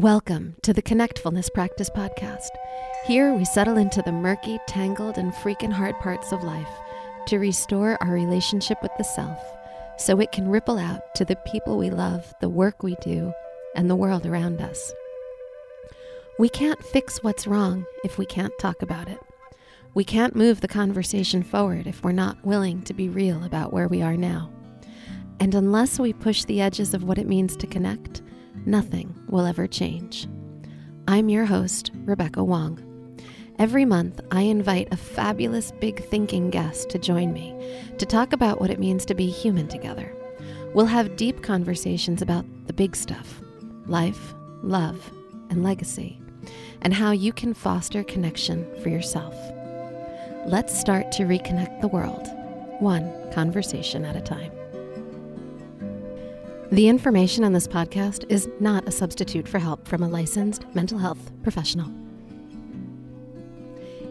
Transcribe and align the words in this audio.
Welcome 0.00 0.56
to 0.62 0.72
the 0.72 0.80
Connectfulness 0.80 1.52
Practice 1.52 1.90
Podcast. 1.90 2.48
Here 3.04 3.34
we 3.34 3.44
settle 3.44 3.76
into 3.76 4.00
the 4.00 4.12
murky, 4.12 4.58
tangled, 4.66 5.18
and 5.18 5.30
freaking 5.30 5.70
hard 5.70 5.94
parts 5.98 6.32
of 6.32 6.42
life 6.42 6.70
to 7.26 7.38
restore 7.38 8.02
our 8.02 8.14
relationship 8.14 8.78
with 8.80 8.92
the 8.96 9.04
self 9.04 9.38
so 9.98 10.18
it 10.18 10.32
can 10.32 10.48
ripple 10.48 10.78
out 10.78 11.14
to 11.16 11.26
the 11.26 11.36
people 11.52 11.76
we 11.76 11.90
love, 11.90 12.32
the 12.40 12.48
work 12.48 12.82
we 12.82 12.96
do, 13.02 13.30
and 13.76 13.90
the 13.90 13.94
world 13.94 14.24
around 14.24 14.62
us. 14.62 14.90
We 16.38 16.48
can't 16.48 16.82
fix 16.82 17.22
what's 17.22 17.46
wrong 17.46 17.84
if 18.02 18.16
we 18.16 18.24
can't 18.24 18.58
talk 18.58 18.80
about 18.80 19.10
it. 19.10 19.20
We 19.92 20.04
can't 20.04 20.34
move 20.34 20.62
the 20.62 20.66
conversation 20.66 21.42
forward 21.42 21.86
if 21.86 22.02
we're 22.02 22.12
not 22.12 22.42
willing 22.42 22.80
to 22.84 22.94
be 22.94 23.10
real 23.10 23.44
about 23.44 23.70
where 23.70 23.86
we 23.86 24.00
are 24.00 24.16
now. 24.16 24.50
And 25.40 25.54
unless 25.54 26.00
we 26.00 26.14
push 26.14 26.44
the 26.44 26.62
edges 26.62 26.94
of 26.94 27.04
what 27.04 27.18
it 27.18 27.28
means 27.28 27.54
to 27.56 27.66
connect, 27.66 28.22
nothing 28.66 29.14
will 29.28 29.46
ever 29.46 29.66
change. 29.66 30.28
I'm 31.08 31.28
your 31.28 31.44
host, 31.44 31.90
Rebecca 32.04 32.44
Wong. 32.44 32.86
Every 33.58 33.84
month, 33.84 34.20
I 34.30 34.42
invite 34.42 34.88
a 34.92 34.96
fabulous 34.96 35.72
big 35.80 36.04
thinking 36.06 36.50
guest 36.50 36.88
to 36.90 36.98
join 36.98 37.32
me 37.32 37.54
to 37.98 38.06
talk 38.06 38.32
about 38.32 38.60
what 38.60 38.70
it 38.70 38.78
means 38.78 39.04
to 39.06 39.14
be 39.14 39.28
human 39.28 39.68
together. 39.68 40.14
We'll 40.72 40.86
have 40.86 41.16
deep 41.16 41.42
conversations 41.42 42.22
about 42.22 42.46
the 42.66 42.72
big 42.72 42.96
stuff 42.96 43.42
life, 43.86 44.34
love, 44.62 45.10
and 45.50 45.64
legacy, 45.64 46.20
and 46.80 46.94
how 46.94 47.10
you 47.10 47.32
can 47.32 47.52
foster 47.54 48.04
connection 48.04 48.66
for 48.82 48.88
yourself. 48.88 49.34
Let's 50.46 50.78
start 50.78 51.12
to 51.12 51.24
reconnect 51.24 51.80
the 51.80 51.88
world, 51.88 52.28
one 52.78 53.12
conversation 53.32 54.04
at 54.04 54.16
a 54.16 54.20
time. 54.20 54.52
The 56.72 56.88
information 56.88 57.42
on 57.42 57.52
this 57.52 57.66
podcast 57.66 58.30
is 58.30 58.48
not 58.60 58.86
a 58.86 58.92
substitute 58.92 59.48
for 59.48 59.58
help 59.58 59.88
from 59.88 60.04
a 60.04 60.08
licensed 60.08 60.72
mental 60.72 60.98
health 60.98 61.32
professional. 61.42 61.90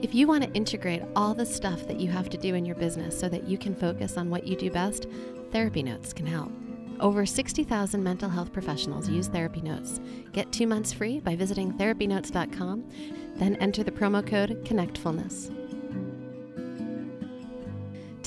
If 0.01 0.13
you 0.13 0.27
want 0.27 0.43
to 0.43 0.51
integrate 0.51 1.03
all 1.16 1.33
the 1.33 1.45
stuff 1.45 1.88
that 1.88 2.01
you 2.01 2.09
have 2.09 2.29
to 2.31 2.38
do 2.38 2.55
in 2.55 2.66
your 2.66 2.75
business 2.75 3.17
so 3.17 3.29
that 3.29 3.47
you 3.47 3.57
can 3.57 3.73
focus 3.73 4.17
on 4.17 4.29
what 4.29 4.45
you 4.45 4.57
do 4.57 4.69
best, 4.71 5.07
Therapy 5.53 5.81
Notes 5.83 6.11
can 6.11 6.25
help. 6.25 6.51
Over 6.99 7.25
60,000 7.25 8.03
mental 8.03 8.29
health 8.29 8.51
professionals 8.51 9.07
use 9.07 9.29
Therapy 9.29 9.61
Notes. 9.61 10.01
Get 10.33 10.51
two 10.51 10.67
months 10.67 10.91
free 10.91 11.21
by 11.21 11.38
visiting 11.38 11.71
therapynotes.com, 11.71 12.83
then 13.38 13.55
enter 13.55 13.85
the 13.85 13.91
promo 13.91 14.25
code 14.25 14.66
ConnectFulness. 14.66 15.58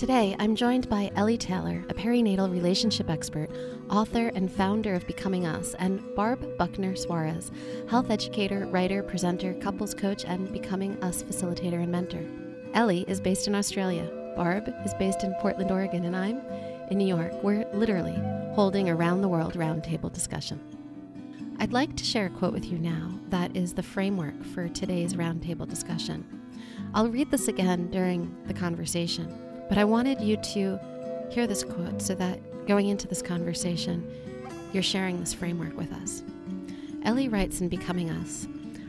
Today, 0.03 0.35
I'm 0.41 0.57
joined 0.57 0.89
by 0.89 1.13
Ellie 1.15 1.39
Taylor, 1.39 1.85
a 1.89 1.95
perinatal 1.95 2.51
relationship 2.51 3.09
expert, 3.09 3.49
author 3.89 4.33
and 4.35 4.51
founder 4.51 4.95
of 4.95 5.07
Becoming 5.07 5.47
Us, 5.47 5.77
and 5.79 6.03
Barb 6.17 6.59
Buckner 6.59 6.97
Suarez, 6.97 7.53
health 7.89 8.11
educator, 8.11 8.67
writer, 8.67 9.05
presenter, 9.05 9.55
couples 9.55 9.95
coach, 9.95 10.25
and 10.25 10.53
Becoming 10.53 11.01
Us 11.05 11.23
facilitator 11.23 11.81
and 11.81 11.93
mentor. 11.93 12.25
Ellie 12.75 13.05
is 13.07 13.21
based 13.21 13.47
in 13.47 13.55
Australia. 13.55 14.11
Barb 14.35 14.75
is 14.85 14.93
based 14.95 15.23
in 15.23 15.35
Portland, 15.35 15.71
Oregon, 15.71 16.05
and 16.05 16.17
I'm 16.17 16.41
in 16.91 16.99
New 16.99 17.07
York. 17.07 17.33
We're 17.45 17.65
literally 17.73 18.21
holding 18.57 18.89
a 18.89 18.97
round 18.97 19.23
the 19.23 19.29
world 19.29 19.55
roundtable 19.55 20.13
discussion. 20.13 20.61
I'd 21.61 21.73
like 21.73 21.95
to 21.95 22.05
share 22.05 22.27
a 22.27 22.31
quote 22.31 22.53
with 22.53 22.65
you 22.65 22.77
now 22.77 23.21
that 23.29 23.57
is 23.57 23.73
the 23.73 23.85
framework 23.85 24.45
for 24.47 24.69
today's 24.69 25.15
roundtable 25.15 25.69
discussion. 25.69 26.43
I'll 26.93 27.09
read 27.09 27.31
this 27.31 27.47
again 27.47 27.89
during 27.93 28.35
the 28.49 28.55
conversation. 28.55 29.52
But 29.73 29.79
I 29.79 29.85
wanted 29.85 30.21
you 30.21 30.37
to 30.37 30.79
hear 31.31 31.47
this 31.47 31.65
quote 31.65 32.03
so 32.03 32.15
that 32.17 32.67
going 32.67 32.89
into 32.89 33.09
this 33.09 33.23
conversation, 33.23 34.07
you're 34.75 34.83
sharing 34.83 35.19
this 35.19 35.33
framework 35.33 35.75
with 35.79 35.91
us. 35.95 36.23
Ellie 37.07 37.31
writes 37.31 37.63
in 37.63 37.71
Becoming 37.71 38.11
Us 38.11 38.47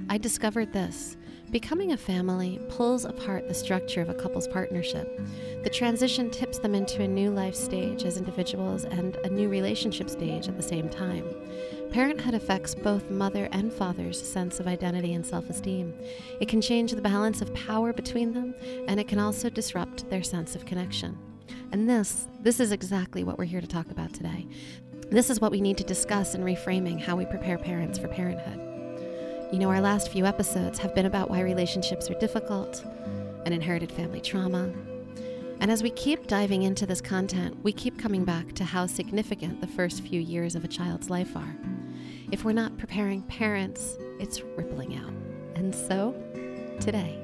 I 0.10 0.18
discovered 0.18 0.74
this. 0.74 1.16
Becoming 1.54 1.92
a 1.92 1.98
family 1.98 2.60
pulls 2.68 3.06
apart 3.06 3.48
the 3.48 3.54
structure 3.54 4.02
of 4.02 4.10
a 4.10 4.14
couple's 4.16 4.48
partnership. 4.48 5.22
The 5.64 5.70
transition 5.70 6.32
tips 6.32 6.58
them 6.58 6.74
into 6.74 7.04
a 7.04 7.08
new 7.08 7.30
life 7.30 7.54
stage 7.54 8.06
as 8.06 8.18
individuals 8.18 8.86
and 8.86 9.18
a 9.18 9.30
new 9.30 9.48
relationship 9.50 10.10
stage 10.10 10.48
at 10.48 10.58
the 10.58 10.64
same 10.64 10.90
time. 10.90 11.24
Parenthood 11.92 12.34
affects 12.34 12.74
both 12.74 13.12
mother 13.12 13.50
and 13.52 13.72
father's 13.72 14.20
sense 14.20 14.60
of 14.60 14.66
identity 14.66 15.14
and 15.14 15.24
self 15.24 15.48
esteem. 15.48 15.94
It 16.42 16.48
can 16.48 16.60
change 16.60 16.92
the 16.92 17.04
balance 17.04 17.40
of 17.40 17.54
power 17.54 17.94
between 17.94 18.34
them, 18.34 18.56
and 18.88 19.00
it 19.00 19.08
can 19.08 19.20
also 19.20 19.48
disrupt 19.48 20.10
their 20.10 20.24
sense 20.24 20.56
of 20.56 20.66
connection. 20.66 21.16
And 21.72 21.88
this, 21.88 22.28
this 22.42 22.60
is 22.60 22.72
exactly 22.72 23.24
what 23.24 23.38
we're 23.38 23.46
here 23.46 23.62
to 23.62 23.68
talk 23.68 23.92
about 23.92 24.12
today. 24.12 24.48
This 25.12 25.30
is 25.30 25.40
what 25.40 25.52
we 25.52 25.62
need 25.62 25.78
to 25.78 25.84
discuss 25.84 26.34
in 26.34 26.42
reframing 26.42 27.00
how 27.00 27.16
we 27.16 27.28
prepare 27.28 27.60
parents 27.60 28.00
for 28.00 28.08
parenthood. 28.08 28.73
You 29.54 29.60
know, 29.60 29.70
our 29.70 29.82
last 29.82 30.10
few 30.10 30.26
episodes 30.26 30.80
have 30.80 30.96
been 30.96 31.06
about 31.06 31.30
why 31.30 31.42
relationships 31.42 32.10
are 32.10 32.16
difficult 32.16 32.84
and 33.46 33.54
inherited 33.54 33.92
family 33.92 34.20
trauma. 34.20 34.74
And 35.60 35.70
as 35.70 35.84
we 35.84 35.92
keep 35.92 36.26
diving 36.26 36.64
into 36.64 36.88
this 36.88 37.02
content, 37.02 37.64
we 37.64 37.72
keep 37.72 38.00
coming 38.00 38.26
back 38.26 38.54
to 38.54 38.64
how 38.64 38.88
significant 38.88 39.62
the 39.62 39.68
first 39.68 40.02
few 40.02 40.20
years 40.20 40.56
of 40.56 40.64
a 40.64 40.68
child's 40.68 41.12
life 41.12 41.38
are. 41.38 41.56
If 42.32 42.44
we're 42.44 42.54
not 42.54 42.80
preparing 42.80 43.22
parents, 43.22 43.96
it's 44.20 44.42
rippling 44.42 44.96
out. 44.96 45.14
And 45.54 45.76
so, 45.76 46.16
today, 46.80 47.20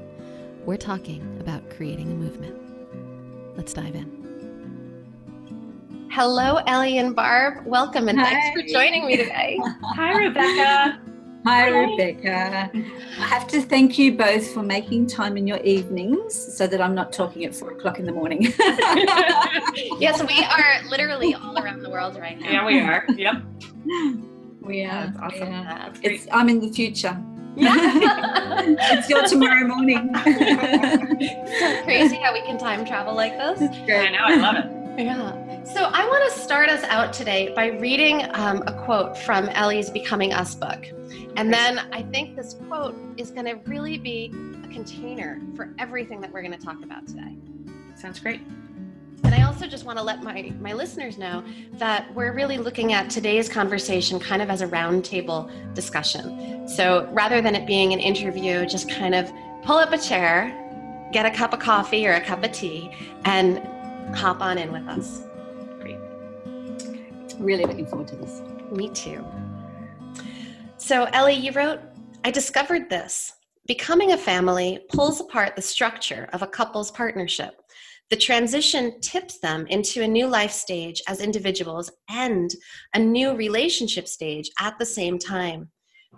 we're 0.65 0.77
talking 0.77 1.35
about 1.39 1.67
creating 1.71 2.11
a 2.11 2.15
movement. 2.15 3.57
Let's 3.57 3.73
dive 3.73 3.95
in. 3.95 4.19
Hello, 6.11 6.57
Ellie 6.67 6.99
and 6.99 7.15
Barb. 7.15 7.65
Welcome 7.65 8.07
and 8.07 8.19
Hi. 8.19 8.25
thanks 8.29 8.61
for 8.61 8.67
joining 8.67 9.07
me 9.07 9.17
today. 9.17 9.59
Hi, 9.95 10.15
Rebecca. 10.15 11.08
Hi, 11.45 11.69
Rebecca. 11.69 12.69
I 12.73 13.25
have 13.25 13.47
to 13.47 13.61
thank 13.61 13.97
you 13.97 14.17
both 14.17 14.53
for 14.53 14.61
making 14.61 15.07
time 15.07 15.37
in 15.37 15.47
your 15.47 15.59
evenings 15.59 16.35
so 16.35 16.67
that 16.67 16.81
I'm 16.81 16.93
not 16.93 17.13
talking 17.13 17.45
at 17.45 17.55
four 17.55 17.71
o'clock 17.71 17.97
in 17.97 18.05
the 18.05 18.11
morning. 18.11 18.41
yes, 19.99 20.21
we 20.21 20.43
are 20.43 20.89
literally 20.89 21.33
all 21.33 21.57
around 21.57 21.81
the 21.81 21.89
world 21.89 22.17
right 22.17 22.37
now. 22.39 22.51
Yeah, 22.51 22.65
we 22.65 22.79
are. 22.81 23.05
Yep. 23.15 23.35
We 24.61 24.83
are. 24.83 25.07
That's 25.07 25.17
awesome. 25.19 25.51
Yeah. 25.51 25.93
It's, 26.03 26.27
I'm 26.31 26.49
in 26.49 26.59
the 26.59 26.71
future. 26.71 27.17
Yeah. 27.55 27.75
it's 28.91 29.09
your 29.09 29.25
tomorrow 29.25 29.65
morning. 29.65 30.13
so 31.59 31.83
crazy 31.83 32.17
how 32.17 32.33
we 32.33 32.41
can 32.41 32.57
time 32.57 32.85
travel 32.85 33.15
like 33.15 33.37
this. 33.37 33.61
I 33.61 34.09
know, 34.09 34.19
I 34.21 34.35
love 34.35 34.55
it. 34.57 35.03
Yeah. 35.05 35.63
So 35.63 35.85
I 35.85 36.05
want 36.05 36.31
to 36.31 36.39
start 36.39 36.69
us 36.69 36.83
out 36.83 37.13
today 37.13 37.53
by 37.55 37.67
reading 37.67 38.27
um, 38.33 38.61
a 38.67 38.73
quote 38.85 39.17
from 39.17 39.47
Ellie's 39.49 39.89
Becoming 39.89 40.33
Us 40.33 40.53
book. 40.53 40.85
And 41.39 41.53
then 41.53 41.79
I 41.93 42.01
think 42.01 42.35
this 42.35 42.55
quote 42.67 42.97
is 43.15 43.31
going 43.31 43.45
to 43.45 43.53
really 43.65 43.97
be 43.97 44.25
a 44.61 44.67
container 44.67 45.39
for 45.55 45.73
everything 45.79 46.19
that 46.19 46.33
we're 46.33 46.41
going 46.41 46.51
to 46.51 46.61
talk 46.61 46.83
about 46.83 47.07
today. 47.07 47.37
Sounds 47.95 48.19
great. 48.19 48.41
And 49.23 49.33
I 49.33 49.43
also 49.43 49.65
just 49.65 49.85
want 49.85 49.97
to 49.99 50.03
let 50.03 50.21
my, 50.21 50.51
my 50.59 50.73
listeners 50.73 51.17
know 51.17 51.41
that 51.75 52.13
we're 52.13 52.33
really 52.33 52.57
looking 52.57 52.91
at 52.91 53.09
today's 53.09 53.47
conversation 53.47 54.19
kind 54.19 54.41
of 54.41 54.49
as 54.49 54.59
a 54.59 54.67
roundtable 54.67 55.49
discussion. 55.73 56.67
So 56.67 57.07
rather 57.13 57.41
than 57.41 57.55
it 57.55 57.65
being 57.65 57.93
an 57.93 58.01
interview, 58.01 58.65
just 58.65 58.89
kind 58.89 59.15
of 59.15 59.31
pull 59.63 59.77
up 59.77 59.93
a 59.93 59.97
chair, 59.97 60.53
get 61.13 61.25
a 61.25 61.31
cup 61.31 61.53
of 61.53 61.59
coffee 61.59 62.05
or 62.05 62.15
a 62.15 62.21
cup 62.21 62.43
of 62.43 62.51
tea, 62.51 62.91
and 63.23 63.59
hop 64.13 64.41
on 64.41 64.57
in 64.57 64.73
with 64.73 64.85
us. 64.89 65.21
Great. 65.79 65.99
Really 67.37 67.63
looking 67.63 67.85
forward 67.85 68.09
to 68.09 68.17
this. 68.17 68.41
Me 68.71 68.89
too. 68.89 69.25
So, 70.79 71.03
Ellie, 71.11 71.33
you 71.33 71.51
wrote, 71.51 71.81
I 72.23 72.31
discovered 72.31 72.89
this. 72.89 73.33
Becoming 73.67 74.13
a 74.13 74.17
family 74.17 74.79
pulls 74.89 75.19
apart 75.19 75.57
the 75.57 75.61
structure 75.61 76.29
of 76.31 76.41
a 76.41 76.47
couple's 76.47 76.89
partnership. 76.89 77.61
The 78.09 78.15
transition 78.15 78.99
tips 79.01 79.39
them 79.39 79.67
into 79.67 80.01
a 80.01 80.07
new 80.07 80.25
life 80.25 80.51
stage 80.51 81.01
as 81.09 81.19
individuals 81.19 81.91
and 82.09 82.49
a 82.95 82.99
new 82.99 83.35
relationship 83.35 84.07
stage 84.07 84.49
at 84.57 84.79
the 84.79 84.85
same 84.85 85.19
time. 85.19 85.69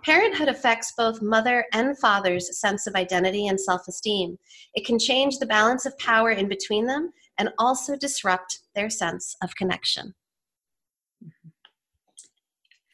Parenthood 0.04 0.48
affects 0.48 0.94
both 0.96 1.20
mother 1.20 1.66
and 1.72 1.98
father's 1.98 2.58
sense 2.58 2.86
of 2.86 2.94
identity 2.94 3.48
and 3.48 3.60
self 3.60 3.88
esteem. 3.88 4.38
It 4.74 4.86
can 4.86 4.98
change 4.98 5.38
the 5.38 5.46
balance 5.46 5.86
of 5.86 5.98
power 5.98 6.30
in 6.30 6.46
between 6.46 6.86
them 6.86 7.12
and 7.36 7.50
also 7.58 7.96
disrupt 7.96 8.60
their 8.76 8.90
sense 8.90 9.36
of 9.42 9.56
connection. 9.56 10.14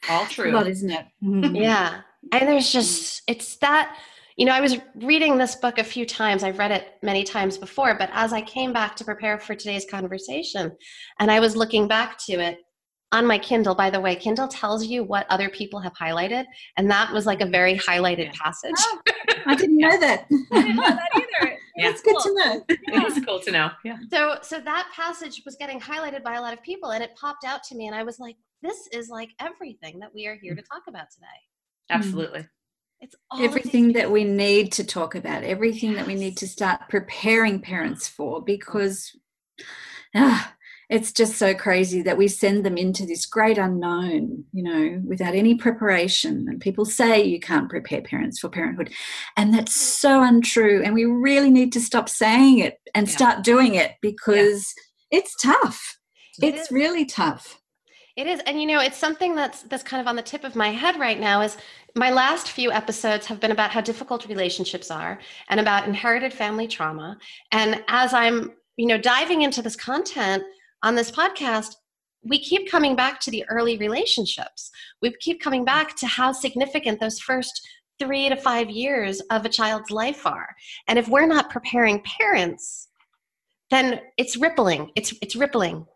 All 0.09 0.27
true. 0.27 0.51
A 0.51 0.53
lot, 0.53 0.69
isn't 0.69 0.91
it? 0.91 1.07
Mm-hmm. 1.23 1.57
yeah. 1.57 2.01
And 2.33 2.49
there's 2.49 2.69
mm. 2.69 2.73
just, 2.73 3.23
it's 3.27 3.57
that, 3.57 3.97
you 4.37 4.45
know, 4.45 4.53
I 4.53 4.61
was 4.61 4.79
reading 4.97 5.39
this 5.39 5.57
book 5.57 5.79
a 5.79 5.85
few 5.85 6.07
times. 6.07 6.45
I've 6.45 6.59
read 6.59 6.71
it 6.71 6.95
many 7.03 7.25
times 7.25 7.59
before, 7.59 7.97
but 7.99 8.11
as 8.13 8.33
I 8.33 8.43
came 8.43 8.73
back 8.73 8.97
to 8.97 9.05
prepare 9.05 9.39
for 9.39 9.55
today's 9.55 9.87
conversation 9.91 10.73
and 11.19 11.31
I 11.31 11.41
was 11.41 11.57
looking 11.57 11.89
back 11.89 12.19
to 12.27 12.35
it, 12.35 12.59
on 13.13 13.27
my 13.27 13.39
Kindle, 13.39 13.75
by 13.75 13.91
the 13.91 14.01
way, 14.01 14.15
Kindle 14.15 14.49
tells 14.49 14.85
you 14.85 15.03
what 15.03 15.27
other 15.31 15.49
people 15.49 15.81
have 15.81 15.95
highlighted, 15.95 16.45
and 16.77 16.91
that 16.91 17.13
was 17.13 17.27
like 17.27 17.41
a 17.41 17.45
mm-hmm. 17.45 17.53
very 17.53 17.79
highlighted 17.79 18.33
passage. 18.35 18.75
Oh, 18.77 19.01
I 19.47 19.55
didn't 19.57 19.79
know 19.79 19.99
that. 19.99 20.27
I 20.53 20.63
didn't 20.63 20.77
know 20.77 20.83
that 20.83 21.09
either. 21.15 21.27
Yeah. 21.43 21.55
It's 21.91 22.03
good 22.03 22.17
to 22.21 22.35
know. 22.35 22.65
Yeah. 22.69 23.07
It 23.07 23.17
is 23.17 23.25
cool 23.25 23.39
to 23.39 23.53
know. 23.53 23.71
Yeah. 23.85 23.99
So, 24.11 24.39
so 24.43 24.61
that 24.61 24.89
passage 24.93 25.43
was 25.45 25.55
getting 25.55 25.79
highlighted 25.79 26.25
by 26.25 26.35
a 26.35 26.41
lot 26.41 26.53
of 26.53 26.61
people, 26.61 26.91
and 26.91 27.05
it 27.05 27.15
popped 27.15 27.45
out 27.45 27.63
to 27.69 27.77
me, 27.77 27.87
and 27.87 27.95
I 27.95 28.03
was 28.03 28.19
like, 28.19 28.35
"This 28.63 28.89
is 28.93 29.09
like 29.09 29.31
everything 29.41 30.01
that 30.01 30.15
we 30.15 30.27
are 30.27 30.37
here 30.37 30.55
mm. 30.55 30.59
to 30.59 30.63
talk 30.63 30.83
about 30.89 31.11
today." 31.13 31.27
Mm. 31.91 31.97
Absolutely. 31.97 32.47
It's 33.01 33.15
everything 33.41 33.93
that 33.93 34.11
we 34.11 34.25
need 34.25 34.73
to 34.73 34.85
talk 34.85 35.15
about, 35.15 35.45
everything 35.45 35.93
yes. 35.93 36.01
that 36.01 36.07
we 36.09 36.17
need 36.17 36.37
to 36.39 36.49
start 36.49 36.81
preparing 36.89 37.61
parents 37.61 38.09
for, 38.09 38.43
because. 38.43 39.13
Ah, 40.17 40.55
it's 40.89 41.13
just 41.13 41.37
so 41.37 41.55
crazy 41.55 42.01
that 42.03 42.17
we 42.17 42.29
send 42.29 42.65
them 42.65 42.79
into 42.79 43.05
this 43.05 43.27
great 43.27 43.59
unknown, 43.59 44.45
you 44.53 44.63
know, 44.63 45.03
without 45.05 45.35
any 45.35 45.55
preparation. 45.55 46.47
And 46.49 46.61
people 46.61 46.87
say 46.87 47.23
you 47.23 47.41
can't 47.41 47.69
prepare 47.69 48.01
parents 48.01 48.39
for 48.39 48.49
parenthood. 48.49 48.91
And 49.37 49.53
that's 49.53 49.77
mm. 49.77 49.81
so 49.81 50.23
untrue. 50.23 50.83
And 50.83 50.95
we 50.95 51.05
really 51.05 51.51
need 51.51 51.73
to 51.75 51.81
stop 51.81 52.09
saying 52.09 52.61
it 52.61 52.79
and 52.95 53.07
yeah. 53.07 53.15
start 53.15 53.45
doing 53.45 53.75
it 53.75 53.97
because 54.01 54.73
yeah. 55.11 55.19
it's 55.19 55.37
tough. 55.43 55.99
It 56.41 56.55
it's 56.55 56.69
is. 56.69 56.71
really 56.71 57.05
tough. 57.05 57.58
It 58.19 58.27
is. 58.27 58.41
And 58.47 58.61
you 58.61 58.67
know, 58.67 58.81
it's 58.81 58.97
something 58.97 59.37
that's 59.37 59.63
that's 59.63 59.85
kind 59.85 60.01
of 60.01 60.09
on 60.09 60.17
the 60.17 60.23
tip 60.23 60.43
of 60.43 60.57
my 60.57 60.71
head 60.71 60.99
right 60.99 61.21
now 61.21 61.41
is 61.41 61.57
my 61.95 62.11
last 62.11 62.51
few 62.51 62.73
episodes 62.73 63.27
have 63.27 63.39
been 63.39 63.53
about 63.53 63.71
how 63.71 63.81
difficult 63.81 64.27
relationships 64.27 64.91
are 64.91 65.21
and 65.51 65.61
about 65.61 65.87
inherited 65.87 66.33
family 66.33 66.67
trauma. 66.67 67.17
And 67.53 67.85
as 67.87 68.13
I'm, 68.13 68.55
you 68.77 68.87
know, 68.87 68.99
diving 68.99 69.43
into 69.43 69.63
this 69.63 69.77
content, 69.77 70.43
on 70.83 70.97
this 70.97 71.13
podcast, 71.13 71.77
we 72.25 72.41
keep 72.41 72.69
coming 72.69 72.97
back 72.97 73.21
to 73.21 73.31
the 73.31 73.45
early 73.49 73.79
relationships. 73.79 74.73
We 75.01 75.15
keep 75.21 75.41
coming 75.41 75.65
back 75.65 75.95
to 75.99 76.07
how 76.09 76.33
significant 76.33 76.99
those 76.99 77.21
first 77.21 77.69
three 78.01 78.29
to 78.29 78.37
five 78.37 78.69
years 78.69 79.21
of 79.31 79.45
a 79.45 79.49
child's 79.49 79.93
life 79.93 80.27
are. 80.27 80.57
And 80.89 80.99
if 80.99 81.07
we're 81.07 81.29
not 81.29 81.51
preparing 81.51 82.03
parents, 82.03 82.89
then 83.71 84.01
it's 84.17 84.37
rippling. 84.37 84.91
It's 84.97 85.15
it's 85.23 85.37
rippling. 85.37 85.87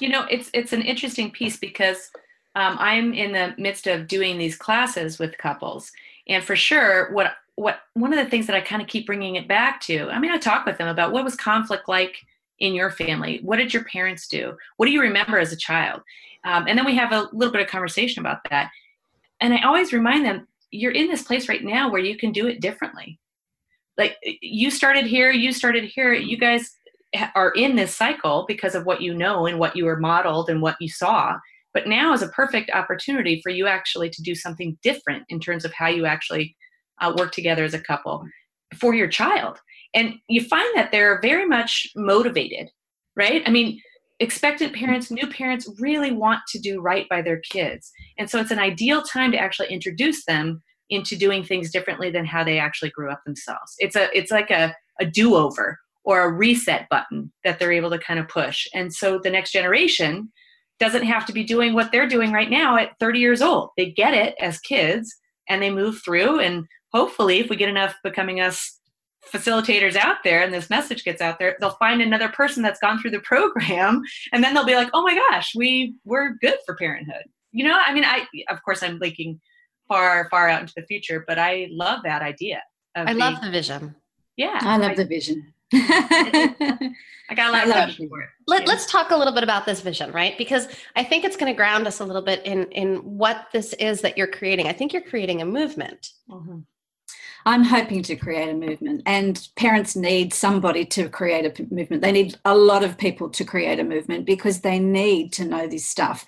You 0.00 0.08
know, 0.08 0.26
it's 0.30 0.50
it's 0.54 0.72
an 0.72 0.82
interesting 0.82 1.30
piece 1.30 1.56
because 1.56 2.10
um, 2.54 2.76
I'm 2.78 3.14
in 3.14 3.32
the 3.32 3.54
midst 3.58 3.86
of 3.86 4.08
doing 4.08 4.38
these 4.38 4.56
classes 4.56 5.18
with 5.18 5.38
couples, 5.38 5.92
and 6.28 6.42
for 6.42 6.56
sure, 6.56 7.12
what 7.12 7.34
what 7.56 7.80
one 7.94 8.12
of 8.12 8.24
the 8.24 8.30
things 8.30 8.46
that 8.46 8.56
I 8.56 8.60
kind 8.60 8.82
of 8.82 8.88
keep 8.88 9.06
bringing 9.06 9.36
it 9.36 9.48
back 9.48 9.80
to. 9.82 10.08
I 10.10 10.18
mean, 10.18 10.30
I 10.30 10.38
talk 10.38 10.66
with 10.66 10.78
them 10.78 10.88
about 10.88 11.12
what 11.12 11.24
was 11.24 11.36
conflict 11.36 11.88
like 11.88 12.16
in 12.62 12.74
your 12.74 12.90
family? 12.90 13.40
What 13.42 13.56
did 13.56 13.74
your 13.74 13.84
parents 13.84 14.28
do? 14.28 14.56
What 14.76 14.86
do 14.86 14.92
you 14.92 15.00
remember 15.02 15.38
as 15.38 15.52
a 15.52 15.56
child? 15.56 16.00
Um, 16.44 16.66
and 16.68 16.78
then 16.78 16.86
we 16.86 16.94
have 16.94 17.12
a 17.12 17.28
little 17.32 17.52
bit 17.52 17.60
of 17.60 17.66
conversation 17.66 18.20
about 18.20 18.38
that. 18.50 18.70
And 19.40 19.52
I 19.52 19.62
always 19.62 19.92
remind 19.92 20.24
them, 20.24 20.46
you're 20.70 20.92
in 20.92 21.08
this 21.08 21.24
place 21.24 21.48
right 21.48 21.62
now 21.62 21.90
where 21.90 22.00
you 22.00 22.16
can 22.16 22.32
do 22.32 22.46
it 22.46 22.60
differently. 22.60 23.18
Like 23.98 24.16
you 24.40 24.70
started 24.70 25.06
here, 25.06 25.30
you 25.30 25.52
started 25.52 25.84
here, 25.84 26.14
you 26.14 26.38
guys 26.38 26.70
are 27.34 27.50
in 27.50 27.76
this 27.76 27.94
cycle 27.94 28.44
because 28.48 28.74
of 28.74 28.86
what 28.86 29.02
you 29.02 29.14
know 29.14 29.46
and 29.46 29.58
what 29.58 29.76
you 29.76 29.84
were 29.84 29.98
modeled 29.98 30.48
and 30.48 30.62
what 30.62 30.76
you 30.80 30.88
saw. 30.88 31.38
But 31.74 31.86
now 31.86 32.12
is 32.12 32.22
a 32.22 32.28
perfect 32.28 32.70
opportunity 32.72 33.40
for 33.42 33.50
you 33.50 33.66
actually 33.66 34.10
to 34.10 34.22
do 34.22 34.34
something 34.34 34.78
different 34.82 35.24
in 35.28 35.40
terms 35.40 35.64
of 35.64 35.72
how 35.72 35.88
you 35.88 36.06
actually 36.06 36.56
uh, 37.00 37.12
work 37.16 37.32
together 37.32 37.64
as 37.64 37.74
a 37.74 37.80
couple 37.80 38.24
for 38.78 38.94
your 38.94 39.08
child. 39.08 39.58
And 39.94 40.14
you 40.28 40.42
find 40.42 40.68
that 40.76 40.92
they're 40.92 41.20
very 41.20 41.46
much 41.46 41.86
motivated 41.94 42.70
right? 43.16 43.42
I 43.46 43.50
mean 43.50 43.80
expectant 44.20 44.74
parents 44.74 45.10
new 45.10 45.26
parents 45.26 45.68
really 45.80 46.12
want 46.12 46.40
to 46.48 46.58
do 46.58 46.80
right 46.80 47.08
by 47.08 47.22
their 47.22 47.40
kids. 47.50 47.90
And 48.18 48.30
so 48.30 48.38
it's 48.38 48.50
an 48.50 48.58
ideal 48.58 49.02
time 49.02 49.32
to 49.32 49.38
actually 49.38 49.68
introduce 49.68 50.24
them 50.24 50.62
into 50.90 51.16
doing 51.16 51.42
things 51.42 51.70
differently 51.70 52.10
than 52.10 52.26
how 52.26 52.44
they 52.44 52.58
actually 52.58 52.90
grew 52.90 53.10
up 53.10 53.22
themselves. 53.24 53.74
It's 53.78 53.96
a 53.96 54.16
it's 54.16 54.30
like 54.30 54.50
a, 54.50 54.74
a 55.00 55.06
do-over 55.06 55.78
or 56.04 56.22
a 56.22 56.32
reset 56.32 56.88
button 56.90 57.32
that 57.44 57.58
they're 57.58 57.72
able 57.72 57.90
to 57.90 57.98
kind 57.98 58.18
of 58.18 58.28
push. 58.28 58.66
And 58.74 58.92
so 58.92 59.20
the 59.22 59.30
next 59.30 59.52
generation 59.52 60.32
doesn't 60.80 61.04
have 61.04 61.26
to 61.26 61.32
be 61.32 61.44
doing 61.44 61.74
what 61.74 61.92
they're 61.92 62.08
doing 62.08 62.32
right 62.32 62.50
now 62.50 62.76
at 62.76 62.98
30 62.98 63.20
years 63.20 63.42
old. 63.42 63.70
They 63.76 63.90
get 63.90 64.14
it 64.14 64.34
as 64.40 64.58
kids 64.58 65.14
and 65.48 65.62
they 65.62 65.70
move 65.70 66.00
through. 66.04 66.40
And 66.40 66.66
hopefully 66.92 67.38
if 67.38 67.48
we 67.48 67.56
get 67.56 67.68
enough 67.68 67.94
becoming 68.02 68.40
us 68.40 68.78
facilitators 69.32 69.94
out 69.94 70.16
there 70.24 70.42
and 70.42 70.52
this 70.52 70.68
message 70.68 71.04
gets 71.04 71.22
out 71.22 71.38
there 71.38 71.56
they'll 71.60 71.70
find 71.70 72.02
another 72.02 72.28
person 72.30 72.60
that's 72.60 72.80
gone 72.80 72.98
through 72.98 73.10
the 73.10 73.20
program 73.20 74.02
and 74.32 74.42
then 74.42 74.52
they'll 74.52 74.66
be 74.66 74.74
like 74.74 74.90
oh 74.94 75.02
my 75.02 75.14
gosh 75.14 75.52
we 75.54 75.94
we're 76.04 76.34
good 76.40 76.56
for 76.66 76.74
parenthood. 76.74 77.22
You 77.52 77.68
know 77.68 77.80
i 77.86 77.94
mean 77.94 78.04
i 78.04 78.26
of 78.50 78.60
course 78.64 78.82
i'm 78.82 78.98
linking 78.98 79.40
far 79.86 80.28
far 80.28 80.48
out 80.48 80.62
into 80.62 80.72
the 80.76 80.82
future 80.86 81.24
but 81.26 81.38
i 81.38 81.68
love 81.70 82.00
that 82.02 82.20
idea 82.22 82.62
i 82.96 83.04
being, 83.04 83.18
love 83.18 83.40
the 83.40 83.50
vision. 83.50 83.94
Yeah. 84.36 84.58
I 84.60 84.76
love 84.76 84.92
I, 84.92 84.94
the 84.96 85.04
vision 85.04 85.51
I 87.30 87.34
got 87.34 87.48
a 87.48 87.52
lot 87.52 87.62
of 87.62 87.68
love 87.68 88.08
for 88.08 88.20
it. 88.20 88.28
Let, 88.46 88.68
us 88.68 88.86
talk 88.86 89.10
a 89.10 89.16
little 89.16 89.32
bit 89.32 89.42
about 89.42 89.64
this 89.64 89.80
vision, 89.80 90.12
right? 90.12 90.36
Because 90.36 90.68
I 90.96 91.04
think 91.04 91.24
it's 91.24 91.36
going 91.36 91.50
to 91.50 91.56
ground 91.56 91.86
us 91.86 92.00
a 92.00 92.04
little 92.04 92.22
bit 92.22 92.44
in 92.44 92.66
in 92.72 92.96
what 92.96 93.46
this 93.52 93.72
is 93.74 94.02
that 94.02 94.18
you're 94.18 94.26
creating. 94.26 94.68
I 94.68 94.72
think 94.72 94.92
you're 94.92 95.02
creating 95.02 95.40
a 95.40 95.46
movement. 95.46 96.10
Mm-hmm. 96.28 96.58
I'm 97.44 97.64
hoping 97.64 98.02
to 98.04 98.16
create 98.16 98.48
a 98.48 98.54
movement, 98.54 99.02
and 99.06 99.48
parents 99.56 99.96
need 99.96 100.32
somebody 100.32 100.84
to 100.86 101.08
create 101.08 101.44
a 101.44 101.74
movement. 101.74 102.02
They 102.02 102.12
need 102.12 102.36
a 102.44 102.56
lot 102.56 102.84
of 102.84 102.96
people 102.98 103.28
to 103.30 103.44
create 103.44 103.80
a 103.80 103.84
movement 103.84 104.26
because 104.26 104.60
they 104.60 104.78
need 104.78 105.32
to 105.34 105.44
know 105.44 105.66
this 105.66 105.84
stuff. 105.84 106.24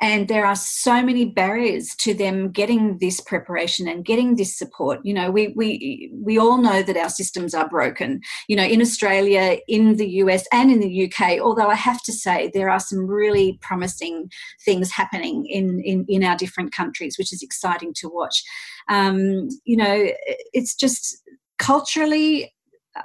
And 0.00 0.28
there 0.28 0.44
are 0.44 0.56
so 0.56 1.02
many 1.02 1.24
barriers 1.24 1.94
to 1.96 2.14
them 2.14 2.50
getting 2.50 2.98
this 2.98 3.20
preparation 3.20 3.88
and 3.88 4.04
getting 4.04 4.36
this 4.36 4.56
support. 4.56 5.00
You 5.04 5.14
know, 5.14 5.30
we 5.30 5.48
we 5.56 6.10
we 6.12 6.38
all 6.38 6.58
know 6.58 6.82
that 6.82 6.96
our 6.96 7.10
systems 7.10 7.54
are 7.54 7.68
broken. 7.68 8.20
You 8.48 8.56
know, 8.56 8.64
in 8.64 8.80
Australia, 8.80 9.58
in 9.68 9.96
the 9.96 10.08
US, 10.22 10.46
and 10.52 10.70
in 10.70 10.80
the 10.80 11.06
UK. 11.06 11.38
Although 11.40 11.68
I 11.68 11.76
have 11.76 12.02
to 12.02 12.12
say 12.12 12.50
there 12.52 12.70
are 12.70 12.80
some 12.80 13.06
really 13.06 13.58
promising 13.62 14.30
things 14.64 14.90
happening 14.90 15.46
in 15.46 15.80
in, 15.80 16.04
in 16.08 16.24
our 16.24 16.36
different 16.36 16.72
countries, 16.72 17.16
which 17.18 17.32
is 17.32 17.42
exciting 17.42 17.94
to 17.94 18.08
watch. 18.08 18.42
Um, 18.88 19.48
you 19.64 19.76
know, 19.76 20.08
it's 20.52 20.74
just 20.74 21.22
culturally 21.58 22.52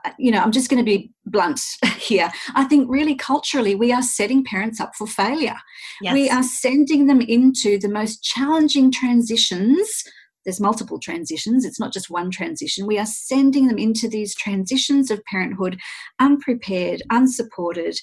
uh, 0.06 0.12
you 0.18 0.32
know, 0.32 0.40
I'm 0.40 0.52
just 0.52 0.70
going 0.70 0.84
to 0.84 0.90
be 0.90 1.12
blunt 1.26 1.62
here. 1.98 2.32
I 2.56 2.64
think 2.64 2.90
really 2.90 3.16
culturally, 3.16 3.76
we 3.76 3.92
are 3.92 4.02
setting 4.02 4.44
parents 4.44 4.80
up 4.80 4.96
for 4.96 5.08
failure. 5.08 5.58
Yes. 6.02 6.14
We 6.14 6.30
are 6.30 6.44
sending 6.44 7.08
them 7.08 7.22
into 7.22 7.78
the 7.78 7.90
most 7.90 8.24
challenging 8.24 8.92
transitions. 8.92 10.04
There's 10.46 10.60
multiple 10.60 10.98
transitions, 10.98 11.66
it's 11.66 11.80
not 11.80 11.94
just 11.94 12.10
one 12.10 12.32
transition. 12.32 12.88
We 12.88 12.98
are 12.98 13.06
sending 13.06 13.68
them 13.68 13.78
into 13.78 14.08
these 14.08 14.34
transitions 14.34 15.12
of 15.12 15.24
parenthood 15.26 15.78
unprepared, 16.20 17.04
unsupported, 17.12 17.96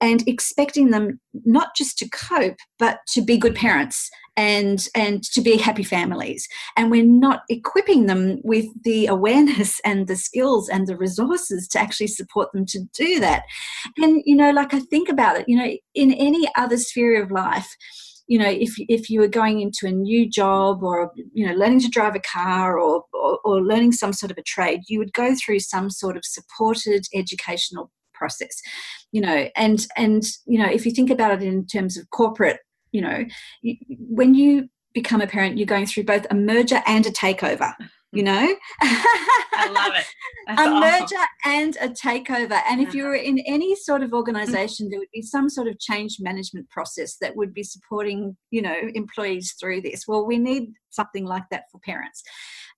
and 0.00 0.26
expecting 0.26 0.90
them 0.90 1.20
not 1.44 1.76
just 1.76 1.98
to 1.98 2.08
cope 2.08 2.56
but 2.78 3.00
to 3.08 3.20
be 3.20 3.36
good 3.36 3.54
parents 3.54 4.10
and 4.36 4.86
and 4.94 5.22
to 5.24 5.42
be 5.42 5.56
happy 5.56 5.82
families. 5.82 6.48
And 6.76 6.90
we're 6.90 7.04
not 7.04 7.42
equipping 7.48 8.06
them 8.06 8.38
with 8.42 8.66
the 8.84 9.06
awareness 9.06 9.80
and 9.84 10.06
the 10.06 10.16
skills 10.16 10.68
and 10.68 10.86
the 10.86 10.96
resources 10.96 11.68
to 11.68 11.80
actually 11.80 12.06
support 12.06 12.52
them 12.52 12.64
to 12.66 12.80
do 12.94 13.20
that. 13.20 13.42
And 13.98 14.22
you 14.24 14.36
know 14.36 14.50
like 14.50 14.72
i 14.74 14.80
think 14.80 15.08
about 15.08 15.36
it 15.36 15.44
you 15.48 15.56
know 15.56 15.70
in 15.94 16.12
any 16.12 16.48
other 16.56 16.76
sphere 16.76 17.22
of 17.22 17.30
life 17.30 17.76
you 18.26 18.38
know 18.38 18.48
if 18.48 18.74
if 18.78 19.10
you 19.10 19.20
were 19.20 19.28
going 19.28 19.60
into 19.60 19.86
a 19.86 19.92
new 19.92 20.28
job 20.28 20.82
or 20.82 21.12
you 21.32 21.46
know 21.46 21.54
learning 21.54 21.80
to 21.80 21.88
drive 21.88 22.14
a 22.14 22.20
car 22.20 22.78
or, 22.78 23.04
or, 23.12 23.38
or 23.44 23.60
learning 23.60 23.92
some 23.92 24.12
sort 24.12 24.30
of 24.30 24.38
a 24.38 24.42
trade 24.42 24.80
you 24.88 24.98
would 24.98 25.12
go 25.12 25.34
through 25.34 25.58
some 25.58 25.90
sort 25.90 26.16
of 26.16 26.24
supported 26.24 27.04
educational 27.14 27.90
process 28.20 28.60
you 29.12 29.20
know 29.20 29.48
and 29.56 29.86
and 29.96 30.24
you 30.46 30.58
know 30.58 30.68
if 30.68 30.84
you 30.84 30.92
think 30.92 31.10
about 31.10 31.32
it 31.32 31.42
in 31.42 31.66
terms 31.66 31.96
of 31.96 32.08
corporate 32.10 32.58
you 32.92 33.00
know 33.00 33.24
when 33.88 34.34
you 34.34 34.68
become 34.92 35.22
a 35.22 35.26
parent 35.26 35.56
you're 35.56 35.66
going 35.66 35.86
through 35.86 36.04
both 36.04 36.26
a 36.30 36.34
merger 36.34 36.82
and 36.86 37.06
a 37.06 37.10
takeover 37.10 37.58
mm-hmm. 37.58 37.84
you 38.12 38.22
know? 38.22 38.54
I 38.82 39.68
love 39.68 39.92
it. 39.94 40.06
That's 40.46 40.60
a 40.60 40.64
awesome. 40.64 40.80
merger 40.80 41.26
and 41.44 41.76
a 41.80 41.88
takeover. 41.90 42.60
And 42.68 42.80
if 42.80 42.94
you 42.94 43.04
were 43.04 43.14
uh-huh. 43.14 43.24
in 43.24 43.38
any 43.46 43.76
sort 43.76 44.02
of 44.02 44.08
mm-hmm. 44.08 44.16
organization 44.16 44.88
there 44.90 44.98
would 44.98 45.14
be 45.14 45.22
some 45.22 45.48
sort 45.48 45.68
of 45.68 45.78
change 45.78 46.16
management 46.18 46.68
process 46.70 47.16
that 47.20 47.36
would 47.36 47.54
be 47.54 47.62
supporting 47.62 48.36
you 48.50 48.62
know 48.62 48.76
employees 48.94 49.54
through 49.60 49.82
this. 49.82 50.04
Well 50.08 50.26
we 50.26 50.38
need 50.38 50.72
something 50.90 51.24
like 51.24 51.44
that 51.50 51.64
for 51.70 51.80
parents. 51.80 52.22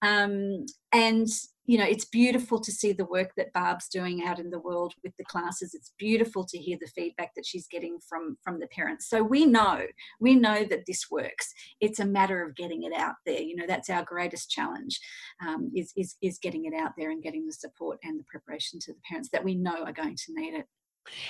Um, 0.02 0.66
and 0.92 1.28
you 1.66 1.78
know 1.78 1.84
it's 1.84 2.04
beautiful 2.04 2.60
to 2.60 2.72
see 2.72 2.92
the 2.92 3.04
work 3.04 3.30
that 3.36 3.52
barb's 3.52 3.88
doing 3.88 4.24
out 4.24 4.38
in 4.38 4.50
the 4.50 4.58
world 4.58 4.94
with 5.04 5.12
the 5.16 5.24
classes. 5.24 5.74
It's 5.74 5.92
beautiful 5.98 6.44
to 6.44 6.58
hear 6.58 6.76
the 6.80 6.88
feedback 6.88 7.34
that 7.36 7.46
she's 7.46 7.66
getting 7.68 7.98
from 8.08 8.36
from 8.42 8.58
the 8.58 8.66
parents. 8.68 9.08
So 9.08 9.22
we 9.22 9.46
know 9.46 9.82
we 10.20 10.34
know 10.34 10.64
that 10.64 10.86
this 10.86 11.10
works. 11.10 11.52
It's 11.80 12.00
a 12.00 12.04
matter 12.04 12.42
of 12.42 12.56
getting 12.56 12.82
it 12.82 12.92
out 12.92 13.14
there. 13.26 13.40
You 13.40 13.56
know 13.56 13.66
that's 13.66 13.90
our 13.90 14.04
greatest 14.04 14.50
challenge 14.50 14.98
um, 15.46 15.70
is, 15.74 15.92
is 15.96 16.16
is 16.20 16.38
getting 16.38 16.64
it 16.64 16.74
out 16.74 16.92
there 16.98 17.10
and 17.10 17.22
getting 17.22 17.46
the 17.46 17.52
support 17.52 17.98
and 18.02 18.18
the 18.18 18.24
preparation 18.24 18.80
to 18.80 18.92
the 18.92 19.00
parents 19.08 19.28
that 19.32 19.44
we 19.44 19.54
know 19.54 19.84
are 19.84 19.92
going 19.92 20.16
to 20.16 20.32
need 20.34 20.54
it. 20.54 20.66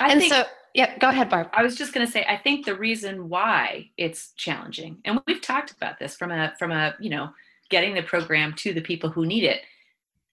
I 0.01 0.11
and 0.11 0.21
think, 0.21 0.33
so 0.33 0.45
yeah 0.75 0.99
go 0.99 1.09
ahead 1.09 1.31
barb. 1.31 1.49
I 1.53 1.63
was 1.63 1.77
just 1.77 1.95
going 1.95 2.07
to 2.07 2.13
say 2.13 2.27
i 2.29 2.37
think 2.37 2.67
the 2.67 2.77
reason 2.77 3.29
why 3.29 3.91
it's 3.97 4.33
challenging 4.37 4.99
and 5.05 5.21
we've 5.27 5.41
talked 5.41 5.71
about 5.71 5.99
this 5.99 6.15
from 6.15 6.31
a 6.31 6.53
from 6.59 6.73
a 6.73 6.95
you 7.01 7.09
know 7.09 7.31
getting 7.71 7.95
the 7.95 8.03
program 8.03 8.53
to 8.55 8.75
the 8.75 8.83
people 8.83 9.09
who 9.09 9.25
need 9.25 9.45
it 9.45 9.63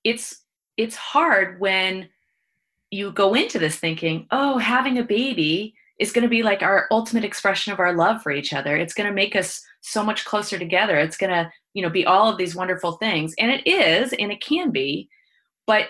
it's 0.03 0.43
it's 0.77 0.95
hard 0.95 1.59
when 1.59 2.09
you 2.91 3.11
go 3.11 3.33
into 3.33 3.59
this 3.59 3.77
thinking, 3.77 4.27
oh, 4.31 4.57
having 4.57 4.97
a 4.97 5.03
baby 5.03 5.75
is 5.99 6.11
going 6.11 6.23
to 6.23 6.29
be 6.29 6.41
like 6.41 6.63
our 6.63 6.87
ultimate 6.91 7.25
expression 7.25 7.73
of 7.73 7.79
our 7.79 7.93
love 7.93 8.21
for 8.23 8.31
each 8.31 8.53
other. 8.53 8.77
It's 8.77 8.93
going 8.93 9.07
to 9.07 9.13
make 9.13 9.35
us 9.35 9.61
so 9.81 10.03
much 10.03 10.25
closer 10.25 10.57
together. 10.57 10.97
It's 10.97 11.17
going 11.17 11.31
to, 11.31 11.51
you 11.73 11.83
know, 11.83 11.89
be 11.89 12.05
all 12.05 12.29
of 12.29 12.37
these 12.37 12.55
wonderful 12.55 12.93
things. 12.93 13.33
And 13.37 13.51
it 13.51 13.67
is, 13.67 14.13
and 14.13 14.31
it 14.31 14.41
can 14.41 14.71
be, 14.71 15.09
but 15.67 15.89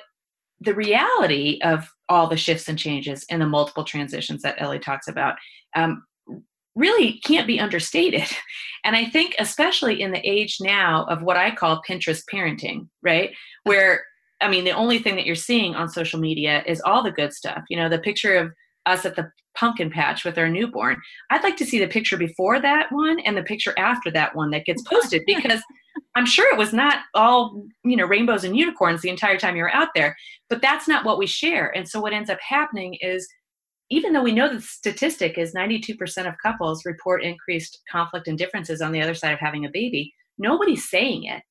the 0.59 0.73
reality 0.73 1.59
of 1.63 1.87
all 2.09 2.27
the 2.27 2.35
shifts 2.35 2.67
and 2.67 2.77
changes 2.77 3.25
and 3.29 3.41
the 3.41 3.47
multiple 3.47 3.83
transitions 3.83 4.41
that 4.41 4.59
Ellie 4.59 4.79
talks 4.79 5.07
about 5.07 5.35
um, 5.75 6.03
really 6.79 7.19
can't 7.19 7.47
be 7.47 7.59
understated. 7.59 8.27
And 8.85 8.95
I 8.95 9.03
think, 9.03 9.35
especially 9.39 10.01
in 10.01 10.13
the 10.13 10.25
age 10.25 10.59
now 10.61 11.05
of 11.09 11.21
what 11.21 11.35
I 11.35 11.53
call 11.53 11.81
Pinterest 11.85 12.23
parenting, 12.33 12.87
right? 13.03 13.31
Where, 13.65 14.05
I 14.39 14.47
mean, 14.47 14.63
the 14.63 14.71
only 14.71 14.99
thing 14.99 15.17
that 15.17 15.25
you're 15.25 15.35
seeing 15.35 15.75
on 15.75 15.89
social 15.89 16.17
media 16.17 16.63
is 16.65 16.79
all 16.85 17.03
the 17.03 17.11
good 17.11 17.33
stuff. 17.33 17.61
You 17.69 17.75
know, 17.75 17.89
the 17.89 17.99
picture 17.99 18.37
of 18.37 18.53
us 18.85 19.05
at 19.05 19.17
the 19.17 19.29
pumpkin 19.55 19.89
patch 19.89 20.23
with 20.23 20.37
our 20.37 20.47
newborn. 20.47 20.97
I'd 21.29 21.43
like 21.43 21.57
to 21.57 21.65
see 21.65 21.79
the 21.79 21.87
picture 21.87 22.15
before 22.15 22.61
that 22.61 22.91
one 22.91 23.19
and 23.19 23.35
the 23.35 23.43
picture 23.43 23.73
after 23.77 24.09
that 24.11 24.33
one 24.33 24.51
that 24.51 24.65
gets 24.65 24.81
posted 24.83 25.23
because 25.27 25.61
I'm 26.15 26.25
sure 26.25 26.51
it 26.53 26.57
was 26.57 26.73
not 26.73 26.99
all, 27.13 27.65
you 27.83 27.97
know, 27.97 28.05
rainbows 28.05 28.43
and 28.43 28.55
unicorns 28.55 29.01
the 29.01 29.09
entire 29.09 29.37
time 29.37 29.55
you 29.55 29.63
were 29.63 29.73
out 29.73 29.89
there, 29.93 30.15
but 30.49 30.61
that's 30.61 30.87
not 30.87 31.05
what 31.05 31.17
we 31.17 31.27
share. 31.27 31.75
And 31.75 31.87
so 31.87 31.99
what 31.99 32.13
ends 32.13 32.29
up 32.29 32.39
happening 32.47 32.97
is 33.01 33.27
even 33.89 34.13
though 34.13 34.23
we 34.23 34.31
know 34.31 34.53
the 34.53 34.61
statistic 34.61 35.37
is 35.37 35.53
92% 35.53 36.27
of 36.27 36.35
couples 36.41 36.85
report 36.85 37.23
increased 37.23 37.81
conflict 37.91 38.27
and 38.27 38.37
differences 38.37 38.81
on 38.81 38.91
the 38.91 39.01
other 39.01 39.13
side 39.13 39.33
of 39.33 39.39
having 39.39 39.65
a 39.65 39.69
baby, 39.69 40.13
nobody's 40.37 40.89
saying 40.89 41.23
it. 41.23 41.43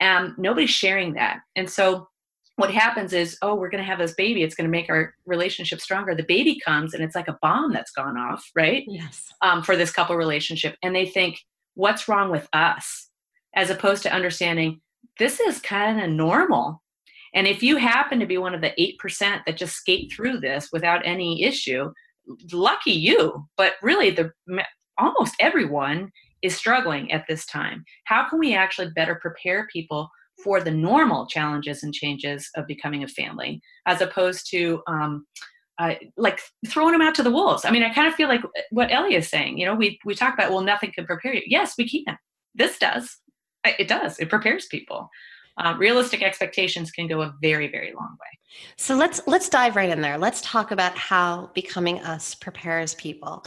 Um, 0.00 0.34
nobody's 0.38 0.70
sharing 0.70 1.14
that. 1.14 1.40
And 1.56 1.68
so 1.68 2.08
what 2.56 2.72
happens 2.72 3.12
is, 3.12 3.36
oh, 3.42 3.54
we're 3.54 3.70
going 3.70 3.82
to 3.82 3.88
have 3.88 3.98
this 3.98 4.14
baby. 4.14 4.42
It's 4.42 4.54
going 4.54 4.66
to 4.66 4.70
make 4.70 4.88
our 4.88 5.14
relationship 5.26 5.80
stronger. 5.80 6.14
The 6.14 6.24
baby 6.24 6.58
comes 6.64 6.94
and 6.94 7.02
it's 7.02 7.14
like 7.14 7.28
a 7.28 7.38
bomb 7.42 7.72
that's 7.72 7.90
gone 7.90 8.16
off, 8.16 8.44
right? 8.54 8.84
Yes. 8.86 9.26
Um, 9.42 9.62
for 9.62 9.76
this 9.76 9.90
couple 9.90 10.16
relationship. 10.16 10.76
And 10.82 10.94
they 10.94 11.06
think, 11.06 11.38
what's 11.74 12.08
wrong 12.08 12.30
with 12.30 12.48
us? 12.52 13.08
As 13.56 13.70
opposed 13.70 14.02
to 14.04 14.12
understanding 14.12 14.80
this 15.18 15.40
is 15.40 15.60
kind 15.60 16.00
of 16.00 16.10
normal 16.10 16.82
and 17.34 17.48
if 17.48 17.62
you 17.62 17.76
happen 17.76 18.20
to 18.20 18.26
be 18.26 18.38
one 18.38 18.54
of 18.54 18.60
the 18.60 18.72
8% 18.78 19.40
that 19.44 19.56
just 19.56 19.74
skate 19.74 20.12
through 20.12 20.38
this 20.38 20.68
without 20.72 21.04
any 21.04 21.42
issue, 21.42 21.90
lucky 22.52 22.92
you. 22.92 23.46
But 23.56 23.74
really, 23.82 24.10
the 24.10 24.30
almost 24.98 25.34
everyone 25.40 26.12
is 26.42 26.56
struggling 26.56 27.10
at 27.10 27.24
this 27.28 27.44
time. 27.46 27.84
How 28.04 28.28
can 28.28 28.38
we 28.38 28.54
actually 28.54 28.90
better 28.94 29.16
prepare 29.16 29.66
people 29.72 30.08
for 30.42 30.60
the 30.60 30.70
normal 30.70 31.26
challenges 31.26 31.82
and 31.82 31.92
changes 31.92 32.48
of 32.56 32.66
becoming 32.66 33.02
a 33.02 33.08
family, 33.08 33.60
as 33.86 34.00
opposed 34.00 34.48
to 34.50 34.80
um, 34.86 35.26
uh, 35.78 35.94
like 36.16 36.40
throwing 36.68 36.92
them 36.92 37.02
out 37.02 37.16
to 37.16 37.22
the 37.24 37.30
wolves? 37.30 37.64
I 37.64 37.70
mean, 37.72 37.82
I 37.82 37.92
kind 37.92 38.06
of 38.06 38.14
feel 38.14 38.28
like 38.28 38.42
what 38.70 38.92
Ellie 38.92 39.16
is 39.16 39.28
saying. 39.28 39.58
You 39.58 39.66
know, 39.66 39.74
we 39.74 39.98
we 40.04 40.14
talk 40.14 40.34
about 40.34 40.50
well, 40.50 40.60
nothing 40.60 40.92
can 40.94 41.04
prepare 41.04 41.34
you. 41.34 41.42
Yes, 41.46 41.74
we 41.76 41.88
can. 41.88 42.16
This 42.54 42.78
does. 42.78 43.18
It 43.64 43.88
does. 43.88 44.20
It 44.20 44.28
prepares 44.28 44.66
people 44.66 45.08
uh, 45.56 45.74
realistic 45.78 46.22
expectations 46.22 46.90
can 46.90 47.06
go 47.06 47.22
a 47.22 47.34
very 47.40 47.68
very 47.68 47.92
long 47.92 48.16
way. 48.20 48.38
So 48.76 48.96
let's 48.96 49.20
let's 49.26 49.48
dive 49.48 49.76
right 49.76 49.90
in 49.90 50.00
there. 50.00 50.18
Let's 50.18 50.40
talk 50.42 50.70
about 50.70 50.96
how 50.96 51.50
becoming 51.54 52.00
us 52.00 52.34
prepares 52.34 52.94
people 52.94 53.44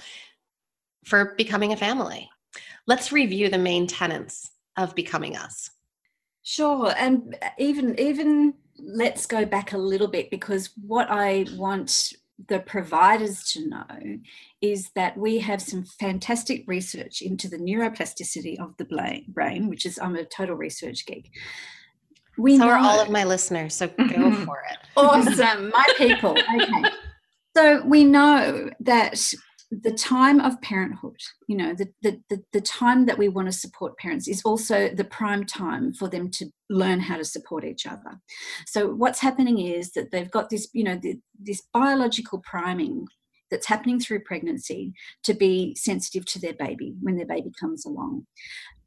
for 1.05 1.35
becoming 1.37 1.73
a 1.73 1.77
family. 1.77 2.29
Let's 2.85 3.11
review 3.11 3.49
the 3.49 3.57
main 3.57 3.87
tenets 3.87 4.51
of 4.77 4.95
becoming 4.95 5.35
us. 5.35 5.69
Sure 6.43 6.93
and 6.97 7.35
even 7.57 7.99
even 7.99 8.53
let's 8.79 9.25
go 9.25 9.43
back 9.45 9.73
a 9.73 9.77
little 9.77 10.07
bit 10.07 10.29
because 10.29 10.69
what 10.85 11.09
i 11.09 11.45
want 11.55 12.13
the 12.47 12.59
providers 12.59 13.43
to 13.51 13.67
know 13.67 14.19
is 14.61 14.91
that 14.95 15.17
we 15.17 15.39
have 15.39 15.61
some 15.61 15.83
fantastic 15.99 16.63
research 16.67 17.21
into 17.21 17.49
the 17.49 17.57
neuroplasticity 17.57 18.59
of 18.59 18.77
the 18.77 18.85
brain, 19.27 19.67
which 19.67 19.85
is 19.85 19.97
I'm 19.97 20.15
a 20.15 20.23
total 20.23 20.55
research 20.55 21.05
geek 21.05 21.31
we 22.37 22.57
so 22.57 22.65
know. 22.65 22.71
are 22.71 22.77
all 22.77 22.99
of 22.99 23.09
my 23.09 23.23
listeners 23.23 23.73
so 23.73 23.87
go 23.87 23.93
mm-hmm. 24.03 24.45
for 24.45 24.63
it. 24.69 24.77
Awesome. 24.95 25.69
My 25.69 25.87
people. 25.97 26.37
Okay. 26.61 26.89
So 27.55 27.81
we 27.83 28.03
know 28.03 28.69
that 28.81 29.19
the 29.71 29.91
time 29.91 30.39
of 30.39 30.61
parenthood 30.61 31.19
you 31.47 31.57
know 31.57 31.73
the, 31.73 31.87
the, 32.03 32.21
the, 32.29 32.43
the, 32.53 32.61
time 32.61 33.07
that 33.07 33.17
we 33.17 33.27
want 33.27 33.47
to 33.47 33.51
support 33.51 33.97
parents 33.97 34.27
is 34.27 34.43
also 34.43 34.89
the 34.89 35.03
prime 35.03 35.43
time 35.43 35.91
for 35.91 36.07
them 36.07 36.29
to 36.29 36.45
learn 36.69 36.99
how 36.99 37.17
to 37.17 37.25
support 37.25 37.65
each 37.65 37.87
other. 37.87 38.21
So 38.67 38.93
what's 38.93 39.19
happening 39.19 39.57
is 39.57 39.91
that 39.93 40.11
they've 40.11 40.29
got 40.29 40.51
this 40.51 40.67
you 40.73 40.83
know 40.83 40.99
the, 41.01 41.19
this 41.39 41.63
biological 41.73 42.43
priming 42.45 43.07
that's 43.49 43.67
happening 43.67 43.99
through 43.99 44.23
pregnancy 44.23 44.93
to 45.23 45.33
be 45.33 45.75
sensitive 45.75 46.25
to 46.25 46.39
their 46.39 46.53
baby 46.53 46.95
when 47.01 47.17
their 47.17 47.25
baby 47.25 47.51
comes 47.59 47.85
along. 47.85 48.25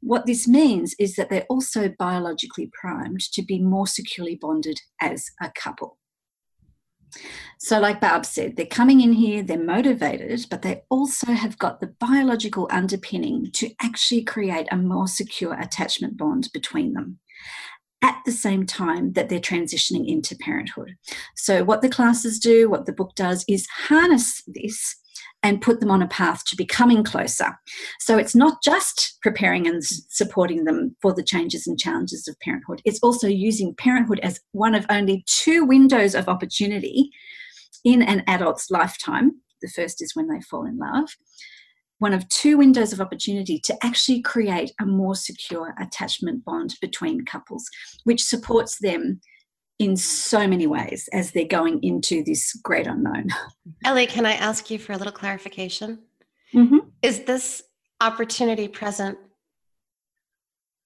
What 0.01 0.25
this 0.25 0.47
means 0.47 0.95
is 0.99 1.15
that 1.15 1.29
they're 1.29 1.45
also 1.49 1.93
biologically 1.99 2.69
primed 2.73 3.21
to 3.33 3.41
be 3.43 3.59
more 3.59 3.87
securely 3.87 4.35
bonded 4.35 4.79
as 4.99 5.25
a 5.41 5.51
couple. 5.51 5.97
So, 7.59 7.79
like 7.79 7.99
Barb 7.99 8.25
said, 8.25 8.55
they're 8.55 8.65
coming 8.65 9.01
in 9.01 9.13
here, 9.13 9.43
they're 9.43 9.61
motivated, 9.61 10.45
but 10.49 10.61
they 10.61 10.83
also 10.89 11.33
have 11.33 11.59
got 11.59 11.79
the 11.79 11.93
biological 11.99 12.67
underpinning 12.71 13.51
to 13.51 13.69
actually 13.81 14.23
create 14.23 14.67
a 14.71 14.77
more 14.77 15.07
secure 15.07 15.53
attachment 15.53 16.17
bond 16.17 16.49
between 16.53 16.93
them 16.93 17.19
at 18.01 18.19
the 18.25 18.31
same 18.31 18.65
time 18.65 19.13
that 19.13 19.29
they're 19.29 19.39
transitioning 19.39 20.07
into 20.07 20.35
parenthood. 20.35 20.95
So, 21.35 21.63
what 21.63 21.81
the 21.81 21.89
classes 21.89 22.39
do, 22.39 22.69
what 22.69 22.85
the 22.85 22.93
book 22.93 23.13
does, 23.15 23.45
is 23.47 23.67
harness 23.67 24.43
this 24.47 24.95
and 25.43 25.61
put 25.61 25.79
them 25.79 25.89
on 25.89 26.03
a 26.03 26.07
path 26.07 26.45
to 26.45 26.55
becoming 26.55 27.03
closer. 27.03 27.57
So, 27.99 28.17
it's 28.17 28.35
not 28.35 28.63
just 28.63 29.17
preparing 29.21 29.67
and 29.67 29.83
supporting 29.83 30.65
them 30.65 30.95
for 31.01 31.13
the 31.13 31.23
changes 31.23 31.67
and 31.67 31.79
challenges 31.79 32.27
of 32.27 32.39
parenthood, 32.39 32.81
it's 32.85 32.99
also 33.01 33.27
using 33.27 33.75
parenthood 33.75 34.19
as 34.23 34.39
one 34.51 34.75
of 34.75 34.85
only 34.89 35.23
two 35.27 35.65
windows 35.65 36.15
of 36.15 36.27
opportunity 36.27 37.11
in 37.83 38.01
an 38.01 38.23
adult's 38.27 38.69
lifetime. 38.71 39.31
The 39.61 39.69
first 39.69 40.01
is 40.01 40.15
when 40.15 40.27
they 40.27 40.41
fall 40.41 40.65
in 40.65 40.77
love 40.77 41.09
one 42.01 42.13
of 42.13 42.27
two 42.29 42.57
windows 42.57 42.91
of 42.91 42.99
opportunity 42.99 43.59
to 43.59 43.77
actually 43.85 44.23
create 44.23 44.71
a 44.81 44.85
more 44.87 45.13
secure 45.13 45.75
attachment 45.79 46.43
bond 46.43 46.73
between 46.81 47.23
couples, 47.25 47.69
which 48.05 48.23
supports 48.23 48.79
them 48.79 49.21
in 49.77 49.95
so 49.95 50.47
many 50.47 50.65
ways 50.65 51.07
as 51.13 51.31
they're 51.31 51.45
going 51.45 51.79
into 51.83 52.23
this 52.23 52.53
great 52.63 52.87
unknown. 52.87 53.27
Ellie, 53.85 54.07
can 54.07 54.25
I 54.25 54.33
ask 54.33 54.71
you 54.71 54.79
for 54.79 54.93
a 54.93 54.97
little 54.97 55.13
clarification? 55.13 55.99
Mm-hmm. 56.55 56.79
Is 57.03 57.19
this 57.25 57.61
opportunity 58.01 58.67
present 58.67 59.19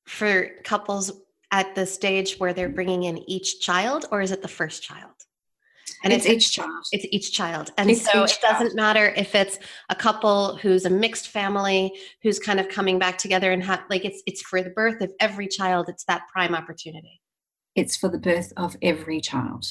for 0.06 0.50
couples 0.66 1.14
at 1.50 1.76
the 1.76 1.86
stage 1.86 2.36
where 2.40 2.52
they're 2.52 2.68
bringing 2.68 3.04
in 3.04 3.18
each 3.30 3.62
child, 3.62 4.06
or 4.12 4.20
is 4.20 4.32
it 4.32 4.42
the 4.42 4.50
first 4.50 4.84
child? 4.84 5.14
And 6.04 6.14
it's, 6.14 6.26
it's, 6.26 6.34
each 6.34 6.52
child. 6.54 6.86
it's 6.92 7.06
each 7.12 7.32
child. 7.32 7.72
And 7.78 7.90
it's 7.90 8.04
so 8.04 8.24
it 8.24 8.38
doesn't 8.42 8.68
child. 8.68 8.76
matter 8.76 9.14
if 9.16 9.36
it's 9.36 9.60
a 9.90 9.96
couple 9.96 10.58
who's 10.58 10.86
a 10.86 10.90
mixed 10.90 11.30
family 11.30 11.92
who's 12.22 12.40
kind 12.40 12.60
of 12.60 12.70
coming 12.70 13.00
back 13.00 13.18
together 13.18 13.52
and 13.52 13.64
have 13.64 13.84
like 13.90 14.06
it's 14.06 14.22
it's 14.26 14.42
for 14.42 14.62
the 14.62 14.70
birth 14.70 15.02
of 15.02 15.12
every 15.20 15.48
child 15.48 15.90
it's 15.90 16.06
that 16.06 16.24
prime 16.32 16.56
opportunity. 16.56 17.22
It's 17.76 17.96
for 17.96 18.10
the 18.10 18.20
birth 18.20 18.54
of 18.58 18.78
every 18.82 19.20
child. 19.22 19.66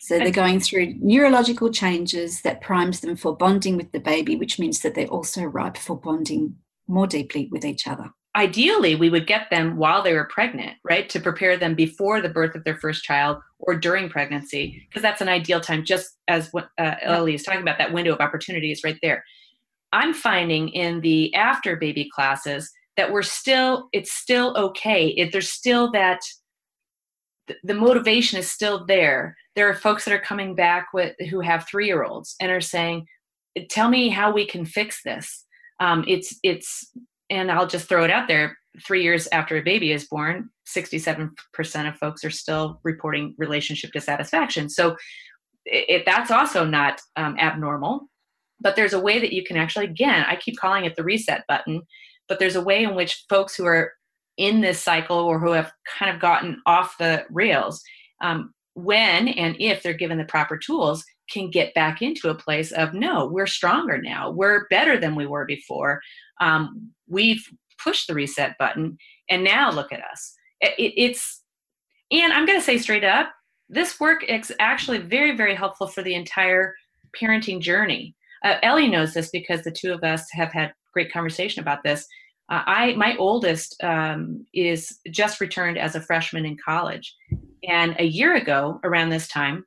So 0.00 0.18
they're 0.18 0.30
going 0.32 0.58
through 0.58 0.96
neurological 0.98 1.70
changes 1.70 2.42
that 2.42 2.60
primes 2.60 3.00
them 3.00 3.14
for 3.14 3.36
bonding 3.36 3.76
with 3.76 3.92
the 3.92 4.00
baby 4.00 4.34
which 4.36 4.58
means 4.58 4.80
that 4.80 4.94
they're 4.94 5.06
also 5.06 5.42
ripe 5.44 5.76
for 5.76 5.96
bonding 5.98 6.56
more 6.88 7.06
deeply 7.06 7.48
with 7.52 7.64
each 7.64 7.86
other 7.86 8.10
ideally 8.34 8.94
we 8.94 9.10
would 9.10 9.26
get 9.26 9.50
them 9.50 9.76
while 9.76 10.02
they 10.02 10.14
were 10.14 10.24
pregnant 10.24 10.76
right 10.84 11.08
to 11.10 11.20
prepare 11.20 11.56
them 11.56 11.74
before 11.74 12.20
the 12.20 12.28
birth 12.28 12.54
of 12.54 12.64
their 12.64 12.78
first 12.78 13.04
child 13.04 13.38
or 13.58 13.74
during 13.74 14.08
pregnancy 14.08 14.86
because 14.88 15.02
that's 15.02 15.20
an 15.20 15.28
ideal 15.28 15.60
time 15.60 15.84
just 15.84 16.18
as 16.28 16.48
what 16.52 16.68
uh, 16.78 16.94
ellie 17.02 17.34
is 17.34 17.42
talking 17.42 17.62
about 17.62 17.78
that 17.78 17.92
window 17.92 18.12
of 18.12 18.20
opportunity 18.20 18.72
is 18.72 18.84
right 18.84 18.98
there. 19.02 19.24
I'm 19.92 20.14
finding 20.14 20.70
in 20.70 21.00
the 21.00 21.34
after 21.34 21.76
baby 21.76 22.08
classes 22.14 22.70
that 22.96 23.12
we're 23.12 23.22
still 23.22 23.88
it's 23.92 24.12
still 24.12 24.56
okay. 24.56 25.08
It, 25.08 25.32
there's 25.32 25.50
still 25.50 25.90
that 25.92 26.20
the 27.62 27.74
motivation 27.74 28.38
is 28.38 28.50
still 28.50 28.86
there. 28.86 29.36
There 29.56 29.68
are 29.68 29.74
folks 29.74 30.04
that 30.04 30.14
are 30.14 30.20
coming 30.20 30.54
back 30.54 30.88
with 30.94 31.14
who 31.28 31.40
have 31.40 31.66
three 31.66 31.86
year 31.86 32.04
olds 32.04 32.34
and 32.40 32.50
are 32.50 32.60
saying 32.60 33.06
tell 33.68 33.88
me 33.88 34.08
how 34.08 34.32
we 34.32 34.46
can 34.46 34.64
fix 34.64 35.02
this. 35.02 35.44
Um, 35.80 36.04
it's 36.08 36.38
it's 36.42 36.90
and 37.32 37.50
i'll 37.50 37.66
just 37.66 37.88
throw 37.88 38.04
it 38.04 38.10
out 38.10 38.28
there. 38.28 38.56
Three 38.86 39.02
years 39.02 39.26
after 39.32 39.56
a 39.56 39.62
baby 39.62 39.92
is 39.92 40.06
born 40.06 40.48
67% 40.66 41.88
of 41.88 41.98
folks 41.98 42.24
are 42.24 42.30
still 42.30 42.80
reporting 42.84 43.34
relationship 43.36 43.90
dissatisfaction. 43.92 44.70
So 44.70 44.96
it, 45.66 46.04
that's 46.06 46.30
also 46.30 46.64
not 46.64 47.00
um, 47.16 47.36
abnormal. 47.38 48.08
But 48.60 48.76
there's 48.76 48.94
a 48.94 49.00
way 49.00 49.18
that 49.18 49.32
you 49.32 49.42
can 49.44 49.56
actually 49.56 49.86
again 49.86 50.24
i 50.28 50.36
keep 50.36 50.56
calling 50.56 50.84
it 50.84 50.94
the 50.94 51.02
reset 51.02 51.44
button 51.48 51.82
but 52.28 52.38
there's 52.38 52.56
a 52.56 52.62
way 52.62 52.84
in 52.84 52.94
which 52.94 53.24
folks 53.28 53.56
who 53.56 53.66
are 53.66 53.92
in 54.36 54.60
this 54.60 54.80
cycle 54.80 55.16
or 55.16 55.38
who 55.38 55.52
have 55.52 55.72
kind 55.98 56.14
of 56.14 56.20
gotten 56.20 56.60
off 56.66 56.96
the 56.98 57.24
rails 57.30 57.82
um, 58.22 58.54
when 58.74 59.28
and 59.28 59.56
if 59.58 59.82
they're 59.82 59.92
given 59.92 60.18
the 60.18 60.24
proper 60.24 60.56
tools 60.56 61.04
can 61.30 61.50
get 61.50 61.74
back 61.74 62.02
into 62.02 62.28
a 62.28 62.34
place 62.34 62.72
of 62.72 62.94
no 62.94 63.26
we're 63.26 63.46
stronger 63.46 64.00
now. 64.00 64.30
We're 64.30 64.66
better 64.68 64.98
than 64.98 65.14
we 65.14 65.26
were 65.26 65.44
before. 65.44 66.00
Um, 66.40 66.90
we've 67.12 67.44
pushed 67.82 68.08
the 68.08 68.14
reset 68.14 68.56
button 68.58 68.96
and 69.30 69.44
now 69.44 69.70
look 69.70 69.92
at 69.92 70.00
us. 70.00 70.34
It, 70.60 70.74
it, 70.78 70.92
it's 70.96 71.42
and 72.10 72.32
i'm 72.32 72.46
going 72.46 72.58
to 72.58 72.64
say 72.64 72.78
straight 72.78 73.04
up 73.04 73.30
this 73.68 73.98
work 73.98 74.22
is 74.24 74.52
actually 74.60 74.98
very 74.98 75.36
very 75.36 75.54
helpful 75.54 75.86
for 75.86 76.02
the 76.02 76.14
entire 76.14 76.74
parenting 77.20 77.60
journey. 77.60 78.14
Uh, 78.44 78.56
ellie 78.62 78.88
knows 78.88 79.14
this 79.14 79.30
because 79.30 79.62
the 79.62 79.70
two 79.70 79.92
of 79.92 80.04
us 80.04 80.26
have 80.32 80.52
had 80.52 80.72
great 80.92 81.12
conversation 81.12 81.62
about 81.62 81.82
this. 81.82 82.06
Uh, 82.50 82.62
I 82.66 82.92
my 82.94 83.16
oldest 83.16 83.76
um, 83.82 84.46
is 84.52 84.98
just 85.10 85.40
returned 85.40 85.78
as 85.78 85.94
a 85.94 86.00
freshman 86.00 86.44
in 86.44 86.56
college, 86.64 87.14
and 87.68 87.96
a 87.98 88.04
year 88.04 88.34
ago 88.36 88.80
around 88.84 89.10
this 89.10 89.28
time, 89.28 89.64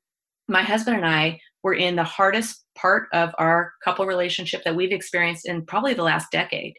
my 0.48 0.62
husband 0.62 0.98
and 0.98 1.06
I 1.06 1.40
were 1.64 1.74
in 1.74 1.96
the 1.96 2.04
hardest 2.04 2.66
part 2.76 3.08
of 3.14 3.34
our 3.40 3.74
couple 3.84 4.06
relationship 4.06 4.64
that 4.66 4.76
we've 4.76 4.92
experienced 4.92 5.48
in 5.48 5.66
probably 5.66 5.94
the 5.94 6.04
last 6.04 6.30
decade, 6.32 6.76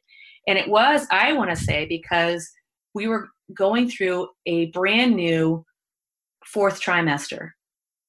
and 0.47 0.59
it 0.59 0.69
was 0.69 1.07
I 1.11 1.33
want 1.33 1.51
to 1.51 1.57
say 1.57 1.87
because 1.87 2.49
we 2.95 3.09
were 3.09 3.29
going 3.55 3.89
through 3.89 4.29
a 4.47 4.67
brand 4.67 5.15
new 5.15 5.65
fourth 6.47 6.81
trimester. 6.81 7.51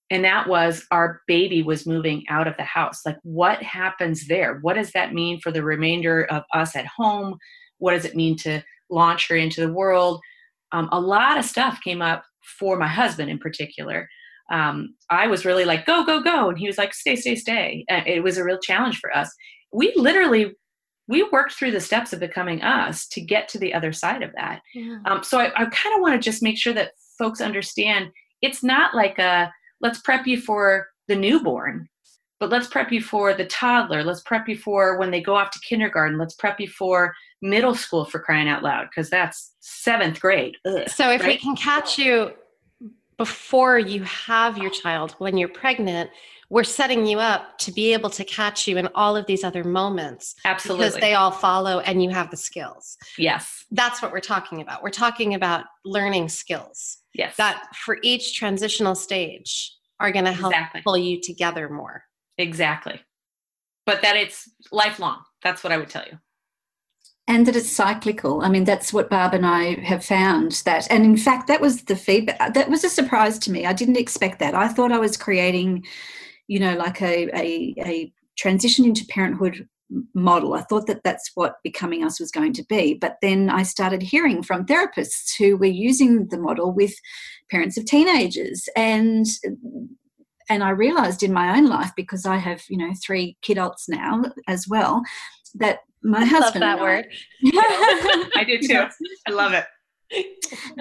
And 0.09 0.23
that 0.23 0.47
was 0.47 0.85
our 0.91 1.21
baby 1.27 1.61
was 1.61 1.85
moving 1.85 2.23
out 2.29 2.47
of 2.47 2.55
the 2.57 2.63
house. 2.63 3.01
Like 3.05 3.17
what 3.23 3.61
happens 3.61 4.27
there? 4.27 4.59
What 4.61 4.75
does 4.75 4.91
that 4.93 5.13
mean 5.13 5.39
for 5.41 5.51
the 5.51 5.63
remainder 5.63 6.23
of 6.25 6.43
us 6.53 6.75
at 6.75 6.85
home? 6.85 7.37
What 7.79 7.91
does 7.91 8.05
it 8.05 8.15
mean 8.15 8.37
to 8.37 8.63
launch 8.89 9.27
her 9.27 9.35
into 9.35 9.59
the 9.59 9.73
world? 9.73 10.21
Um, 10.71 10.87
a 10.91 10.99
lot 10.99 11.37
of 11.37 11.43
stuff 11.43 11.79
came 11.83 12.01
up 12.01 12.23
for 12.59 12.77
my 12.77 12.87
husband 12.87 13.29
in 13.29 13.39
particular. 13.39 14.07
Um, 14.49 14.95
i 15.09 15.27
was 15.27 15.43
really 15.43 15.65
like 15.65 15.85
go 15.85 16.05
go 16.05 16.21
go 16.21 16.47
and 16.47 16.57
he 16.57 16.67
was 16.67 16.77
like 16.77 16.93
stay 16.93 17.17
stay 17.17 17.35
stay. 17.35 17.83
And 17.89 18.07
it 18.07 18.23
was 18.23 18.37
a 18.37 18.45
real 18.45 18.59
challenge 18.59 18.99
for 18.99 19.15
us. 19.15 19.29
We 19.73 19.91
literally 19.97 20.53
we 21.07 21.23
worked 21.31 21.53
through 21.53 21.71
the 21.71 21.79
steps 21.79 22.13
of 22.13 22.19
becoming 22.19 22.61
us 22.61 23.07
to 23.07 23.21
get 23.21 23.47
to 23.49 23.59
the 23.59 23.73
other 23.73 23.93
side 23.93 24.21
of 24.21 24.31
that 24.35 24.61
yeah. 24.73 24.99
um, 25.05 25.23
so 25.23 25.39
i, 25.39 25.45
I 25.55 25.65
kind 25.65 25.95
of 25.95 26.01
want 26.01 26.13
to 26.13 26.19
just 26.19 26.43
make 26.43 26.57
sure 26.57 26.73
that 26.73 26.91
folks 27.17 27.41
understand 27.41 28.11
it's 28.41 28.63
not 28.63 28.95
like 28.95 29.19
a 29.19 29.51
let's 29.81 29.99
prep 30.01 30.27
you 30.27 30.39
for 30.39 30.87
the 31.07 31.15
newborn 31.15 31.87
but 32.39 32.49
let's 32.49 32.67
prep 32.67 32.91
you 32.91 33.01
for 33.01 33.33
the 33.33 33.45
toddler 33.45 34.03
let's 34.03 34.21
prep 34.21 34.47
you 34.47 34.57
for 34.57 34.97
when 34.99 35.11
they 35.11 35.21
go 35.21 35.35
off 35.35 35.51
to 35.51 35.59
kindergarten 35.59 36.17
let's 36.17 36.35
prep 36.35 36.59
you 36.59 36.67
for 36.67 37.13
middle 37.41 37.75
school 37.75 38.05
for 38.05 38.19
crying 38.19 38.47
out 38.47 38.63
loud 38.63 38.87
because 38.89 39.09
that's 39.09 39.53
seventh 39.59 40.19
grade 40.19 40.55
Ugh, 40.65 40.87
so 40.87 41.09
if 41.11 41.21
right? 41.21 41.29
we 41.29 41.37
can 41.37 41.55
catch 41.55 41.97
you 41.97 42.31
before 43.17 43.79
you 43.79 44.03
have 44.03 44.57
your 44.57 44.69
child 44.69 45.15
when 45.17 45.37
you're 45.37 45.49
pregnant 45.49 46.09
we're 46.49 46.63
setting 46.63 47.05
you 47.05 47.19
up 47.19 47.57
to 47.57 47.71
be 47.71 47.91
able 47.91 48.09
to 48.09 48.23
catch 48.23 48.67
you 48.67 48.77
in 48.77 48.87
all 48.95 49.15
of 49.15 49.25
these 49.25 49.43
other 49.43 49.63
moments 49.63 50.35
absolutely 50.45 50.87
because 50.87 51.01
they 51.01 51.13
all 51.13 51.31
follow 51.31 51.79
and 51.81 52.01
you 52.01 52.09
have 52.09 52.31
the 52.31 52.37
skills 52.37 52.97
yes 53.17 53.65
that's 53.71 54.01
what 54.01 54.11
we're 54.11 54.19
talking 54.19 54.61
about 54.61 54.81
we're 54.81 54.89
talking 54.89 55.33
about 55.33 55.65
learning 55.85 56.29
skills 56.29 56.99
yes 57.13 57.35
that 57.35 57.67
for 57.75 57.97
each 58.01 58.37
transitional 58.37 58.95
stage 58.95 59.73
are 59.99 60.11
going 60.11 60.25
to 60.25 60.31
help 60.31 60.53
exactly. 60.53 60.81
pull 60.81 60.97
you 60.97 61.19
together 61.19 61.69
more 61.69 62.03
Exactly. 62.37 63.01
But 63.85 64.01
that 64.01 64.15
it's 64.15 64.49
lifelong. 64.71 65.19
That's 65.43 65.63
what 65.63 65.73
I 65.73 65.77
would 65.77 65.89
tell 65.89 66.05
you. 66.05 66.19
And 67.27 67.45
that 67.45 67.55
it's 67.55 67.69
cyclical. 67.69 68.41
I 68.41 68.49
mean, 68.49 68.63
that's 68.63 68.93
what 68.93 69.09
Barb 69.09 69.33
and 69.33 69.45
I 69.45 69.75
have 69.81 70.05
found 70.05 70.61
that. 70.65 70.89
And 70.89 71.03
in 71.03 71.17
fact, 71.17 71.47
that 71.47 71.59
was 71.59 71.83
the 71.83 71.95
feedback. 71.95 72.53
That 72.53 72.69
was 72.69 72.83
a 72.83 72.89
surprise 72.89 73.37
to 73.39 73.51
me. 73.51 73.65
I 73.65 73.73
didn't 73.73 73.97
expect 73.97 74.39
that. 74.39 74.55
I 74.55 74.69
thought 74.69 74.93
I 74.93 74.99
was 74.99 75.17
creating, 75.17 75.85
you 76.47 76.59
know, 76.59 76.75
like 76.75 77.01
a, 77.01 77.29
a, 77.37 77.73
a 77.79 78.13
transition 78.37 78.85
into 78.85 79.05
parenthood 79.05 79.67
model. 80.13 80.53
I 80.53 80.61
thought 80.61 80.87
that 80.87 81.03
that's 81.03 81.31
what 81.35 81.55
Becoming 81.63 82.03
Us 82.03 82.19
was 82.19 82.31
going 82.31 82.53
to 82.53 82.65
be. 82.67 82.93
But 82.93 83.17
then 83.21 83.49
I 83.49 83.63
started 83.63 84.01
hearing 84.01 84.43
from 84.43 84.65
therapists 84.65 85.37
who 85.37 85.57
were 85.57 85.65
using 85.65 86.27
the 86.27 86.37
model 86.37 86.73
with 86.73 86.93
parents 87.49 87.77
of 87.77 87.85
teenagers. 87.85 88.67
And 88.75 89.25
and 90.49 90.63
I 90.63 90.69
realized 90.69 91.23
in 91.23 91.33
my 91.33 91.57
own 91.57 91.67
life 91.67 91.91
because 91.95 92.25
I 92.25 92.37
have 92.37 92.63
you 92.69 92.77
know 92.77 92.91
three 93.05 93.37
kidults 93.41 93.85
now 93.87 94.23
as 94.47 94.67
well 94.67 95.01
that 95.55 95.79
my 96.03 96.19
I 96.19 96.25
husband 96.25 96.61
love 96.61 96.77
that 96.77 96.81
word 96.81 97.05
I, 97.45 98.29
I 98.35 98.43
do 98.43 98.59
too 98.59 98.85
I 99.27 99.31
love 99.31 99.53
it 99.53 99.65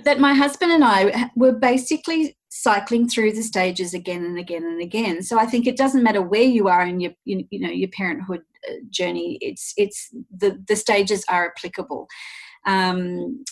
that 0.04 0.20
my 0.20 0.34
husband 0.34 0.72
and 0.72 0.84
I 0.84 1.30
were 1.34 1.52
basically 1.52 2.36
cycling 2.48 3.08
through 3.08 3.32
the 3.32 3.42
stages 3.42 3.92
again 3.92 4.24
and 4.24 4.38
again 4.38 4.64
and 4.64 4.80
again 4.80 5.22
so 5.22 5.38
I 5.38 5.46
think 5.46 5.66
it 5.66 5.76
doesn't 5.76 6.02
matter 6.02 6.22
where 6.22 6.42
you 6.42 6.68
are 6.68 6.86
in 6.86 7.00
your 7.00 7.12
you, 7.24 7.44
know 7.52 7.68
your 7.68 7.90
parenthood 7.90 8.42
uh, 8.68 8.74
journey 8.90 9.38
it's 9.40 9.74
it's 9.76 10.08
the 10.34 10.62
the 10.68 10.76
stages 10.76 11.24
are 11.28 11.52
applicable 11.56 12.08
um, 12.66 13.44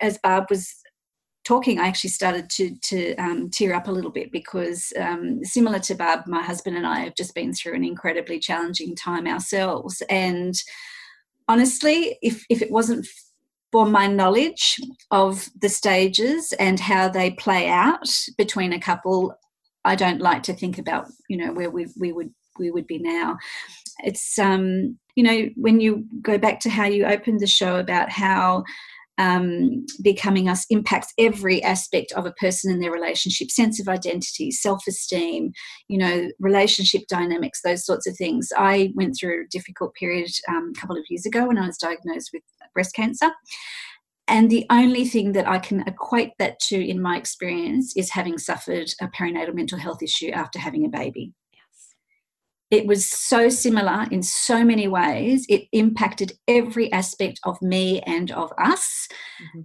as 0.00 0.18
Barb 0.18 0.46
was 0.50 0.74
talking, 1.46 1.78
I 1.78 1.86
actually 1.86 2.10
started 2.10 2.50
to 2.50 2.76
to 2.76 3.14
um, 3.16 3.50
tear 3.50 3.74
up 3.74 3.88
a 3.88 3.92
little 3.92 4.10
bit 4.10 4.32
because, 4.32 4.92
um, 4.98 5.44
similar 5.44 5.78
to 5.80 5.94
Barb, 5.94 6.26
my 6.26 6.42
husband 6.42 6.76
and 6.76 6.86
I 6.86 7.00
have 7.00 7.14
just 7.14 7.34
been 7.34 7.52
through 7.52 7.74
an 7.74 7.84
incredibly 7.84 8.38
challenging 8.38 8.96
time 8.96 9.26
ourselves. 9.26 10.02
And 10.10 10.54
honestly, 11.48 12.18
if 12.20 12.44
if 12.50 12.62
it 12.62 12.70
wasn't 12.70 13.06
for 13.72 13.86
my 13.86 14.06
knowledge 14.06 14.78
of 15.10 15.48
the 15.60 15.68
stages 15.68 16.52
and 16.58 16.80
how 16.80 17.08
they 17.08 17.30
play 17.32 17.68
out 17.68 18.08
between 18.38 18.72
a 18.72 18.80
couple, 18.80 19.34
I 19.84 19.96
don't 19.96 20.20
like 20.20 20.42
to 20.44 20.54
think 20.54 20.78
about 20.78 21.06
you 21.28 21.36
know 21.36 21.52
where 21.52 21.70
we 21.70 21.86
we 21.98 22.12
would 22.12 22.32
we 22.58 22.70
would 22.70 22.86
be 22.86 22.98
now. 22.98 23.38
It's 24.04 24.38
um 24.38 24.98
you 25.14 25.24
know 25.24 25.48
when 25.56 25.80
you 25.80 26.06
go 26.22 26.38
back 26.38 26.60
to 26.60 26.70
how 26.70 26.86
you 26.86 27.06
opened 27.06 27.40
the 27.40 27.46
show 27.46 27.76
about 27.76 28.10
how 28.10 28.64
um, 29.18 29.86
becoming 30.02 30.48
us 30.48 30.66
impacts 30.70 31.12
every 31.18 31.62
aspect 31.62 32.12
of 32.12 32.26
a 32.26 32.32
person 32.32 32.72
in 32.72 32.80
their 32.80 32.92
relationship. 32.92 33.50
Sense 33.50 33.80
of 33.80 33.88
identity 33.88 34.50
self-esteem 34.50 35.52
you 35.88 35.98
know 35.98 36.28
relationship 36.38 37.02
dynamics 37.08 37.60
those 37.62 37.84
sorts 37.84 38.06
of 38.06 38.16
things. 38.16 38.50
I 38.56 38.92
went 38.94 39.16
through 39.18 39.42
a 39.42 39.48
difficult 39.50 39.94
period 39.94 40.30
um, 40.48 40.72
a 40.76 40.80
couple 40.80 40.96
of 40.96 41.04
years 41.08 41.26
ago 41.26 41.46
when 41.46 41.58
i 41.58 41.66
was 41.66 41.78
diagnosed 41.78 42.30
with 42.32 42.42
breast 42.74 42.94
cancer. 42.94 43.30
And 44.28 44.50
the 44.50 44.66
only 44.70 45.04
thing 45.04 45.32
that 45.32 45.46
I 45.46 45.58
can 45.58 45.82
equate 45.86 46.32
that 46.38 46.58
to 46.60 46.76
in 46.76 47.00
my 47.00 47.16
experience 47.16 47.96
is 47.96 48.10
having 48.10 48.38
suffered 48.38 48.90
a 49.00 49.06
perinatal 49.06 49.54
mental 49.54 49.78
health 49.78 50.02
issue 50.02 50.30
after 50.30 50.58
having 50.58 50.84
a 50.84 50.88
baby 50.88 51.32
it 52.70 52.86
was 52.86 53.08
so 53.08 53.48
similar 53.48 54.06
in 54.10 54.22
so 54.22 54.64
many 54.64 54.88
ways. 54.88 55.46
It 55.48 55.68
impacted 55.72 56.32
every 56.48 56.92
aspect 56.92 57.40
of 57.44 57.60
me 57.62 58.00
and 58.00 58.30
of 58.32 58.52
us. 58.58 59.08
Mm-hmm. 59.40 59.60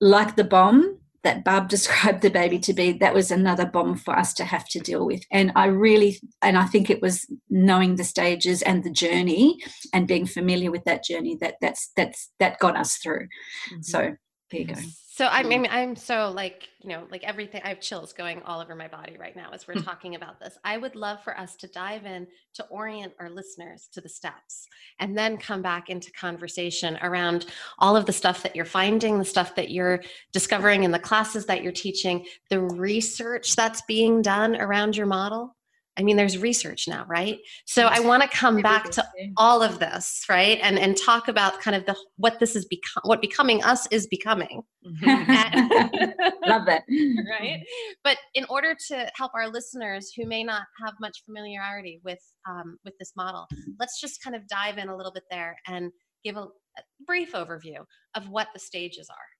Like 0.00 0.36
the 0.36 0.44
bomb 0.44 0.98
that 1.22 1.42
Barb 1.42 1.68
described 1.70 2.20
the 2.20 2.30
baby 2.30 2.58
to 2.60 2.74
be, 2.74 2.92
that 2.92 3.14
was 3.14 3.30
another 3.30 3.64
bomb 3.64 3.96
for 3.96 4.16
us 4.16 4.34
to 4.34 4.44
have 4.44 4.68
to 4.68 4.78
deal 4.78 5.06
with. 5.06 5.22
And 5.32 5.52
I 5.56 5.66
really, 5.66 6.20
and 6.42 6.58
I 6.58 6.66
think 6.66 6.90
it 6.90 7.00
was 7.00 7.26
knowing 7.48 7.96
the 7.96 8.04
stages 8.04 8.60
and 8.60 8.84
the 8.84 8.90
journey 8.90 9.58
and 9.92 10.06
being 10.06 10.26
familiar 10.26 10.70
with 10.70 10.84
that 10.84 11.02
journey 11.02 11.38
that 11.40 11.54
that's 11.62 11.90
that's 11.96 12.30
that 12.40 12.58
got 12.58 12.76
us 12.76 12.96
through. 12.98 13.28
Mm-hmm. 13.70 13.82
So 13.82 14.16
there 14.50 14.60
you 14.60 14.66
go. 14.66 14.74
So 15.16 15.28
I 15.28 15.44
mean, 15.44 15.68
I'm 15.70 15.94
so 15.94 16.32
like, 16.34 16.70
you 16.80 16.88
know, 16.88 17.06
like 17.08 17.22
everything, 17.22 17.60
I 17.64 17.68
have 17.68 17.80
chills 17.80 18.12
going 18.12 18.42
all 18.42 18.60
over 18.60 18.74
my 18.74 18.88
body 18.88 19.16
right 19.16 19.36
now 19.36 19.50
as 19.52 19.68
we're 19.68 19.74
mm. 19.74 19.84
talking 19.84 20.16
about 20.16 20.40
this. 20.40 20.58
I 20.64 20.76
would 20.76 20.96
love 20.96 21.22
for 21.22 21.38
us 21.38 21.54
to 21.58 21.68
dive 21.68 22.04
in 22.04 22.26
to 22.54 22.64
orient 22.64 23.12
our 23.20 23.30
listeners 23.30 23.88
to 23.92 24.00
the 24.00 24.08
steps 24.08 24.66
and 24.98 25.16
then 25.16 25.36
come 25.36 25.62
back 25.62 25.88
into 25.88 26.10
conversation 26.10 26.98
around 27.00 27.46
all 27.78 27.96
of 27.96 28.06
the 28.06 28.12
stuff 28.12 28.42
that 28.42 28.56
you're 28.56 28.64
finding, 28.64 29.16
the 29.20 29.24
stuff 29.24 29.54
that 29.54 29.70
you're 29.70 30.02
discovering 30.32 30.82
in 30.82 30.90
the 30.90 30.98
classes 30.98 31.46
that 31.46 31.62
you're 31.62 31.70
teaching, 31.70 32.26
the 32.50 32.60
research 32.60 33.54
that's 33.54 33.82
being 33.82 34.20
done 34.20 34.56
around 34.56 34.96
your 34.96 35.06
model. 35.06 35.54
I 35.96 36.02
mean, 36.02 36.16
there's 36.16 36.38
research 36.38 36.88
now, 36.88 37.04
right? 37.08 37.38
So 37.66 37.86
I 37.86 38.00
want 38.00 38.22
to 38.22 38.28
come 38.28 38.60
back 38.60 38.90
to 38.92 39.04
all 39.36 39.62
of 39.62 39.78
this, 39.78 40.24
right? 40.28 40.58
And 40.62 40.78
and 40.78 40.96
talk 40.96 41.28
about 41.28 41.60
kind 41.60 41.76
of 41.76 41.86
the 41.86 41.96
what 42.16 42.40
this 42.40 42.56
is 42.56 42.64
become 42.66 43.02
what 43.04 43.20
becoming 43.20 43.62
us 43.62 43.86
is 43.90 44.06
becoming. 44.06 44.62
Love 45.02 46.66
that. 46.66 46.82
right. 47.30 47.60
But 48.02 48.18
in 48.34 48.44
order 48.48 48.76
to 48.88 49.10
help 49.14 49.32
our 49.34 49.48
listeners 49.48 50.12
who 50.16 50.26
may 50.26 50.42
not 50.42 50.62
have 50.84 50.94
much 51.00 51.22
familiarity 51.24 52.00
with 52.04 52.20
um, 52.48 52.78
with 52.84 52.94
this 52.98 53.12
model, 53.16 53.46
let's 53.78 54.00
just 54.00 54.22
kind 54.22 54.34
of 54.34 54.46
dive 54.48 54.78
in 54.78 54.88
a 54.88 54.96
little 54.96 55.12
bit 55.12 55.24
there 55.30 55.56
and 55.68 55.92
give 56.24 56.36
a, 56.36 56.40
a 56.42 56.82
brief 57.06 57.32
overview 57.32 57.84
of 58.16 58.28
what 58.28 58.48
the 58.52 58.60
stages 58.60 59.08
are. 59.10 59.33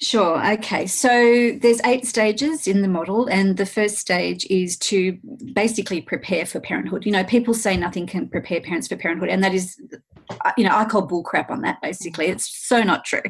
Sure. 0.00 0.44
Okay. 0.54 0.86
So 0.86 1.52
there's 1.60 1.80
eight 1.84 2.06
stages 2.06 2.66
in 2.66 2.82
the 2.82 2.88
model, 2.88 3.26
and 3.26 3.56
the 3.56 3.66
first 3.66 3.98
stage 3.98 4.44
is 4.50 4.76
to 4.78 5.18
basically 5.52 6.00
prepare 6.00 6.46
for 6.46 6.60
parenthood. 6.60 7.06
You 7.06 7.12
know, 7.12 7.24
people 7.24 7.54
say 7.54 7.76
nothing 7.76 8.06
can 8.06 8.28
prepare 8.28 8.60
parents 8.60 8.88
for 8.88 8.96
parenthood, 8.96 9.28
and 9.28 9.42
that 9.44 9.54
is, 9.54 9.80
uh, 10.44 10.52
you 10.58 10.64
know, 10.64 10.74
I 10.74 10.84
call 10.84 11.06
bullcrap 11.06 11.48
on 11.48 11.62
that. 11.62 11.80
Basically, 11.80 12.26
it's 12.26 12.66
so 12.66 12.82
not 12.82 13.04
true, 13.04 13.22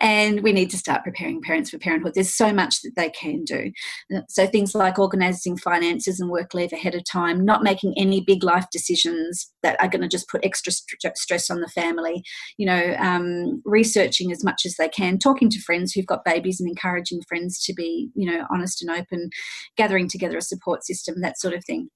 and 0.00 0.42
we 0.42 0.52
need 0.52 0.70
to 0.70 0.78
start 0.78 1.02
preparing 1.02 1.40
parents 1.40 1.70
for 1.70 1.78
parenthood. 1.78 2.12
There's 2.14 2.34
so 2.34 2.52
much 2.52 2.82
that 2.82 2.92
they 2.94 3.10
can 3.10 3.44
do. 3.44 3.72
Uh, 4.14 4.20
so 4.28 4.46
things 4.46 4.74
like 4.74 4.98
organising 4.98 5.56
finances 5.56 6.20
and 6.20 6.30
work 6.30 6.52
leave 6.54 6.72
ahead 6.72 6.94
of 6.94 7.04
time, 7.04 7.44
not 7.44 7.62
making 7.62 7.94
any 7.96 8.20
big 8.20 8.44
life 8.44 8.66
decisions 8.70 9.51
that 9.62 9.80
are 9.80 9.88
going 9.88 10.02
to 10.02 10.08
just 10.08 10.28
put 10.28 10.44
extra 10.44 10.72
st- 10.72 11.16
stress 11.16 11.50
on 11.50 11.60
the 11.60 11.68
family. 11.68 12.22
You 12.58 12.66
know, 12.66 12.96
um, 12.98 13.62
researching 13.64 14.32
as 14.32 14.44
much 14.44 14.62
as 14.64 14.76
they 14.76 14.88
can 14.88 15.18
talking 15.18 15.50
to 15.50 15.60
friends 15.60 15.92
who've 15.92 16.06
got 16.06 16.24
babies 16.24 16.60
and 16.60 16.68
encouraging 16.68 17.22
friends 17.28 17.62
to 17.64 17.74
be, 17.74 18.10
you 18.14 18.30
know, 18.30 18.46
honest 18.50 18.82
and 18.82 18.90
open, 18.90 19.30
gathering 19.76 20.08
together 20.08 20.36
a 20.36 20.42
support 20.42 20.84
system, 20.84 21.20
that 21.20 21.38
sort 21.38 21.54
of 21.54 21.64
thing. 21.64 21.88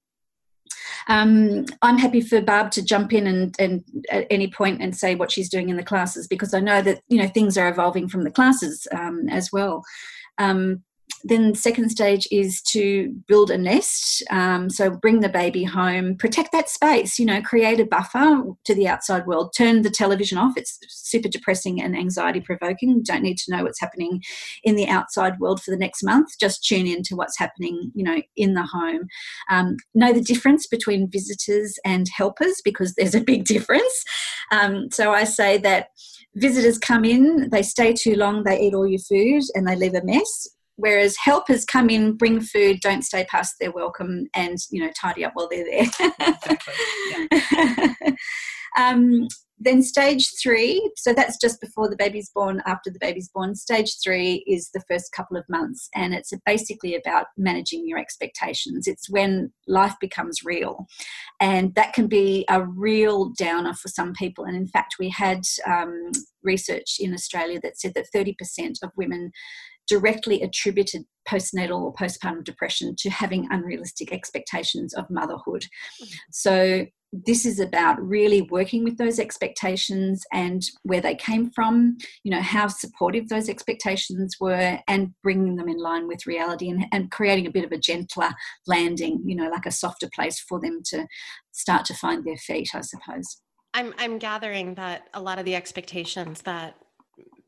Um, 1.07 1.65
I'm 1.81 1.97
happy 1.97 2.21
for 2.21 2.41
Barb 2.41 2.71
to 2.71 2.83
jump 2.83 3.13
in 3.13 3.27
and, 3.27 3.55
and 3.59 3.83
at 4.11 4.27
any 4.29 4.49
point 4.49 4.81
and 4.81 4.95
say 4.95 5.15
what 5.15 5.31
she's 5.31 5.49
doing 5.49 5.69
in 5.69 5.77
the 5.77 5.83
classes 5.83 6.27
because 6.27 6.53
I 6.53 6.59
know 6.59 6.81
that 6.81 7.01
you 7.07 7.17
know 7.17 7.27
things 7.27 7.57
are 7.57 7.69
evolving 7.69 8.09
from 8.09 8.23
the 8.23 8.31
classes 8.31 8.87
um, 8.91 9.27
as 9.29 9.51
well. 9.51 9.83
Um, 10.37 10.83
then 11.23 11.55
second 11.55 11.89
stage 11.89 12.27
is 12.31 12.61
to 12.61 13.13
build 13.27 13.49
a 13.49 13.57
nest 13.57 14.23
um, 14.29 14.69
so 14.69 14.89
bring 14.89 15.19
the 15.21 15.29
baby 15.29 15.63
home 15.63 16.15
protect 16.15 16.51
that 16.51 16.69
space 16.69 17.17
you 17.17 17.25
know 17.25 17.41
create 17.41 17.79
a 17.79 17.85
buffer 17.85 18.43
to 18.65 18.75
the 18.75 18.87
outside 18.87 19.25
world 19.25 19.53
turn 19.57 19.81
the 19.81 19.89
television 19.89 20.37
off 20.37 20.53
it's 20.55 20.79
super 20.87 21.27
depressing 21.27 21.81
and 21.81 21.97
anxiety 21.97 22.39
provoking 22.39 23.01
don't 23.03 23.23
need 23.23 23.37
to 23.37 23.51
know 23.51 23.63
what's 23.63 23.79
happening 23.79 24.21
in 24.63 24.75
the 24.75 24.87
outside 24.87 25.39
world 25.39 25.61
for 25.61 25.71
the 25.71 25.77
next 25.77 26.03
month 26.03 26.29
just 26.39 26.63
tune 26.63 26.85
in 26.85 27.01
to 27.03 27.15
what's 27.15 27.37
happening 27.37 27.91
you 27.93 28.03
know 28.03 28.21
in 28.35 28.53
the 28.53 28.63
home. 28.63 29.07
Um, 29.49 29.77
know 29.93 30.13
the 30.13 30.21
difference 30.21 30.67
between 30.67 31.09
visitors 31.09 31.77
and 31.85 32.07
helpers 32.15 32.61
because 32.63 32.93
there's 32.95 33.15
a 33.15 33.21
big 33.21 33.45
difference. 33.55 34.03
Um, 34.51 34.89
so 34.91 35.11
i 35.11 35.23
say 35.23 35.57
that 35.59 35.89
visitors 36.35 36.77
come 36.77 37.03
in, 37.03 37.49
they 37.49 37.63
stay 37.63 37.93
too 37.93 38.15
long, 38.15 38.43
they 38.43 38.59
eat 38.59 38.73
all 38.73 38.87
your 38.87 38.99
food, 38.99 39.43
and 39.55 39.67
they 39.67 39.75
leave 39.75 39.95
a 39.95 40.03
mess 40.03 40.47
whereas 40.77 41.17
helpers 41.17 41.65
come 41.65 41.89
in 41.89 42.13
bring 42.13 42.39
food 42.39 42.79
don't 42.81 43.03
stay 43.03 43.25
past 43.25 43.55
their 43.59 43.71
welcome 43.71 44.27
and 44.33 44.57
you 44.71 44.81
know 44.81 44.91
tidy 44.99 45.25
up 45.25 45.33
while 45.35 45.49
they're 45.49 45.65
there. 45.65 45.85
Um, 48.77 49.27
then 49.59 49.81
stage 49.81 50.33
three 50.39 50.91
so 50.95 51.13
that's 51.13 51.37
just 51.37 51.59
before 51.59 51.89
the 51.89 51.95
baby's 51.95 52.29
born 52.29 52.61
after 52.67 52.91
the 52.91 52.99
baby's 52.99 53.29
born. 53.29 53.55
Stage 53.55 53.95
three 54.03 54.43
is 54.47 54.69
the 54.71 54.83
first 54.87 55.11
couple 55.11 55.35
of 55.35 55.49
months 55.49 55.89
and 55.95 56.13
it's 56.13 56.31
basically 56.45 56.95
about 56.95 57.27
managing 57.37 57.87
your 57.87 57.97
expectations. 57.97 58.87
It's 58.87 59.09
when 59.09 59.51
life 59.67 59.95
becomes 59.99 60.43
real 60.45 60.85
and 61.39 61.73
that 61.73 61.93
can 61.93 62.07
be 62.07 62.45
a 62.49 62.63
real 62.63 63.29
downer 63.29 63.73
for 63.73 63.87
some 63.87 64.13
people. 64.13 64.45
And 64.45 64.55
in 64.55 64.67
fact 64.67 64.97
we 64.99 65.09
had 65.09 65.41
um, 65.65 66.11
research 66.43 66.97
in 66.99 67.13
australia 67.13 67.59
that 67.63 67.79
said 67.79 67.93
that 67.95 68.07
30% 68.15 68.35
of 68.83 68.91
women 68.95 69.31
directly 69.87 70.41
attributed 70.41 71.03
postnatal 71.27 71.81
or 71.81 71.93
postpartum 71.93 72.43
depression 72.43 72.95
to 72.97 73.09
having 73.09 73.47
unrealistic 73.51 74.11
expectations 74.11 74.93
of 74.93 75.09
motherhood. 75.09 75.65
So, 76.31 76.85
this 77.13 77.45
is 77.45 77.59
about 77.59 78.01
really 78.01 78.41
working 78.41 78.83
with 78.83 78.97
those 78.97 79.17
expectations 79.17 80.25
and 80.33 80.61
where 80.83 80.99
they 80.99 81.15
came 81.15 81.49
from, 81.51 81.97
you 82.23 82.31
know, 82.31 82.41
how 82.41 82.67
supportive 82.67 83.29
those 83.29 83.47
expectations 83.47 84.35
were, 84.41 84.77
and 84.89 85.13
bringing 85.23 85.55
them 85.55 85.69
in 85.69 85.77
line 85.77 86.07
with 86.07 86.27
reality 86.27 86.69
and, 86.69 86.85
and 86.91 87.09
creating 87.09 87.47
a 87.47 87.51
bit 87.51 87.63
of 87.63 87.71
a 87.71 87.77
gentler 87.77 88.29
landing, 88.67 89.21
you 89.25 89.35
know, 89.35 89.49
like 89.49 89.65
a 89.65 89.71
softer 89.71 90.09
place 90.13 90.39
for 90.39 90.59
them 90.59 90.81
to 90.83 91.07
start 91.53 91.85
to 91.85 91.93
find 91.93 92.25
their 92.25 92.37
feet, 92.37 92.71
I 92.73 92.81
suppose. 92.81 93.41
I'm, 93.73 93.93
I'm 93.97 94.17
gathering 94.17 94.75
that 94.75 95.07
a 95.13 95.21
lot 95.21 95.39
of 95.39 95.45
the 95.45 95.55
expectations 95.55 96.41
that 96.41 96.75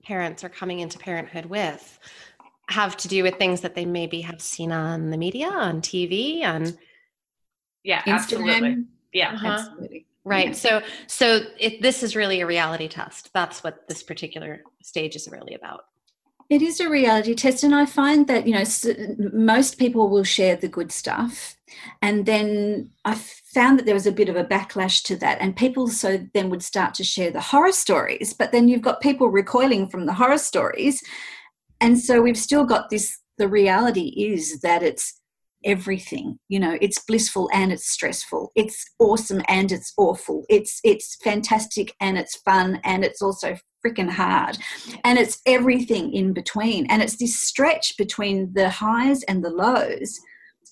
parents 0.04 0.44
are 0.44 0.50
coming 0.50 0.80
into 0.80 0.98
parenthood 0.98 1.46
with 1.46 2.00
have 2.70 2.96
to 2.98 3.08
do 3.08 3.24
with 3.24 3.36
things 3.36 3.62
that 3.62 3.76
they 3.76 3.86
maybe 3.86 4.22
have 4.22 4.42
seen 4.42 4.72
on 4.72 5.10
the 5.10 5.18
media, 5.18 5.50
on 5.50 5.82
TV, 5.82 6.44
on 6.44 6.78
yeah, 7.84 8.04
absolutely, 8.06 8.86
yeah, 9.14 9.34
uh-huh. 9.34 9.48
absolutely. 9.48 10.06
Right. 10.26 10.48
Yeah. 10.48 10.54
So, 10.54 10.82
so 11.08 11.40
it, 11.58 11.82
this 11.82 12.04
is 12.04 12.16
really 12.16 12.42
a 12.42 12.46
reality 12.46 12.88
test. 12.88 13.32
That's 13.34 13.64
what 13.64 13.88
this 13.88 14.04
particular 14.04 14.64
stage 14.84 15.16
is 15.16 15.28
really 15.32 15.56
about. 15.56 15.86
It 16.50 16.64
is 16.64 16.80
a 16.80 16.90
reality 16.90 17.36
test, 17.36 17.64
and 17.64 17.76
I 17.76 17.86
find 17.86 18.28
that 18.28 18.48
you 18.48 18.54
know 18.54 18.64
most 19.32 19.78
people 19.78 20.10
will 20.10 20.24
share 20.24 20.56
the 20.56 20.68
good 20.68 20.92
stuff, 20.92 21.56
and 22.02 22.26
then 22.26 22.90
I 23.06 23.14
found 23.54 23.78
that 23.78 23.86
there 23.86 23.94
was 23.94 24.08
a 24.08 24.12
bit 24.12 24.30
of 24.30 24.36
a 24.36 24.44
backlash 24.44 25.04
to 25.04 25.16
that, 25.18 25.40
and 25.42 25.56
people 25.56 25.88
so 25.88 26.18
then 26.34 26.50
would 26.50 26.64
start 26.64 26.96
to 26.96 27.04
share 27.04 27.30
the 27.30 27.40
horror 27.40 27.72
stories. 27.72 28.34
But 28.34 28.52
then 28.52 28.68
you've 28.68 28.82
got 28.82 29.00
people 29.00 29.30
recoiling 29.30 29.90
from 29.90 30.08
the 30.08 30.14
horror 30.14 30.40
stories, 30.40 31.04
and 31.80 32.00
so 32.00 32.20
we've 32.20 32.38
still 32.38 32.66
got 32.66 32.90
this 32.90 33.20
the 33.38 33.48
reality 33.48 34.10
is 34.18 34.60
that 34.62 34.84
it's 34.84 35.22
everything 35.66 36.40
you 36.48 36.58
know 36.58 36.78
it's 36.80 37.04
blissful 37.04 37.50
and 37.52 37.72
it's 37.74 37.90
stressful 37.90 38.50
it's 38.56 38.86
awesome 38.98 39.42
and 39.50 39.74
it's 39.74 39.92
awful 39.98 40.46
it's 40.48 40.80
it's 40.86 41.18
fantastic 41.22 41.94
and 42.00 42.18
it's 42.18 42.38
fun 42.38 42.80
and 42.86 43.04
it's 43.04 43.22
also 43.22 43.58
freaking 43.86 44.10
hard. 44.10 44.58
And 45.04 45.18
it's 45.18 45.42
everything 45.46 46.14
in 46.14 46.34
between. 46.34 46.86
And 46.88 47.02
it's 47.02 47.18
this 47.18 47.40
stretch 47.40 47.98
between 47.98 48.54
the 48.54 48.70
highs 48.70 49.24
and 49.24 49.44
the 49.44 49.50
lows 49.50 50.20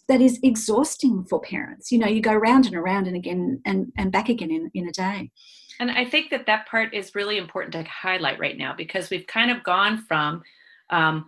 that 0.07 0.21
is 0.21 0.39
exhausting 0.41 1.25
for 1.29 1.39
parents. 1.41 1.91
You 1.91 1.99
know 1.99 2.07
you 2.07 2.21
go 2.21 2.33
round 2.33 2.65
and 2.65 2.75
around 2.75 3.07
and 3.07 3.15
again 3.15 3.61
and 3.65 3.91
and 3.97 4.11
back 4.11 4.29
again 4.29 4.51
in, 4.51 4.71
in 4.73 4.87
a 4.87 4.91
day. 4.91 5.31
And 5.79 5.91
i 5.91 6.05
think 6.05 6.31
that 6.31 6.47
that 6.47 6.67
part 6.67 6.93
is 6.93 7.13
really 7.13 7.37
important 7.37 7.73
to 7.73 7.83
highlight 7.83 8.39
right 8.39 8.57
now 8.57 8.73
because 8.75 9.09
we've 9.09 9.27
kind 9.27 9.51
of 9.51 9.63
gone 9.63 9.97
from 10.07 10.41
um, 10.89 11.25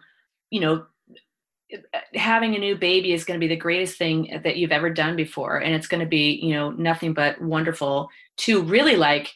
you 0.50 0.62
know 0.62 0.86
having 2.15 2.56
a 2.56 2.60
new 2.60 2.76
baby 2.76 3.13
is 3.13 3.24
going 3.24 3.39
to 3.39 3.44
be 3.44 3.54
the 3.54 3.60
greatest 3.60 3.98
thing 3.98 4.42
that 4.44 4.58
you've 4.58 4.72
ever 4.72 4.89
done 4.89 5.15
before. 5.15 5.58
And 5.58 5.76
it's 5.76 5.88
going 5.88 6.02
to 6.02 6.08
be 6.08 6.39
you 6.42 6.54
know 6.54 6.72
nothing 6.72 7.13
but 7.13 7.42
wonderful 7.42 8.10
to 8.38 8.63
really 8.63 8.96
like 8.96 9.34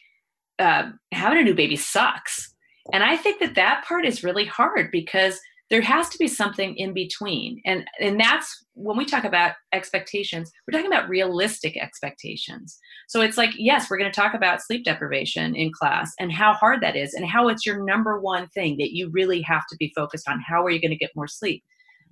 uh, 0.58 0.90
having 1.12 1.38
a 1.38 1.42
new 1.42 1.54
baby 1.54 1.76
sucks. 1.76 2.54
And 2.92 3.02
i 3.02 3.16
think 3.16 3.40
that 3.40 3.54
that 3.54 3.84
part 3.86 4.04
is 4.04 4.24
really 4.24 4.44
hard 4.44 4.90
because 4.92 5.40
there 5.70 5.80
has 5.80 6.10
to 6.10 6.18
be 6.18 6.28
something 6.28 6.76
in 6.76 6.92
between. 6.92 7.60
And 7.64 7.88
and 7.98 8.20
that's 8.20 8.64
when 8.74 8.96
we 8.96 9.06
talk 9.06 9.24
about 9.24 9.52
expectations 9.72 10.52
we're 10.66 10.78
talking 10.78 10.92
about 10.92 11.08
realistic 11.08 11.76
expectations. 11.76 12.78
So 13.08 13.22
it's 13.22 13.38
like 13.38 13.50
yes 13.56 13.88
we're 13.88 13.98
going 13.98 14.12
to 14.12 14.20
talk 14.20 14.34
about 14.34 14.62
sleep 14.62 14.84
deprivation 14.84 15.56
in 15.56 15.72
class 15.72 16.12
and 16.20 16.30
how 16.30 16.52
hard 16.52 16.82
that 16.82 16.96
is 16.96 17.14
and 17.14 17.26
how 17.26 17.48
it's 17.48 17.64
your 17.64 17.84
number 17.84 18.20
one 18.20 18.48
thing 18.48 18.76
that 18.78 18.94
you 18.94 19.10
really 19.10 19.40
have 19.42 19.66
to 19.70 19.76
be 19.78 19.92
focused 19.96 20.28
on. 20.28 20.40
How 20.46 20.62
are 20.64 20.70
you 20.70 20.80
going 20.80 20.90
to 20.90 20.96
get 20.96 21.16
more 21.16 21.28
sleep? 21.28 21.64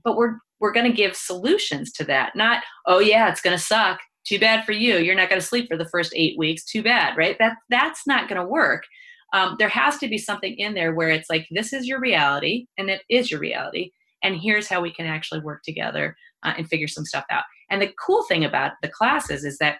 But 0.05 0.17
we're 0.17 0.39
we're 0.59 0.73
going 0.73 0.91
to 0.91 0.97
give 0.97 1.15
solutions 1.17 1.93
to 1.93 2.05
that 2.05 2.35
not 2.35 2.63
oh 2.87 3.01
yeah 3.01 3.29
it's 3.29 3.43
going 3.43 3.57
to 3.57 3.63
suck 3.63 3.99
too 4.25 4.39
bad 4.39 4.65
for 4.65 4.73
you. 4.73 4.99
You're 4.99 5.15
not 5.15 5.29
going 5.29 5.41
to 5.41 5.47
sleep 5.47 5.69
for 5.69 5.77
the 5.77 5.89
first 5.89 6.13
8 6.15 6.39
weeks. 6.39 6.65
Too 6.65 6.83
bad 6.83 7.17
right? 7.17 7.37
That 7.39 7.57
that's 7.71 8.07
not 8.07 8.29
going 8.29 8.41
to 8.41 8.47
work. 8.47 8.85
Um, 9.33 9.57
there 9.59 9.69
has 9.69 9.99
to 9.99 10.09
be 10.09 10.19
something 10.19 10.55
in 10.59 10.75
there 10.75 10.95
where 10.95 11.09
it's 11.09 11.31
like 11.31 11.47
this 11.51 11.73
is 11.73 11.87
your 11.87 12.01
reality 12.01 12.67
and 12.77 12.91
it 12.91 13.03
is 13.09 13.31
your 13.31 13.41
reality. 13.41 13.91
And 14.23 14.37
here's 14.37 14.69
how 14.69 14.81
we 14.81 14.93
can 14.93 15.07
actually 15.07 15.41
work 15.41 15.63
together 15.65 16.17
uh, 16.43 16.53
and 16.57 16.69
figure 16.69 16.89
some 16.89 17.05
stuff 17.05 17.25
out. 17.31 17.45
And 17.71 17.81
the 17.81 17.93
cool 18.05 18.25
thing 18.25 18.45
about 18.45 18.73
the 18.83 18.89
classes 18.89 19.45
is 19.45 19.59
that 19.59 19.79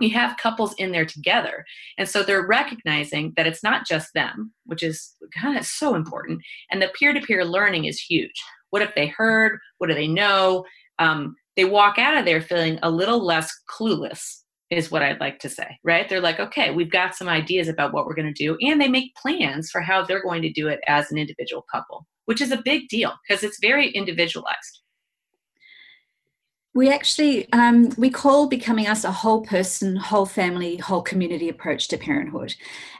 you 0.00 0.10
have 0.10 0.38
couples 0.38 0.74
in 0.78 0.92
there 0.92 1.04
together. 1.04 1.64
And 1.98 2.08
so 2.08 2.22
they're 2.22 2.46
recognizing 2.46 3.32
that 3.36 3.46
it's 3.46 3.62
not 3.62 3.86
just 3.86 4.12
them 4.14 4.52
which 4.64 4.82
is 4.82 5.14
kind 5.40 5.58
of 5.58 5.66
so 5.66 5.94
important. 5.94 6.40
And 6.70 6.80
the 6.80 6.90
peer-to-peer 6.98 7.44
learning 7.44 7.84
is 7.84 8.00
huge. 8.00 8.40
What 8.70 8.82
if 8.82 8.94
they 8.94 9.08
heard? 9.08 9.58
What 9.78 9.88
do 9.88 9.94
they 9.94 10.08
know? 10.08 10.64
Um, 10.98 11.36
they 11.56 11.64
walk 11.64 11.98
out 11.98 12.16
of 12.16 12.24
there 12.24 12.40
feeling 12.40 12.78
a 12.82 12.90
little 12.90 13.24
less 13.24 13.52
clueless 13.70 14.40
is 14.70 14.90
what 14.90 15.02
I'd 15.02 15.20
like 15.20 15.40
to 15.40 15.48
say, 15.48 15.78
right? 15.84 16.08
They're 16.08 16.20
like, 16.20 16.38
okay, 16.38 16.70
we've 16.70 16.92
got 16.92 17.16
some 17.16 17.28
ideas 17.28 17.68
about 17.68 17.92
what 17.92 18.06
we're 18.06 18.14
going 18.14 18.32
to 18.32 18.44
do, 18.44 18.56
and 18.60 18.80
they 18.80 18.88
make 18.88 19.14
plans 19.16 19.70
for 19.70 19.80
how 19.80 20.04
they're 20.04 20.22
going 20.22 20.42
to 20.42 20.52
do 20.52 20.68
it 20.68 20.80
as 20.86 21.10
an 21.10 21.18
individual 21.18 21.64
couple, 21.72 22.06
which 22.26 22.40
is 22.40 22.52
a 22.52 22.62
big 22.64 22.88
deal 22.88 23.12
because 23.28 23.42
it's 23.42 23.58
very 23.60 23.90
individualized. 23.90 24.79
We 26.72 26.88
actually 26.88 27.52
um, 27.52 27.90
we 27.98 28.10
call 28.10 28.46
becoming 28.46 28.86
us 28.86 29.02
a 29.02 29.10
whole 29.10 29.42
person 29.42 29.96
whole 29.96 30.26
family 30.26 30.76
whole 30.76 31.02
community 31.02 31.48
approach 31.48 31.88
to 31.88 31.98
parenthood. 31.98 32.54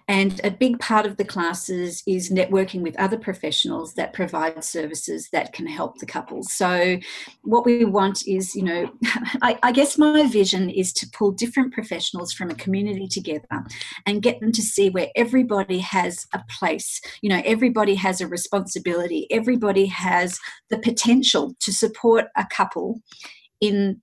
And 0.09 0.40
a 0.42 0.50
big 0.50 0.80
part 0.80 1.06
of 1.06 1.18
the 1.18 1.24
classes 1.24 2.02
is 2.04 2.33
networking 2.33 2.80
with 2.80 2.98
other 2.98 3.16
professionals 3.16 3.94
that 3.94 4.12
provide 4.12 4.64
services 4.64 5.28
that 5.33 5.52
can 5.52 5.68
help 5.68 5.98
the 5.98 6.06
couples. 6.06 6.52
So 6.52 6.98
what 7.42 7.64
we 7.64 7.85
want 7.85 8.26
is 8.26 8.56
you 8.56 8.64
know 8.64 8.90
I, 9.42 9.56
I 9.62 9.70
guess 9.70 9.96
my 9.96 10.26
vision 10.26 10.68
is 10.68 10.92
to 10.94 11.09
pull 11.16 11.30
different 11.30 11.72
professionals 11.72 12.33
from 12.33 12.50
a 12.50 12.56
community 12.56 13.06
together 13.06 13.46
and 14.04 14.20
get 14.20 14.40
them 14.40 14.50
to 14.50 14.62
see 14.62 14.90
where 14.90 15.11
everybody 15.14 15.78
has 15.78 16.26
a 16.35 16.42
place. 16.59 17.00
You 17.22 17.30
know 17.30 17.42
everybody 17.44 17.94
has 17.94 18.20
a 18.20 18.26
responsibility. 18.26 19.28
Everybody 19.30 19.87
has 19.87 20.40
the 20.70 20.78
potential 20.78 21.54
to 21.61 21.72
support 21.72 22.26
a 22.37 22.46
couple 22.50 23.00
in 23.60 24.00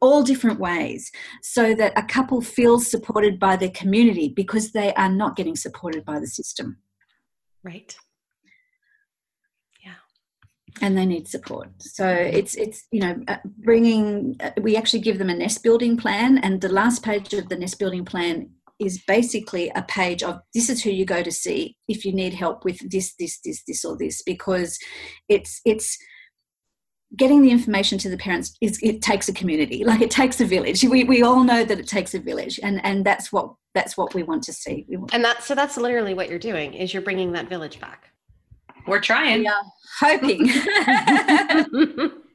all 0.00 0.22
different 0.22 0.60
ways 0.60 1.10
so 1.42 1.74
that 1.74 1.92
a 1.96 2.02
couple 2.02 2.40
feels 2.40 2.90
supported 2.90 3.38
by 3.38 3.56
their 3.56 3.70
community 3.70 4.32
because 4.34 4.72
they 4.72 4.94
are 4.94 5.08
not 5.08 5.36
getting 5.36 5.56
supported 5.56 6.04
by 6.04 6.20
the 6.20 6.26
system. 6.26 6.78
Right. 7.64 7.96
Yeah. 9.84 9.94
And 10.80 10.96
they 10.96 11.06
need 11.06 11.26
support. 11.26 11.70
So 11.80 12.08
it's 12.08 12.54
it's 12.54 12.86
you 12.92 13.00
know 13.00 13.20
uh, 13.26 13.38
bringing 13.44 14.36
uh, 14.40 14.52
we 14.60 14.76
actually 14.76 15.00
give 15.00 15.18
them 15.18 15.30
a 15.30 15.34
nest 15.34 15.62
building 15.62 15.96
plan 15.96 16.38
and 16.38 16.60
the 16.60 16.68
last 16.68 17.02
page 17.02 17.34
of 17.34 17.48
the 17.48 17.56
nest 17.56 17.78
building 17.78 18.04
plan 18.04 18.50
is 18.78 19.02
basically 19.08 19.72
a 19.74 19.82
page 19.82 20.22
of 20.22 20.40
this 20.54 20.70
is 20.70 20.84
who 20.84 20.90
you 20.90 21.04
go 21.04 21.20
to 21.20 21.32
see 21.32 21.76
if 21.88 22.04
you 22.04 22.12
need 22.12 22.32
help 22.32 22.64
with 22.64 22.78
this 22.90 23.12
this 23.18 23.40
this 23.44 23.64
this 23.66 23.84
or 23.84 23.96
this 23.98 24.22
because 24.22 24.78
it's 25.28 25.60
it's 25.64 25.98
getting 27.16 27.42
the 27.42 27.50
information 27.50 27.98
to 27.98 28.08
the 28.08 28.18
parents 28.18 28.56
is 28.60 28.78
it 28.82 29.02
takes 29.02 29.28
a 29.28 29.32
community. 29.32 29.84
Like 29.84 30.00
it 30.00 30.10
takes 30.10 30.40
a 30.40 30.44
village. 30.44 30.84
We, 30.84 31.04
we 31.04 31.22
all 31.22 31.44
know 31.44 31.64
that 31.64 31.78
it 31.78 31.86
takes 31.86 32.14
a 32.14 32.18
village 32.18 32.60
and 32.62 32.84
and 32.84 33.04
that's 33.04 33.32
what 33.32 33.54
that's 33.74 33.96
what 33.96 34.14
we 34.14 34.22
want 34.22 34.42
to 34.44 34.52
see. 34.52 34.84
Want 34.88 35.14
and 35.14 35.24
that 35.24 35.42
so 35.42 35.54
that's 35.54 35.76
literally 35.76 36.14
what 36.14 36.28
you're 36.28 36.38
doing 36.38 36.74
is 36.74 36.92
you're 36.92 37.02
bringing 37.02 37.32
that 37.32 37.48
village 37.48 37.80
back. 37.80 38.10
We're 38.86 39.00
trying. 39.00 39.40
We 39.40 39.48
are 39.48 39.62
hoping. 40.00 40.50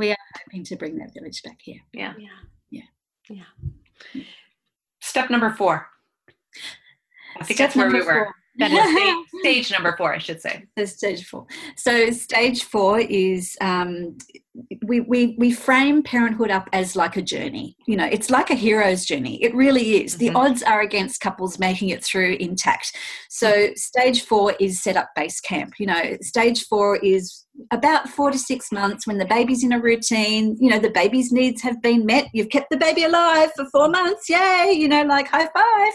We 0.00 0.10
are 0.12 0.16
hoping 0.46 0.64
to 0.64 0.76
bring 0.76 0.96
that 0.96 1.12
village 1.12 1.42
back 1.42 1.58
here. 1.60 1.80
Yeah. 1.92 2.14
Yeah. 2.18 2.28
Yeah. 2.70 3.42
Yeah. 4.14 4.22
Step 5.00 5.28
number 5.28 5.50
four. 5.50 5.88
I 7.38 7.44
think 7.44 7.58
step 7.58 7.74
that's 7.74 7.76
where 7.76 7.90
we 7.90 8.00
were. 8.00 8.24
four 8.24 8.34
that 8.58 8.70
is 8.70 8.90
stage, 8.90 9.66
stage, 9.68 9.72
number 9.72 9.96
four, 9.96 10.12
I 10.12 10.18
should 10.18 10.40
say. 10.40 10.66
So 10.78 10.84
stage 10.84 11.26
four. 11.26 11.46
So 11.76 12.10
stage 12.10 12.64
four 12.64 13.00
is 13.00 13.56
um, 13.60 14.18
we, 14.84 15.00
we 15.00 15.36
we 15.38 15.52
frame 15.52 16.02
parenthood 16.02 16.50
up 16.50 16.68
as 16.72 16.96
like 16.96 17.16
a 17.16 17.22
journey. 17.22 17.76
You 17.86 17.96
know, 17.96 18.06
it's 18.06 18.30
like 18.30 18.50
a 18.50 18.54
hero's 18.54 19.04
journey. 19.04 19.42
It 19.42 19.54
really 19.54 20.02
is. 20.02 20.14
Mm-hmm. 20.14 20.34
The 20.34 20.38
odds 20.38 20.62
are 20.62 20.80
against 20.80 21.20
couples 21.20 21.58
making 21.58 21.90
it 21.90 22.04
through 22.04 22.36
intact. 22.40 22.96
So 23.28 23.50
mm-hmm. 23.50 23.74
stage 23.76 24.22
four 24.22 24.54
is 24.58 24.82
set 24.82 24.96
up 24.96 25.10
base 25.14 25.40
camp. 25.40 25.74
You 25.78 25.86
know, 25.86 26.16
stage 26.20 26.64
four 26.66 26.96
is 26.96 27.44
about 27.70 28.08
four 28.08 28.30
to 28.30 28.38
six 28.38 28.72
months 28.72 29.06
when 29.06 29.18
the 29.18 29.26
baby's 29.26 29.62
in 29.62 29.72
a 29.72 29.78
routine 29.78 30.56
you 30.60 30.70
know 30.70 30.78
the 30.78 30.90
baby's 30.90 31.32
needs 31.32 31.60
have 31.62 31.80
been 31.82 32.06
met. 32.06 32.28
You've 32.32 32.48
kept 32.48 32.70
the 32.70 32.76
baby 32.76 33.04
alive 33.04 33.50
for 33.56 33.66
four 33.66 33.88
months. 33.88 34.28
Yay 34.28 34.74
you 34.76 34.88
know 34.88 35.02
like 35.02 35.28
high 35.28 35.48
five. 35.48 35.92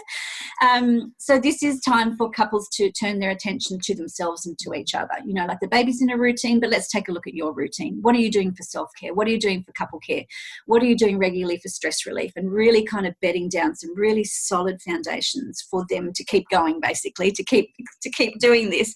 Um, 0.62 1.14
so 1.18 1.38
this 1.38 1.62
is 1.62 1.80
time 1.80 2.16
for 2.16 2.30
couples 2.30 2.68
to 2.74 2.90
turn 2.92 3.18
their 3.18 3.30
attention 3.30 3.78
to 3.82 3.94
themselves 3.94 4.46
and 4.46 4.58
to 4.60 4.74
each 4.74 4.94
other. 4.94 5.14
You 5.24 5.34
know 5.34 5.46
like 5.46 5.60
the 5.60 5.68
baby's 5.68 6.02
in 6.02 6.10
a 6.10 6.16
routine 6.16 6.60
but 6.60 6.70
let's 6.70 6.90
take 6.90 7.08
a 7.08 7.12
look 7.12 7.26
at 7.26 7.34
your 7.34 7.52
routine. 7.52 7.98
What 8.02 8.14
are 8.14 8.20
you 8.20 8.30
doing 8.30 8.54
for 8.54 8.62
self-care? 8.62 9.14
What 9.14 9.26
are 9.26 9.30
you 9.30 9.40
doing 9.40 9.62
for 9.64 9.72
couple 9.72 9.98
care? 10.00 10.24
What 10.66 10.82
are 10.82 10.86
you 10.86 10.96
doing 10.96 11.18
regularly 11.18 11.58
for 11.58 11.68
stress 11.68 12.06
relief? 12.06 12.32
And 12.36 12.50
really 12.50 12.84
kind 12.84 13.06
of 13.06 13.14
bedding 13.20 13.48
down 13.48 13.74
some 13.76 13.94
really 13.96 14.24
solid 14.24 14.80
foundations 14.82 15.66
for 15.70 15.84
them 15.88 16.12
to 16.14 16.24
keep 16.24 16.48
going 16.50 16.80
basically 16.80 17.30
to 17.32 17.42
keep 17.42 17.70
to 18.02 18.10
keep 18.10 18.38
doing 18.38 18.70
this 18.70 18.94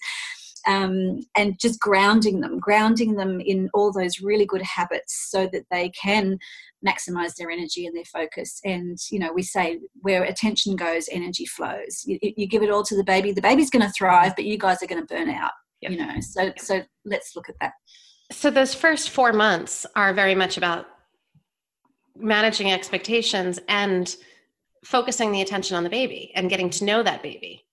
um, 0.67 1.19
and 1.35 1.59
just 1.59 1.79
grounding 1.79 2.41
them, 2.41 2.59
grounding 2.59 3.15
them 3.15 3.39
in 3.41 3.69
all 3.73 3.91
those 3.91 4.21
really 4.21 4.45
good 4.45 4.61
habits 4.61 5.27
so 5.29 5.47
that 5.51 5.65
they 5.71 5.89
can 5.89 6.37
maximize 6.85 7.35
their 7.35 7.49
energy 7.49 7.85
and 7.85 7.95
their 7.95 8.05
focus. 8.05 8.59
And, 8.63 8.97
you 9.11 9.19
know, 9.19 9.31
we 9.33 9.43
say 9.43 9.79
where 10.01 10.23
attention 10.23 10.75
goes, 10.75 11.07
energy 11.11 11.45
flows. 11.45 12.03
You, 12.05 12.19
you 12.21 12.47
give 12.47 12.63
it 12.63 12.71
all 12.71 12.83
to 12.83 12.95
the 12.95 13.03
baby, 13.03 13.31
the 13.31 13.41
baby's 13.41 13.69
going 13.69 13.85
to 13.85 13.93
thrive, 13.97 14.35
but 14.35 14.45
you 14.45 14.57
guys 14.57 14.81
are 14.81 14.87
going 14.87 15.05
to 15.05 15.13
burn 15.13 15.29
out, 15.29 15.51
yep. 15.81 15.91
you 15.91 15.97
know. 15.97 16.19
So, 16.21 16.51
so 16.57 16.81
let's 17.05 17.35
look 17.35 17.49
at 17.49 17.55
that. 17.61 17.73
So, 18.31 18.49
those 18.49 18.73
first 18.73 19.09
four 19.09 19.33
months 19.33 19.85
are 19.95 20.13
very 20.13 20.35
much 20.35 20.57
about 20.57 20.85
managing 22.15 22.71
expectations 22.71 23.59
and 23.67 24.15
focusing 24.85 25.31
the 25.31 25.41
attention 25.41 25.75
on 25.75 25.83
the 25.83 25.89
baby 25.89 26.31
and 26.35 26.49
getting 26.49 26.69
to 26.69 26.85
know 26.85 27.03
that 27.03 27.21
baby 27.21 27.65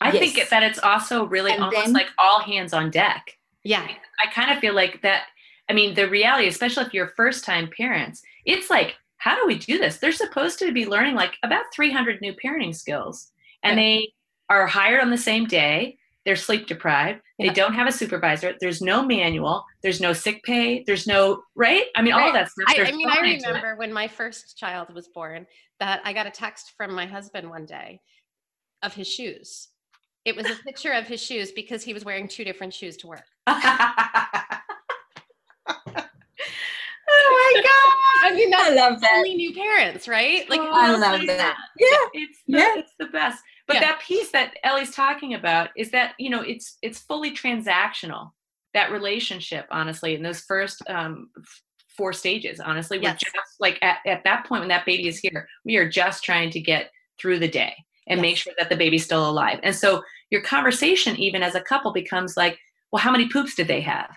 I 0.00 0.12
yes. 0.12 0.32
think 0.32 0.48
that 0.48 0.62
it's 0.62 0.78
also 0.78 1.26
really 1.26 1.52
and 1.52 1.62
almost 1.62 1.86
then, 1.86 1.92
like 1.92 2.08
all 2.18 2.40
hands 2.40 2.72
on 2.72 2.90
deck. 2.90 3.36
Yeah. 3.64 3.86
I 4.22 4.30
kind 4.30 4.50
of 4.50 4.58
feel 4.58 4.74
like 4.74 5.02
that. 5.02 5.24
I 5.68 5.72
mean, 5.72 5.94
the 5.94 6.08
reality, 6.08 6.48
especially 6.48 6.84
if 6.84 6.94
you're 6.94 7.12
first 7.16 7.44
time 7.44 7.68
parents, 7.76 8.22
it's 8.44 8.70
like, 8.70 8.94
how 9.18 9.34
do 9.34 9.46
we 9.46 9.58
do 9.58 9.78
this? 9.78 9.98
They're 9.98 10.12
supposed 10.12 10.58
to 10.60 10.72
be 10.72 10.86
learning 10.86 11.14
like 11.14 11.34
about 11.42 11.64
300 11.74 12.20
new 12.20 12.32
parenting 12.32 12.74
skills, 12.74 13.32
and 13.62 13.76
yeah. 13.76 13.84
they 13.84 14.12
are 14.48 14.66
hired 14.66 15.00
on 15.00 15.10
the 15.10 15.18
same 15.18 15.46
day. 15.46 15.98
They're 16.24 16.36
sleep 16.36 16.66
deprived. 16.66 17.20
Yeah. 17.38 17.48
They 17.48 17.54
don't 17.54 17.74
have 17.74 17.88
a 17.88 17.92
supervisor. 17.92 18.54
There's 18.60 18.80
no 18.80 19.04
manual. 19.04 19.64
There's 19.82 20.00
no 20.00 20.12
sick 20.12 20.42
pay. 20.44 20.84
There's 20.86 21.06
no 21.06 21.42
right. 21.56 21.86
I 21.96 22.02
mean, 22.02 22.14
right. 22.14 22.26
all 22.26 22.32
that 22.32 22.50
stuff. 22.50 22.66
I, 22.68 22.84
I 22.84 22.92
mean, 22.92 23.08
I 23.10 23.20
remember 23.20 23.76
when 23.76 23.92
my 23.92 24.08
first 24.08 24.56
child 24.56 24.94
was 24.94 25.08
born 25.08 25.46
that 25.80 26.00
I 26.04 26.12
got 26.12 26.26
a 26.26 26.30
text 26.30 26.74
from 26.76 26.94
my 26.94 27.06
husband 27.06 27.48
one 27.48 27.66
day 27.66 28.00
of 28.82 28.94
his 28.94 29.08
shoes 29.08 29.68
it 30.28 30.36
was 30.36 30.46
a 30.46 30.54
picture 30.62 30.92
of 30.92 31.06
his 31.06 31.22
shoes 31.22 31.50
because 31.50 31.82
he 31.82 31.94
was 31.94 32.04
wearing 32.04 32.28
two 32.28 32.44
different 32.44 32.74
shoes 32.74 32.98
to 32.98 33.06
work. 33.06 33.24
oh 33.46 33.54
my 33.56 35.94
god! 37.62 38.30
I 38.30 38.32
mean, 38.34 38.50
that's 38.50 38.70
I 38.70 38.74
love 38.74 39.00
that. 39.00 39.14
only 39.16 39.34
new 39.34 39.54
parents, 39.54 40.06
right? 40.06 40.48
Like, 40.50 40.60
oh, 40.60 40.70
I 40.70 40.90
love 40.90 41.20
that. 41.20 41.26
that. 41.26 41.56
Yeah, 41.78 41.86
it's 42.12 42.42
the, 42.46 42.58
yeah. 42.58 42.74
it's 42.76 42.92
the 42.98 43.06
best. 43.06 43.42
But 43.66 43.76
yeah. 43.76 43.80
that 43.80 44.00
piece 44.00 44.30
that 44.32 44.54
Ellie's 44.64 44.94
talking 44.94 45.32
about 45.32 45.70
is 45.76 45.90
that 45.92 46.12
you 46.18 46.28
know 46.28 46.42
it's 46.42 46.76
it's 46.82 46.98
fully 46.98 47.32
transactional. 47.32 48.32
That 48.74 48.92
relationship, 48.92 49.66
honestly, 49.70 50.14
in 50.14 50.22
those 50.22 50.40
first 50.40 50.82
um, 50.90 51.30
four 51.96 52.12
stages, 52.12 52.60
honestly, 52.60 52.98
yes. 53.00 53.18
we're 53.24 53.40
just 53.40 53.60
like 53.60 53.78
at, 53.80 54.00
at 54.06 54.24
that 54.24 54.44
point 54.44 54.60
when 54.60 54.68
that 54.68 54.84
baby 54.84 55.08
is 55.08 55.18
here, 55.18 55.48
we 55.64 55.76
are 55.76 55.88
just 55.88 56.22
trying 56.22 56.50
to 56.50 56.60
get 56.60 56.90
through 57.18 57.38
the 57.38 57.48
day 57.48 57.74
and 58.08 58.18
yes. 58.18 58.22
make 58.22 58.36
sure 58.36 58.52
that 58.58 58.68
the 58.68 58.76
baby's 58.76 59.04
still 59.04 59.28
alive. 59.28 59.60
And 59.62 59.74
so 59.74 60.02
your 60.30 60.42
conversation, 60.42 61.16
even 61.16 61.42
as 61.42 61.54
a 61.54 61.60
couple, 61.60 61.92
becomes 61.92 62.36
like, 62.36 62.58
well, 62.90 63.02
how 63.02 63.12
many 63.12 63.28
poops 63.28 63.54
did 63.54 63.68
they 63.68 63.80
have? 63.82 64.10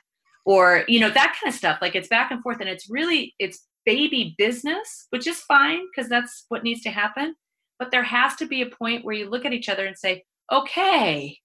Or, 0.45 0.83
you 0.87 0.99
know, 0.99 1.09
that 1.09 1.37
kind 1.41 1.53
of 1.53 1.57
stuff. 1.57 1.79
Like 1.81 1.95
it's 1.95 2.07
back 2.07 2.31
and 2.31 2.41
forth 2.41 2.59
and 2.59 2.69
it's 2.69 2.89
really, 2.89 3.35
it's 3.37 3.65
baby 3.85 4.35
business, 4.37 5.07
which 5.09 5.27
is 5.27 5.41
fine 5.41 5.81
because 5.93 6.09
that's 6.09 6.45
what 6.49 6.63
needs 6.63 6.81
to 6.81 6.89
happen. 6.89 7.35
But 7.79 7.91
there 7.91 8.03
has 8.03 8.35
to 8.37 8.45
be 8.45 8.61
a 8.61 8.67
point 8.67 9.03
where 9.05 9.15
you 9.15 9.29
look 9.29 9.45
at 9.45 9.53
each 9.53 9.69
other 9.69 9.85
and 9.85 9.97
say, 9.97 10.23
okay, 10.51 11.37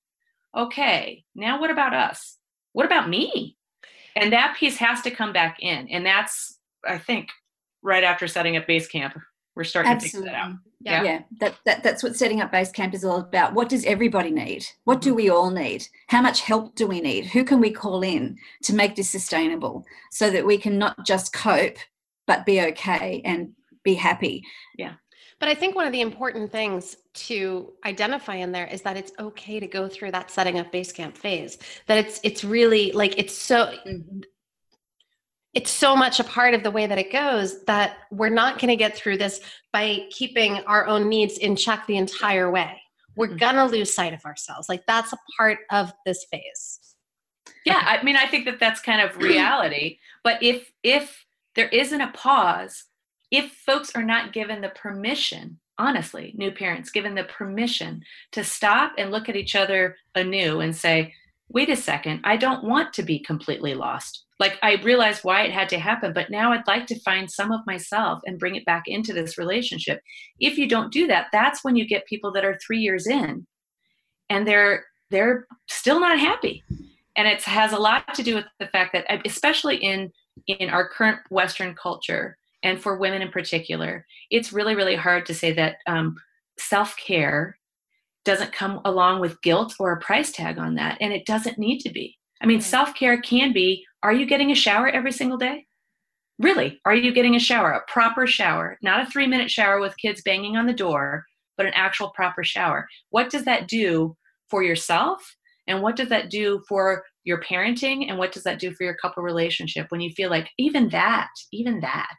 okay, 0.57 1.25
now 1.35 1.61
what 1.61 1.71
about 1.71 1.95
us? 1.95 2.39
What 2.73 2.87
about 2.87 3.09
me? 3.09 3.57
And 4.15 4.33
that 4.33 4.57
piece 4.57 4.79
has 4.79 5.03
to 5.03 5.11
come 5.11 5.33
back 5.33 5.59
in. 5.61 5.89
And 5.89 6.05
that's, 6.05 6.59
I 6.87 6.99
think, 6.99 7.29
right 7.83 8.05
after 8.05 8.27
setting 8.27 8.57
up 8.57 8.67
base 8.67 8.89
camp 8.89 9.15
we're 9.57 9.65
starting 9.65 9.91
Absolutely. 9.91 10.31
to 10.31 10.35
figure 10.35 10.39
that 10.39 10.51
out. 10.51 10.59
Yeah, 10.81 11.03
yeah. 11.03 11.23
That, 11.41 11.55
that 11.65 11.83
that's 11.83 12.03
what 12.03 12.15
setting 12.15 12.41
up 12.43 12.53
base 12.53 12.71
camp 12.71 12.95
is 12.95 13.05
all 13.05 13.21
about. 13.21 13.55
What 13.55 13.71
does 13.71 13.85
everybody 13.87 14.31
need? 14.31 14.67
What 14.85 15.01
mm-hmm. 15.01 15.09
do 15.09 15.15
we 15.15 15.31
all 15.31 15.51
need? 15.51 15.89
How 16.09 16.21
much 16.21 16.43
help 16.43 16.77
do 16.77 16.87
we 16.87 17.01
need? 17.01 17.27
Who 17.27 17.43
can 17.43 17.61
we 17.61 17.71
call 17.71 18.03
in 18.03 18.37
to 18.65 18.75
make 18.75 18.95
this 18.95 19.09
sustainable 19.09 19.85
so 20.13 20.31
that 20.31 20.47
we 20.47 20.59
can 20.59 20.79
not 20.79 21.05
just 21.05 21.33
cope 21.33 21.79
but 22.27 22.45
be 22.45 22.61
okay 22.61 23.23
and 23.25 23.53
be 23.83 23.95
happy? 23.95 24.45
Yeah. 24.77 24.93
But 25.41 25.49
I 25.49 25.55
think 25.55 25.75
one 25.75 25.87
of 25.87 25.93
the 25.93 26.01
important 26.03 26.53
things 26.53 26.97
to 27.15 27.73
identify 27.85 28.37
in 28.37 28.53
there 28.53 28.67
is 28.67 28.83
that 28.83 28.97
it's 28.97 29.13
okay 29.19 29.59
to 29.61 29.67
go 29.67 29.89
through 29.89 30.13
that 30.13 30.31
setting 30.31 30.59
up 30.59 30.71
base 30.71 30.93
camp 30.93 31.17
phase. 31.17 31.59
That 31.87 31.99
it's 31.99 32.21
it's 32.23 32.45
really 32.45 32.93
like 32.93 33.19
it's 33.19 33.37
so 33.37 33.75
mm-hmm 33.87 34.21
it's 35.57 35.71
so 35.71 35.97
much 35.97 36.21
a 36.21 36.25
part 36.25 36.53
of 36.53 36.63
the 36.63 36.71
way 36.71 36.87
that 36.87 36.99
it 36.99 37.11
goes 37.11 37.65
that 37.65 37.97
we're 38.11 38.29
not 38.29 38.59
going 38.59 38.69
to 38.69 38.77
get 38.77 38.95
through 38.95 39.17
this 39.17 39.41
by 39.73 40.01
keeping 40.11 40.59
our 40.67 40.87
own 40.87 41.09
needs 41.09 41.39
in 41.39 41.57
check 41.57 41.87
the 41.87 41.97
entire 41.97 42.51
way. 42.51 42.79
We're 43.17 43.29
mm-hmm. 43.29 43.39
going 43.39 43.55
to 43.55 43.65
lose 43.65 43.95
sight 43.95 44.13
of 44.13 44.23
ourselves. 44.27 44.69
Like 44.69 44.85
that's 44.87 45.15
a 45.15 45.19
part 45.39 45.61
of 45.71 45.95
this 46.05 46.27
phase. 46.31 46.79
Yeah, 47.65 47.83
I 47.83 48.03
mean 48.05 48.17
I 48.17 48.27
think 48.27 48.45
that 48.45 48.61
that's 48.61 48.83
kind 48.83 49.01
of 49.01 49.17
reality, 49.17 49.99
but 50.23 50.43
if 50.43 50.71
if 50.83 51.25
there 51.55 51.69
isn't 51.69 52.03
a 52.03 52.13
pause, 52.13 52.85
if 53.31 53.51
folks 53.53 53.97
are 53.97 54.05
not 54.05 54.35
given 54.35 54.61
the 54.61 54.69
permission, 54.69 55.59
honestly, 55.79 56.35
new 56.37 56.51
parents 56.51 56.91
given 56.91 57.15
the 57.15 57.25
permission 57.25 58.03
to 58.33 58.45
stop 58.45 58.93
and 58.99 59.11
look 59.11 59.31
at 59.31 59.37
each 59.37 59.57
other 59.57 59.97
anew 60.15 60.61
and 60.61 60.77
say, 60.77 61.15
wait 61.49 61.71
a 61.71 61.77
second, 61.77 62.21
I 62.25 62.37
don't 62.37 62.63
want 62.63 62.93
to 62.93 63.03
be 63.03 63.19
completely 63.19 63.75
lost. 63.75 64.26
Like 64.39 64.59
I 64.63 64.75
realized 64.83 65.25
why 65.25 65.43
it 65.43 65.53
had 65.53 65.69
to 65.71 65.79
happen, 65.79 66.13
but 66.13 66.31
now 66.31 66.53
I'd 66.53 66.67
like 66.67 66.87
to 66.87 67.01
find 67.01 67.31
some 67.31 67.51
of 67.51 67.67
myself 67.67 68.21
and 68.27 68.39
bring 68.39 68.55
it 68.55 68.67
back 68.67 68.85
into 68.87 69.13
this 69.13 69.39
relationship. 69.39 70.01
If 70.41 70.59
you 70.59 70.69
don't 70.69 70.93
do 70.93 71.07
that, 71.07 71.29
that's 71.33 71.65
when 71.65 71.77
you 71.77 71.87
get 71.87 72.07
people 72.07 72.33
that 72.33 72.45
are 72.45 72.59
three 72.59 72.79
years 72.79 73.07
in 73.07 73.47
and 74.29 74.47
they're 74.47 74.85
they're 75.11 75.47
still 75.69 76.01
not 76.01 76.19
happy. 76.19 76.63
And 77.17 77.27
it 77.27 77.43
has 77.43 77.73
a 77.73 77.79
lot 77.79 78.13
to 78.15 78.23
do 78.23 78.35
with 78.35 78.45
the 78.59 78.67
fact 78.67 78.93
that 78.93 79.07
especially 79.25 79.77
in 79.77 80.13
in 80.47 80.69
our 80.69 80.89
current 80.89 81.21
Western 81.31 81.75
culture, 81.75 82.37
and 82.63 82.81
for 82.81 82.97
women 82.97 83.23
in 83.23 83.31
particular, 83.31 84.07
it's 84.31 84.53
really, 84.53 84.75
really 84.75 84.97
hard 84.97 85.25
to 85.27 85.35
say 85.35 85.53
that 85.53 85.77
um, 85.87 86.17
self 86.59 86.97
care 86.97 87.57
doesn't 88.25 88.53
come 88.53 88.81
along 88.85 89.21
with 89.21 89.41
guilt 89.43 89.75
or 89.79 89.93
a 89.93 90.01
price 90.01 90.33
tag 90.33 90.59
on 90.59 90.75
that. 90.75 90.99
And 91.01 91.13
it 91.13 91.25
doesn't 91.27 91.59
need 91.59 91.79
to 91.81 91.91
be. 91.91 92.19
I 92.43 92.47
mean, 92.47 92.61
self 92.61 92.95
care 92.95 93.21
can 93.21 93.53
be 93.53 93.86
are 94.03 94.13
you 94.13 94.27
getting 94.27 94.51
a 94.51 94.55
shower 94.55 94.89
every 94.89 95.13
single 95.13 95.39
day? 95.39 95.67
Really, 96.39 96.81
are 96.85 96.95
you 96.95 97.13
getting 97.13 97.35
a 97.35 97.41
shower, 97.41 97.73
a 97.73 97.91
proper 97.91 98.27
shower, 98.27 98.79
not 98.83 99.07
a 99.07 99.11
three 99.11 99.27
minute 99.27 99.51
shower 99.51 99.81
with 99.81 99.97
kids 99.97 100.23
banging 100.23 100.57
on 100.57 100.67
the 100.67 100.73
door, 100.73 101.25
but 101.57 101.67
an 101.67 101.73
actual 101.75 102.11
proper 102.11 102.45
shower? 102.45 102.87
What 103.11 103.31
does 103.31 103.45
that 103.45 103.69
do 103.69 104.17
for 104.51 104.63
yourself? 104.63 105.37
And 105.67 105.83
what 105.83 105.97
does 105.97 106.11
that 106.11 106.31
do 106.31 106.63
for 106.69 107.03
your 107.25 107.41
parenting? 107.41 108.09
And 108.09 108.19
what 108.19 108.33
does 108.33 108.45
that 108.45 108.61
do 108.61 108.73
for 108.73 108.85
your 108.85 108.97
couple 108.97 109.23
relationship 109.23 109.87
when 109.89 110.01
you 110.01 110.11
feel 110.11 110.31
like 110.31 110.49
even 110.59 110.91
that, 110.91 111.29
even 111.53 111.81
that 111.81 112.17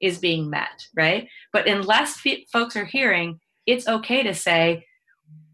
is 0.00 0.18
being 0.18 0.50
met, 0.50 0.84
right? 0.96 1.28
But 1.52 1.66
unless 1.66 2.20
f- 2.24 2.38
folks 2.52 2.76
are 2.76 2.84
hearing, 2.84 3.38
it's 3.66 3.88
okay 3.88 4.22
to 4.22 4.34
say, 4.34 4.84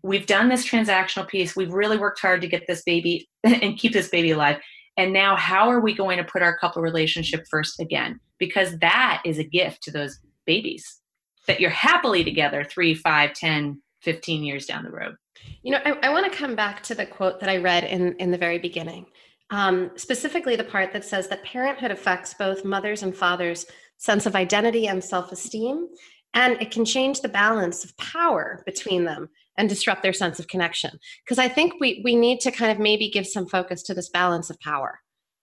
we've 0.03 0.27
done 0.27 0.49
this 0.49 0.67
transactional 0.67 1.29
piece, 1.29 1.57
we've 1.57 1.73
really 1.73 1.99
worked 1.99 2.21
hard 2.21 2.41
to 2.41 2.49
get 2.49 2.65
this 2.67 2.83
baby 2.85 3.29
and 3.45 3.79
keep 3.79 3.93
this 3.93 4.09
baby 4.09 4.31
alive. 4.31 4.59
And 4.97 5.13
now, 5.13 5.37
how 5.37 5.69
are 5.69 5.81
we 5.81 5.95
going 5.95 6.19
to 6.19 6.25
put 6.25 6.43
our 6.43 6.57
couple 6.57 6.83
relationship 6.83 7.47
first 7.51 7.81
again? 7.81 8.21
Because 8.39 8.79
that 8.79 9.23
is 9.25 9.39
a 9.39 9.45
gift 9.45 9.83
to 9.85 9.91
those 9.91 10.19
babies 10.47 11.01
that 11.47 11.61
you're 11.61 11.71
happily 11.71 12.25
together 12.25 12.65
three, 12.65 12.95
five, 12.95 13.33
10, 13.35 13.81
15 14.03 14.45
years 14.45 14.67
down 14.67 14.85
the 14.85 14.91
road. 14.91 15.17
You 15.63 15.73
know, 15.73 15.81
I, 15.85 15.93
I 16.03 16.09
want 16.11 16.31
to 16.31 16.37
come 16.37 16.55
back 16.55 16.83
to 16.85 16.95
the 16.95 17.07
quote 17.07 17.41
that 17.41 17.49
I 17.49 17.59
read 17.59 17.85
in, 17.85 18.15
in 18.15 18.31
the 18.31 18.39
very 18.39 18.59
beginning, 18.59 19.07
um, 19.51 19.91
specifically 19.97 20.57
the 20.57 20.65
part 20.65 20.93
that 20.93 21.05
says 21.05 21.29
that 21.29 21.45
parenthood 21.45 21.91
affects 21.91 22.35
both 22.35 22.65
mothers 22.65 23.03
and 23.03 23.17
fathers 23.17 23.67
sense 23.99 24.27
of 24.27 24.37
identity 24.37 24.89
and 24.89 25.03
self 25.03 25.33
esteem. 25.33 25.89
And 26.35 26.61
it 26.61 26.71
can 26.71 26.85
change 26.85 27.21
the 27.21 27.29
balance 27.29 27.85
of 27.85 27.97
power 27.97 28.63
between 28.67 29.05
them 29.05 29.31
and 29.57 29.69
disrupt 29.69 30.03
their 30.03 30.13
sense 30.13 30.39
of 30.39 30.49
connection. 30.49 30.99
Because 31.25 31.39
I 31.39 31.49
think 31.49 31.75
we, 31.81 32.01
we 32.05 32.17
need 32.17 32.41
to 32.41 32.51
kind 32.51 32.71
of 32.71 32.79
maybe 32.79 33.11
give 33.11 33.27
some 33.27 33.47
focus 33.47 33.83
to 33.85 33.95
this 33.95 34.09
balance 34.09 34.51
of 34.51 34.61
power. 34.61 35.01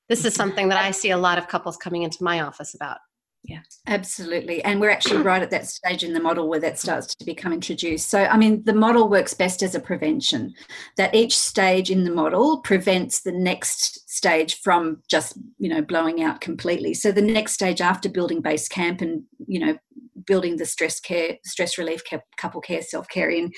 This 0.10 0.26
is 0.26 0.34
something 0.34 0.70
that 0.70 0.84
I 0.84 0.92
see 0.92 1.12
a 1.12 1.18
lot 1.18 1.38
of 1.38 1.48
couples 1.48 1.78
coming 1.78 2.04
into 2.04 2.24
my 2.24 2.42
office 2.42 2.74
about. 2.76 2.98
Yeah, 3.46 3.60
absolutely. 3.88 4.64
And 4.64 4.80
we're 4.80 4.90
actually 4.90 5.22
right 5.22 5.42
at 5.42 5.52
that 5.52 5.68
stage 5.68 6.04
in 6.04 6.14
the 6.14 6.22
model 6.22 6.48
where 6.48 6.62
that 6.62 6.80
starts 6.80 7.14
to 7.16 7.26
become 7.26 7.52
introduced. 7.52 8.10
So, 8.10 8.24
I 8.24 8.38
mean, 8.38 8.64
the 8.64 8.74
model 8.74 9.10
works 9.10 9.34
best 9.34 9.62
as 9.62 9.76
a 9.76 9.82
prevention, 9.82 10.54
that 10.96 11.14
each 11.14 11.38
stage 11.38 11.92
in 11.92 12.06
the 12.06 12.12
model 12.12 12.60
prevents 12.60 13.22
the 13.22 13.34
next 13.34 14.10
stage 14.10 14.62
from 14.62 15.02
just, 15.10 15.38
you 15.58 15.68
know, 15.68 15.82
blowing 15.82 16.24
out 16.24 16.40
completely. 16.40 16.94
So, 16.94 17.12
the 17.12 17.22
next 17.22 17.52
stage 17.52 17.82
after 17.82 18.08
building 18.08 18.40
base 18.40 18.70
camp 18.70 19.02
and, 19.02 19.24
you 19.46 19.60
know, 19.60 19.78
building 20.26 20.58
the 20.58 20.66
stress 20.66 21.00
care, 21.00 21.38
stress 21.46 21.78
relief 21.78 22.02
couple 22.38 22.62
care, 22.62 22.82
self 22.82 23.08
care 23.08 23.30
in 23.30 23.52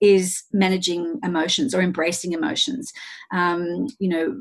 is 0.00 0.44
managing 0.52 1.18
emotions 1.22 1.74
or 1.74 1.80
embracing 1.80 2.32
emotions. 2.32 2.92
Um, 3.32 3.86
you 3.98 4.08
know, 4.08 4.40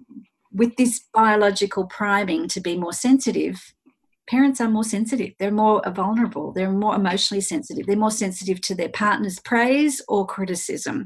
with 0.52 0.76
this 0.78 1.02
biological 1.14 1.86
priming 1.88 2.48
to 2.50 2.62
be 2.62 2.78
more 2.78 2.94
sensitive, 2.94 3.74
parents 4.30 4.60
are 4.62 4.70
more 4.70 4.84
sensitive. 4.84 5.32
They're 5.40 5.52
more 5.52 5.82
vulnerable. 5.88 6.52
They're 6.52 6.72
more 6.72 6.96
emotionally 6.96 7.42
sensitive. 7.42 7.86
They're 7.86 7.96
more 7.96 8.12
sensitive 8.12 8.62
to 8.62 8.76
their 8.76 8.90
partner's 8.90 9.40
praise 9.40 10.02
or 10.08 10.26
criticism. 10.26 11.06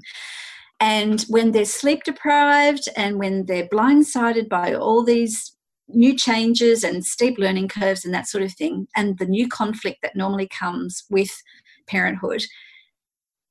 And 0.79 1.21
when 1.29 1.51
they're 1.51 1.65
sleep 1.65 2.03
deprived 2.03 2.89
and 2.97 3.19
when 3.19 3.45
they're 3.45 3.67
blindsided 3.67 4.49
by 4.49 4.73
all 4.73 5.03
these 5.03 5.55
new 5.93 6.15
changes 6.15 6.83
and 6.83 7.05
steep 7.05 7.37
learning 7.37 7.67
curves 7.67 8.05
and 8.05 8.13
that 8.13 8.27
sort 8.27 8.43
of 8.43 8.53
thing 8.53 8.87
and 8.95 9.17
the 9.17 9.25
new 9.25 9.47
conflict 9.47 9.99
that 10.01 10.15
normally 10.15 10.47
comes 10.47 11.03
with 11.09 11.41
parenthood 11.87 12.43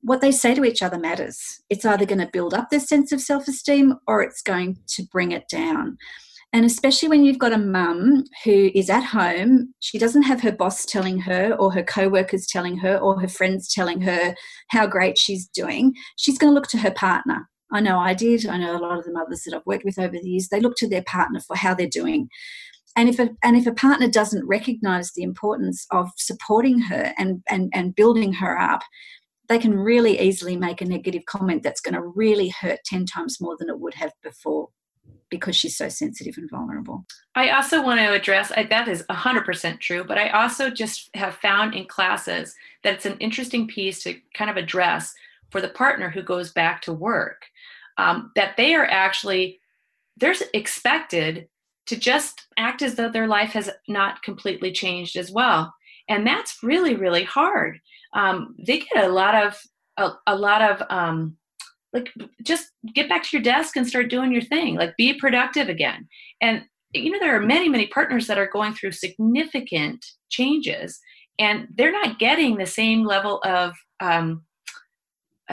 what 0.03 0.21
they 0.21 0.33
say 0.33 0.55
to 0.55 0.65
each 0.65 0.83
other 0.83 0.99
matters 0.99 1.61
it's 1.69 1.85
either 1.85 2.07
going 2.07 2.21
to 2.21 2.31
build 2.33 2.55
up 2.55 2.71
their 2.71 2.81
sense 2.81 3.13
of 3.13 3.21
self-esteem 3.21 3.95
or 4.07 4.23
it's 4.23 4.43
going 4.43 4.79
to 4.87 5.03
bring 5.13 5.33
it 5.33 5.45
down 5.51 5.97
and 6.53 6.65
especially 6.65 7.09
when 7.09 7.25
you've 7.25 7.39
got 7.39 7.53
a 7.53 7.59
mum 7.59 8.25
who 8.45 8.71
is 8.75 8.91
at 8.91 9.05
home, 9.05 9.73
she 9.79 9.99
doesn't 9.99 10.25
have 10.25 10.41
her 10.41 10.51
boss 10.51 10.85
telling 10.85 11.21
her, 11.21 11.55
or 11.55 11.73
her 11.73 11.85
co 11.85 12.09
workers 12.09 12.47
telling 12.47 12.77
her, 12.79 12.99
or 12.99 13.21
her 13.21 13.29
friends 13.29 13.73
telling 13.73 14.01
her 14.01 14.35
how 14.69 14.87
great 14.87 15.17
she's 15.17 15.47
doing. 15.47 15.95
She's 16.17 16.39
going 16.39 16.51
to 16.51 16.55
look 16.55 16.67
to 16.69 16.79
her 16.79 16.91
partner. 16.91 17.49
I 17.73 17.81
know 17.81 17.99
I 17.99 18.15
did. 18.15 18.47
I 18.47 18.57
know 18.57 18.77
a 18.77 18.79
lot 18.79 18.99
of 18.99 19.05
the 19.05 19.13
mothers 19.13 19.43
that 19.45 19.55
I've 19.55 19.67
worked 19.67 19.85
with 19.85 19.99
over 19.99 20.17
the 20.19 20.29
years, 20.29 20.49
they 20.49 20.61
look 20.61 20.77
to 20.77 20.89
their 20.89 21.03
partner 21.03 21.41
for 21.41 21.57
how 21.57 21.75
they're 21.75 21.89
doing. 21.89 22.29
And 22.97 23.09
if 23.09 23.19
a, 23.19 23.31
and 23.43 23.57
if 23.57 23.67
a 23.67 23.73
partner 23.73 24.09
doesn't 24.09 24.47
recognize 24.47 25.13
the 25.13 25.23
importance 25.23 25.87
of 25.91 26.11
supporting 26.17 26.81
her 26.81 27.15
and, 27.17 27.43
and, 27.49 27.71
and 27.73 27.95
building 27.95 28.33
her 28.35 28.59
up, 28.59 28.83
they 29.49 29.59
can 29.59 29.79
really 29.79 30.21
easily 30.21 30.57
make 30.57 30.81
a 30.81 30.85
negative 30.85 31.25
comment 31.27 31.63
that's 31.63 31.81
going 31.81 31.95
to 31.95 32.03
really 32.03 32.49
hurt 32.49 32.81
10 32.85 33.07
times 33.07 33.41
more 33.41 33.57
than 33.59 33.69
it 33.69 33.81
would 33.81 33.95
have 33.95 34.13
before 34.23 34.69
because 35.29 35.55
she's 35.55 35.77
so 35.77 35.89
sensitive 35.89 36.37
and 36.37 36.51
vulnerable. 36.51 37.07
I 37.35 37.51
also 37.51 37.83
want 37.83 38.01
to 38.01 38.13
address 38.13 38.49
that 38.49 38.89
is 38.89 39.05
100% 39.09 39.81
true, 39.81 40.05
but 40.05 40.19
I 40.19 40.29
also 40.31 40.71
just 40.71 41.09
have 41.15 41.37
found 41.37 41.75
in 41.75 41.87
classes 41.87 42.55
that 42.83 42.95
it's 42.95 43.07
an 43.07 43.17
interesting 43.19 43.67
piece 43.67 44.03
to 44.03 44.17
kind 44.35 44.51
of 44.51 44.57
address 44.57 45.15
for 45.51 45.61
the 45.61 45.69
partner 45.69 46.11
who 46.11 46.23
goes 46.23 46.53
back 46.53 46.83
to 46.83 46.93
work 46.93 47.47
um, 48.01 48.33
that 48.35 48.57
they 48.57 48.75
are 48.75 48.87
actually 48.87 49.61
they're 50.17 50.35
expected 50.55 51.49
to 51.87 51.97
just 51.97 52.47
act 52.57 52.83
as 52.83 52.95
though 52.95 53.11
their 53.11 53.27
life 53.27 53.51
has 53.51 53.71
not 53.89 54.23
completely 54.23 54.71
changed 54.73 55.17
as 55.17 55.31
well. 55.31 55.73
And 56.09 56.27
that's 56.27 56.63
really 56.63 56.95
really 56.95 57.25
hard. 57.25 57.79
Um, 58.15 58.55
they 58.67 58.79
get 58.79 59.05
a 59.05 59.09
lot 59.09 59.35
of 59.35 59.59
a, 59.97 60.13
a 60.27 60.37
lot 60.37 60.63
of 60.63 60.83
um, 60.89 61.37
like 61.93 62.11
just 62.43 62.69
get 62.95 63.09
back 63.09 63.23
to 63.25 63.37
your 63.37 63.43
desk 63.43 63.77
and 63.77 63.87
start 63.87 64.09
doing 64.09 64.33
your 64.33 64.43
thing 64.43 64.77
like 64.77 64.97
be 64.97 65.15
productive 65.15 65.69
again. 65.69 66.09
And 66.41 66.63
you 66.93 67.11
know 67.11 67.21
there 67.21 67.37
are 67.37 67.47
many 67.47 67.69
many 67.69 67.87
partners 67.87 68.27
that 68.27 68.39
are 68.39 68.51
going 68.51 68.73
through 68.75 68.93
significant 68.93 70.05
changes 70.31 70.99
and 71.39 71.69
they're 71.77 71.93
not 71.93 72.19
getting 72.19 72.57
the 72.57 72.67
same 72.67 73.05
level 73.05 73.41
of 73.45 73.75
um, 74.01 74.43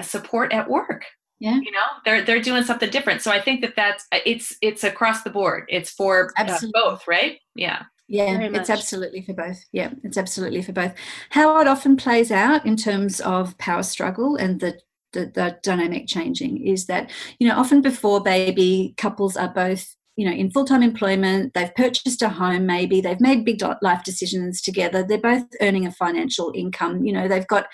support 0.01 0.51
at 0.53 0.69
work 0.69 1.03
yeah. 1.39 1.59
You 1.61 1.71
know 1.71 1.85
they're 2.05 2.23
they're 2.23 2.41
doing 2.41 2.63
something 2.63 2.89
different. 2.89 3.21
So 3.21 3.31
i 3.31 3.39
think 3.39 3.61
that 3.61 3.75
that's 3.75 4.07
it's 4.11 4.55
it's 4.61 4.83
across 4.83 5.23
the 5.23 5.29
board. 5.29 5.65
It's 5.69 5.91
for 5.91 6.33
uh, 6.37 6.59
both 6.73 7.07
right? 7.07 7.39
Yeah. 7.55 7.83
Yeah, 8.09 8.39
it's 8.39 8.69
absolutely 8.69 9.21
for 9.21 9.33
both. 9.33 9.59
Yeah, 9.73 9.91
it's 10.01 10.17
absolutely 10.17 10.61
for 10.61 10.71
both. 10.71 10.93
How 11.31 11.59
it 11.59 11.67
often 11.67 11.97
plays 11.97 12.31
out 12.31 12.65
in 12.65 12.77
terms 12.77 13.19
of 13.19 13.57
power 13.57 13.83
struggle 13.83 14.37
and 14.37 14.61
the 14.61 14.79
the, 15.13 15.25
the 15.25 15.57
dynamic 15.63 16.07
changing 16.07 16.65
is 16.65 16.85
that 16.85 17.09
you 17.39 17.47
know 17.47 17.55
often 17.55 17.81
before 17.81 18.21
baby 18.21 18.93
couples 18.97 19.35
are 19.35 19.47
both 19.49 19.95
you 20.15 20.25
know 20.25 20.33
in 20.33 20.51
full-time 20.51 20.83
employment 20.83 21.53
they've 21.53 21.73
purchased 21.75 22.21
a 22.21 22.29
home 22.29 22.65
maybe 22.65 22.99
they've 22.99 23.21
made 23.21 23.45
big 23.45 23.61
life 23.81 24.03
decisions 24.03 24.61
together 24.61 25.03
they're 25.03 25.17
both 25.17 25.45
earning 25.61 25.87
a 25.87 25.91
financial 25.91 26.51
income 26.53 27.05
you 27.05 27.13
know 27.13 27.27
they've 27.27 27.47
got 27.47 27.67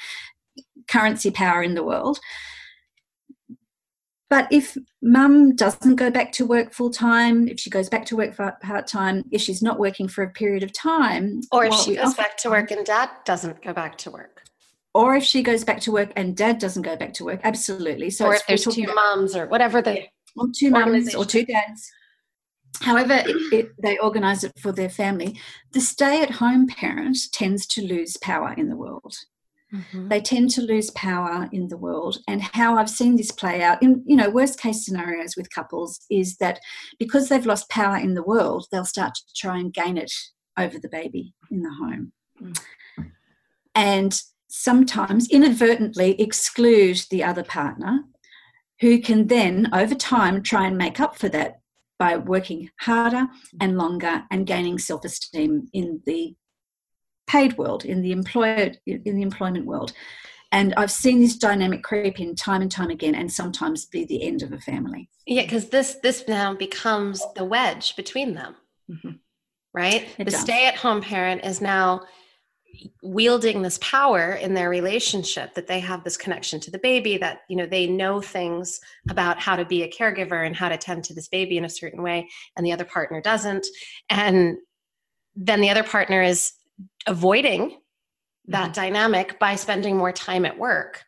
currency 0.87 1.31
power 1.31 1.63
in 1.63 1.73
the 1.73 1.83
world 1.83 2.19
but 4.33 4.47
if 4.51 4.75
mum 5.03 5.55
doesn't 5.55 5.95
go 5.95 6.09
back 6.09 6.31
to 6.31 6.43
work 6.43 6.73
full 6.73 6.89
time, 6.89 7.47
if 7.47 7.59
she 7.59 7.69
goes 7.69 7.87
back 7.87 8.03
to 8.05 8.15
work 8.15 8.35
part 8.35 8.87
time, 8.87 9.21
if 9.29 9.39
she's 9.39 9.61
not 9.61 9.77
working 9.77 10.07
for 10.07 10.23
a 10.23 10.29
period 10.31 10.63
of 10.63 10.73
time, 10.73 11.41
or 11.51 11.65
if 11.65 11.73
she 11.75 11.95
goes 11.95 12.15
back 12.15 12.35
to 12.37 12.49
work 12.49 12.71
and 12.71 12.83
dad 12.83 13.11
doesn't 13.25 13.61
go 13.61 13.73
back 13.73 13.95
to 13.99 14.09
work, 14.09 14.41
or 14.95 15.15
if 15.15 15.23
she 15.23 15.43
goes 15.43 15.63
back 15.63 15.79
to 15.81 15.91
work 15.91 16.11
and 16.15 16.35
dad 16.35 16.57
doesn't 16.57 16.81
go 16.81 16.95
back 16.95 17.13
to 17.13 17.23
work 17.23 17.41
absolutely. 17.43 18.09
So 18.09 18.25
or 18.25 18.33
if 18.33 18.47
there's 18.47 18.65
two 18.65 18.91
moms 18.95 19.35
or 19.35 19.45
whatever 19.45 19.83
the 19.83 20.07
or 20.35 20.47
two 20.51 20.71
mums 20.71 21.13
or 21.13 21.25
two 21.25 21.45
dads. 21.45 21.91
However 22.81 23.13
it, 23.13 23.53
it, 23.53 23.69
they 23.79 23.99
organize 23.99 24.43
it 24.43 24.53
for 24.59 24.71
their 24.71 24.89
family. 24.89 25.39
The 25.73 25.79
stay 25.79 26.23
at 26.23 26.31
home 26.31 26.65
parent 26.65 27.19
tends 27.31 27.67
to 27.67 27.85
lose 27.85 28.17
power 28.17 28.55
in 28.57 28.69
the 28.69 28.75
world 28.75 29.15
mm-hmm. 29.73 30.07
they 30.07 30.21
tend 30.21 30.49
to 30.49 30.61
lose 30.61 30.89
power 30.91 31.49
in 31.51 31.67
the 31.67 31.77
world 31.77 32.17
and 32.27 32.41
how 32.41 32.77
i've 32.77 32.89
seen 32.89 33.15
this 33.15 33.31
play 33.31 33.61
out 33.61 33.81
in 33.81 34.03
you 34.05 34.15
know 34.15 34.29
worst 34.29 34.59
case 34.59 34.85
scenarios 34.85 35.35
with 35.35 35.53
couples 35.53 35.99
is 36.09 36.37
that 36.37 36.59
because 36.99 37.29
they've 37.29 37.45
lost 37.45 37.69
power 37.69 37.97
in 37.97 38.13
the 38.13 38.23
world 38.23 38.67
they'll 38.71 38.85
start 38.85 39.13
to 39.15 39.33
try 39.35 39.57
and 39.57 39.73
gain 39.73 39.97
it 39.97 40.11
over 40.57 40.79
the 40.79 40.89
baby 40.89 41.33
in 41.51 41.61
the 41.61 41.73
home 41.73 42.11
mm. 42.41 42.59
and 43.75 44.21
sometimes 44.47 45.27
inadvertently 45.29 46.19
exclude 46.21 47.01
the 47.09 47.23
other 47.23 47.43
partner 47.43 48.03
who 48.83 48.99
can 48.99 49.27
then, 49.27 49.69
over 49.73 49.95
time, 49.95 50.43
try 50.43 50.67
and 50.67 50.77
make 50.77 50.99
up 50.99 51.17
for 51.17 51.29
that 51.29 51.61
by 51.97 52.17
working 52.17 52.69
harder 52.81 53.27
and 53.61 53.77
longer 53.77 54.23
and 54.29 54.45
gaining 54.45 54.77
self 54.77 55.05
esteem 55.05 55.69
in 55.71 56.01
the 56.05 56.35
paid 57.27 57.57
world, 57.57 57.85
in 57.85 58.01
the 58.01 58.11
employer, 58.11 58.71
in 58.85 59.15
the 59.15 59.21
employment 59.21 59.65
world. 59.65 59.93
And 60.51 60.73
I've 60.75 60.91
seen 60.91 61.19
this 61.19 61.35
dynamic 61.35 61.81
creep 61.81 62.19
in 62.19 62.35
time 62.35 62.61
and 62.61 62.71
time 62.71 62.91
again, 62.91 63.15
and 63.15 63.31
sometimes 63.31 63.85
be 63.85 64.05
the 64.05 64.21
end 64.21 64.43
of 64.43 64.53
a 64.53 64.59
family. 64.59 65.09
Yeah, 65.25 65.43
because 65.43 65.69
this 65.69 65.95
this 66.03 66.27
now 66.27 66.53
becomes 66.53 67.23
the 67.35 67.43
wedge 67.43 67.95
between 67.95 68.35
them, 68.35 68.55
mm-hmm. 68.89 69.11
right? 69.73 70.07
It 70.17 70.25
the 70.25 70.31
does. 70.31 70.41
stay-at-home 70.41 71.01
parent 71.01 71.43
is 71.43 71.59
now 71.59 72.03
wielding 73.01 73.61
this 73.61 73.77
power 73.79 74.33
in 74.33 74.53
their 74.53 74.69
relationship 74.69 75.53
that 75.53 75.67
they 75.67 75.79
have 75.79 76.03
this 76.03 76.17
connection 76.17 76.59
to 76.59 76.71
the 76.71 76.79
baby 76.79 77.17
that 77.17 77.41
you 77.47 77.55
know 77.55 77.65
they 77.65 77.87
know 77.87 78.19
things 78.21 78.79
about 79.09 79.39
how 79.39 79.55
to 79.55 79.65
be 79.65 79.83
a 79.83 79.91
caregiver 79.91 80.45
and 80.45 80.55
how 80.55 80.69
to 80.69 80.77
tend 80.77 81.03
to 81.03 81.13
this 81.13 81.27
baby 81.27 81.57
in 81.57 81.65
a 81.65 81.69
certain 81.69 82.01
way 82.01 82.27
and 82.57 82.65
the 82.65 82.71
other 82.71 82.85
partner 82.85 83.21
doesn't 83.21 83.65
and 84.09 84.57
then 85.35 85.61
the 85.61 85.69
other 85.69 85.83
partner 85.83 86.21
is 86.21 86.53
avoiding 87.07 87.77
that 88.47 88.63
mm-hmm. 88.65 88.73
dynamic 88.73 89.39
by 89.39 89.55
spending 89.55 89.97
more 89.97 90.11
time 90.11 90.45
at 90.45 90.57
work 90.57 91.03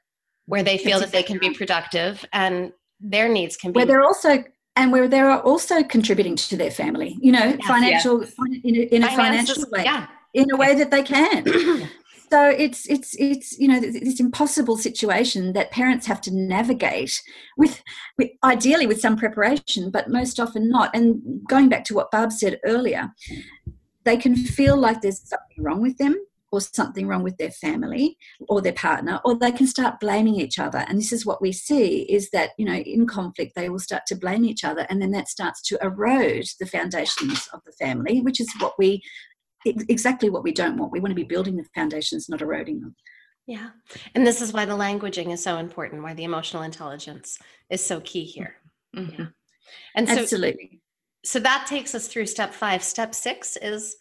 where 0.46 0.64
they 0.64 0.78
feel 0.78 1.00
That's 1.00 1.12
that 1.12 1.20
exactly 1.20 1.40
they 1.40 1.48
can 1.48 1.52
be 1.52 1.58
productive 1.58 2.26
and 2.32 2.72
their 3.00 3.28
needs 3.28 3.58
can 3.58 3.72
be 3.72 3.78
where 3.78 3.86
they're 3.86 4.04
also 4.04 4.44
and 4.78 4.92
where 4.92 5.08
they 5.08 5.20
are 5.20 5.42
also 5.42 5.84
contributing 5.84 6.36
to 6.36 6.56
their 6.56 6.72
family 6.72 7.18
you 7.20 7.32
know 7.32 7.56
yes, 7.60 7.68
financial 7.68 8.22
yes. 8.22 8.34
in 8.64 8.76
a, 8.76 8.80
in 8.80 9.04
a 9.04 9.16
financial 9.16 9.66
way 9.72 9.84
yeah 9.84 10.08
in 10.36 10.52
a 10.52 10.58
way 10.58 10.76
that 10.76 10.92
they 10.92 11.02
can. 11.02 11.46
so 12.30 12.50
it's 12.50 12.88
it's 12.88 13.16
it's 13.18 13.58
you 13.58 13.68
know 13.68 13.80
this 13.80 14.20
impossible 14.20 14.78
situation 14.78 15.54
that 15.54 15.72
parents 15.72 16.06
have 16.06 16.22
to 16.22 16.32
navigate 16.32 17.22
with, 17.58 17.82
with 18.18 18.30
ideally 18.44 18.86
with 18.86 19.00
some 19.00 19.18
preparation, 19.18 19.90
but 19.90 20.10
most 20.10 20.40
often 20.40 20.70
not. 20.70 20.94
And 20.94 21.42
going 21.48 21.70
back 21.70 21.86
to 21.86 21.96
what 21.96 22.12
Barb 22.12 22.32
said 22.32 22.60
earlier, 22.66 23.12
they 24.06 24.18
can 24.18 24.36
feel 24.36 24.78
like 24.78 25.02
there's 25.02 25.28
something 25.28 25.64
wrong 25.64 25.82
with 25.82 25.98
them 25.98 26.16
or 26.52 26.62
something 26.62 27.08
wrong 27.08 27.24
with 27.24 27.36
their 27.38 27.52
family 27.52 28.18
or 28.48 28.62
their 28.62 28.74
partner 28.74 29.20
or 29.26 29.36
they 29.36 29.52
can 29.52 29.68
start 29.68 30.00
blaming 30.00 30.36
each 30.36 30.58
other 30.60 30.86
and 30.88 30.98
this 30.98 31.12
is 31.12 31.26
what 31.26 31.42
we 31.42 31.52
see 31.52 32.04
is 32.04 32.30
that 32.30 32.52
you 32.58 32.64
know 32.64 32.76
in 32.76 33.06
conflict 33.06 33.54
they 33.56 33.68
will 33.68 33.80
start 33.80 34.04
to 34.06 34.16
blame 34.16 34.46
each 34.46 34.64
other 34.64 34.86
and 34.90 35.02
then 35.02 35.12
that 35.12 35.28
starts 35.28 35.62
to 35.62 35.78
erode 35.82 36.46
the 36.60 36.66
foundations 36.66 37.50
of 37.52 37.62
the 37.66 37.74
family 37.74 38.22
which 38.22 38.40
is 38.40 38.48
what 38.60 38.74
we 38.78 39.02
exactly 39.66 40.30
what 40.30 40.44
we 40.44 40.52
don't 40.52 40.78
want. 40.78 40.92
We 40.92 41.00
want 41.00 41.12
to 41.12 41.16
be 41.16 41.24
building 41.24 41.58
the 41.58 41.66
foundations, 41.74 42.30
not 42.30 42.42
eroding 42.42 42.82
them. 42.82 42.96
Yeah. 43.48 43.70
And 44.14 44.26
this 44.26 44.42
is 44.42 44.54
why 44.54 44.66
the 44.66 44.74
languaging 44.74 45.32
is 45.32 45.44
so 45.44 45.58
important, 45.58 46.04
why 46.04 46.14
the 46.14 46.24
emotional 46.24 46.64
intelligence 46.64 47.38
is 47.70 47.84
so 47.84 48.00
key 48.02 48.24
here. 48.24 48.56
Mm-hmm. 48.96 49.22
Yeah. 49.22 49.28
And 49.96 50.08
so, 50.08 50.20
Absolutely. 50.20 50.82
So 51.26 51.40
that 51.40 51.66
takes 51.68 51.96
us 51.96 52.08
through 52.08 52.28
step 52.28 52.54
five. 52.54 52.84
Step 52.84 53.16
six 53.16 53.58
is 53.58 53.98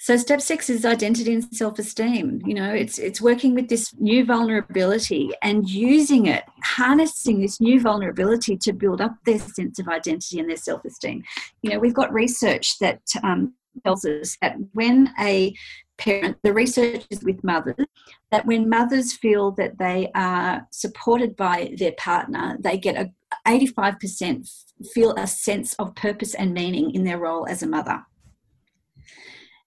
so 0.00 0.16
step 0.16 0.40
six 0.40 0.70
is 0.70 0.84
identity 0.84 1.34
and 1.34 1.44
self-esteem. 1.52 2.42
You 2.46 2.54
know, 2.54 2.72
it's 2.72 2.98
it's 2.98 3.20
working 3.20 3.54
with 3.54 3.68
this 3.68 3.92
new 3.98 4.24
vulnerability 4.24 5.30
and 5.42 5.68
using 5.68 6.26
it, 6.26 6.44
harnessing 6.62 7.40
this 7.40 7.60
new 7.60 7.80
vulnerability 7.80 8.56
to 8.58 8.72
build 8.72 9.00
up 9.00 9.16
their 9.24 9.38
sense 9.38 9.78
of 9.78 9.88
identity 9.88 10.38
and 10.38 10.48
their 10.48 10.56
self-esteem. 10.56 11.24
You 11.62 11.70
know, 11.70 11.78
we've 11.78 11.94
got 11.94 12.12
research 12.12 12.78
that 12.78 13.00
um, 13.24 13.54
tells 13.84 14.04
us 14.04 14.36
that 14.40 14.56
when 14.72 15.12
a 15.18 15.54
parent, 15.98 16.36
the 16.44 16.52
research 16.52 17.04
is 17.10 17.24
with 17.24 17.42
mothers, 17.42 17.84
that 18.30 18.46
when 18.46 18.68
mothers 18.68 19.12
feel 19.14 19.50
that 19.52 19.78
they 19.78 20.10
are 20.14 20.66
supported 20.70 21.36
by 21.36 21.74
their 21.76 21.92
partner, 21.98 22.56
they 22.60 22.78
get 22.78 22.96
a 22.96 23.10
85% 23.48 24.48
feel 24.92 25.14
a 25.16 25.26
sense 25.26 25.74
of 25.74 25.94
purpose 25.94 26.34
and 26.34 26.54
meaning 26.54 26.94
in 26.94 27.04
their 27.04 27.18
role 27.18 27.46
as 27.48 27.62
a 27.62 27.66
mother. 27.66 28.04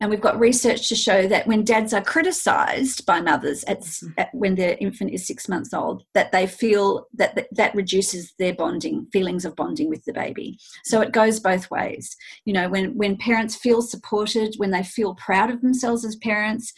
And 0.01 0.09
we've 0.09 0.19
got 0.19 0.39
research 0.39 0.89
to 0.89 0.95
show 0.95 1.27
that 1.27 1.45
when 1.45 1.63
dads 1.63 1.93
are 1.93 2.01
criticized 2.01 3.05
by 3.05 3.21
mothers 3.21 3.63
at, 3.65 3.81
mm-hmm. 3.81 4.09
at, 4.17 4.33
when 4.33 4.55
their 4.55 4.75
infant 4.81 5.11
is 5.11 5.27
six 5.27 5.47
months 5.47 5.75
old, 5.75 6.03
that 6.15 6.31
they 6.31 6.47
feel 6.47 7.05
that, 7.13 7.35
that 7.35 7.47
that 7.51 7.75
reduces 7.75 8.33
their 8.39 8.55
bonding, 8.55 9.05
feelings 9.13 9.45
of 9.45 9.55
bonding 9.55 9.89
with 9.89 10.03
the 10.05 10.13
baby. 10.13 10.57
So 10.83 11.01
it 11.01 11.11
goes 11.11 11.39
both 11.39 11.69
ways. 11.69 12.17
You 12.45 12.53
know, 12.53 12.67
when, 12.67 12.97
when 12.97 13.15
parents 13.15 13.55
feel 13.55 13.83
supported, 13.83 14.55
when 14.57 14.71
they 14.71 14.81
feel 14.81 15.13
proud 15.15 15.51
of 15.51 15.61
themselves 15.61 16.03
as 16.03 16.15
parents, 16.15 16.73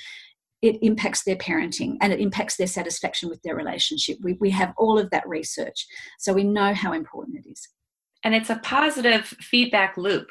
it 0.64 0.80
impacts 0.82 1.26
their 1.26 1.36
parenting 1.36 1.98
and 2.02 2.14
it 2.14 2.22
impacts 2.22 2.56
their 2.56 2.68
satisfaction 2.68 3.28
with 3.30 3.42
their 3.44 3.56
relationship. 3.56 4.18
We, 4.22 4.34
we 4.40 4.50
have 4.52 4.74
all 4.78 4.98
of 4.98 5.10
that 5.10 5.28
research. 5.28 5.86
So 6.20 6.32
we 6.32 6.46
know 6.46 6.74
how 6.74 6.94
important 6.94 7.46
it 7.46 7.50
is. 7.50 7.68
And 8.24 8.34
it's 8.34 8.50
a 8.50 8.62
positive 8.64 9.26
feedback 9.26 9.98
loop. 9.98 10.30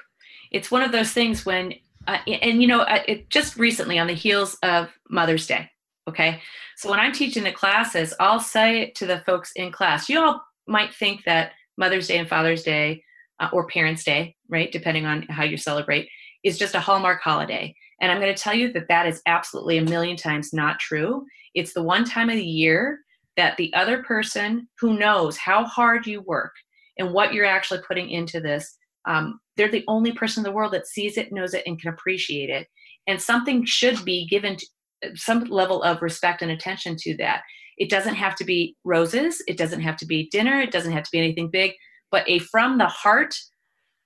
It's 0.50 0.70
one 0.70 0.82
of 0.82 0.90
those 0.90 1.12
things 1.12 1.44
when 1.44 1.74
uh, 2.08 2.18
and 2.26 2.60
you 2.60 2.66
know, 2.66 2.80
uh, 2.80 3.02
it, 3.06 3.30
just 3.30 3.56
recently 3.56 3.96
on 3.98 4.08
the 4.08 4.14
heels 4.14 4.56
of 4.64 4.88
Mother's 5.08 5.46
Day. 5.46 5.70
Okay, 6.08 6.40
so 6.76 6.90
when 6.90 6.98
I'm 6.98 7.12
teaching 7.12 7.44
the 7.44 7.52
classes, 7.52 8.12
I'll 8.18 8.40
say 8.40 8.80
it 8.80 8.96
to 8.96 9.06
the 9.06 9.22
folks 9.24 9.52
in 9.54 9.70
class, 9.70 10.08
you 10.08 10.18
all 10.18 10.42
might 10.66 10.92
think 10.92 11.22
that 11.26 11.52
Mother's 11.76 12.08
Day 12.08 12.18
and 12.18 12.28
Father's 12.28 12.64
Day 12.64 13.04
uh, 13.38 13.50
or 13.52 13.68
Parents' 13.68 14.02
Day, 14.02 14.34
right, 14.48 14.72
depending 14.72 15.06
on 15.06 15.22
how 15.22 15.44
you 15.44 15.56
celebrate, 15.56 16.08
is 16.42 16.58
just 16.58 16.74
a 16.74 16.80
Hallmark 16.80 17.20
holiday. 17.20 17.72
And 18.02 18.12
I'm 18.12 18.20
going 18.20 18.34
to 18.34 18.42
tell 18.42 18.54
you 18.54 18.70
that 18.74 18.88
that 18.88 19.06
is 19.06 19.22
absolutely 19.26 19.78
a 19.78 19.84
million 19.84 20.16
times 20.16 20.52
not 20.52 20.78
true. 20.78 21.24
It's 21.54 21.72
the 21.72 21.82
one 21.82 22.04
time 22.04 22.28
of 22.28 22.36
the 22.36 22.44
year 22.44 22.98
that 23.38 23.56
the 23.56 23.72
other 23.72 24.02
person 24.02 24.68
who 24.78 24.98
knows 24.98 25.38
how 25.38 25.64
hard 25.64 26.06
you 26.06 26.20
work 26.20 26.52
and 26.98 27.14
what 27.14 27.32
you're 27.32 27.46
actually 27.46 27.80
putting 27.86 28.10
into 28.10 28.40
this 28.40 28.76
um, 29.06 29.40
they're 29.56 29.70
the 29.70 29.84
only 29.88 30.12
person 30.12 30.40
in 30.40 30.44
the 30.44 30.54
world 30.54 30.72
that 30.72 30.86
sees 30.86 31.16
it, 31.16 31.32
knows 31.32 31.54
it, 31.54 31.64
and 31.66 31.80
can 31.80 31.92
appreciate 31.92 32.50
it. 32.50 32.68
And 33.06 33.20
something 33.20 33.64
should 33.64 34.04
be 34.04 34.26
given 34.26 34.56
to, 34.56 34.66
some 35.14 35.40
level 35.44 35.82
of 35.82 36.00
respect 36.00 36.42
and 36.42 36.52
attention 36.52 36.96
to 36.96 37.16
that. 37.16 37.42
It 37.76 37.90
doesn't 37.90 38.14
have 38.14 38.36
to 38.36 38.44
be 38.44 38.76
roses, 38.84 39.42
it 39.48 39.56
doesn't 39.56 39.80
have 39.80 39.96
to 39.96 40.06
be 40.06 40.28
dinner, 40.30 40.60
it 40.60 40.70
doesn't 40.70 40.92
have 40.92 41.02
to 41.02 41.10
be 41.10 41.18
anything 41.18 41.50
big, 41.50 41.72
but 42.12 42.28
a 42.28 42.38
from 42.38 42.78
the 42.78 42.86
heart 42.86 43.34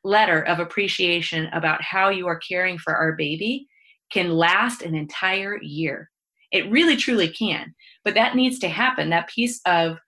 letter 0.04 0.40
of 0.40 0.58
appreciation 0.58 1.48
about 1.52 1.82
how 1.82 2.08
you 2.08 2.26
are 2.28 2.38
caring 2.38 2.78
for 2.78 2.96
our 2.96 3.12
baby 3.12 3.66
can 4.12 4.30
last 4.30 4.82
an 4.82 4.94
entire 4.94 5.60
year. 5.62 6.10
It 6.52 6.70
really 6.70 6.96
truly 6.96 7.28
can. 7.28 7.74
But 8.04 8.14
that 8.14 8.36
needs 8.36 8.58
to 8.60 8.68
happen. 8.68 9.10
That 9.10 9.28
piece 9.28 9.60
of 9.66 9.98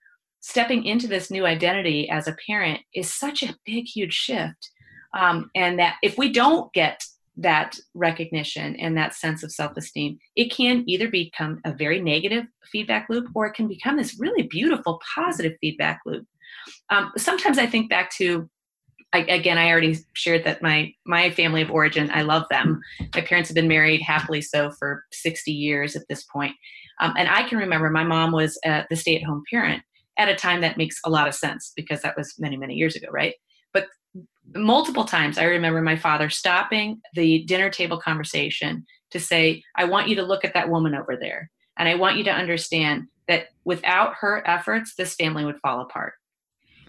stepping 0.41 0.85
into 0.85 1.07
this 1.07 1.29
new 1.29 1.45
identity 1.45 2.09
as 2.09 2.27
a 2.27 2.35
parent 2.47 2.79
is 2.93 3.13
such 3.13 3.43
a 3.43 3.55
big, 3.65 3.85
huge 3.85 4.13
shift 4.13 4.71
um, 5.13 5.49
and 5.55 5.79
that 5.79 5.95
if 6.01 6.17
we 6.17 6.31
don't 6.31 6.71
get 6.73 7.03
that 7.37 7.77
recognition 7.93 8.75
and 8.75 8.97
that 8.97 9.13
sense 9.13 9.43
of 9.43 9.51
self-esteem 9.51 10.17
it 10.35 10.51
can 10.51 10.83
either 10.87 11.07
become 11.07 11.61
a 11.63 11.73
very 11.73 12.01
negative 12.01 12.43
feedback 12.69 13.07
loop 13.09 13.27
or 13.33 13.47
it 13.47 13.53
can 13.53 13.67
become 13.67 13.95
this 13.95 14.19
really 14.19 14.43
beautiful 14.43 14.99
positive 15.15 15.53
feedback 15.61 16.01
loop 16.05 16.25
um, 16.89 17.11
sometimes 17.17 17.57
i 17.57 17.65
think 17.65 17.89
back 17.89 18.11
to 18.11 18.49
I, 19.13 19.19
again 19.19 19.57
i 19.57 19.69
already 19.69 19.97
shared 20.13 20.43
that 20.43 20.61
my 20.61 20.93
my 21.05 21.31
family 21.31 21.61
of 21.61 21.71
origin 21.71 22.11
i 22.13 22.21
love 22.21 22.43
them 22.49 22.79
my 23.15 23.21
parents 23.21 23.49
have 23.49 23.55
been 23.55 23.67
married 23.67 24.01
happily 24.01 24.41
so 24.41 24.71
for 24.71 25.03
60 25.11 25.51
years 25.51 25.95
at 25.95 26.07
this 26.09 26.23
point 26.23 26.55
um, 27.01 27.13
and 27.17 27.27
i 27.27 27.47
can 27.47 27.57
remember 27.57 27.89
my 27.89 28.03
mom 28.03 28.31
was 28.31 28.59
uh, 28.65 28.83
the 28.89 28.95
stay-at-home 28.95 29.43
parent 29.49 29.81
at 30.17 30.29
a 30.29 30.35
time 30.35 30.61
that 30.61 30.77
makes 30.77 30.99
a 31.05 31.09
lot 31.09 31.27
of 31.27 31.33
sense 31.33 31.71
because 31.75 32.01
that 32.01 32.17
was 32.17 32.35
many 32.37 32.57
many 32.57 32.75
years 32.75 32.95
ago 32.95 33.07
right 33.11 33.33
but 33.73 33.87
multiple 34.55 35.05
times 35.05 35.37
I 35.37 35.43
remember 35.43 35.81
my 35.81 35.95
father 35.95 36.29
stopping 36.29 37.01
the 37.13 37.43
dinner 37.43 37.69
table 37.69 37.99
conversation 37.99 38.85
to 39.11 39.19
say, 39.19 39.63
I 39.75 39.85
want 39.85 40.07
you 40.07 40.15
to 40.15 40.23
look 40.23 40.45
at 40.45 40.53
that 40.53 40.69
woman 40.69 40.95
over 40.95 41.17
there. 41.19 41.49
And 41.77 41.87
I 41.87 41.95
want 41.95 42.17
you 42.17 42.23
to 42.25 42.31
understand 42.31 43.07
that 43.27 43.47
without 43.63 44.15
her 44.19 44.43
efforts, 44.47 44.95
this 44.95 45.15
family 45.15 45.45
would 45.45 45.59
fall 45.59 45.81
apart. 45.81 46.13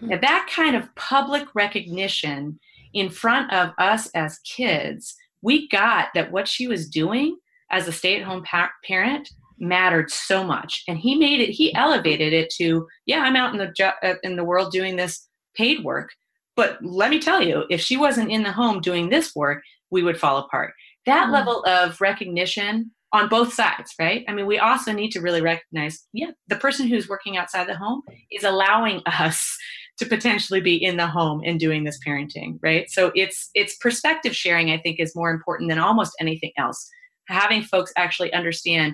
Mm-hmm. 0.01 0.09
Now, 0.09 0.19
that 0.19 0.49
kind 0.53 0.75
of 0.75 0.93
public 0.95 1.47
recognition 1.53 2.59
in 2.93 3.09
front 3.09 3.51
of 3.53 3.71
us 3.77 4.09
as 4.15 4.39
kids, 4.39 5.15
we 5.41 5.67
got 5.69 6.09
that 6.13 6.31
what 6.31 6.47
she 6.47 6.67
was 6.67 6.89
doing 6.89 7.37
as 7.71 7.87
a 7.87 7.91
stay 7.91 8.17
at 8.19 8.23
home 8.23 8.43
pa- 8.43 8.71
parent 8.85 9.29
mattered 9.59 10.11
so 10.11 10.43
much. 10.43 10.83
And 10.87 10.97
he 10.97 11.15
made 11.15 11.39
it, 11.39 11.51
he 11.51 11.73
elevated 11.75 12.33
it 12.33 12.51
to, 12.57 12.87
yeah, 13.05 13.19
I'm 13.19 13.35
out 13.35 13.53
in 13.53 13.59
the, 13.59 13.71
jo- 13.71 13.91
uh, 14.03 14.15
in 14.23 14.35
the 14.35 14.43
world 14.43 14.71
doing 14.71 14.95
this 14.95 15.27
paid 15.55 15.83
work 15.83 16.09
but 16.55 16.77
let 16.83 17.09
me 17.09 17.19
tell 17.19 17.41
you, 17.41 17.65
if 17.69 17.81
she 17.81 17.97
wasn't 17.97 18.31
in 18.31 18.43
the 18.43 18.51
home 18.51 18.81
doing 18.81 19.09
this 19.09 19.35
work, 19.35 19.63
we 19.89 20.03
would 20.03 20.19
fall 20.19 20.37
apart. 20.37 20.73
That 21.05 21.27
mm. 21.27 21.31
level 21.31 21.63
of 21.65 21.99
recognition 22.01 22.91
on 23.13 23.29
both 23.29 23.53
sides, 23.53 23.93
right? 23.99 24.23
I 24.27 24.33
mean, 24.33 24.45
we 24.45 24.59
also 24.59 24.93
need 24.93 25.11
to 25.11 25.21
really 25.21 25.41
recognize, 25.41 26.05
yeah, 26.13 26.31
the 26.47 26.55
person 26.55 26.87
who's 26.87 27.09
working 27.09 27.35
outside 27.35 27.67
the 27.67 27.75
home 27.75 28.01
is 28.31 28.43
allowing 28.43 29.01
us 29.05 29.57
to 29.99 30.05
potentially 30.05 30.61
be 30.61 30.75
in 30.75 30.97
the 30.97 31.07
home 31.07 31.41
and 31.45 31.59
doing 31.59 31.83
this 31.83 31.99
parenting, 32.05 32.57
right? 32.61 32.89
So 32.89 33.11
it's 33.15 33.49
it's 33.53 33.77
perspective 33.77 34.35
sharing 34.35 34.71
I 34.71 34.79
think 34.79 34.99
is 34.99 35.15
more 35.15 35.29
important 35.29 35.69
than 35.69 35.79
almost 35.79 36.13
anything 36.19 36.51
else. 36.57 36.89
Having 37.27 37.63
folks 37.63 37.93
actually 37.97 38.33
understand 38.33 38.93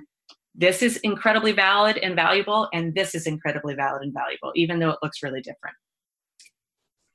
this 0.54 0.82
is 0.82 0.98
incredibly 0.98 1.52
valid 1.52 1.98
and 1.98 2.16
valuable 2.16 2.68
and 2.74 2.94
this 2.96 3.14
is 3.14 3.28
incredibly 3.28 3.76
valid 3.76 4.02
and 4.02 4.14
valuable 4.14 4.52
even 4.56 4.80
though 4.80 4.90
it 4.90 5.00
looks 5.04 5.22
really 5.24 5.42
different. 5.42 5.76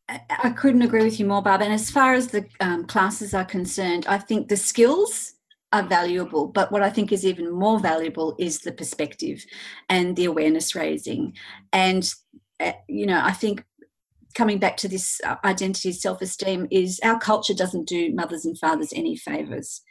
I 0.09 0.51
couldn't 0.51 0.83
agree 0.83 1.05
with 1.05 1.19
you 1.19 1.27
more, 1.27 1.43
Barb. 1.43 1.63
And 1.63 1.73
as 1.73 1.91
far 1.91 2.13
as 2.13 2.29
the 2.29 2.47
um, 2.61 2.85
classes 2.85 3.35
are 3.35 3.45
concerned, 3.45 4.07
I 4.07 4.19
think 4.19 4.49
the 4.49 4.57
skills 4.57 5.35
are 5.73 5.83
valuable, 5.83 6.49
but 6.49 6.71
what 6.71 6.83
I 6.83 6.91
think 6.91 7.13
is 7.13 7.25
even 7.25 7.51
more 7.51 7.81
valuable 7.81 8.37
is 8.39 8.61
the 8.61 8.73
perspective 8.73 9.45
and 9.89 10.15
the 10.17 10.27
awareness 10.27 10.75
raising. 10.75 11.35
And, 11.73 12.09
uh, 12.61 12.73
you 12.89 13.07
know, 13.07 13.21
I 13.23 13.33
think 13.33 13.65
coming 14.35 14.59
back 14.59 14.77
to 14.79 14.89
this 14.89 15.21
uh, 15.27 15.37
identity 15.45 15.93
self 15.93 16.21
esteem 16.23 16.67
is 16.71 17.01
our 17.05 17.19
culture 17.19 17.55
doesn't 17.55 17.87
do 17.89 18.13
mothers 18.15 18.45
and 18.45 18.59
fathers 18.59 18.93
any 18.95 19.17
favors 19.17 19.83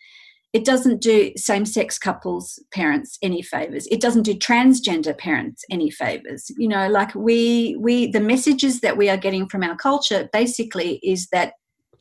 it 0.54 0.66
doesn't 0.66 1.02
do 1.02 1.32
same 1.38 1.66
sex 1.66 1.98
couples 1.98 2.60
parents 2.74 3.18
any 3.22 3.42
favors 3.42 3.88
it 3.88 4.02
doesn't 4.02 4.24
do 4.24 4.34
transgender 4.34 5.18
parents 5.18 5.64
any 5.72 5.90
favors 5.90 6.52
you 6.58 6.68
know 6.68 6.88
like 6.90 7.14
we 7.16 7.76
we 7.80 8.12
the 8.12 8.20
messages 8.20 8.82
that 8.82 8.98
we 8.98 9.10
are 9.10 9.18
getting 9.18 9.48
from 9.48 9.64
our 9.64 9.76
culture 9.76 10.30
basically 10.34 11.00
is 11.04 11.28
that 11.32 11.54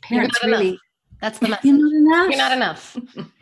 parents 0.02 0.38
really 0.44 0.68
enough. 0.70 0.80
that's 1.20 1.38
the 1.38 1.48
message. 1.48 1.64
you're 1.64 1.78
not 1.78 1.92
enough 1.92 2.28
You're 2.30 2.38
not 2.38 2.52
enough. 2.52 2.96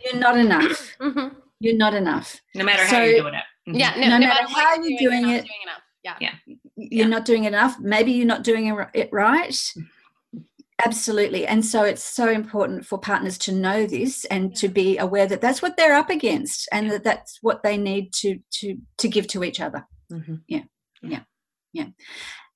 you're 0.05 0.17
not 0.17 0.37
enough 0.37 0.97
Mhm. 1.01 1.35
you're 1.61 1.77
not 1.77 1.95
enough 1.95 2.41
No 2.55 2.65
matter 2.65 2.85
how 2.85 3.03
you're 3.03 3.21
doing 3.23 3.35
it. 3.35 3.45
Mhm. 3.71 3.79
Yeah, 3.79 3.91
no, 3.97 4.01
No 4.01 4.19
no, 4.19 4.27
matter 4.27 4.43
matter 4.43 4.55
how 4.55 4.75
you're 4.83 4.99
doing 4.99 5.23
not 5.23 5.31
it. 5.37 5.45
doing 5.45 5.63
enough. 5.65 5.83
Yeah. 6.05 6.17
Yeah. 6.21 6.35
You're 6.79 7.09
not 7.09 7.25
doing 7.25 7.45
enough 7.45 7.79
maybe 7.81 8.13
you're 8.13 8.27
not 8.27 8.45
doing 8.45 8.67
it 8.95 9.09
right. 9.13 9.75
Absolutely. 10.85 11.45
And 11.45 11.65
so 11.65 11.83
it's 11.83 12.05
so 12.05 12.29
important 12.29 12.87
for 12.87 12.99
partners 12.99 13.37
to 13.39 13.53
know 13.53 13.85
this 13.85 14.25
and 14.27 14.55
to 14.57 14.69
be 14.69 14.97
aware 14.97 15.27
that 15.27 15.41
that's 15.41 15.61
what 15.61 15.77
they're 15.77 15.97
up 15.97 16.09
against 16.09 16.69
and 16.71 16.89
that 16.93 17.03
that's 17.03 17.39
what 17.43 17.65
they 17.65 17.77
need 17.77 18.13
to 18.15 18.39
to 18.61 18.77
to 18.99 19.09
give 19.09 19.27
to 19.29 19.43
each 19.43 19.61
other. 19.61 19.85
Mhm. 20.13 20.43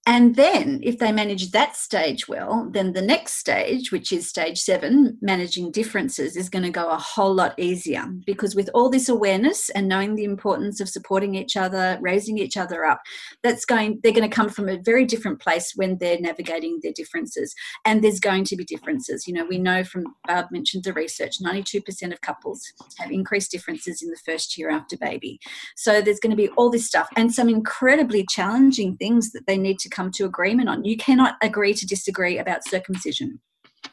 And 0.05 0.35
then 0.35 0.81
if 0.83 0.99
they 0.99 1.13
manage 1.13 1.53
that 1.53 1.77
stage 1.77 2.27
well 2.27 2.69
then 2.73 2.93
the 2.93 3.03
next 3.03 3.35
stage 3.35 3.93
which 3.93 4.11
is 4.11 4.29
stage 4.29 4.59
7 4.59 5.19
managing 5.21 5.71
differences 5.71 6.37
is 6.37 6.49
going 6.49 6.65
to 6.65 6.71
go 6.71 6.89
a 6.89 6.97
whole 6.97 7.35
lot 7.35 7.55
easier. 7.59 8.05
Because 8.27 8.55
with 8.55 8.69
all 8.75 8.91
this 8.91 9.09
awareness 9.09 9.71
and 9.71 9.89
knowing 9.89 10.15
the 10.15 10.25
importance 10.25 10.81
of 10.81 10.89
supporting 10.89 11.35
each 11.35 11.57
other 11.57 11.99
raising 12.01 12.39
each 12.39 12.57
other 12.57 12.85
up 12.85 13.01
that's 13.43 13.65
going 13.65 14.01
they're 14.03 14.13
going 14.13 14.29
to 14.29 14.35
come 14.35 14.49
from 14.49 14.69
a 14.69 14.79
very 14.79 15.05
different 15.05 15.41
place 15.41 15.73
when 15.77 15.99
they're 15.99 16.21
navigating 16.21 16.81
their 16.83 16.93
differences. 16.93 17.55
And 17.85 18.03
there's 18.03 18.21
going 18.21 18.45
to 18.45 18.57
be 18.57 18.65
differences. 18.65 19.27
You 19.29 19.35
know 19.35 19.45
we 19.45 19.59
know 19.59 19.85
from 19.85 20.15
barb 20.27 20.47
mentioned 20.51 20.85
the 20.85 20.93
research 20.93 21.39
92% 21.41 22.13
of 22.13 22.21
couples 22.21 22.73
have 22.99 23.11
increased 23.11 23.51
differences 23.51 24.03
in 24.03 24.11
the 24.11 24.21
first 24.25 24.59
year 24.59 24.71
after 24.71 24.97
baby. 24.97 25.39
So 25.77 26.01
there's 26.01 26.21
going 26.21 26.31
to 26.31 26.37
be 26.37 26.49
all 26.51 26.71
this 26.71 26.87
stuff 26.87 27.09
and 27.17 27.33
some 27.33 27.49
incredibly 27.49 28.27
challenging 28.27 28.97
things 28.97 29.33
that 29.33 29.47
they 29.47 29.59
need 29.59 29.79
to 29.81 29.92
come 29.93 30.11
to 30.13 30.25
agreement 30.25 30.69
on. 30.69 30.85
You 30.85 30.97
cannot 30.97 31.37
agree 31.43 31.75
to 31.75 31.87
disagree 31.87 32.39
about 32.39 32.65
circumcision 32.67 33.41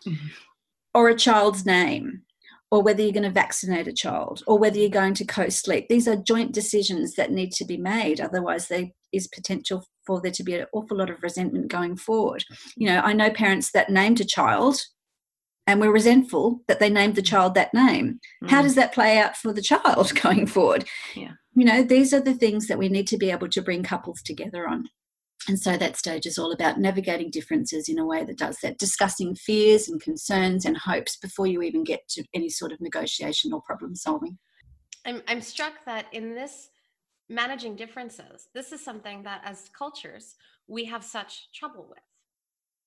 Mhm. 0.05 0.17
or 0.93 1.09
a 1.09 1.15
child's 1.15 1.65
name 1.65 2.23
or 2.71 2.81
whether 2.83 3.01
you're 3.01 3.11
going 3.11 3.23
to 3.23 3.29
vaccinate 3.31 3.87
a 3.87 3.93
child 3.93 4.43
or 4.47 4.57
whether 4.59 4.77
you're 4.77 4.89
going 4.89 5.13
to 5.15 5.25
co-sleep. 5.25 5.87
These 5.89 6.07
are 6.07 6.15
joint 6.15 6.51
decisions 6.51 7.15
that 7.15 7.31
need 7.31 7.51
to 7.53 7.65
be 7.65 7.77
made. 7.77 8.21
Otherwise, 8.21 8.67
there 8.67 8.87
is 9.11 9.27
potential 9.27 9.85
for 10.05 10.21
there 10.21 10.31
to 10.31 10.43
be 10.43 10.53
an 10.55 10.65
awful 10.73 10.97
lot 10.97 11.09
of 11.09 11.21
resentment 11.23 11.67
going 11.67 11.95
forward. 11.97 12.43
You 12.75 12.87
know, 12.87 12.99
I 13.01 13.13
know 13.13 13.31
parents 13.31 13.71
that 13.71 13.89
named 13.89 14.21
a 14.21 14.25
child 14.25 14.77
and 15.65 15.79
were 15.79 15.91
resentful 15.91 16.61
that 16.67 16.79
they 16.79 16.89
named 16.89 17.15
the 17.15 17.21
child 17.21 17.53
that 17.55 17.73
name. 17.73 18.19
How 18.47 18.59
Mm. 18.61 18.63
does 18.63 18.75
that 18.75 18.93
play 18.93 19.17
out 19.19 19.35
for 19.37 19.51
the 19.53 19.61
child 19.61 20.13
going 20.23 20.45
forward? 20.47 20.85
Yeah. 21.15 21.33
You 21.55 21.65
know, 21.65 21.83
these 21.83 22.13
are 22.13 22.19
the 22.21 22.33
things 22.35 22.67
that 22.67 22.77
we 22.77 22.87
need 22.89 23.07
to 23.07 23.17
be 23.17 23.31
able 23.31 23.49
to 23.49 23.61
bring 23.61 23.81
couples 23.83 24.21
together 24.21 24.67
on. 24.67 24.89
And 25.47 25.59
so 25.59 25.77
that 25.77 25.95
stage 25.97 26.25
is 26.25 26.37
all 26.37 26.51
about 26.51 26.79
navigating 26.79 27.29
differences 27.31 27.87
in 27.87 27.97
a 27.97 28.05
way 28.05 28.23
that 28.23 28.37
does 28.37 28.57
that, 28.61 28.77
discussing 28.77 29.35
fears 29.35 29.87
and 29.87 30.01
concerns 30.01 30.65
and 30.65 30.77
hopes 30.77 31.15
before 31.17 31.47
you 31.47 31.61
even 31.61 31.83
get 31.83 32.07
to 32.09 32.23
any 32.33 32.49
sort 32.49 32.71
of 32.71 32.81
negotiation 32.81 33.53
or 33.53 33.61
problem 33.61 33.95
solving. 33.95 34.37
I'm, 35.05 35.21
I'm 35.27 35.41
struck 35.41 35.73
that 35.85 36.05
in 36.11 36.35
this 36.35 36.69
managing 37.29 37.75
differences, 37.75 38.49
this 38.53 38.71
is 38.71 38.83
something 38.83 39.23
that 39.23 39.41
as 39.45 39.69
cultures, 39.77 40.35
we 40.67 40.85
have 40.85 41.03
such 41.03 41.51
trouble 41.53 41.85
with, 41.89 41.99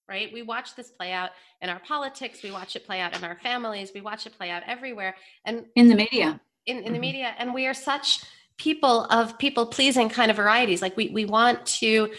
right? 0.08 0.32
We 0.32 0.42
watch 0.42 0.74
this 0.74 0.90
play 0.90 1.12
out 1.12 1.30
in 1.62 1.70
our 1.70 1.80
politics, 1.80 2.42
we 2.42 2.50
watch 2.50 2.76
it 2.76 2.84
play 2.84 3.00
out 3.00 3.16
in 3.16 3.24
our 3.24 3.36
families, 3.36 3.92
we 3.94 4.00
watch 4.00 4.26
it 4.26 4.36
play 4.36 4.50
out 4.50 4.62
everywhere. 4.66 5.14
And 5.46 5.64
In 5.76 5.88
the 5.88 5.94
media. 5.94 6.40
in, 6.66 6.78
in 6.78 6.92
the 6.92 6.98
Mhm. 6.98 7.02
media 7.02 7.34
and 7.38 7.54
we 7.54 7.66
are 7.66 7.74
such 7.74 8.20
people 8.56 9.04
of 9.06 9.36
people 9.38 9.66
pleasing 9.66 10.08
kind 10.08 10.30
of 10.30 10.36
varieties 10.36 10.82
like 10.82 10.96
we 10.96 11.08
we 11.08 11.24
want 11.24 11.64
to 11.66 12.12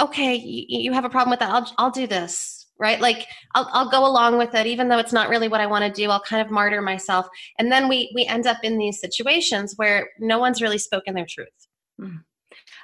okay 0.00 0.34
you, 0.34 0.64
you 0.68 0.92
have 0.92 1.04
a 1.04 1.10
problem 1.10 1.30
with 1.30 1.40
that 1.40 1.50
I'll 1.50 1.72
I'll 1.78 1.90
do 1.90 2.06
this 2.06 2.66
right 2.78 3.00
like 3.00 3.26
I'll 3.54 3.68
I'll 3.72 3.90
go 3.90 4.06
along 4.06 4.38
with 4.38 4.54
it 4.54 4.66
even 4.66 4.88
though 4.88 4.98
it's 4.98 5.12
not 5.12 5.28
really 5.28 5.48
what 5.48 5.60
I 5.60 5.66
want 5.66 5.84
to 5.84 6.02
do 6.02 6.10
I'll 6.10 6.20
kind 6.20 6.44
of 6.44 6.50
martyr 6.50 6.82
myself 6.82 7.28
and 7.58 7.70
then 7.70 7.88
we 7.88 8.10
we 8.14 8.26
end 8.26 8.46
up 8.46 8.58
in 8.62 8.78
these 8.78 9.00
situations 9.00 9.74
where 9.76 10.10
no 10.18 10.38
one's 10.38 10.62
really 10.62 10.78
spoken 10.78 11.14
their 11.14 11.26
truth 11.26 12.18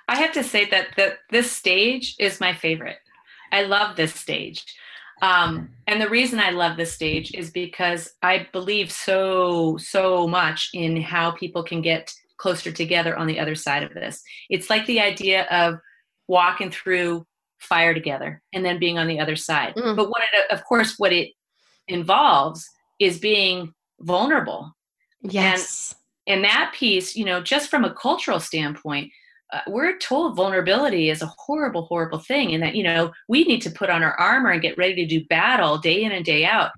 I 0.08 0.16
have 0.16 0.32
to 0.32 0.44
say 0.44 0.64
that 0.66 0.88
that 0.96 1.18
this 1.30 1.50
stage 1.50 2.16
is 2.18 2.40
my 2.40 2.52
favorite. 2.54 2.98
I 3.50 3.62
love 3.62 3.96
this 3.96 4.14
stage. 4.14 4.64
Um, 5.20 5.70
and 5.86 6.00
the 6.00 6.08
reason 6.08 6.40
I 6.40 6.50
love 6.50 6.76
this 6.76 6.92
stage 6.92 7.32
is 7.34 7.50
because 7.50 8.12
I 8.22 8.48
believe 8.52 8.90
so, 8.90 9.76
so 9.76 10.26
much 10.26 10.68
in 10.74 11.00
how 11.00 11.30
people 11.30 11.62
can 11.62 11.80
get 11.80 12.12
closer 12.38 12.72
together 12.72 13.16
on 13.16 13.28
the 13.28 13.38
other 13.38 13.54
side 13.54 13.84
of 13.84 13.94
this. 13.94 14.20
It's 14.50 14.68
like 14.68 14.84
the 14.86 15.00
idea 15.00 15.44
of 15.44 15.76
walking 16.28 16.70
through 16.70 17.26
fire 17.58 17.94
together 17.94 18.42
and 18.52 18.64
then 18.64 18.78
being 18.78 18.98
on 18.98 19.06
the 19.06 19.20
other 19.20 19.36
side. 19.36 19.74
Mm. 19.76 19.96
But 19.96 20.08
what 20.08 20.22
it, 20.32 20.50
of 20.50 20.64
course, 20.64 20.94
what 20.98 21.12
it 21.12 21.30
involves 21.88 22.68
is 22.98 23.18
being 23.18 23.72
vulnerable 24.00 24.72
yes 25.22 25.94
and 26.26 26.44
that 26.44 26.72
piece 26.74 27.16
you 27.16 27.24
know 27.24 27.40
just 27.40 27.70
from 27.70 27.84
a 27.84 27.94
cultural 27.94 28.40
standpoint 28.40 29.10
uh, 29.52 29.60
we're 29.68 29.98
told 29.98 30.34
vulnerability 30.34 31.08
is 31.10 31.22
a 31.22 31.32
horrible 31.38 31.82
horrible 31.82 32.18
thing 32.18 32.52
and 32.52 32.62
that 32.62 32.74
you 32.74 32.82
know 32.82 33.12
we 33.28 33.44
need 33.44 33.60
to 33.62 33.70
put 33.70 33.90
on 33.90 34.02
our 34.02 34.14
armor 34.18 34.50
and 34.50 34.62
get 34.62 34.76
ready 34.76 34.94
to 34.94 35.06
do 35.06 35.24
battle 35.26 35.78
day 35.78 36.02
in 36.02 36.12
and 36.12 36.24
day 36.24 36.44
out 36.44 36.70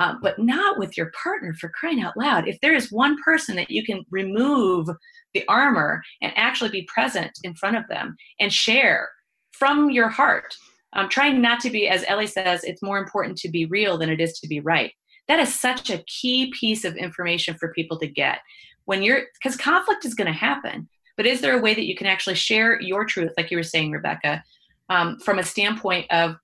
uh, 0.00 0.14
but 0.22 0.38
not 0.38 0.78
with 0.78 0.96
your 0.96 1.12
partner 1.22 1.52
for 1.54 1.68
crying 1.68 2.00
out 2.00 2.16
loud. 2.16 2.48
If 2.48 2.58
there 2.60 2.74
is 2.74 2.90
one 2.90 3.16
person 3.22 3.54
that 3.56 3.70
you 3.70 3.84
can 3.84 4.04
remove 4.10 4.88
the 5.34 5.46
armor 5.46 6.02
and 6.22 6.32
actually 6.34 6.70
be 6.70 6.88
present 6.92 7.30
in 7.44 7.54
front 7.54 7.76
of 7.76 7.86
them 7.88 8.16
and 8.40 8.52
share 8.52 9.10
from 9.52 9.90
your 9.90 10.08
heart 10.08 10.52
um, 10.94 11.08
trying 11.08 11.40
not 11.40 11.60
to 11.60 11.70
be 11.70 11.86
as 11.86 12.04
ellie 12.08 12.26
says 12.26 12.64
it's 12.64 12.82
more 12.82 12.98
important 12.98 13.36
to 13.38 13.48
be 13.48 13.66
real 13.66 13.96
than 13.96 14.10
it 14.10 14.20
is 14.20 14.40
to 14.40 14.48
be 14.48 14.58
right. 14.60 14.92
That 15.28 15.38
is 15.38 15.54
such 15.54 15.90
a 15.90 16.02
key 16.08 16.52
piece 16.58 16.84
of 16.84 16.96
information 16.96 17.56
for 17.58 17.72
people 17.72 17.98
to 18.00 18.08
get. 18.08 18.38
When 18.86 19.02
you're 19.02 19.22
because 19.40 19.56
conflict 19.56 20.04
is 20.04 20.14
going 20.14 20.26
to 20.26 20.32
happen 20.32 20.88
but 21.16 21.26
is 21.26 21.42
there 21.42 21.58
a 21.58 21.60
way 21.60 21.74
that 21.74 21.86
you 21.86 21.94
can 21.94 22.06
actually 22.06 22.34
share 22.34 22.80
your 22.80 23.04
truth 23.04 23.32
like 23.36 23.50
you 23.50 23.58
were 23.58 23.62
saying 23.62 23.92
rebecca 23.92 24.42
um, 24.88 25.18
from 25.20 25.38
a 25.38 25.44
standpoint 25.44 26.06
of 26.10 26.36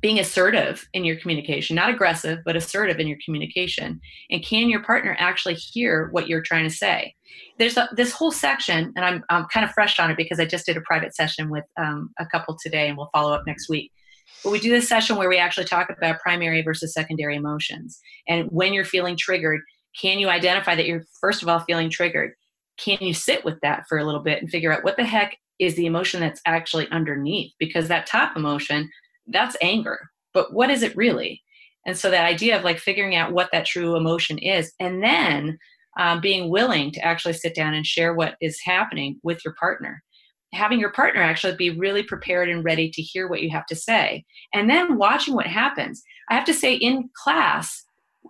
being 0.00 0.18
assertive 0.18 0.86
in 0.92 1.04
your 1.04 1.16
communication 1.16 1.76
not 1.76 1.90
aggressive 1.90 2.38
but 2.44 2.56
assertive 2.56 2.98
in 2.98 3.08
your 3.08 3.18
communication. 3.24 4.00
And 4.30 4.44
can 4.44 4.68
your 4.68 4.82
partner 4.82 5.16
actually 5.18 5.54
hear 5.54 6.08
what 6.12 6.28
you're 6.28 6.42
trying 6.42 6.68
to 6.68 6.74
say? 6.74 7.14
There's 7.58 7.76
a, 7.76 7.88
this 7.92 8.12
whole 8.12 8.30
section 8.30 8.92
and 8.96 9.04
I'm, 9.04 9.24
I'm 9.28 9.46
kind 9.52 9.64
of 9.64 9.72
fresh 9.72 9.98
on 9.98 10.10
it 10.10 10.16
because 10.16 10.40
i 10.40 10.46
just 10.46 10.66
did 10.66 10.76
a 10.76 10.82
private 10.82 11.14
session 11.14 11.50
with 11.50 11.64
um, 11.76 12.10
a 12.18 12.26
couple 12.26 12.56
today 12.62 12.88
and 12.88 12.96
we'll 12.96 13.10
follow 13.12 13.32
up 13.32 13.44
next 13.46 13.68
week. 13.68 13.92
But 14.44 14.50
we 14.50 14.60
do 14.60 14.70
this 14.70 14.88
session 14.88 15.16
where 15.16 15.28
we 15.28 15.38
actually 15.38 15.64
talk 15.64 15.88
about 15.90 16.20
primary 16.20 16.62
versus 16.62 16.92
secondary 16.92 17.36
emotions. 17.36 17.98
And 18.28 18.46
when 18.50 18.72
you're 18.72 18.84
feeling 18.84 19.16
triggered 19.16 19.60
can 20.00 20.18
you 20.18 20.28
identify 20.28 20.74
that 20.74 20.86
you're 20.86 21.04
first 21.20 21.42
of 21.42 21.48
all 21.48 21.60
feeling 21.60 21.90
triggered? 21.90 22.32
Can 22.78 22.98
you 23.00 23.12
sit 23.12 23.44
with 23.44 23.58
that 23.62 23.84
for 23.88 23.98
a 23.98 24.04
little 24.04 24.22
bit 24.22 24.40
and 24.40 24.50
figure 24.50 24.72
out 24.72 24.84
what 24.84 24.96
the 24.96 25.04
heck 25.04 25.36
is 25.58 25.74
the 25.74 25.86
emotion 25.86 26.20
that's 26.20 26.40
actually 26.46 26.88
underneath? 26.90 27.52
Because 27.58 27.88
that 27.88 28.06
top 28.06 28.36
emotion 28.36 28.88
that's 29.30 29.56
anger 29.62 30.10
but 30.38 30.52
what 30.52 30.70
is 30.70 30.84
it 30.84 30.96
really? 30.96 31.42
And 31.86 31.96
so 31.96 32.10
that 32.10 32.26
idea 32.26 32.56
of 32.56 32.64
like 32.64 32.78
figuring 32.78 33.16
out 33.16 33.32
what 33.32 33.48
that 33.52 33.66
true 33.66 33.96
emotion 33.96 34.38
is 34.38 34.72
and 34.78 35.02
then 35.02 35.58
um, 35.98 36.20
being 36.20 36.48
willing 36.48 36.92
to 36.92 37.04
actually 37.04 37.32
sit 37.32 37.56
down 37.56 37.74
and 37.74 37.84
share 37.84 38.14
what 38.14 38.36
is 38.40 38.60
happening 38.64 39.18
with 39.22 39.44
your 39.44 39.54
partner. 39.58 40.02
Having 40.52 40.80
your 40.80 40.92
partner 40.92 41.22
actually 41.22 41.56
be 41.56 41.70
really 41.70 42.02
prepared 42.02 42.48
and 42.48 42.64
ready 42.64 42.90
to 42.90 43.02
hear 43.02 43.28
what 43.28 43.42
you 43.42 43.50
have 43.50 43.66
to 43.66 43.74
say 43.74 44.24
and 44.54 44.70
then 44.70 44.96
watching 44.96 45.34
what 45.34 45.46
happens. 45.46 46.02
I 46.30 46.34
have 46.34 46.44
to 46.44 46.54
say 46.54 46.74
in 46.74 47.10
class 47.14 47.84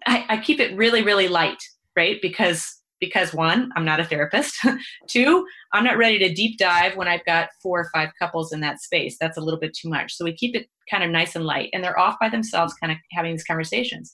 I, 0.06 0.24
I 0.28 0.36
keep 0.38 0.60
it 0.60 0.76
really 0.76 1.02
really 1.02 1.28
light 1.28 1.62
right? 1.96 2.18
Because 2.22 2.77
because 3.00 3.32
one 3.32 3.70
i'm 3.76 3.84
not 3.84 4.00
a 4.00 4.04
therapist. 4.04 4.56
Two 5.08 5.46
i'm 5.72 5.84
not 5.84 5.98
ready 5.98 6.18
to 6.18 6.32
deep 6.32 6.58
dive 6.58 6.96
when 6.96 7.08
i've 7.08 7.24
got 7.24 7.48
four 7.62 7.80
or 7.80 7.90
five 7.92 8.10
couples 8.18 8.52
in 8.52 8.60
that 8.60 8.80
space. 8.80 9.16
That's 9.20 9.36
a 9.36 9.40
little 9.40 9.60
bit 9.60 9.74
too 9.74 9.88
much. 9.88 10.14
So 10.14 10.24
we 10.24 10.34
keep 10.34 10.54
it 10.54 10.68
kind 10.90 11.04
of 11.04 11.10
nice 11.10 11.36
and 11.36 11.44
light 11.44 11.70
and 11.72 11.82
they're 11.82 11.98
off 11.98 12.16
by 12.20 12.28
themselves 12.28 12.74
kind 12.74 12.92
of 12.92 12.98
having 13.12 13.32
these 13.32 13.44
conversations. 13.44 14.12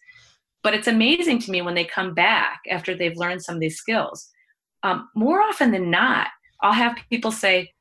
But 0.63 0.75
it's 0.75 0.89
amazing 0.89 1.41
to 1.41 1.51
me 1.51 1.63
when 1.63 1.75
they 1.75 1.85
come 1.85 2.15
back 2.15 2.61
after 2.71 2.95
they've 2.95 3.17
learned 3.17 3.43
some 3.43 3.55
of 3.55 3.61
these 3.61 3.77
skills. 3.77 4.31
Um, 4.83 5.09
more 5.15 5.41
often 5.41 5.71
than 5.71 5.91
not 5.91 6.29
i'll 6.61 6.73
have 6.73 6.97
people 7.11 7.33
say 7.33 7.73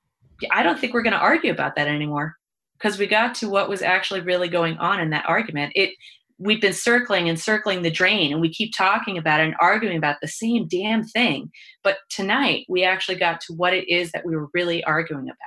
i 0.52 0.64
don't 0.64 0.80
think 0.80 0.94
we're 0.94 1.04
going 1.04 1.14
to 1.14 1.20
argue 1.20 1.52
about 1.52 1.76
that 1.76 1.88
anymore 1.88 2.36
because 2.84 3.00
we 3.00 3.08
got 3.08 3.34
to 3.36 3.50
what 3.50 3.70
was 3.70 3.82
actually 3.82 4.20
really 4.20 4.50
going 4.50 4.78
on 4.78 5.00
in 5.00 5.10
that 5.12 5.26
argument. 5.26 5.72
It 5.74 5.92
we've 6.38 6.62
been 6.62 6.74
circling 6.74 7.30
and 7.30 7.40
circling 7.40 7.82
the 7.82 7.92
drain 7.92 8.32
and 8.32 8.42
we 8.42 8.54
keep 8.54 8.74
talking 8.76 9.18
about 9.18 9.40
it 9.40 9.46
and 9.46 9.56
arguing 9.60 9.98
about 9.98 10.18
the 10.22 10.28
same 10.28 10.68
damn 10.68 11.04
thing. 11.04 11.52
But 11.84 11.98
tonight 12.10 12.66
we 12.70 12.84
actually 12.84 13.18
got 13.18 13.42
to 13.42 13.54
what 13.54 13.74
it 13.74 13.88
is 13.88 14.12
that 14.12 14.26
we 14.26 14.36
were 14.36 14.50
really 14.54 14.84
arguing 14.84 15.26
about. 15.26 15.38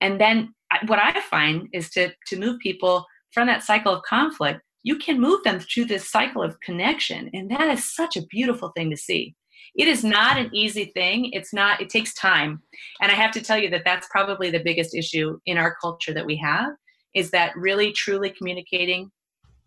And 0.00 0.20
then 0.20 0.54
what 0.86 0.98
I 0.98 1.20
find 1.20 1.68
is 1.72 1.90
to 1.90 2.10
to 2.28 2.38
move 2.38 2.58
people 2.60 3.06
from 3.32 3.46
that 3.46 3.62
cycle 3.62 3.94
of 3.94 4.02
conflict, 4.02 4.60
you 4.82 4.96
can 4.96 5.20
move 5.20 5.42
them 5.44 5.60
through 5.60 5.86
this 5.86 6.10
cycle 6.10 6.42
of 6.42 6.58
connection. 6.60 7.30
And 7.32 7.50
that 7.50 7.68
is 7.68 7.94
such 7.94 8.16
a 8.16 8.26
beautiful 8.26 8.72
thing 8.76 8.90
to 8.90 8.96
see. 8.96 9.34
It 9.74 9.88
is 9.88 10.04
not 10.04 10.36
an 10.36 10.50
easy 10.52 10.86
thing. 10.94 11.30
It's 11.32 11.54
not, 11.54 11.80
it 11.80 11.88
takes 11.88 12.12
time. 12.14 12.62
And 13.00 13.10
I 13.10 13.14
have 13.14 13.30
to 13.32 13.40
tell 13.40 13.56
you 13.56 13.70
that 13.70 13.82
that's 13.84 14.08
probably 14.10 14.50
the 14.50 14.62
biggest 14.62 14.94
issue 14.94 15.38
in 15.46 15.56
our 15.56 15.76
culture 15.80 16.12
that 16.12 16.26
we 16.26 16.36
have 16.36 16.72
is 17.14 17.30
that 17.30 17.56
really 17.56 17.92
truly 17.92 18.30
communicating, 18.30 19.10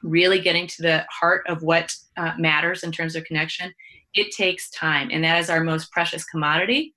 really 0.06 0.40
getting 0.40 0.68
to 0.68 0.82
the 0.82 1.06
heart 1.10 1.44
of 1.48 1.64
what 1.64 1.94
uh, 2.18 2.34
matters 2.38 2.84
in 2.84 2.92
terms 2.92 3.16
of 3.16 3.26
connection. 3.26 3.74
It 4.14 4.32
takes 4.32 4.70
time. 4.70 5.10
And 5.12 5.24
that 5.24 5.40
is 5.40 5.50
our 5.50 5.64
most 5.64 5.92
precious 5.92 6.24
commodity. 6.24 6.94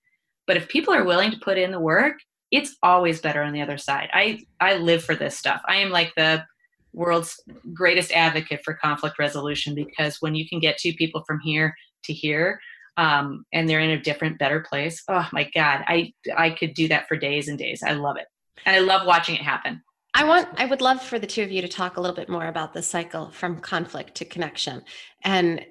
But 0.46 0.56
if 0.56 0.68
people 0.68 0.94
are 0.94 1.04
willing 1.04 1.30
to 1.30 1.38
put 1.38 1.58
in 1.58 1.72
the 1.72 1.80
work, 1.80 2.14
it's 2.50 2.76
always 2.82 3.20
better 3.20 3.42
on 3.42 3.52
the 3.52 3.60
other 3.60 3.78
side. 3.78 4.08
I, 4.12 4.40
I 4.60 4.76
live 4.76 5.04
for 5.04 5.14
this 5.14 5.36
stuff. 5.36 5.60
I 5.66 5.76
am 5.76 5.90
like 5.90 6.12
the 6.16 6.44
world's 6.92 7.40
greatest 7.72 8.12
advocate 8.12 8.60
for 8.64 8.74
conflict 8.74 9.18
resolution 9.18 9.74
because 9.74 10.18
when 10.20 10.34
you 10.34 10.48
can 10.48 10.58
get 10.58 10.78
two 10.78 10.92
people 10.94 11.22
from 11.26 11.40
here 11.40 11.74
to 12.04 12.12
here 12.12 12.60
um, 12.96 13.44
and 13.52 13.68
they're 13.68 13.80
in 13.80 13.90
a 13.90 14.00
different 14.00 14.38
better 14.38 14.60
place 14.60 15.02
oh 15.08 15.28
my 15.32 15.48
god 15.54 15.84
i 15.86 16.12
i 16.36 16.50
could 16.50 16.74
do 16.74 16.88
that 16.88 17.06
for 17.06 17.16
days 17.16 17.48
and 17.48 17.58
days 17.58 17.82
i 17.82 17.92
love 17.92 18.16
it 18.16 18.26
and 18.66 18.74
i 18.74 18.80
love 18.80 19.06
watching 19.06 19.34
it 19.34 19.42
happen 19.42 19.82
i 20.18 20.24
want 20.24 20.48
i 20.56 20.66
would 20.66 20.80
love 20.80 21.02
for 21.02 21.18
the 21.18 21.26
two 21.26 21.42
of 21.42 21.50
you 21.50 21.62
to 21.62 21.68
talk 21.68 21.96
a 21.96 22.00
little 22.00 22.16
bit 22.16 22.28
more 22.28 22.46
about 22.46 22.74
this 22.74 22.86
cycle 22.86 23.30
from 23.30 23.58
conflict 23.58 24.14
to 24.14 24.24
connection 24.24 24.82
and 25.24 25.64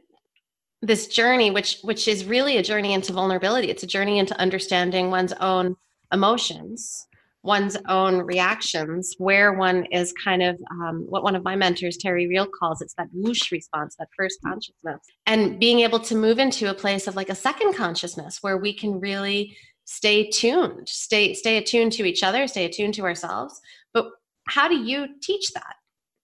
this 0.81 1.07
journey 1.07 1.51
which 1.51 1.79
which 1.83 2.07
is 2.07 2.25
really 2.25 2.57
a 2.57 2.63
journey 2.63 2.93
into 2.93 3.13
vulnerability 3.13 3.69
it's 3.69 3.83
a 3.83 3.87
journey 3.87 4.17
into 4.19 4.39
understanding 4.39 5.11
one's 5.11 5.33
own 5.33 5.75
emotions 6.11 7.07
one's 7.47 7.77
own 7.87 8.17
reactions, 8.17 9.15
where 9.19 9.53
one 9.53 9.85
is 9.85 10.13
kind 10.21 10.43
of 10.43 10.59
um, 10.69 11.05
what 11.07 11.23
one 11.23 11.35
of 11.35 11.45
my 11.45 11.55
mentors, 11.55 11.95
Terry 11.95 12.27
Real, 12.27 12.45
calls 12.45 12.81
it's 12.81 12.93
that 12.95 13.07
whoosh 13.13 13.51
response, 13.53 13.95
that 13.97 14.09
first 14.17 14.39
consciousness, 14.43 14.99
and 15.25 15.57
being 15.57 15.79
able 15.79 15.99
to 16.01 16.15
move 16.15 16.39
into 16.39 16.69
a 16.69 16.73
place 16.73 17.07
of 17.07 17.15
like 17.15 17.29
a 17.29 17.35
second 17.35 17.73
consciousness 17.73 18.39
where 18.41 18.57
we 18.57 18.73
can 18.73 18.99
really 18.99 19.55
stay 19.85 20.29
tuned, 20.29 20.89
stay 20.89 21.33
stay 21.33 21.57
attuned 21.57 21.93
to 21.93 22.05
each 22.05 22.21
other, 22.21 22.47
stay 22.47 22.65
attuned 22.65 22.93
to 22.95 23.03
ourselves. 23.03 23.61
But 24.47 24.53
how 24.53 24.67
do 24.67 24.77
you 24.77 25.07
teach 25.21 25.51
that? 25.53 25.75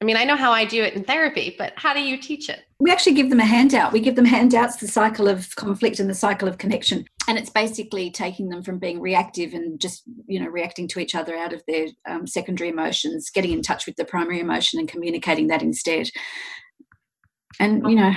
I 0.01 0.05
mean, 0.05 0.17
I 0.17 0.25
know 0.25 0.35
how 0.35 0.51
I 0.51 0.65
do 0.65 0.83
it 0.83 0.95
in 0.95 1.05
therapy, 1.05 1.55
but 1.57 1.71
how 1.77 1.93
do 1.93 2.01
you 2.01 2.17
teach 2.17 2.49
it? 2.49 2.63
We 2.79 2.91
actually 2.91 3.13
give 3.13 3.29
them 3.29 3.39
a 3.39 3.45
handout. 3.45 3.93
We 3.93 4.01
give 4.01 4.17
them 4.17 4.25
handouts, 4.25 4.75
the 4.75 4.87
cycle 4.87 5.29
of 5.29 5.55
conflict 5.55 5.97
and 5.99 6.09
the 6.09 6.13
cycle 6.13 6.49
of 6.49 6.57
connection. 6.57 7.05
And 7.29 7.37
it's 7.37 7.49
basically 7.49 8.11
taking 8.11 8.49
them 8.49 8.63
from 8.63 8.79
being 8.79 8.99
reactive 8.99 9.53
and 9.53 9.79
just, 9.79 10.03
you 10.27 10.41
know, 10.41 10.49
reacting 10.49 10.89
to 10.89 10.99
each 10.99 11.15
other 11.15 11.37
out 11.37 11.53
of 11.53 11.63
their 11.69 11.87
um, 12.05 12.27
secondary 12.27 12.69
emotions, 12.69 13.29
getting 13.33 13.53
in 13.53 13.61
touch 13.61 13.85
with 13.85 13.95
the 13.95 14.03
primary 14.03 14.41
emotion 14.41 14.77
and 14.77 14.89
communicating 14.89 15.47
that 15.47 15.61
instead. 15.61 16.09
And, 17.59 17.87
you 17.87 17.95
know, 17.95 18.11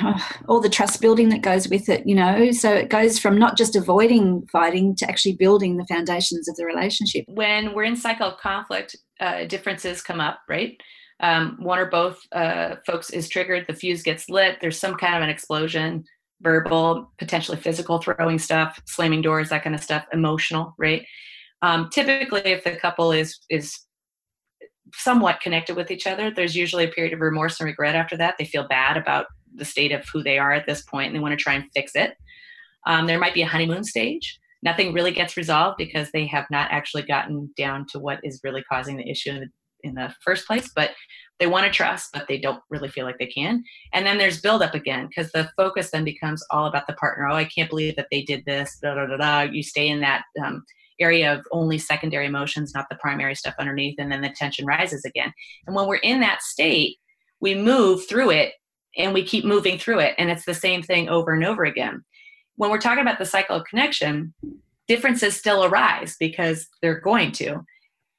all 0.49 0.61
the 0.61 0.69
trust 0.69 1.01
building 1.01 1.29
that 1.29 1.43
goes 1.43 1.69
with 1.69 1.89
it, 1.89 2.05
you 2.05 2.17
know. 2.17 2.51
So 2.51 2.73
it 2.73 2.89
goes 2.89 3.19
from 3.19 3.39
not 3.39 3.57
just 3.57 3.77
avoiding 3.77 4.45
fighting 4.51 4.97
to 4.97 5.09
actually 5.09 5.37
building 5.37 5.77
the 5.77 5.87
foundations 5.87 6.49
of 6.49 6.57
the 6.57 6.65
relationship. 6.65 7.27
When 7.29 7.75
we're 7.75 7.85
in 7.85 7.97
cycle 7.97 8.29
of 8.29 8.39
conflict, 8.39 8.97
uh, 9.21 9.45
differences 9.45 10.03
come 10.03 10.21
up, 10.21 10.41
right? 10.49 10.77
um, 11.21 11.57
one 11.59 11.79
or 11.79 11.87
both 11.87 12.21
uh, 12.33 12.77
folks 12.87 13.11
is 13.11 13.29
triggered, 13.29 13.67
the 13.67 13.75
fuse 13.75 14.03
gets 14.03 14.29
lit, 14.29 14.59
there's 14.61 14.79
some 14.79 14.95
kind 14.95 15.17
of 15.17 15.23
an 15.23 15.31
explosion, 15.31 16.05
verbal, 16.43 17.11
potentially 17.19 17.57
physical, 17.57 17.99
throwing 17.99 18.39
stuff, 18.39 18.81
slamming 18.85 19.23
doors, 19.23 19.49
that 19.49 19.65
kind 19.65 19.75
of 19.75 19.83
stuff, 19.83 20.05
emotional, 20.13 20.75
right? 20.79 21.07
Um, 21.63 21.89
typically, 21.91 22.43
if 22.45 22.65
the 22.65 22.77
couple 22.77 23.13
is 23.13 23.39
is 23.49 23.79
somewhat 24.95 25.41
connected 25.41 25.75
with 25.75 25.91
each 25.91 26.07
other, 26.07 26.31
there's 26.31 26.55
usually 26.55 26.85
a 26.85 26.89
period 26.89 27.15
of 27.15 27.21
remorse 27.21 27.59
and 27.59 27.67
regret 27.67 27.97
after 27.97 28.17
that. 28.19 28.35
They 28.39 28.45
feel 28.45 28.69
bad 28.69 28.97
about 28.97 29.27
the 29.55 29.65
state 29.65 29.93
of 29.93 30.07
who 30.13 30.23
they 30.23 30.39
are 30.39 30.53
at 30.53 30.67
this 30.67 30.83
point, 30.83 31.07
and 31.07 31.17
they 31.17 31.21
want 31.21 31.33
to 31.33 31.43
try 31.43 31.55
and 31.55 31.65
fix 31.75 31.93
it. 31.95 32.15
Um, 32.87 33.07
there 33.07 33.19
might 33.19 33.35
be 33.35 33.43
a 33.43 33.47
honeymoon 33.47 33.85
stage. 33.85 34.39
Nothing 34.63 34.93
really 34.93 35.13
gets 35.13 35.37
resolved 35.37 35.77
because 35.79 36.11
they 36.13 36.27
have 36.27 36.47
not 36.51 36.71
actually 36.71 37.03
gotten 37.03 37.51
down 37.57 37.87
to 37.93 37.99
what 37.99 38.21
is 38.23 38.41
really 38.43 38.63
causing 38.71 38.97
the 38.97 39.09
issue 39.09 39.31
in 39.31 39.41
the 39.41 39.49
in 39.83 39.95
the 39.95 40.13
first 40.25 40.47
place, 40.47 40.71
but 40.75 40.93
they 41.39 41.47
want 41.47 41.67
to 41.67 41.73
trust, 41.73 42.11
but 42.13 42.27
they 42.29 42.39
don't 42.39 42.63
really 42.71 42.89
feel 42.89 43.05
like 43.05 43.19
they 43.19 43.27
can. 43.27 43.63
And 43.93 44.07
then 44.07 44.19
there's 44.19 44.41
buildup 44.41 44.75
again 44.75 45.07
because 45.07 45.31
the 45.33 45.51
focus 45.57 45.91
then 45.91 46.05
becomes 46.05 46.43
all 46.51 46.67
about 46.67 46.87
the 46.87 46.95
partner. 46.95 47.29
Oh, 47.29 47.35
I 47.35 47.45
can't 47.45 47.69
believe 47.69 47.95
that 47.97 48.09
they 48.11 48.23
did 48.23 48.43
this. 48.47 48.79
Da, 48.83 48.95
da, 48.95 49.07
da, 49.07 49.17
da. 49.17 49.41
You 49.43 49.63
stay 49.63 49.89
in 49.89 50.01
that 50.01 50.25
um, 50.45 50.65
area 50.99 51.35
of 51.35 51.47
only 51.53 51.79
secondary 51.79 52.27
emotions, 52.27 52.73
not 52.75 52.87
the 52.91 52.97
primary 52.97 53.35
stuff 53.35 53.55
underneath, 53.59 53.97
and 53.99 54.11
then 54.11 54.23
the 54.23 54.35
tension 54.37 54.67
rises 54.67 55.05
again. 55.05 55.33
And 55.67 55.77
when 55.77 55.87
we're 55.87 55.97
in 55.97 56.21
that 56.21 56.43
state, 56.43 56.97
we 57.41 57.55
move 57.55 58.09
through 58.09 58.31
it 58.31 58.55
and 58.97 59.13
we 59.13 59.23
keep 59.23 59.45
moving 59.45 59.79
through 59.79 60.01
it. 60.01 60.15
And 60.17 60.31
it's 60.31 60.47
the 60.47 60.55
same 60.55 60.83
thing 60.83 61.09
over 61.09 61.33
and 61.33 61.45
over 61.45 61.65
again. 61.65 62.03
When 62.57 62.71
we're 62.71 62.81
talking 62.81 63.03
about 63.03 63.19
the 63.19 63.25
cycle 63.25 63.57
of 63.57 63.65
connection, 63.65 64.35
differences 64.89 65.37
still 65.37 65.65
arise 65.65 66.17
because 66.19 66.69
they're 66.83 67.01
going 67.01 67.33
to. 67.33 67.65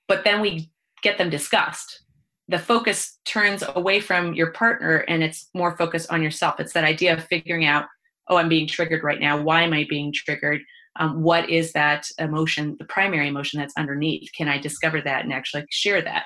But 0.08 0.24
then 0.24 0.42
we 0.42 0.72
get 1.02 1.18
them 1.18 1.30
discussed. 1.30 2.04
The 2.48 2.60
focus 2.60 3.20
turns 3.26 3.64
away 3.76 4.00
from 4.00 4.34
your 4.34 4.52
partner 4.52 4.98
and 5.08 5.22
it's 5.22 5.50
more 5.54 5.76
focused 5.78 6.12
on 6.12 6.24
yourself. 6.24 6.60
It's 6.60 6.74
that 6.74 6.84
idea 6.84 7.14
of 7.14 7.26
figuring 7.26 7.66
out 7.66 7.86
oh 8.30 8.38
i'm 8.38 8.50
being 8.50 8.68
triggered 8.68 9.04
right 9.04 9.20
now. 9.20 9.42
Why 9.42 9.64
am 9.64 9.74
i 9.74 9.86
being 9.90 10.14
triggered? 10.14 10.62
Um, 11.00 11.22
what 11.22 11.50
is 11.50 11.74
that 11.74 12.08
emotion 12.18 12.76
the 12.80 12.86
primary 12.86 13.28
emotion 13.28 13.60
that's 13.60 13.74
underneath? 13.78 14.30
Can 14.36 14.48
i 14.48 14.58
discover 14.58 15.02
that 15.02 15.24
and 15.24 15.34
actually 15.34 15.66
share 15.70 16.02
that? 16.02 16.26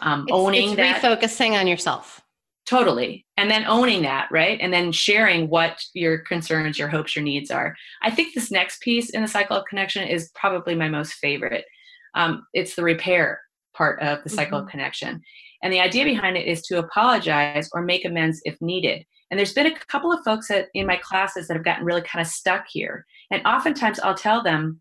Um, 0.00 0.22
it's, 0.22 0.32
owning 0.32 0.68
it's 0.70 0.76
that 0.76 1.02
refocusing 1.02 1.58
on 1.58 1.66
yourself 1.66 2.23
totally 2.66 3.26
and 3.36 3.50
then 3.50 3.64
owning 3.66 4.02
that 4.02 4.26
right 4.30 4.58
and 4.60 4.72
then 4.72 4.90
sharing 4.90 5.48
what 5.48 5.82
your 5.92 6.18
concerns 6.18 6.78
your 6.78 6.88
hopes 6.88 7.14
your 7.14 7.24
needs 7.24 7.50
are 7.50 7.76
i 8.02 8.10
think 8.10 8.34
this 8.34 8.50
next 8.50 8.80
piece 8.80 9.10
in 9.10 9.20
the 9.20 9.28
cycle 9.28 9.56
of 9.56 9.66
connection 9.66 10.06
is 10.06 10.30
probably 10.34 10.74
my 10.74 10.88
most 10.88 11.12
favorite 11.14 11.66
um, 12.14 12.46
it's 12.54 12.74
the 12.74 12.82
repair 12.82 13.40
part 13.74 14.00
of 14.00 14.22
the 14.22 14.30
cycle 14.30 14.58
mm-hmm. 14.58 14.66
of 14.66 14.70
connection. 14.70 15.20
And 15.62 15.72
the 15.72 15.80
idea 15.80 16.04
behind 16.04 16.36
it 16.36 16.46
is 16.46 16.62
to 16.62 16.78
apologize 16.78 17.68
or 17.72 17.82
make 17.82 18.04
amends 18.04 18.40
if 18.44 18.60
needed. 18.60 19.04
And 19.30 19.38
there's 19.38 19.54
been 19.54 19.66
a 19.66 19.78
couple 19.86 20.12
of 20.12 20.22
folks 20.24 20.48
that, 20.48 20.68
in 20.74 20.86
my 20.86 20.96
classes 20.96 21.48
that 21.48 21.54
have 21.54 21.64
gotten 21.64 21.84
really 21.84 22.02
kind 22.02 22.24
of 22.24 22.30
stuck 22.30 22.66
here. 22.68 23.04
And 23.30 23.44
oftentimes 23.46 23.98
I'll 24.00 24.14
tell 24.14 24.42
them, 24.42 24.80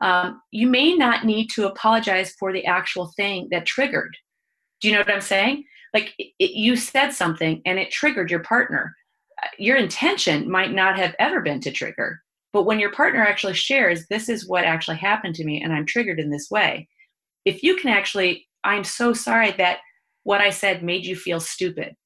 um, 0.00 0.40
you 0.52 0.68
may 0.68 0.94
not 0.94 1.24
need 1.24 1.48
to 1.54 1.66
apologize 1.66 2.34
for 2.38 2.52
the 2.52 2.64
actual 2.66 3.12
thing 3.16 3.48
that 3.50 3.66
triggered. 3.66 4.16
Do 4.80 4.88
you 4.88 4.94
know 4.94 5.00
what 5.00 5.10
I'm 5.10 5.20
saying? 5.20 5.64
Like 5.98 6.14
it, 6.18 6.52
you 6.52 6.76
said 6.76 7.10
something 7.10 7.60
and 7.66 7.76
it 7.76 7.90
triggered 7.90 8.30
your 8.30 8.44
partner. 8.44 8.94
Uh, 9.42 9.48
your 9.58 9.76
intention 9.76 10.48
might 10.48 10.72
not 10.72 10.96
have 10.96 11.16
ever 11.18 11.40
been 11.40 11.60
to 11.62 11.72
trigger, 11.72 12.20
but 12.52 12.64
when 12.64 12.78
your 12.78 12.92
partner 12.92 13.20
actually 13.24 13.54
shares, 13.54 14.06
this 14.06 14.28
is 14.28 14.48
what 14.48 14.64
actually 14.64 14.98
happened 14.98 15.34
to 15.36 15.44
me 15.44 15.60
and 15.60 15.72
I'm 15.72 15.86
triggered 15.86 16.20
in 16.20 16.30
this 16.30 16.48
way, 16.50 16.88
if 17.44 17.64
you 17.64 17.74
can 17.74 17.88
actually, 17.90 18.46
I'm 18.62 18.84
so 18.84 19.12
sorry 19.12 19.50
that 19.58 19.78
what 20.22 20.40
I 20.40 20.50
said 20.50 20.84
made 20.84 21.04
you 21.04 21.16
feel 21.16 21.40
stupid. 21.40 21.96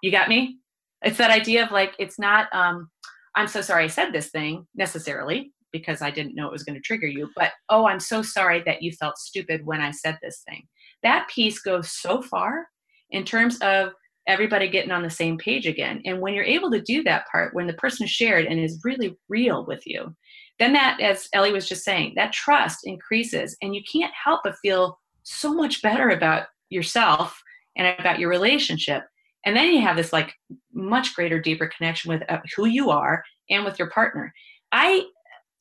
You 0.00 0.10
got 0.10 0.30
me? 0.30 0.58
It's 1.02 1.18
that 1.18 1.30
idea 1.30 1.64
of 1.64 1.72
like, 1.72 1.94
it's 1.98 2.18
not, 2.18 2.48
um, 2.54 2.88
I'm 3.34 3.48
so 3.48 3.60
sorry 3.60 3.84
I 3.84 3.88
said 3.88 4.12
this 4.12 4.30
thing 4.30 4.66
necessarily 4.74 5.52
because 5.72 6.00
I 6.00 6.10
didn't 6.10 6.34
know 6.34 6.46
it 6.46 6.52
was 6.52 6.64
going 6.64 6.76
to 6.76 6.80
trigger 6.80 7.06
you, 7.06 7.28
but 7.36 7.52
oh, 7.68 7.86
I'm 7.86 8.00
so 8.00 8.22
sorry 8.22 8.62
that 8.64 8.80
you 8.80 8.92
felt 8.92 9.18
stupid 9.18 9.66
when 9.66 9.82
I 9.82 9.90
said 9.90 10.16
this 10.22 10.42
thing. 10.48 10.62
That 11.02 11.28
piece 11.28 11.58
goes 11.60 11.92
so 11.92 12.22
far 12.22 12.68
in 13.10 13.24
terms 13.24 13.58
of 13.60 13.90
everybody 14.26 14.68
getting 14.68 14.90
on 14.90 15.02
the 15.02 15.10
same 15.10 15.38
page 15.38 15.66
again. 15.66 16.02
And 16.04 16.20
when 16.20 16.34
you're 16.34 16.44
able 16.44 16.70
to 16.72 16.80
do 16.80 17.02
that 17.04 17.26
part, 17.30 17.54
when 17.54 17.66
the 17.66 17.74
person 17.74 18.06
shared 18.06 18.46
and 18.46 18.58
is 18.58 18.80
really 18.84 19.16
real 19.28 19.64
with 19.66 19.82
you, 19.86 20.14
then 20.58 20.72
that, 20.72 21.00
as 21.00 21.28
Ellie 21.32 21.52
was 21.52 21.68
just 21.68 21.84
saying, 21.84 22.14
that 22.16 22.32
trust 22.32 22.80
increases 22.84 23.56
and 23.62 23.74
you 23.74 23.82
can't 23.90 24.12
help 24.12 24.40
but 24.42 24.56
feel 24.58 24.98
so 25.22 25.52
much 25.52 25.82
better 25.82 26.10
about 26.10 26.46
yourself 26.70 27.40
and 27.76 27.98
about 28.00 28.18
your 28.18 28.30
relationship. 28.30 29.04
And 29.44 29.56
then 29.56 29.72
you 29.72 29.80
have 29.82 29.96
this 29.96 30.12
like 30.12 30.32
much 30.72 31.14
greater, 31.14 31.40
deeper 31.40 31.68
connection 31.76 32.10
with 32.10 32.22
uh, 32.28 32.38
who 32.56 32.66
you 32.66 32.90
are 32.90 33.22
and 33.50 33.64
with 33.64 33.78
your 33.78 33.90
partner. 33.90 34.32
I, 34.72 35.04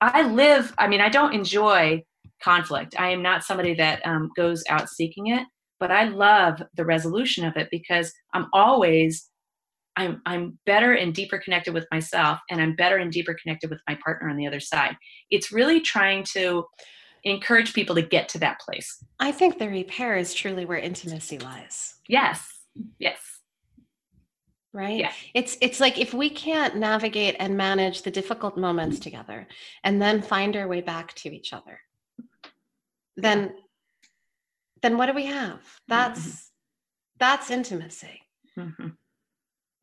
I 0.02 0.24
live, 0.24 0.74
I 0.78 0.88
mean, 0.88 1.02
I 1.02 1.10
don't 1.10 1.34
enjoy 1.34 2.04
conflict. 2.42 2.96
I 2.98 3.10
am 3.10 3.22
not 3.22 3.44
somebody 3.44 3.76
that 3.76 4.06
um, 4.06 4.32
goes 4.36 4.64
out 4.70 4.90
seeking 4.90 5.28
it, 5.28 5.44
but 5.80 5.92
I 5.92 6.06
love 6.06 6.62
the 6.76 6.86
resolution 6.86 7.46
of 7.46 7.56
it 7.58 7.70
because 7.72 8.14
I'm 8.34 8.48
always 8.54 9.30
I'm 9.98 10.22
I'm 10.26 10.60
better 10.66 10.94
and 10.94 11.14
deeper 11.14 11.38
connected 11.38 11.74
with 11.74 11.88
myself 11.92 12.40
and 12.50 12.62
I'm 12.62 12.76
better 12.76 12.98
and 12.98 13.12
deeper 13.12 13.36
connected 13.42 13.70
with 13.70 13.82
my 13.88 13.98
partner 14.04 14.30
on 14.30 14.38
the 14.38 14.48
other 14.48 14.60
side. 14.60 14.96
It's 15.30 15.52
really 15.52 15.80
trying 15.80 16.24
to 16.34 16.66
encourage 17.24 17.74
people 17.74 17.96
to 17.96 18.02
get 18.02 18.30
to 18.30 18.40
that 18.40 18.60
place. 18.60 19.04
I 19.20 19.32
think 19.32 19.58
the 19.58 19.70
repair 19.70 20.16
is 20.16 20.34
truly 20.34 20.66
where 20.66 20.78
intimacy 20.78 21.40
lies. 21.40 21.96
Yes. 22.08 22.48
Yes. 23.00 23.20
Right? 24.74 25.00
Yeah. 25.00 25.12
It's 25.34 25.58
it's 25.62 25.80
like 25.80 25.98
if 25.98 26.14
we 26.14 26.30
can't 26.30 26.76
navigate 26.76 27.38
and 27.40 27.56
manage 27.56 28.02
the 28.02 28.12
difficult 28.12 28.58
moments 28.58 29.00
together 29.00 29.48
and 29.84 30.02
then 30.02 30.22
find 30.22 30.56
our 30.58 30.68
way 30.68 30.82
back 30.82 31.14
to 31.16 31.34
each 31.34 31.54
other, 31.54 31.80
then 33.16 33.54
then 34.86 34.98
what 35.00 35.08
do 35.08 35.14
we 35.14 35.26
have? 35.26 35.60
That's 35.88 36.20
Mm-hmm. 36.20 37.18
that's 37.18 37.50
intimacy. 37.50 38.22
Mhm. 38.58 38.96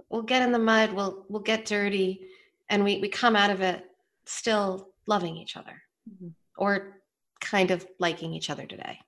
We'll 0.09 0.23
get 0.23 0.43
in 0.43 0.53
the 0.53 0.59
mud, 0.61 0.93
we'll 0.93 1.27
we'll 1.29 1.43
get 1.43 1.65
dirty, 1.67 2.29
and 2.71 2.85
we 2.85 2.99
we 3.01 3.09
come 3.09 3.35
out 3.35 3.51
of 3.51 3.61
it 3.63 3.85
still 4.27 4.91
loving 5.09 5.37
each 5.37 5.57
other. 5.57 5.83
Mhm. 6.09 6.33
Or 6.57 7.03
kind 7.41 7.73
of 7.73 7.85
liking 7.99 8.33
each 8.33 8.49
other 8.51 8.65
today. 8.67 9.01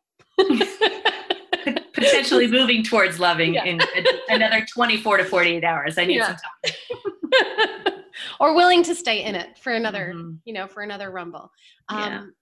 Potentially 1.95 2.49
moving 2.49 2.83
towards 2.83 3.21
loving 3.21 3.55
Yeah. 3.55 3.65
in 3.65 3.81
another 4.29 4.67
24 4.67 5.19
to 5.19 5.25
48 5.25 5.63
hours. 5.65 5.97
I 5.97 6.05
need 6.05 6.17
Yeah. 6.17 6.35
some 6.37 6.37
time. 6.65 8.03
or 8.41 8.55
willing 8.55 8.83
to 8.83 8.95
stay 8.95 9.23
in 9.25 9.35
it 9.37 9.59
for 9.59 9.73
another 9.73 10.13
Mhm. 10.15 10.39
you 10.45 10.53
know 10.53 10.67
for 10.67 10.83
another 10.83 11.11
rumble 11.11 11.53
Yeah. 11.91 12.19
um 12.19 12.35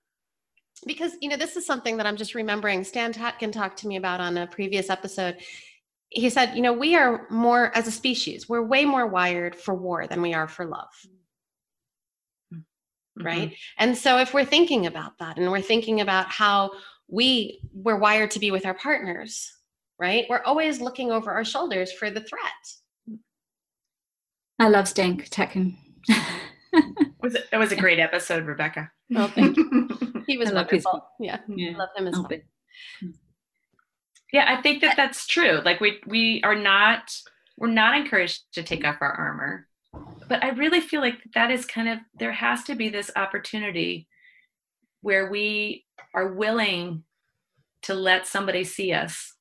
because 0.86 1.12
you 1.20 1.28
know 1.28 1.36
this 1.36 1.56
is 1.56 1.64
something 1.66 1.96
that 1.96 2.06
i'm 2.06 2.16
just 2.16 2.34
remembering 2.34 2.82
stan 2.84 3.12
tatkin 3.12 3.52
talked 3.52 3.78
to 3.78 3.86
me 3.88 3.96
about 3.96 4.20
on 4.20 4.36
a 4.38 4.46
previous 4.46 4.90
episode 4.90 5.36
he 6.08 6.28
said 6.28 6.54
you 6.54 6.62
know 6.62 6.72
we 6.72 6.94
are 6.96 7.26
more 7.30 7.74
as 7.76 7.86
a 7.86 7.90
species 7.92 8.48
we're 8.48 8.62
way 8.62 8.84
more 8.84 9.06
wired 9.06 9.54
for 9.56 9.74
war 9.74 10.06
than 10.06 10.20
we 10.22 10.34
are 10.34 10.48
for 10.48 10.64
love 10.66 10.88
Mm-hmm. 13.18 13.26
right 13.26 13.54
and 13.76 13.94
so 13.94 14.16
if 14.16 14.32
we're 14.32 14.42
thinking 14.46 14.86
about 14.86 15.18
that 15.18 15.36
and 15.36 15.50
we're 15.50 15.60
thinking 15.60 16.00
about 16.00 16.28
how 16.30 16.70
we 17.08 17.60
we're 17.74 17.98
wired 17.98 18.30
to 18.30 18.38
be 18.38 18.50
with 18.50 18.64
our 18.64 18.72
partners 18.72 19.52
right 19.98 20.24
we're 20.30 20.40
always 20.46 20.80
looking 20.80 21.12
over 21.12 21.30
our 21.30 21.44
shoulders 21.44 21.92
for 21.92 22.08
the 22.10 22.20
threat 22.22 23.20
I 24.58 24.68
love 24.68 24.88
Stan 24.88 25.18
Tatkin. 25.18 25.76
Was 27.20 27.34
it, 27.34 27.50
that 27.50 27.58
was 27.58 27.72
a 27.72 27.76
great 27.76 27.98
episode, 27.98 28.46
Rebecca. 28.46 28.90
well 29.10 29.28
thank 29.28 29.58
you 29.58 29.88
he 30.32 30.38
was 30.38 30.50
I 30.50 30.54
love 30.54 30.70
his 30.70 30.84
wonderful 30.84 31.08
yeah 31.20 31.38
Yeah. 31.48 31.76
love 31.76 31.90
him 31.96 32.06
as 32.08 32.14
Oh, 32.16 32.26
well 32.28 32.40
hmm. 33.00 33.10
Yeah, 34.32 34.46
I 34.48 34.62
think 34.62 34.80
that 34.80 34.96
that's 34.96 35.26
true. 35.26 35.60
Like 35.62 35.80
we 35.80 36.00
we 36.06 36.40
are 36.42 36.54
not 36.54 37.14
we're 37.58 37.68
not 37.68 37.94
encouraged 37.96 38.40
to 38.54 38.62
take 38.62 38.82
off 38.84 38.96
our 39.02 39.12
armor. 39.12 39.68
But 40.28 40.42
I 40.42 40.50
really 40.50 40.80
feel 40.80 41.02
like 41.02 41.18
that 41.34 41.50
is 41.50 41.66
kind 41.66 41.88
of 41.88 41.98
there 42.18 42.32
has 42.32 42.64
to 42.64 42.74
be 42.74 42.88
this 42.88 43.10
opportunity 43.14 44.08
where 45.02 45.30
we 45.30 45.84
are 46.14 46.28
willing 46.32 47.04
to 47.82 47.92
let 47.94 48.26
somebody 48.26 48.64
see 48.64 48.92
us 48.92 49.34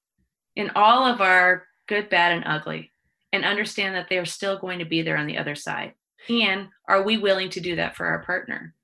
in 0.58 0.72
all 0.76 1.06
of 1.06 1.22
our 1.22 1.68
good, 1.88 2.10
bad 2.10 2.34
and 2.34 2.44
ugly 2.46 2.92
and 3.32 3.46
understand 3.46 3.96
that 3.96 4.08
they're 4.10 4.26
still 4.26 4.58
going 4.60 4.80
to 4.80 4.86
be 4.86 5.02
there 5.04 5.16
on 5.16 5.28
the 5.28 5.38
other 5.38 5.56
side. 5.56 5.94
And 6.30 6.68
are 6.88 7.02
we 7.04 7.18
willing 7.18 7.50
to 7.52 7.62
do 7.62 7.78
that 7.78 7.96
for 7.96 8.06
our 8.08 8.24
partner? 8.26 8.76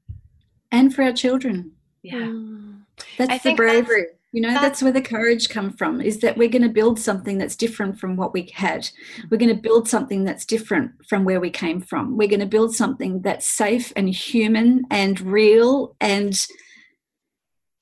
and 0.72 0.94
for 0.94 1.02
our 1.04 1.14
children. 1.14 1.72
Yeah. 2.08 2.28
Mm. 2.28 2.82
That's 3.18 3.32
I 3.32 3.38
the 3.38 3.40
think 3.44 3.60
that's- 3.60 3.86
bravery. 3.86 4.06
you 4.32 4.42
know, 4.42 4.50
that's- 4.50 4.64
that's, 4.64 4.84
where 4.84 4.92
the 4.92 5.02
courage 5.02 5.50
come 5.50 5.72
from. 5.72 6.02
Is 6.02 6.20
that 6.20 6.38
we're 6.38 6.50
going 6.50 6.62
to 6.64 6.70
build 6.70 7.00
something 7.00 7.38
that's 7.38 7.56
different 7.56 8.00
from 8.00 8.16
what 8.16 8.34
we 8.34 8.52
had. 8.54 8.90
We're 9.30 9.38
going 9.38 9.56
to 9.56 9.62
build 9.62 9.88
something 9.88 10.24
that's 10.24 10.46
different 10.46 10.92
from 11.08 11.24
where 11.26 11.40
we 11.40 11.50
came 11.50 11.82
from. 11.82 12.18
We're 12.18 12.28
going 12.28 12.40
to 12.42 12.46
build 12.58 12.76
something 12.76 13.22
that's 13.22 13.48
safe 13.48 13.92
and 13.96 14.10
human 14.10 14.84
and 14.92 15.20
real 15.22 15.96
and 16.02 16.34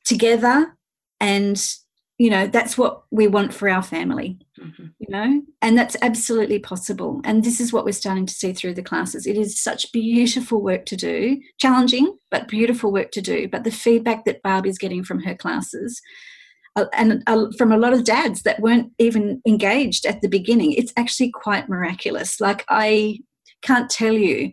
together. 0.03 0.76
And 1.19 1.61
you 2.17 2.30
know, 2.30 2.47
that's 2.47 2.78
what 2.78 3.03
we 3.11 3.28
want 3.28 3.53
for 3.53 3.67
our 3.69 3.84
family. 3.84 4.39
Mhm. 4.60 4.93
you 4.99 5.08
know? 5.10 5.41
And 5.62 5.78
that's 5.78 5.97
absolutely 6.01 6.60
possible. 6.60 7.22
And 7.24 7.43
this 7.43 7.60
is 7.60 7.74
what 7.74 7.86
we're 7.86 7.91
starting 7.91 8.26
to 8.26 8.34
see 8.34 8.53
through 8.53 8.76
the 8.76 8.84
classes. 8.84 9.28
It 9.28 9.38
is 9.38 9.62
such 9.62 9.91
beautiful 9.91 10.62
work 10.62 10.86
to 10.86 10.95
do. 10.95 11.39
Challenging 11.60 12.18
but 12.32 12.47
beautiful 12.47 12.91
work 12.91 13.12
to 13.12 13.22
do. 13.22 13.47
But 13.47 13.64
the 13.64 13.72
feedback 13.72 14.26
that 14.26 14.41
barb 14.43 14.66
is 14.66 14.78
getting 14.78 15.03
from 15.03 15.22
her 15.24 15.36
classes 15.36 16.01
uh, 16.76 16.86
and 16.93 17.24
uh, 17.28 17.47
from 17.58 17.72
a 17.72 17.78
lot 17.78 17.93
of 17.93 18.03
dads 18.03 18.43
that 18.43 18.60
weren't 18.60 18.91
even 18.99 19.41
engaged 19.47 20.06
at 20.06 20.22
the 20.22 20.28
beginning 20.28 20.74
it's 20.74 20.93
actually 20.97 21.32
quite 21.32 21.70
miraculous. 21.70 22.39
Like 22.39 22.66
i 22.70 23.20
can't 23.62 23.89
tell 23.89 24.14
you 24.14 24.51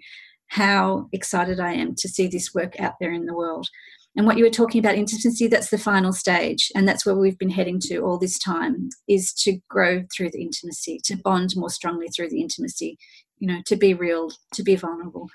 how 0.49 1.09
excited 1.13 1.59
i 1.61 1.73
am 1.73 1.95
to 1.97 2.09
see 2.09 2.27
this 2.27 2.55
work 2.55 2.79
out 2.81 2.95
there 3.01 3.13
in 3.13 3.27
the 3.27 3.35
world 3.35 3.69
and 4.17 4.27
what 4.27 4.37
you 4.37 4.45
were 4.45 4.51
talking 4.51 4.79
about 4.79 4.95
intimacy 4.95 5.47
that's 5.47 5.71
the 5.71 5.79
final 5.79 6.13
stage. 6.13 6.71
And 6.75 6.87
that's 6.87 7.07
where 7.07 7.15
we've 7.15 7.39
been 7.39 7.51
heading 7.51 7.81
to 7.85 7.99
all 8.01 8.19
this 8.19 8.39
time 8.39 8.91
is 9.09 9.33
to 9.35 9.59
grow 9.71 10.05
through 10.15 10.31
the 10.33 10.43
intimacy 10.43 11.01
to 11.05 11.17
bond 11.17 11.55
more 11.57 11.71
strongly 11.71 12.09
through 12.09 12.29
the 12.29 12.43
intimacy 12.43 12.99
you 13.43 13.49
know 13.49 13.61
to 13.67 13.77
be 13.77 13.93
real 13.93 14.31
to 14.55 14.63
be 14.63 14.77
vulnerable 14.77 15.29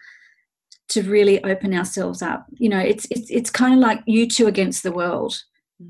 to 0.87 1.03
really 1.03 1.43
open 1.43 1.73
ourselves 1.73 2.21
up. 2.21 2.45
You 2.53 2.69
know 2.69 2.79
it's 2.79 3.05
it's, 3.11 3.29
it's 3.29 3.49
kind 3.49 3.73
of 3.73 3.79
like 3.81 4.01
you 4.07 4.27
two 4.27 4.47
against 4.47 4.81
the 4.81 4.93
world. 4.93 5.43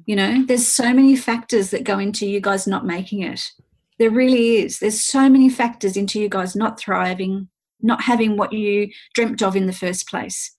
You 0.06 0.16
know 0.16 0.44
there's 0.46 0.68
so 0.68 0.92
many 0.94 1.16
factors 1.16 1.70
that 1.70 1.84
go 1.84 2.00
into 2.00 2.26
you 2.26 2.42
guys 2.42 2.68
not 2.68 2.86
making 2.86 3.22
it. 3.22 3.42
There 4.00 4.10
really 4.10 4.58
is. 4.58 4.80
There's 4.80 5.00
so 5.00 5.30
many 5.30 5.48
factors 5.48 5.96
into 5.96 6.20
you 6.20 6.28
guys 6.28 6.56
not 6.56 6.80
thriving 6.80 7.48
not 7.80 8.02
having 8.02 8.36
what 8.36 8.52
you 8.52 8.90
dreamt 9.14 9.44
of 9.44 9.56
in 9.56 9.68
the 9.68 9.74
first 9.74 10.10
place. 10.10 10.56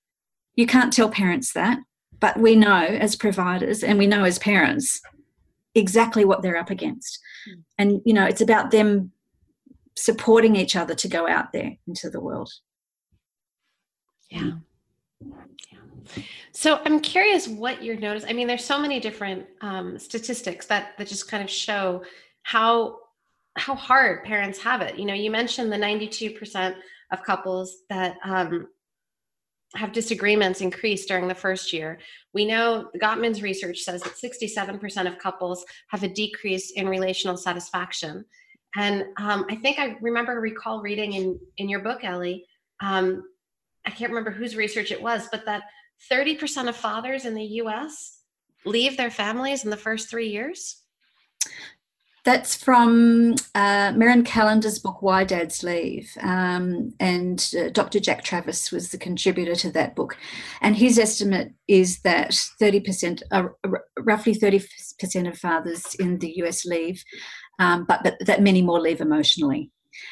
You 0.54 0.66
can't 0.66 0.92
tell 0.92 1.08
parents 1.08 1.52
that 1.54 1.80
but 2.20 2.38
we 2.38 2.54
know 2.56 2.82
as 2.84 3.14
providers 3.16 3.82
and 3.84 3.98
we 3.98 4.06
know 4.06 4.24
as 4.24 4.38
parents 4.38 5.00
exactly 5.74 6.24
what 6.24 6.42
they're 6.42 6.56
up 6.56 6.70
against 6.70 7.20
Mm. 7.48 7.62
and 7.78 8.00
you 8.04 8.12
know 8.12 8.24
it's 8.24 8.40
about 8.40 8.70
them 8.72 9.12
supporting 9.96 10.56
each 10.56 10.74
other 10.76 10.94
to 10.94 11.08
go 11.08 11.28
out 11.28 11.52
there 11.52 11.72
into 11.86 12.10
the 12.10 12.20
world 12.20 12.50
Yeah. 14.30 14.52
yeah. 15.72 16.22
So 16.52 16.80
I'm 16.84 17.00
curious 17.00 17.46
what 17.48 17.82
you're 17.82 17.96
noticing. 17.96 18.30
I 18.30 18.32
mean, 18.32 18.46
there's 18.46 18.64
so 18.64 18.78
many 18.78 18.98
different 19.00 19.46
um, 19.60 19.98
statistics 19.98 20.66
that 20.66 20.96
that 20.98 21.06
just 21.06 21.28
kind 21.30 21.42
of 21.42 21.50
show 21.50 22.02
how 22.42 22.98
how 23.56 23.74
hard 23.74 24.24
parents 24.24 24.58
have 24.60 24.80
it. 24.82 24.98
You 24.98 25.04
know, 25.04 25.14
you 25.14 25.30
mentioned 25.30 25.72
the 25.72 25.76
92% 25.76 26.76
of 27.12 27.22
couples 27.24 27.78
that 27.88 28.16
um, 28.24 28.68
have 29.74 29.92
disagreements 29.92 30.60
increase 30.60 31.06
during 31.06 31.28
the 31.28 31.34
first 31.34 31.72
year. 31.72 31.98
We 32.32 32.46
know 32.46 32.90
Gottman's 33.02 33.42
research 33.42 33.80
says 33.80 34.02
that 34.02 34.14
67% 34.14 35.06
of 35.06 35.18
couples 35.18 35.64
have 35.88 36.02
a 36.02 36.08
decrease 36.08 36.72
in 36.72 36.88
relational 36.88 37.36
satisfaction. 37.36 38.24
And 38.76 39.04
um, 39.18 39.46
I 39.50 39.56
think 39.56 39.78
I 39.78 39.96
remember 40.00 40.40
recall 40.40 40.80
reading 40.80 41.14
in 41.14 41.38
in 41.56 41.68
your 41.68 41.80
book, 41.80 42.04
Ellie. 42.04 42.46
Um, 42.80 43.24
I 43.86 43.90
can't 43.90 44.10
remember 44.10 44.30
whose 44.30 44.56
research 44.56 44.92
it 44.92 45.00
was, 45.00 45.28
but 45.32 45.44
that 45.46 45.62
30% 46.12 46.68
of 46.68 46.76
fathers 46.76 47.24
in 47.24 47.34
the 47.34 47.44
US 47.62 48.20
leave 48.64 48.96
their 48.96 49.10
families 49.10 49.64
in 49.64 49.70
the 49.70 49.76
first 49.76 50.10
three 50.10 50.28
years. 50.28 50.82
That's 52.28 52.54
from 52.54 53.36
uh, 53.54 53.92
Meryn 53.94 54.22
Callander's 54.22 54.78
book, 54.78 55.00
Why 55.00 55.24
Dads 55.24 55.62
Leave. 55.62 56.14
Um, 56.20 56.92
and 57.00 57.50
uh, 57.58 57.70
Dr. 57.70 58.00
Jack 58.00 58.22
Travis 58.22 58.70
was 58.70 58.90
the 58.90 58.98
contributor 58.98 59.54
to 59.54 59.70
that 59.72 59.96
book. 59.96 60.14
And 60.60 60.76
his 60.76 60.98
estimate 60.98 61.54
is 61.68 62.00
that 62.00 62.32
30%, 62.60 63.22
uh, 63.30 63.44
r- 63.64 63.84
roughly 64.00 64.34
30% 64.34 65.26
of 65.26 65.38
fathers 65.38 65.94
in 65.94 66.18
the 66.18 66.34
US 66.42 66.66
leave, 66.66 67.02
um, 67.60 67.86
but, 67.88 68.00
but 68.02 68.18
that 68.26 68.42
many 68.42 68.60
more 68.60 68.78
leave 68.78 69.00
emotionally. 69.00 69.70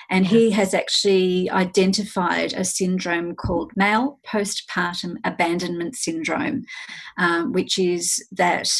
And 0.08 0.26
he 0.26 0.50
has 0.52 0.72
actually 0.72 1.50
identified 1.50 2.54
a 2.54 2.64
syndrome 2.64 3.34
called 3.34 3.72
male 3.76 4.20
postpartum 4.26 5.16
abandonment 5.24 5.96
syndrome, 5.96 6.64
um, 7.18 7.52
which 7.52 7.78
is 7.78 8.26
that 8.32 8.70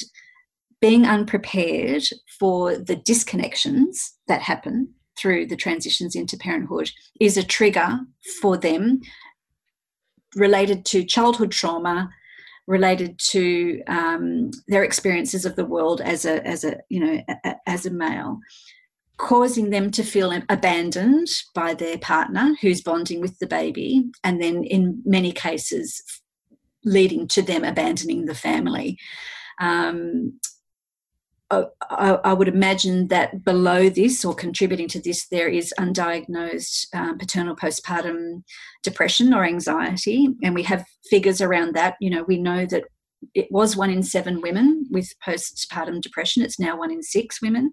being 0.81 1.07
unprepared 1.07 2.05
for 2.39 2.77
the 2.77 2.97
disconnections 2.97 3.97
that 4.29 4.43
happen 4.43 4.93
through 5.19 5.47
the 5.47 5.57
transitions 5.57 6.15
into 6.15 6.37
parenthood 6.37 6.91
is 7.21 7.37
a 7.37 7.43
trigger 7.43 7.99
for 8.41 8.57
them 8.57 9.01
related 10.35 10.85
to 10.85 11.05
childhood 11.05 11.51
trauma 11.51 12.11
related 12.67 13.19
to 13.19 13.81
um, 13.87 14.51
their 14.69 14.85
experiences 14.85 15.47
of 15.47 15.57
the 15.57 15.65
world 15.65 16.01
as 16.01 16.25
a 16.25 16.47
as 16.47 16.65
a 16.65 16.77
you 16.91 17.01
know 17.01 17.23
a, 17.45 17.55
as 17.67 17.87
a 17.87 17.91
male 17.91 18.39
causing 19.17 19.71
them 19.71 19.91
to 19.91 20.03
feel 20.03 20.31
abandoned 20.51 21.29
by 21.55 21.73
their 21.73 21.97
partner 21.99 22.55
who's 22.61 22.83
bonding 22.83 23.21
with 23.21 23.39
the 23.39 23.47
baby 23.47 24.05
and 24.23 24.43
then 24.43 24.63
in 24.65 25.01
many 25.07 25.33
cases 25.33 26.03
leading 26.87 27.27
to 27.29 27.43
them 27.43 27.65
abandoning 27.65 28.25
the 28.25 28.35
family. 28.35 28.99
Um, 29.61 30.39
I, 31.51 31.65
I, 32.25 32.33
would 32.33 32.49
imagine 32.49 33.07
that 33.09 33.45
below 33.45 33.89
this 33.89 34.25
or 34.25 34.35
contributing 34.35 34.89
to 34.89 35.01
this, 35.01 35.29
there 35.29 35.49
is 35.49 35.73
undiagnosed 35.79 36.87
um, 36.93 37.19
paternal 37.19 37.55
postpartum 37.55 38.43
depression 38.83 39.33
or 39.33 39.45
anxiety. 39.45 40.29
And 40.43 40.55
we 40.55 40.65
have 40.65 40.85
figures 41.09 41.41
around 41.41 41.75
that. 41.77 41.95
You 42.01 42.11
know, 42.11 42.25
we 42.25 42.39
know 42.39 42.67
that 42.67 42.85
it 43.35 43.47
was 43.51 43.77
one 43.77 43.91
in 43.91 44.03
seven 44.03 44.41
women 44.41 44.87
with 44.91 45.13
postpartum 45.25 46.01
depression. 46.01 46.43
It's 46.43 46.59
now 46.59 46.77
one 46.79 46.91
in 46.91 47.03
six 47.03 47.41
women. 47.41 47.73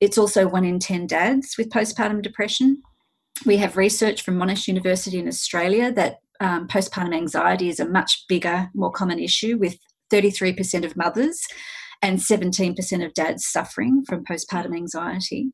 It's 0.00 0.18
also 0.18 0.46
one 0.46 0.64
in 0.64 0.78
10 0.78 1.08
dads 1.08 1.56
with 1.58 1.70
postpartum 1.70 2.22
depression. 2.22 2.80
We 3.44 3.56
have 3.56 3.76
research 3.76 4.22
from 4.22 4.38
Monash 4.38 4.68
University 4.68 5.18
in 5.18 5.26
Australia 5.26 5.92
that 5.92 6.18
um, 6.40 6.68
postpartum 6.68 7.14
anxiety 7.14 7.68
is 7.68 7.80
a 7.80 7.88
much 7.88 8.24
bigger, 8.28 8.70
more 8.74 8.92
common 8.92 9.18
issue 9.18 9.58
with 9.58 9.76
33% 10.12 10.84
of 10.84 10.96
mothers 10.96 11.40
and 12.02 12.18
17% 12.18 13.04
of 13.04 13.14
dads 13.14 13.46
suffering 13.48 14.04
from 14.06 14.24
postpartum 14.24 14.74
anxiety. 14.74 15.50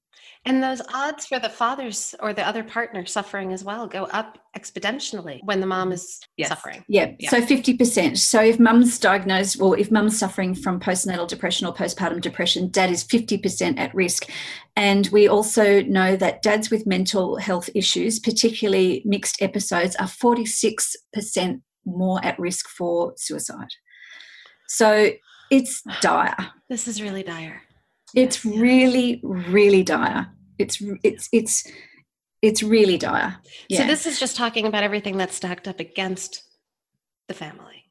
And 0.47 0.63
those 0.63 0.83
odds 0.93 1.27
for 1.27 1.39
the 1.39 1.49
fathers 1.49 2.15
or 2.21 2.35
the 2.35 2.47
other 2.47 2.63
partner 2.63 3.07
suffering 3.07 3.53
as 3.53 3.65
well 3.65 3.87
go 3.87 4.05
up 4.05 4.39
exponentially 4.57 5.41
when 5.45 5.61
the 5.61 5.67
mom 5.67 5.89
mm-hmm. 5.89 5.95
is 5.95 6.21
yes. 6.37 6.49
suffering. 6.49 6.85
Yeah. 6.87 7.13
yeah. 7.19 7.31
So 7.31 7.41
50%. 7.41 8.19
So 8.19 8.43
if 8.43 8.61
mum's 8.61 8.99
diagnosed, 8.99 9.59
well, 9.59 9.73
if 9.73 9.91
mum's 9.91 10.19
suffering 10.19 10.55
from 10.55 10.81
postnatal 10.81 11.27
depression 11.27 11.67
or 11.67 11.75
postpartum 11.75 12.21
depression, 12.21 12.69
dad 12.69 12.91
is 12.91 13.05
50% 13.05 13.79
at 13.79 13.95
risk. 13.95 14.29
And 14.77 15.09
we 15.09 15.29
also 15.29 15.83
know 15.83 16.15
that 16.17 16.43
dads 16.43 16.71
with 16.71 16.87
mental 16.87 17.37
health 17.37 17.71
issues, 17.75 18.19
particularly 18.19 19.03
mixed 19.07 19.41
episodes, 19.41 19.97
are 19.97 20.07
46% 20.07 21.63
more 21.87 22.23
at 22.23 22.39
risk 22.39 22.69
for 22.69 23.15
suicide. 23.17 23.69
So 24.69 25.11
it's 25.51 25.83
dire. 26.01 26.37
This 26.69 26.89
is 26.89 27.01
really 27.03 27.23
dire. 27.23 27.63
It's 28.15 28.45
really, 28.45 29.21
really 29.23 29.83
dire. 29.83 30.29
It's 30.59 30.81
it's 31.03 31.29
it's 31.33 31.67
it's 32.43 32.63
really 32.63 32.99
dire. 32.99 33.37
Yeah. 33.69 33.79
So 33.79 33.87
this 33.87 34.07
is 34.07 34.21
just 34.21 34.37
talking 34.37 34.67
about 34.67 34.83
everything 34.83 35.17
that's 35.17 35.35
stacked 35.35 35.67
up 35.67 35.81
against 35.81 36.43
the 37.29 37.35
family. 37.35 37.85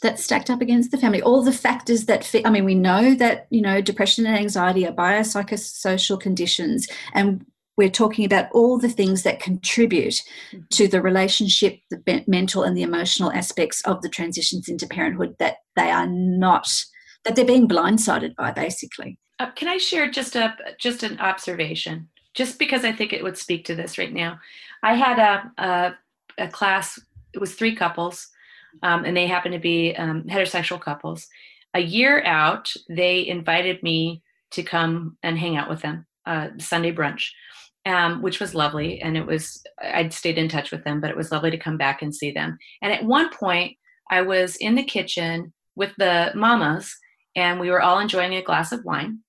That's 0.00 0.22
stacked 0.22 0.48
up 0.48 0.60
against 0.60 0.92
the 0.92 0.98
family. 0.98 1.20
All 1.20 1.42
the 1.42 1.52
factors 1.52 2.06
that 2.06 2.24
fit. 2.24 2.46
I 2.46 2.50
mean, 2.50 2.64
we 2.64 2.74
know 2.74 3.14
that 3.14 3.48
you 3.50 3.60
know 3.60 3.80
depression 3.80 4.24
and 4.26 4.36
anxiety 4.36 4.86
are 4.86 4.92
biopsychosocial 4.92 6.20
conditions, 6.20 6.86
and 7.14 7.44
we're 7.76 7.90
talking 7.90 8.24
about 8.24 8.50
all 8.52 8.78
the 8.78 8.88
things 8.88 9.22
that 9.24 9.40
contribute 9.40 10.14
mm-hmm. 10.14 10.60
to 10.70 10.88
the 10.88 11.02
relationship, 11.02 11.78
the 11.90 12.24
mental 12.26 12.62
and 12.62 12.76
the 12.76 12.82
emotional 12.82 13.32
aspects 13.32 13.82
of 13.82 14.02
the 14.02 14.08
transitions 14.08 14.68
into 14.68 14.86
parenthood 14.86 15.36
that 15.38 15.56
they 15.74 15.90
are 15.90 16.06
not 16.06 16.68
that 17.24 17.36
they're 17.36 17.44
being 17.44 17.68
blindsided 17.68 18.34
by, 18.36 18.52
basically. 18.52 19.18
Uh, 19.38 19.50
can 19.52 19.68
I 19.68 19.78
share 19.78 20.10
just 20.10 20.36
a 20.36 20.56
just 20.78 21.02
an 21.02 21.18
observation? 21.20 22.08
Just 22.34 22.58
because 22.58 22.84
I 22.84 22.92
think 22.92 23.12
it 23.12 23.22
would 23.22 23.36
speak 23.36 23.64
to 23.66 23.74
this 23.74 23.98
right 23.98 24.12
now. 24.12 24.38
I 24.82 24.94
had 24.94 25.18
a 25.18 25.62
a, 25.62 26.44
a 26.44 26.48
class. 26.48 26.98
It 27.32 27.40
was 27.40 27.54
three 27.54 27.74
couples, 27.74 28.28
um, 28.82 29.04
and 29.04 29.16
they 29.16 29.26
happened 29.26 29.54
to 29.54 29.60
be 29.60 29.94
um, 29.96 30.24
heterosexual 30.24 30.80
couples. 30.80 31.26
A 31.74 31.80
year 31.80 32.24
out, 32.24 32.72
they 32.88 33.26
invited 33.26 33.82
me 33.82 34.22
to 34.52 34.62
come 34.62 35.18
and 35.22 35.38
hang 35.38 35.56
out 35.56 35.68
with 35.68 35.82
them 35.82 36.06
uh, 36.26 36.48
Sunday 36.58 36.92
brunch, 36.92 37.30
um, 37.84 38.22
which 38.22 38.40
was 38.40 38.54
lovely. 38.54 39.00
And 39.00 39.16
it 39.16 39.26
was 39.26 39.62
I'd 39.82 40.12
stayed 40.12 40.38
in 40.38 40.48
touch 40.48 40.70
with 40.70 40.84
them, 40.84 41.00
but 41.00 41.10
it 41.10 41.16
was 41.16 41.32
lovely 41.32 41.50
to 41.50 41.58
come 41.58 41.76
back 41.76 42.02
and 42.02 42.14
see 42.14 42.32
them. 42.32 42.58
And 42.82 42.92
at 42.92 43.04
one 43.04 43.30
point, 43.30 43.76
I 44.10 44.22
was 44.22 44.56
in 44.56 44.74
the 44.74 44.84
kitchen 44.84 45.52
with 45.74 45.92
the 45.98 46.32
mamas, 46.34 46.96
and 47.36 47.60
we 47.60 47.70
were 47.70 47.82
all 47.82 48.00
enjoying 48.00 48.34
a 48.34 48.42
glass 48.42 48.72
of 48.72 48.84
wine. 48.84 49.20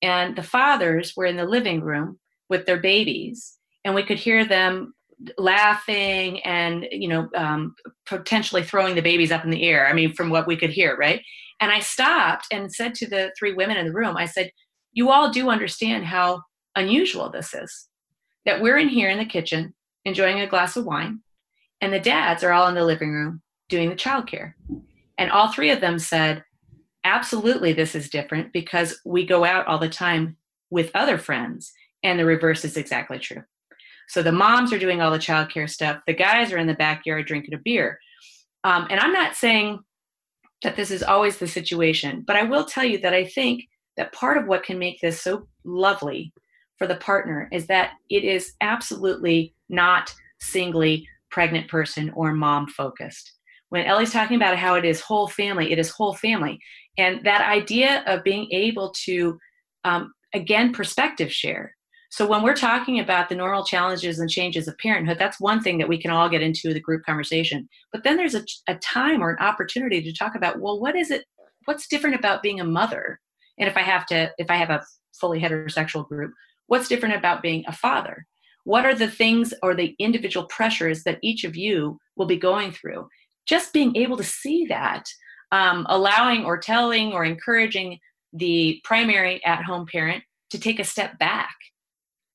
And 0.00 0.36
the 0.36 0.42
fathers 0.42 1.14
were 1.16 1.26
in 1.26 1.36
the 1.36 1.44
living 1.44 1.82
room 1.82 2.18
with 2.48 2.64
their 2.64 2.78
babies 2.80 3.58
and 3.84 3.94
we 3.94 4.04
could 4.04 4.18
hear 4.18 4.44
them 4.46 4.94
laughing 5.36 6.40
and 6.44 6.86
you 6.92 7.08
know 7.08 7.28
um, 7.34 7.74
potentially 8.06 8.62
throwing 8.62 8.94
the 8.94 9.02
babies 9.02 9.32
up 9.32 9.42
in 9.42 9.50
the 9.50 9.64
air 9.64 9.88
i 9.88 9.92
mean 9.92 10.14
from 10.14 10.30
what 10.30 10.46
we 10.46 10.56
could 10.56 10.70
hear 10.70 10.96
right? 10.96 11.20
And 11.60 11.72
i 11.72 11.80
stopped 11.80 12.46
and 12.52 12.72
said 12.72 12.94
to 12.94 13.08
the 13.08 13.32
three 13.36 13.52
women 13.52 13.76
in 13.76 13.86
the 13.86 13.92
room 13.92 14.16
i 14.16 14.26
said 14.26 14.52
you 14.92 15.10
all 15.10 15.32
do 15.32 15.50
understand 15.50 16.04
how 16.04 16.42
unusual 16.76 17.30
this 17.30 17.52
is 17.52 17.88
that 18.46 18.62
we're 18.62 18.78
in 18.78 18.88
here 18.88 19.10
in 19.10 19.18
the 19.18 19.24
kitchen 19.24 19.74
enjoying 20.04 20.40
a 20.40 20.46
glass 20.46 20.76
of 20.76 20.84
wine 20.84 21.18
and 21.80 21.92
the 21.92 22.00
dads 22.00 22.42
are 22.42 22.52
all 22.52 22.68
in 22.68 22.74
the 22.74 22.84
living 22.84 23.10
room 23.12 23.42
doing 23.68 23.88
the 23.88 23.96
childcare. 23.96 24.54
And 25.16 25.30
all 25.30 25.52
three 25.52 25.70
of 25.70 25.80
them 25.80 25.98
said 25.98 26.44
absolutely 27.08 27.72
this 27.72 27.94
is 27.94 28.10
different 28.10 28.52
because 28.52 29.00
we 29.04 29.26
go 29.26 29.44
out 29.44 29.66
all 29.66 29.78
the 29.78 29.88
time 29.88 30.36
with 30.70 30.90
other 30.94 31.18
friends 31.18 31.72
and 32.02 32.18
the 32.18 32.24
reverse 32.24 32.64
is 32.64 32.76
exactly 32.76 33.18
true. 33.18 33.42
So 34.08 34.22
the 34.22 34.32
moms 34.32 34.72
are 34.72 34.78
doing 34.78 35.00
all 35.00 35.10
the 35.10 35.18
childcare 35.18 35.68
stuff 35.68 36.00
the 36.06 36.14
guys 36.14 36.52
are 36.52 36.58
in 36.58 36.66
the 36.66 36.74
backyard 36.74 37.26
drinking 37.26 37.54
a 37.54 37.58
beer. 37.58 37.98
Um, 38.64 38.86
and 38.90 39.00
i'm 39.00 39.12
not 39.12 39.36
saying 39.36 39.80
that 40.62 40.76
this 40.76 40.90
is 40.90 41.02
always 41.02 41.38
the 41.38 41.46
situation 41.46 42.24
but 42.26 42.36
i 42.36 42.42
will 42.42 42.64
tell 42.64 42.84
you 42.84 42.98
that 42.98 43.14
i 43.14 43.24
think 43.24 43.62
that 43.96 44.12
part 44.12 44.36
of 44.36 44.46
what 44.46 44.64
can 44.64 44.78
make 44.78 45.00
this 45.00 45.22
so 45.22 45.46
lovely 45.64 46.32
for 46.76 46.86
the 46.86 46.96
partner 46.96 47.48
is 47.52 47.66
that 47.68 47.92
it 48.10 48.24
is 48.24 48.54
absolutely 48.60 49.54
not 49.68 50.12
singly 50.40 51.06
pregnant 51.30 51.68
person 51.68 52.10
or 52.16 52.32
mom 52.32 52.66
focused 52.66 53.37
when 53.70 53.84
Ellie's 53.84 54.12
talking 54.12 54.36
about 54.36 54.56
how 54.56 54.74
it 54.74 54.84
is 54.84 55.00
whole 55.00 55.28
family, 55.28 55.72
it 55.72 55.78
is 55.78 55.90
whole 55.90 56.14
family. 56.14 56.58
And 56.96 57.22
that 57.24 57.48
idea 57.48 58.02
of 58.06 58.24
being 58.24 58.48
able 58.50 58.92
to, 59.04 59.38
um, 59.84 60.12
again, 60.34 60.72
perspective 60.72 61.32
share. 61.32 61.74
So 62.10 62.26
when 62.26 62.42
we're 62.42 62.56
talking 62.56 63.00
about 63.00 63.28
the 63.28 63.34
normal 63.34 63.64
challenges 63.64 64.18
and 64.18 64.30
changes 64.30 64.66
of 64.66 64.78
parenthood, 64.78 65.18
that's 65.18 65.38
one 65.38 65.60
thing 65.60 65.76
that 65.78 65.88
we 65.88 66.00
can 66.00 66.10
all 66.10 66.28
get 66.30 66.42
into 66.42 66.72
the 66.72 66.80
group 66.80 67.02
conversation. 67.04 67.68
But 67.92 68.02
then 68.02 68.16
there's 68.16 68.34
a, 68.34 68.44
a 68.66 68.76
time 68.76 69.22
or 69.22 69.30
an 69.30 69.38
opportunity 69.40 70.00
to 70.02 70.12
talk 70.12 70.34
about, 70.34 70.58
well, 70.58 70.80
what 70.80 70.96
is 70.96 71.10
it? 71.10 71.24
What's 71.66 71.86
different 71.86 72.16
about 72.16 72.42
being 72.42 72.60
a 72.60 72.64
mother? 72.64 73.20
And 73.58 73.68
if 73.68 73.76
I 73.76 73.82
have 73.82 74.06
to, 74.06 74.32
if 74.38 74.50
I 74.50 74.56
have 74.56 74.70
a 74.70 74.82
fully 75.20 75.38
heterosexual 75.38 76.08
group, 76.08 76.32
what's 76.66 76.88
different 76.88 77.14
about 77.14 77.42
being 77.42 77.64
a 77.66 77.72
father? 77.72 78.26
What 78.64 78.86
are 78.86 78.94
the 78.94 79.10
things 79.10 79.52
or 79.62 79.74
the 79.74 79.94
individual 79.98 80.46
pressures 80.46 81.04
that 81.04 81.18
each 81.22 81.44
of 81.44 81.56
you 81.56 81.98
will 82.16 82.26
be 82.26 82.36
going 82.36 82.72
through? 82.72 83.06
Just 83.48 83.72
being 83.72 83.96
able 83.96 84.16
to 84.16 84.24
see 84.24 84.66
that 84.66 85.04
um, 85.52 85.86
allowing 85.88 86.44
or 86.44 86.58
telling 86.58 87.12
or 87.12 87.24
encouraging 87.24 87.98
the 88.32 88.80
primary 88.84 89.42
at 89.44 89.64
home 89.64 89.86
parent 89.90 90.22
to 90.50 90.58
take 90.58 90.78
a 90.78 90.84
step 90.84 91.18
back 91.18 91.54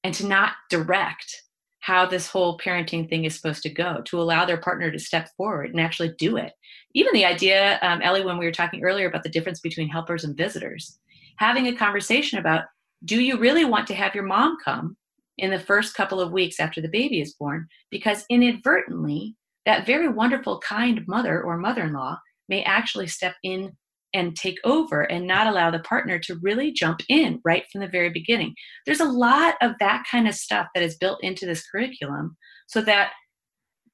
and 0.03 0.13
to 0.15 0.25
not 0.25 0.53
direct 0.69 1.43
how 1.79 2.05
this 2.05 2.27
whole 2.27 2.57
parenting 2.57 3.09
thing 3.09 3.25
is 3.25 3.35
supposed 3.35 3.61
to 3.61 3.69
go, 3.69 4.01
to 4.05 4.21
allow 4.21 4.45
their 4.45 4.57
partner 4.57 4.89
to 4.89 4.97
step 4.97 5.29
forward 5.35 5.69
and 5.69 5.81
actually 5.81 6.13
do 6.17 6.37
it. 6.37 6.53
Even 6.93 7.13
the 7.13 7.25
idea, 7.25 7.77
um, 7.81 8.01
Ellie, 8.01 8.23
when 8.23 8.37
we 8.37 8.45
were 8.45 8.53
talking 8.53 8.83
earlier 8.83 9.07
about 9.07 9.23
the 9.23 9.29
difference 9.29 9.59
between 9.59 9.89
helpers 9.89 10.23
and 10.23 10.37
visitors, 10.37 10.97
having 11.37 11.67
a 11.67 11.75
conversation 11.75 12.39
about 12.39 12.63
do 13.05 13.19
you 13.19 13.37
really 13.37 13.65
want 13.65 13.85
to 13.87 13.95
have 13.95 14.15
your 14.15 14.23
mom 14.23 14.57
come 14.63 14.95
in 15.37 15.51
the 15.51 15.59
first 15.59 15.93
couple 15.93 16.21
of 16.21 16.31
weeks 16.31 16.59
after 16.59 16.79
the 16.79 16.87
baby 16.87 17.19
is 17.19 17.33
born? 17.33 17.67
Because 17.91 18.23
inadvertently, 18.29 19.35
that 19.65 19.85
very 19.85 20.07
wonderful, 20.07 20.59
kind 20.59 21.03
mother 21.07 21.41
or 21.41 21.57
mother 21.57 21.83
in 21.83 21.93
law 21.93 22.19
may 22.49 22.63
actually 22.63 23.07
step 23.07 23.35
in 23.43 23.71
and 24.13 24.35
take 24.35 24.59
over 24.63 25.01
and 25.01 25.25
not 25.25 25.47
allow 25.47 25.71
the 25.71 25.79
partner 25.79 26.19
to 26.19 26.39
really 26.41 26.71
jump 26.71 27.01
in 27.09 27.41
right 27.43 27.63
from 27.71 27.81
the 27.81 27.87
very 27.87 28.09
beginning. 28.09 28.53
There's 28.85 28.99
a 28.99 29.05
lot 29.05 29.55
of 29.61 29.71
that 29.79 30.05
kind 30.09 30.27
of 30.27 30.35
stuff 30.35 30.67
that 30.73 30.83
is 30.83 30.97
built 30.97 31.23
into 31.23 31.45
this 31.45 31.67
curriculum 31.67 32.37
so 32.67 32.81
that 32.81 33.11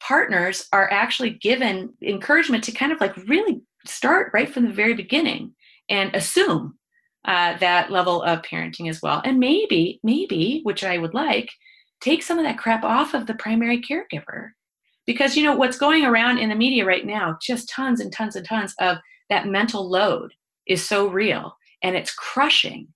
partners 0.01 0.67
are 0.74 0.91
actually 0.91 1.32
given 1.32 1.93
encouragement 2.03 2.63
to 2.65 2.72
kind 2.72 2.91
of 2.91 2.99
like 2.99 3.15
really 3.28 3.61
start 3.86 4.32
right 4.34 4.49
from 4.49 4.65
the 4.65 4.74
very 4.74 4.93
beginning 4.93 5.53
and 5.89 6.13
assume 6.15 6.76
uh, 7.26 7.57
that 7.57 7.91
level 7.91 8.22
of 8.24 8.41
parenting 8.41 8.89
as 8.89 9.01
well. 9.01 9.22
And 9.24 9.39
maybe, 9.39 9.99
maybe, 10.03 10.61
which 10.63 10.84
I 10.84 10.97
would 10.97 11.13
like, 11.13 11.49
take 12.01 12.24
some 12.24 12.39
of 12.39 12.45
that 12.45 12.57
crap 12.57 12.84
off 12.84 13.13
of 13.13 13.26
the 13.26 13.34
primary 13.34 13.82
caregiver 13.82 14.51
because 15.10 15.36
you 15.36 15.41
know 15.41 15.55
what's 15.55 15.76
going 15.76 16.05
around 16.05 16.38
in 16.38 16.49
the 16.49 16.55
media 16.55 16.86
right 16.86 17.03
now 17.03 17.36
just 17.41 17.68
tons 17.68 17.99
and 17.99 18.14
tons 18.14 18.36
and 18.36 18.45
tons 18.45 18.76
of 18.80 18.97
that 19.32 19.47
mental 19.47 19.89
load 19.89 20.32
is 20.68 20.88
so 20.88 21.07
real 21.07 21.57
and 21.82 21.95
it's 21.95 22.14
crushing 22.14 22.88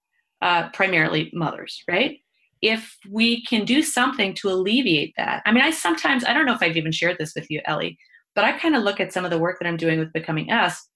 uh, 0.43 0.69
primarily 0.69 1.31
mothers 1.33 1.83
right? 1.89 2.19
If 2.61 2.95
we 3.09 3.43
can 3.43 3.65
do 3.65 3.81
something 3.81 4.35
to 4.35 4.49
alleviate 4.49 5.15
that 5.17 5.41
i 5.47 5.51
mean 5.51 5.63
i 5.63 5.71
sometimes 5.71 6.23
i 6.23 6.33
don't 6.33 6.45
know 6.45 6.53
if 6.53 6.61
i've 6.61 6.77
even 6.77 6.91
shared 6.91 7.17
this 7.17 7.33
with 7.35 7.49
you 7.49 7.61
ellie 7.65 7.97
but 8.35 8.45
i 8.45 8.57
kind 8.57 8.75
of 8.75 8.83
look 8.83 8.99
at 8.99 9.11
some 9.11 9.25
of 9.25 9.31
the 9.31 9.39
work 9.39 9.57
that 9.59 9.67
i'm 9.67 9.75
doing 9.75 9.97
with 9.99 10.13
becoming 10.13 10.51
us 10.51 10.87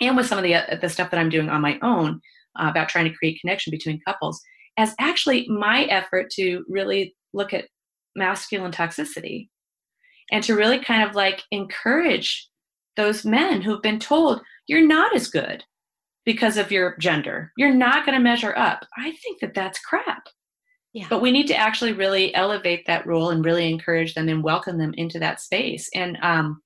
and 0.00 0.16
with 0.16 0.26
some 0.26 0.38
of 0.38 0.44
the 0.44 0.54
uh, 0.54 0.76
the 0.80 0.88
stuff 0.88 1.10
that 1.10 1.20
i'm 1.20 1.28
doing 1.28 1.50
on 1.50 1.60
my 1.60 1.78
own 1.82 2.20
uh, 2.58 2.68
about 2.68 2.88
trying 2.88 3.04
to 3.04 3.16
create 3.16 3.38
connection 3.40 3.70
between 3.70 4.00
couples 4.04 4.40
as 4.76 4.94
actually 4.98 5.46
my 5.48 5.84
effort 5.84 6.30
to 6.30 6.64
really 6.68 7.14
look 7.32 7.52
at 7.52 7.66
masculine 8.16 8.72
toxicity 8.72 9.48
and 10.30 10.42
to 10.44 10.54
really 10.54 10.78
kind 10.78 11.08
of 11.08 11.14
like 11.14 11.42
encourage 11.50 12.48
those 12.96 13.24
men 13.24 13.62
who've 13.62 13.82
been 13.82 13.98
told 13.98 14.40
you're 14.66 14.86
not 14.86 15.14
as 15.14 15.28
good 15.28 15.64
because 16.24 16.56
of 16.56 16.72
your 16.72 16.96
gender. 16.98 17.52
You're 17.56 17.74
not 17.74 18.06
going 18.06 18.16
to 18.16 18.22
measure 18.22 18.56
up. 18.56 18.86
I 18.96 19.12
think 19.22 19.40
that 19.40 19.54
that's 19.54 19.78
crap. 19.78 20.26
Yeah. 20.92 21.06
But 21.10 21.20
we 21.20 21.32
need 21.32 21.48
to 21.48 21.56
actually 21.56 21.92
really 21.92 22.34
elevate 22.34 22.86
that 22.86 23.06
role 23.06 23.30
and 23.30 23.44
really 23.44 23.68
encourage 23.68 24.14
them 24.14 24.28
and 24.28 24.44
welcome 24.44 24.78
them 24.78 24.94
into 24.96 25.18
that 25.18 25.40
space. 25.40 25.90
And 25.94 26.16
um, 26.22 26.62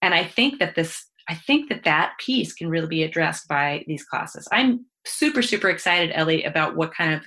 and 0.00 0.14
I 0.14 0.24
think 0.24 0.60
that 0.60 0.76
this 0.76 1.04
I 1.28 1.34
think 1.34 1.68
that 1.68 1.84
that 1.84 2.12
piece 2.18 2.52
can 2.52 2.68
really 2.68 2.86
be 2.86 3.02
addressed 3.02 3.48
by 3.48 3.84
these 3.88 4.04
classes. 4.04 4.46
I'm 4.52 4.86
super 5.04 5.42
super 5.42 5.68
excited, 5.68 6.12
Ellie, 6.14 6.44
about 6.44 6.76
what 6.76 6.94
kind 6.94 7.14
of 7.14 7.22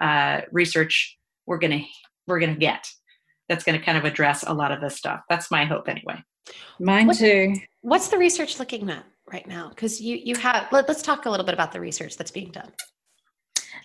uh, 0.00 0.42
research 0.52 1.18
we're 1.44 1.58
gonna 1.58 1.82
we're 2.28 2.40
gonna 2.40 2.54
get. 2.54 2.88
That's 3.48 3.64
going 3.64 3.78
to 3.78 3.84
kind 3.84 3.96
of 3.98 4.04
address 4.04 4.44
a 4.46 4.52
lot 4.52 4.72
of 4.72 4.80
this 4.80 4.96
stuff. 4.96 5.20
That's 5.28 5.50
my 5.50 5.64
hope, 5.64 5.88
anyway. 5.88 6.22
Mine 6.80 7.06
What- 7.06 7.16
too. 7.18 7.54
What's 7.82 8.08
the 8.08 8.18
research 8.18 8.58
looking 8.58 8.90
at 8.90 9.04
right 9.32 9.46
now? 9.46 9.68
Because 9.68 10.00
you 10.00 10.16
you 10.16 10.34
have 10.36 10.66
let, 10.72 10.90
us 10.90 11.02
talk 11.02 11.26
a 11.26 11.30
little 11.30 11.46
bit 11.46 11.54
about 11.54 11.70
the 11.72 11.80
research 11.80 12.16
that's 12.16 12.32
being 12.32 12.50
done. 12.50 12.72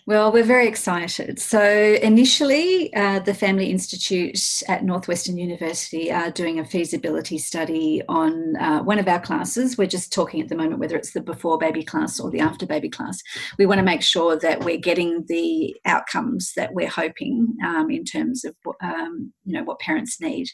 Well, 0.08 0.32
we're 0.32 0.44
very 0.44 0.68
excited. 0.68 1.39
So, 1.39 1.62
initially, 2.02 2.94
uh, 2.96 3.20
the 3.20 3.34
Family 3.34 3.70
Institute 3.70 4.64
at 4.68 4.84
Northwestern 4.84 5.38
University 5.38 6.12
are 6.12 6.32
doing 6.32 6.60
a 6.60 6.66
feasibility 6.66 7.38
study 7.38 8.02
on 8.10 8.56
uh, 8.58 8.82
one 8.82 9.00
of 9.00 9.08
our 9.08 9.20
classes. 9.20 9.78
We're 9.78 9.88
just 9.88 10.12
talking 10.12 10.42
at 10.42 10.50
the 10.50 10.56
moment 10.56 10.80
whether 10.80 10.96
it's 10.96 11.14
the 11.14 11.22
before 11.22 11.58
baby 11.58 11.84
class 11.84 12.20
or 12.20 12.32
the 12.32 12.39
after 12.39 12.66
baby 12.66 12.89
class. 12.89 13.22
We 13.58 13.66
want 13.66 13.80
to 13.80 13.86
make 13.86 14.02
sure 14.02 14.38
that 14.39 14.64
we're 14.64 14.78
getting 14.78 15.26
the 15.28 15.76
outcomes 15.86 16.54
that 16.56 16.74
we're 16.74 16.89
hoping 16.89 17.56
um, 17.64 17.92
in 17.92 18.04
terms 18.04 18.44
of 18.44 18.56
um, 18.82 19.32
you 19.46 19.54
know 19.54 19.64
what 19.64 19.80
parents 19.80 20.20
need 20.20 20.48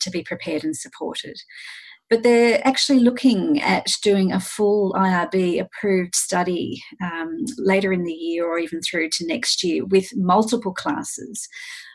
to 0.00 0.10
be 0.10 0.22
prepared 0.22 0.64
and 0.64 0.76
supported 0.76 1.38
but 2.12 2.22
they're 2.22 2.60
actually 2.68 2.98
looking 2.98 3.58
at 3.62 3.86
doing 4.02 4.32
a 4.32 4.38
full 4.38 4.92
IRB 4.92 5.58
approved 5.58 6.14
study 6.14 6.82
um, 7.02 7.38
later 7.56 7.90
in 7.90 8.04
the 8.04 8.12
year 8.12 8.46
or 8.46 8.58
even 8.58 8.82
through 8.82 9.08
to 9.08 9.26
next 9.26 9.64
year 9.64 9.82
with 9.86 10.14
multiple 10.14 10.74
classes, 10.74 11.48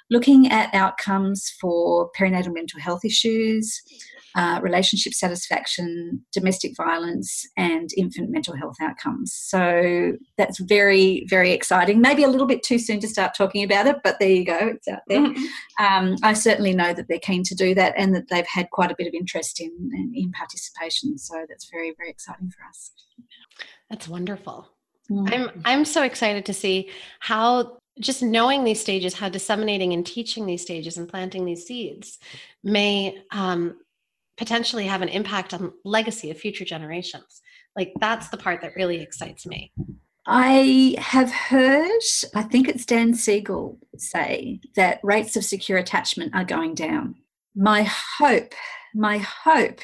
looking 0.09 0.51
at 0.51 0.73
outcomes 0.73 1.53
for 1.61 2.09
perinatal 2.17 2.51
mental 2.51 2.79
health 2.79 3.05
issues, 3.05 3.79
uh, 4.37 4.59
relationship 4.61 5.13
satisfaction, 5.13 6.23
domestic 6.31 6.73
violence, 6.77 7.43
and 7.57 7.89
infant 7.97 8.29
mental 8.29 8.55
health 8.55 8.75
outcomes. 8.79 9.33
So 9.33 10.13
that's 10.37 10.59
very, 10.59 11.25
very 11.27 11.51
exciting. 11.51 11.99
Maybe 11.99 12.23
a 12.23 12.27
little 12.27 12.45
bit 12.45 12.61
too 12.61 12.77
soon 12.77 12.99
to 12.99 13.07
start 13.07 13.33
talking 13.35 13.63
about 13.63 13.87
it, 13.87 13.97
but 14.03 14.19
there 14.19 14.29
you 14.29 14.45
go, 14.45 14.57
it's 14.75 14.87
out 14.87 15.01
there. 15.07 15.25
Um, 15.79 16.15
I 16.21 16.33
certainly 16.33 16.73
know 16.75 16.93
that 16.93 17.07
they're 17.09 17.19
keen 17.19 17.43
to 17.43 17.55
do 17.55 17.73
that 17.75 17.93
and 17.97 18.13
that 18.15 18.29
they've 18.29 18.45
had 18.47 18.69
quite 18.69 18.91
a 18.91 18.95
bit 18.95 19.07
of 19.07 19.15
interest 19.15 19.59
in, 19.59 19.71
in, 19.93 20.13
in 20.15 20.31
participation. 20.31 21.17
So 21.17 21.45
that's 21.49 21.69
very, 21.71 21.95
very 21.97 22.11
exciting 22.11 22.51
for 22.51 22.63
us. 22.69 22.91
That's 23.89 24.07
wonderful. 24.07 24.69
Mm. 25.09 25.33
I'm 25.33 25.61
I'm 25.65 25.85
so 25.85 26.03
excited 26.03 26.45
to 26.45 26.53
see 26.53 26.89
how 27.21 27.79
just 27.99 28.21
knowing 28.21 28.63
these 28.63 28.79
stages, 28.79 29.13
how 29.13 29.29
disseminating 29.29 29.93
and 29.93 30.05
teaching 30.05 30.45
these 30.45 30.61
stages 30.61 30.97
and 30.97 31.09
planting 31.09 31.45
these 31.45 31.65
seeds 31.65 32.19
may 32.63 33.17
um, 33.31 33.77
potentially 34.37 34.85
have 34.85 35.01
an 35.01 35.09
impact 35.09 35.53
on 35.53 35.73
legacy 35.83 36.31
of 36.31 36.37
future 36.37 36.65
generations. 36.65 37.41
Like 37.75 37.91
that's 37.99 38.29
the 38.29 38.37
part 38.37 38.61
that 38.61 38.75
really 38.75 39.01
excites 39.01 39.45
me. 39.45 39.71
I 40.25 40.95
have 40.99 41.31
heard, 41.31 42.01
I 42.35 42.43
think 42.43 42.67
it's 42.67 42.85
Dan 42.85 43.13
Siegel 43.13 43.79
say 43.97 44.59
that 44.75 44.99
rates 45.01 45.35
of 45.37 45.45
secure 45.45 45.77
attachment 45.77 46.35
are 46.35 46.43
going 46.43 46.73
down. 46.73 47.15
My 47.55 47.83
hope, 47.83 48.53
my 48.93 49.19
hope 49.19 49.79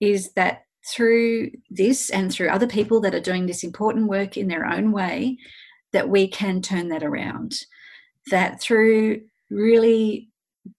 is 0.00 0.32
that 0.34 0.62
through 0.88 1.50
this 1.70 2.10
and 2.10 2.32
through 2.32 2.48
other 2.48 2.66
people 2.66 3.00
that 3.00 3.14
are 3.14 3.20
doing 3.20 3.46
this 3.46 3.64
important 3.64 4.08
work 4.08 4.36
in 4.36 4.48
their 4.48 4.66
own 4.66 4.92
way, 4.92 5.38
that 5.92 6.08
we 6.08 6.28
can 6.28 6.62
turn 6.62 6.88
that 6.88 7.02
around. 7.02 7.54
That 8.30 8.60
through 8.60 9.22
really 9.50 10.28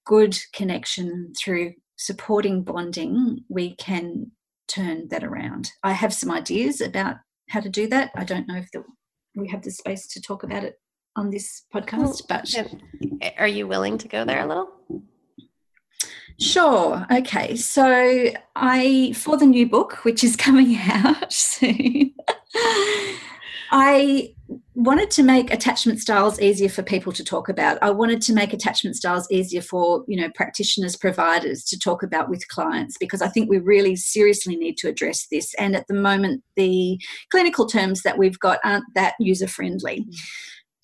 good 0.06 0.38
connection, 0.54 1.34
through 1.38 1.74
supporting 2.04 2.64
bonding, 2.64 3.46
we 3.48 3.76
can 3.76 4.32
turn 4.68 5.08
that 5.08 5.24
around. 5.24 5.72
I 5.84 5.94
have 5.94 6.14
some 6.14 6.32
ideas 6.32 6.82
about 6.82 7.16
how 7.50 7.62
to 7.62 7.70
do 7.70 7.88
that. 7.88 8.12
I 8.16 8.26
don't 8.26 8.48
know 8.48 8.58
if 8.58 8.70
the, 8.72 8.84
we 9.36 9.48
have 9.50 9.62
the 9.62 9.72
space 9.72 10.08
to 10.08 10.22
talk 10.22 10.44
about 10.44 10.66
it 10.66 10.76
on 11.16 11.30
this 11.30 11.64
podcast, 11.74 12.24
but 12.28 12.54
Are 13.38 13.48
you 13.48 13.68
willing 13.68 13.98
to 14.00 14.08
go 14.08 14.26
there 14.26 14.44
a 14.44 14.48
little? 14.48 14.70
Sure. 16.40 17.06
Okay. 17.12 17.56
So 17.56 18.32
I 18.56 19.14
for 19.16 19.38
the 19.38 19.46
new 19.46 19.70
book, 19.70 20.04
which 20.04 20.24
is 20.24 20.36
coming 20.48 20.76
out 20.78 21.32
soon, 21.32 22.16
I 23.72 24.34
wanted 24.76 25.10
to 25.12 25.24
make 25.24 25.52
attachment 25.52 26.00
styles 26.00 26.40
easier 26.40 26.70
for 26.70 26.84
people 26.84 27.12
to 27.14 27.24
talk 27.24 27.50
about. 27.50 27.82
I 27.82 27.92
wanted 27.92 28.22
to 28.24 28.34
make 28.34 28.54
attachment 28.54 28.96
styles 28.96 29.28
easier 29.32 29.62
for, 29.62 30.04
you 30.08 30.20
know, 30.20 30.30
practitioners, 30.36 30.96
providers 30.96 31.64
to 31.66 31.80
talk 31.80 32.04
about 32.04 32.30
with 32.30 32.48
clients 32.50 32.98
because 32.98 33.22
I 33.22 33.28
think 33.28 33.50
we 33.50 33.60
really 33.60 33.96
seriously 33.96 34.56
need 34.56 34.78
to 34.78 34.90
address 34.90 35.28
this. 35.32 35.54
And 35.56 35.76
at 35.76 35.88
the 35.88 35.94
moment, 35.94 36.44
the 36.56 37.00
clinical 37.32 37.66
terms 37.66 38.02
that 38.04 38.18
we've 38.18 38.40
got 38.40 38.60
aren't 38.64 38.86
that 38.96 39.14
user 39.20 39.48
friendly. 39.48 40.06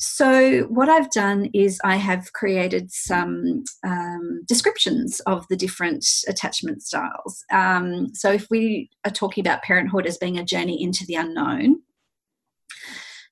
So, 0.01 0.61
what 0.69 0.87
I've 0.87 1.11
done 1.11 1.49
is 1.53 1.77
I 1.83 1.97
have 1.97 2.31
created 2.31 2.89
some 2.89 3.65
um, 3.85 4.43
descriptions 4.47 5.19
of 5.25 5.45
the 5.49 5.57
different 5.57 6.07
attachment 6.25 6.83
styles. 6.83 7.43
Um, 7.51 8.15
so, 8.15 8.31
if 8.31 8.47
we 8.49 8.89
are 9.03 9.11
talking 9.11 9.45
about 9.45 9.61
parenthood 9.61 10.07
as 10.07 10.17
being 10.17 10.39
a 10.39 10.45
journey 10.45 10.81
into 10.81 11.05
the 11.05 11.15
unknown, 11.15 11.81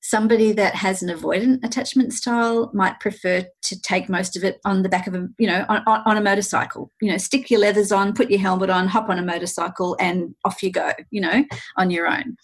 somebody 0.00 0.52
that 0.52 0.74
has 0.74 1.02
an 1.02 1.08
avoidant 1.08 1.64
attachment 1.64 2.12
style 2.12 2.70
might 2.72 2.98
prefer 3.00 3.44
to 3.62 3.80
take 3.82 4.08
most 4.08 4.36
of 4.36 4.44
it 4.44 4.60
on 4.64 4.82
the 4.82 4.88
back 4.88 5.06
of 5.06 5.14
a 5.14 5.28
you 5.38 5.46
know 5.46 5.64
on, 5.68 5.82
on, 5.86 6.16
a 6.16 6.20
motorcycle. 6.20 6.90
You 7.00 7.10
know 7.10 7.18
stick 7.18 7.50
your 7.50 7.60
leathers 7.60 7.92
on 7.92 8.14
put 8.14 8.30
your 8.30 8.40
helmet 8.40 8.70
on 8.70 8.88
hop 8.88 9.08
on 9.08 9.18
a 9.18 9.22
motorcycle 9.22 9.96
and 10.00 10.34
off 10.44 10.62
you 10.62 10.70
go 10.70 10.92
you 11.10 11.20
know 11.20 11.44
on 11.76 11.90
your 11.90 12.06
own. 12.06 12.36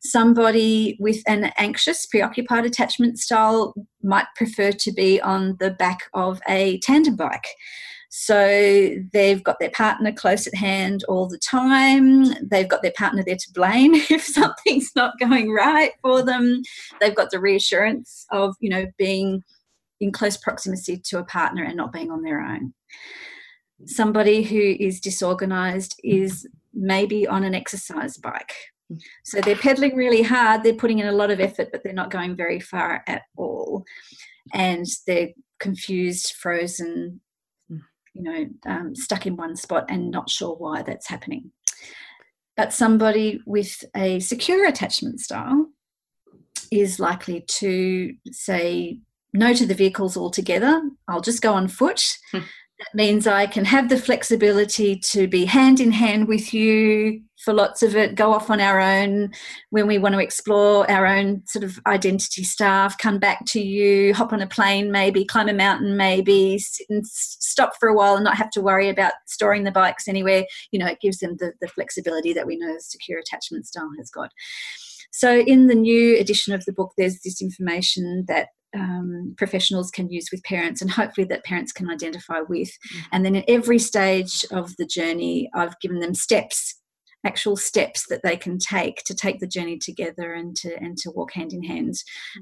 Somebody 0.00 0.96
with 1.00 1.22
an 1.26 1.52
anxious 1.58 2.06
preoccupied 2.06 2.64
attachment 2.64 3.18
style 3.18 3.74
might 4.02 4.26
prefer 4.36 4.70
to 4.70 4.92
be 4.92 5.20
on 5.20 5.56
the 5.58 5.70
back 5.70 6.04
of 6.14 6.40
a 6.48 6.78
tandem 6.80 7.16
bike 7.16 7.48
so 8.18 8.94
they've 9.12 9.44
got 9.44 9.58
their 9.60 9.70
partner 9.72 10.10
close 10.10 10.46
at 10.46 10.54
hand 10.54 11.04
all 11.04 11.28
the 11.28 11.36
time. 11.36 12.24
They've 12.48 12.66
got 12.66 12.80
their 12.80 12.94
partner 12.96 13.22
there 13.22 13.36
to 13.36 13.52
blame 13.52 13.94
if 14.10 14.24
something's 14.24 14.90
not 14.96 15.18
going 15.20 15.52
right 15.52 15.92
for 16.00 16.22
them. 16.22 16.62
They've 16.98 17.14
got 17.14 17.30
the 17.30 17.40
reassurance 17.40 18.24
of, 18.32 18.56
you 18.58 18.70
know, 18.70 18.86
being 18.96 19.44
in 20.00 20.12
close 20.12 20.38
proximity 20.38 20.96
to 20.96 21.18
a 21.18 21.24
partner 21.24 21.62
and 21.62 21.76
not 21.76 21.92
being 21.92 22.10
on 22.10 22.22
their 22.22 22.40
own. 22.40 22.72
Somebody 23.84 24.42
who 24.42 24.76
is 24.80 24.98
disorganized 24.98 26.00
is 26.02 26.48
maybe 26.72 27.26
on 27.26 27.44
an 27.44 27.54
exercise 27.54 28.16
bike. 28.16 28.54
So 29.24 29.42
they're 29.42 29.56
pedaling 29.56 29.94
really 29.94 30.22
hard, 30.22 30.62
they're 30.62 30.72
putting 30.72 31.00
in 31.00 31.08
a 31.08 31.12
lot 31.12 31.30
of 31.30 31.38
effort, 31.38 31.68
but 31.70 31.82
they're 31.84 31.92
not 31.92 32.10
going 32.10 32.34
very 32.34 32.60
far 32.60 33.04
at 33.06 33.24
all. 33.36 33.84
And 34.54 34.86
they're 35.06 35.32
confused, 35.60 36.32
frozen, 36.32 37.20
you 38.16 38.22
know, 38.22 38.46
um, 38.66 38.94
stuck 38.94 39.26
in 39.26 39.36
one 39.36 39.56
spot 39.56 39.86
and 39.88 40.10
not 40.10 40.30
sure 40.30 40.56
why 40.56 40.82
that's 40.82 41.08
happening. 41.08 41.52
But 42.56 42.72
somebody 42.72 43.40
with 43.46 43.84
a 43.94 44.20
secure 44.20 44.66
attachment 44.66 45.20
style 45.20 45.66
is 46.70 46.98
likely 46.98 47.42
to 47.42 48.14
say 48.30 49.00
no 49.34 49.52
to 49.52 49.66
the 49.66 49.74
vehicles 49.74 50.16
altogether. 50.16 50.80
I'll 51.06 51.20
just 51.20 51.42
go 51.42 51.52
on 51.52 51.68
foot. 51.68 52.02
That 52.78 52.94
means 52.94 53.26
I 53.26 53.46
can 53.46 53.64
have 53.64 53.88
the 53.88 53.96
flexibility 53.96 54.96
to 54.96 55.26
be 55.26 55.46
hand 55.46 55.80
in 55.80 55.92
hand 55.92 56.28
with 56.28 56.52
you 56.52 57.22
for 57.46 57.54
lots 57.54 57.82
of 57.82 57.94
it, 57.94 58.14
go 58.14 58.32
off 58.32 58.50
on 58.50 58.60
our 58.60 58.80
own 58.80 59.30
when 59.70 59.86
we 59.86 59.98
want 59.98 60.14
to 60.14 60.20
explore 60.20 60.90
our 60.90 61.06
own 61.06 61.42
sort 61.46 61.64
of 61.64 61.78
identity 61.86 62.42
stuff, 62.42 62.98
come 62.98 63.18
back 63.18 63.44
to 63.46 63.60
you, 63.60 64.12
hop 64.14 64.32
on 64.32 64.42
a 64.42 64.46
plane 64.46 64.90
maybe, 64.90 65.24
climb 65.24 65.48
a 65.48 65.52
mountain 65.54 65.96
maybe, 65.96 66.58
sit 66.58 66.86
and 66.90 67.06
stop 67.06 67.72
for 67.78 67.88
a 67.88 67.94
while 67.94 68.16
and 68.16 68.24
not 68.24 68.36
have 68.36 68.50
to 68.50 68.60
worry 68.60 68.88
about 68.88 69.12
storing 69.26 69.64
the 69.64 69.70
bikes 69.70 70.08
anywhere. 70.08 70.44
You 70.72 70.78
know, 70.78 70.86
it 70.86 71.00
gives 71.00 71.18
them 71.18 71.36
the, 71.38 71.52
the 71.60 71.68
flexibility 71.68 72.32
that 72.32 72.46
we 72.46 72.56
know 72.56 72.76
secure 72.78 73.18
attachment 73.18 73.66
style 73.66 73.90
has 73.98 74.10
got. 74.10 74.32
So, 75.12 75.38
in 75.38 75.68
the 75.68 75.74
new 75.74 76.18
edition 76.18 76.52
of 76.52 76.64
the 76.64 76.72
book, 76.72 76.92
there's 76.98 77.20
this 77.20 77.40
information 77.40 78.24
that 78.28 78.48
um, 78.76 79.34
professionals 79.36 79.90
can 79.90 80.10
use 80.10 80.28
with 80.30 80.42
parents 80.44 80.82
and 80.82 80.90
hopefully 80.90 81.26
that 81.28 81.44
parents 81.44 81.72
can 81.72 81.90
identify 81.90 82.40
with. 82.48 82.70
And 83.12 83.24
then 83.24 83.36
at 83.36 83.48
every 83.48 83.78
stage 83.78 84.44
of 84.50 84.76
the 84.76 84.86
journey, 84.86 85.50
I've 85.54 85.78
given 85.80 86.00
them 86.00 86.14
steps 86.14 86.80
actual 87.24 87.56
steps 87.56 88.06
that 88.08 88.20
they 88.22 88.36
can 88.36 88.56
take 88.56 89.02
to 89.02 89.12
take 89.12 89.40
the 89.40 89.48
journey 89.48 89.76
together 89.76 90.34
and 90.34 90.54
to 90.54 90.76
and 90.76 90.96
to 90.96 91.10
walk 91.10 91.32
hand 91.32 91.52
in 91.52 91.62
hand 91.62 91.94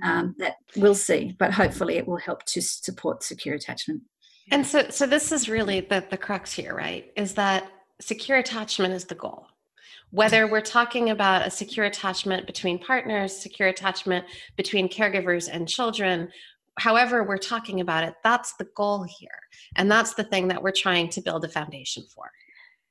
um, 0.03 0.35
that 0.39 0.57
we'll 0.77 0.95
see 0.95 1.35
but 1.39 1.55
hopefully 1.55 1.97
it 1.97 2.07
will 2.07 2.19
help 2.19 2.45
to 2.45 2.61
support 2.61 3.23
secure 3.23 3.55
attachment 3.55 4.03
And 4.51 4.67
so 4.67 4.87
so 4.91 5.07
this 5.07 5.33
is 5.33 5.49
really 5.49 5.81
the 5.81 6.05
the 6.11 6.17
crux 6.17 6.53
here, 6.53 6.75
right? 6.75 7.11
Is 7.17 7.35
that 7.35 7.71
secure 8.01 8.39
attachment 8.39 8.93
is 8.93 9.05
the 9.05 9.15
goal. 9.15 9.47
Whether 10.15 10.47
we're 10.47 10.61
talking 10.61 11.11
about 11.11 11.45
a 11.45 11.51
secure 11.51 11.87
attachment 11.87 12.47
between 12.47 12.79
partners, 12.79 13.37
secure 13.37 13.69
attachment 13.69 14.25
between 14.57 14.89
caregivers 14.89 15.49
and 15.53 15.69
children, 15.69 16.29
however 16.79 17.25
we're 17.25 17.37
talking 17.37 17.81
about 17.81 18.05
it, 18.05 18.15
that's 18.23 18.55
the 18.55 18.69
goal 18.77 19.05
here. 19.19 19.41
And 19.75 19.91
that's 19.91 20.15
the 20.15 20.23
thing 20.23 20.47
that 20.49 20.63
we're 20.63 20.71
trying 20.71 21.09
to 21.09 21.21
build 21.21 21.45
a 21.45 21.49
foundation 21.49 22.05
for. 22.15 22.31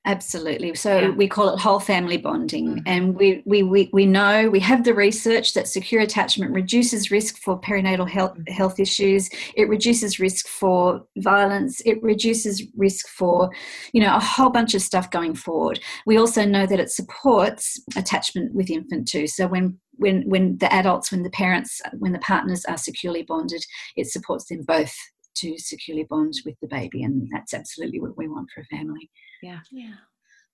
Absolutely. 0.06 0.76
So 0.76 1.00
Yeah. 1.00 1.10
we 1.12 1.30
call 1.30 1.48
it 1.54 1.60
whole 1.60 1.80
family 1.80 2.18
bonding. 2.18 2.76
Mhm. 2.76 2.84
And 2.86 3.16
we, 3.16 3.42
we, 3.46 3.64
we, 3.64 3.90
we 3.94 4.06
know, 4.06 4.50
we 4.50 4.60
have 4.60 4.84
the 4.84 4.94
research 4.94 5.54
that 5.54 5.66
secure 5.68 6.02
attachment 6.02 6.52
reduces 6.52 7.10
risk 7.10 7.38
for 7.38 7.60
perinatal 7.60 8.10
health, 8.10 8.34
Mm-hmm. 8.34 8.52
health 8.54 8.80
issues. 8.82 9.30
It 9.56 9.70
reduces 9.70 10.20
risk 10.20 10.48
for 10.48 11.06
violence. 11.18 11.80
It 11.86 12.04
reduces 12.04 12.64
risk 12.76 13.08
for, 13.08 13.50
you 13.94 14.02
know, 14.02 14.14
a 14.14 14.20
whole 14.20 14.50
bunch 14.50 14.74
of 14.74 14.82
stuff 14.82 15.10
going 15.10 15.36
forward. 15.36 15.80
We 16.06 16.18
also 16.18 16.44
know 16.44 16.66
that 16.66 16.80
it 16.82 16.92
supports 16.92 17.80
attachment 17.96 18.54
with 18.54 18.70
infant 18.70 19.08
too. 19.08 19.28
So 19.28 19.48
when 19.48 19.78
when 19.98 20.28
when 20.28 20.58
the 20.58 20.74
adults, 20.74 21.12
when 21.12 21.22
the 21.24 21.30
parents, 21.30 21.80
when 22.00 22.14
the 22.14 22.20
partners 22.20 22.66
are 22.66 22.78
securely 22.78 23.22
bonded, 23.24 23.64
it 23.96 24.08
supports 24.08 24.46
them 24.50 24.64
both 24.68 24.94
to 25.36 25.58
securely 25.58 26.04
bond 26.04 26.34
with 26.46 26.56
the 26.62 26.68
baby. 26.68 27.04
And 27.04 27.30
that's 27.32 27.54
absolutely 27.54 28.00
what 28.00 28.18
we 28.18 28.28
want 28.28 28.50
for 28.54 28.62
a 28.62 28.66
family. 28.66 29.10
Yeah. 29.42 29.60
Yeah. 29.72 29.94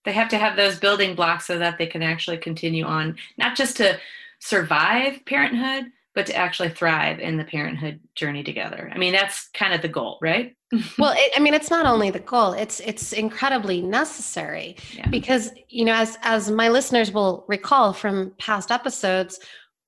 They 0.05 0.13
have 0.13 0.29
to 0.29 0.37
have 0.37 0.55
those 0.55 0.79
building 0.79 1.15
blocks 1.15 1.45
so 1.47 1.59
that 1.59 1.77
they 1.77 1.85
can 1.87 2.01
actually 2.01 2.37
continue 2.37 2.85
on 2.85 3.17
not 3.37 3.55
just 3.55 3.77
to 3.77 3.99
survive 4.39 5.23
parenthood 5.25 5.91
but 6.15 6.25
to 6.25 6.35
actually 6.35 6.69
thrive 6.69 7.19
in 7.19 7.37
the 7.37 7.43
parenthood 7.43 7.99
journey 8.15 8.41
together 8.43 8.89
i 8.93 8.97
mean 8.97 9.13
that's 9.13 9.49
kind 9.53 9.73
of 9.73 9.81
the 9.81 9.87
goal 9.87 10.17
right 10.21 10.55
well 10.97 11.13
it, 11.15 11.31
i 11.35 11.39
mean 11.39 11.53
it's 11.53 11.69
not 11.69 11.85
only 11.85 12.09
the 12.09 12.19
goal 12.19 12.53
it's 12.53 12.79
it's 12.79 13.13
incredibly 13.13 13.81
necessary 13.81 14.75
Yeah. 14.93 15.07
because 15.09 15.51
you 15.67 15.85
know 15.85 15.93
as 15.93 16.17
as 16.23 16.49
my 16.49 16.69
listeners 16.69 17.11
will 17.11 17.43
recall 17.47 17.93
from 17.93 18.31
past 18.39 18.71
episodes 18.71 19.39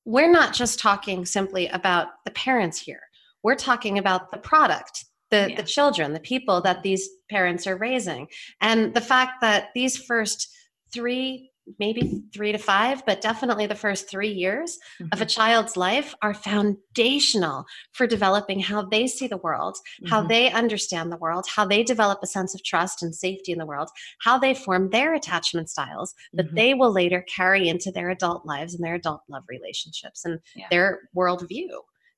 we're 0.05 0.31
not 0.31 0.53
just 0.53 0.79
talking 0.79 1.25
simply 1.25 1.67
about 1.69 2.23
the 2.25 2.31
parents 2.31 2.77
here 2.77 3.01
we're 3.43 3.55
talking 3.55 3.97
about 3.97 4.31
the 4.31 4.37
product 4.37 5.05
the 5.29 5.47
Yeah. 5.49 5.55
the 5.55 5.63
children 5.63 6.13
the 6.13 6.19
people 6.19 6.61
that 6.61 6.83
these 6.83 7.07
parents 7.29 7.65
are 7.67 7.77
raising 7.77 8.27
and 8.59 8.93
the 8.93 9.01
fact 9.01 9.33
that 9.41 9.69
these 9.73 9.97
first 9.97 10.49
3 10.93 11.47
maybe 11.79 12.21
3 12.33 12.51
to 12.51 12.57
5 12.57 13.05
but 13.05 13.21
definitely 13.21 13.65
the 13.67 13.75
first 13.75 14.09
3 14.09 14.27
years 14.27 14.77
of 15.13 15.21
a 15.21 15.25
child's 15.25 15.77
life 15.77 16.13
are 16.21 16.33
foundational 16.33 17.65
for 17.93 18.07
developing 18.07 18.59
how 18.59 18.81
they 18.81 19.05
see 19.07 19.27
the 19.27 19.37
world 19.37 19.77
how 20.07 20.21
Mhm. 20.23 20.27
they 20.27 20.51
understand 20.51 21.11
the 21.11 21.17
world, 21.17 21.45
how 21.55 21.63
they 21.65 21.83
develop 21.83 22.19
a 22.23 22.27
sense 22.27 22.53
of 22.55 22.63
trust 22.63 23.01
and 23.03 23.15
safety 23.15 23.51
in 23.51 23.59
the 23.59 23.65
world, 23.65 23.89
how 24.21 24.37
they 24.39 24.53
form 24.53 24.89
their 24.89 25.13
attachment 25.13 25.69
styles 25.69 26.13
that 26.33 26.47
Mhm. 26.51 26.55
they 26.55 26.73
will 26.73 26.91
later 26.91 27.21
carry 27.37 27.69
into 27.69 27.89
their 27.91 28.09
adult 28.09 28.45
lives 28.45 28.73
and 28.73 28.83
their 28.83 28.95
adult 28.95 29.21
love 29.29 29.43
relationships 29.47 30.25
and 30.25 30.39
Yeah. 30.55 30.67
their 30.71 31.09
worldview. 31.15 31.69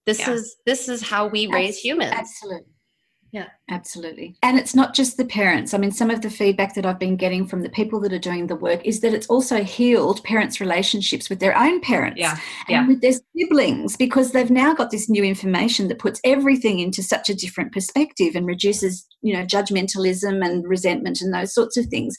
This 0.05 0.19
Yeah. 0.19 0.31
is 0.31 0.55
this 0.65 0.89
is 0.89 1.01
how 1.01 1.27
we 1.27 1.47
raise 1.47 1.77
humans. 1.77 2.13
Absolutely. 2.13 2.73
Yeah. 3.33 3.47
Absolutely. 3.71 4.35
And 4.43 4.59
it's 4.59 4.75
not 4.75 4.93
just 4.93 5.17
the 5.17 5.25
parents. 5.25 5.73
I 5.73 5.79
mean, 5.79 5.91
some 5.91 6.11
of 6.11 6.21
the 6.21 6.29
feedback 6.29 6.75
that 6.75 6.85
I've 6.85 6.99
been 6.99 7.15
getting 7.15 7.47
from 7.47 7.63
the 7.63 7.69
people 7.69 7.99
that 8.01 8.13
are 8.13 8.19
doing 8.19 8.45
the 8.45 8.55
work 8.55 8.85
is 8.85 8.99
that 8.99 9.11
it's 9.15 9.25
also 9.25 9.63
healed 9.63 10.23
parents' 10.23 10.61
relationships 10.61 11.31
with 11.31 11.39
their 11.39 11.57
own 11.57 11.81
parents 11.81 12.19
yeah 12.19 12.37
and 12.67 12.69
yeah. 12.69 12.87
with 12.87 13.01
their 13.01 13.13
siblings 13.35 13.97
because 13.97 14.33
they've 14.33 14.51
now 14.51 14.75
got 14.75 14.91
this 14.91 15.09
new 15.09 15.23
information 15.23 15.87
that 15.87 15.97
puts 15.97 16.21
everything 16.23 16.77
into 16.77 17.01
such 17.01 17.27
a 17.27 17.33
different 17.33 17.71
perspective 17.73 18.35
and 18.35 18.45
reduces, 18.45 19.03
you 19.23 19.33
know, 19.33 19.43
judgmentalism 19.43 20.45
and 20.45 20.67
resentment 20.67 21.19
and 21.19 21.33
those 21.33 21.55
sorts 21.55 21.75
of 21.75 21.87
things. 21.87 22.15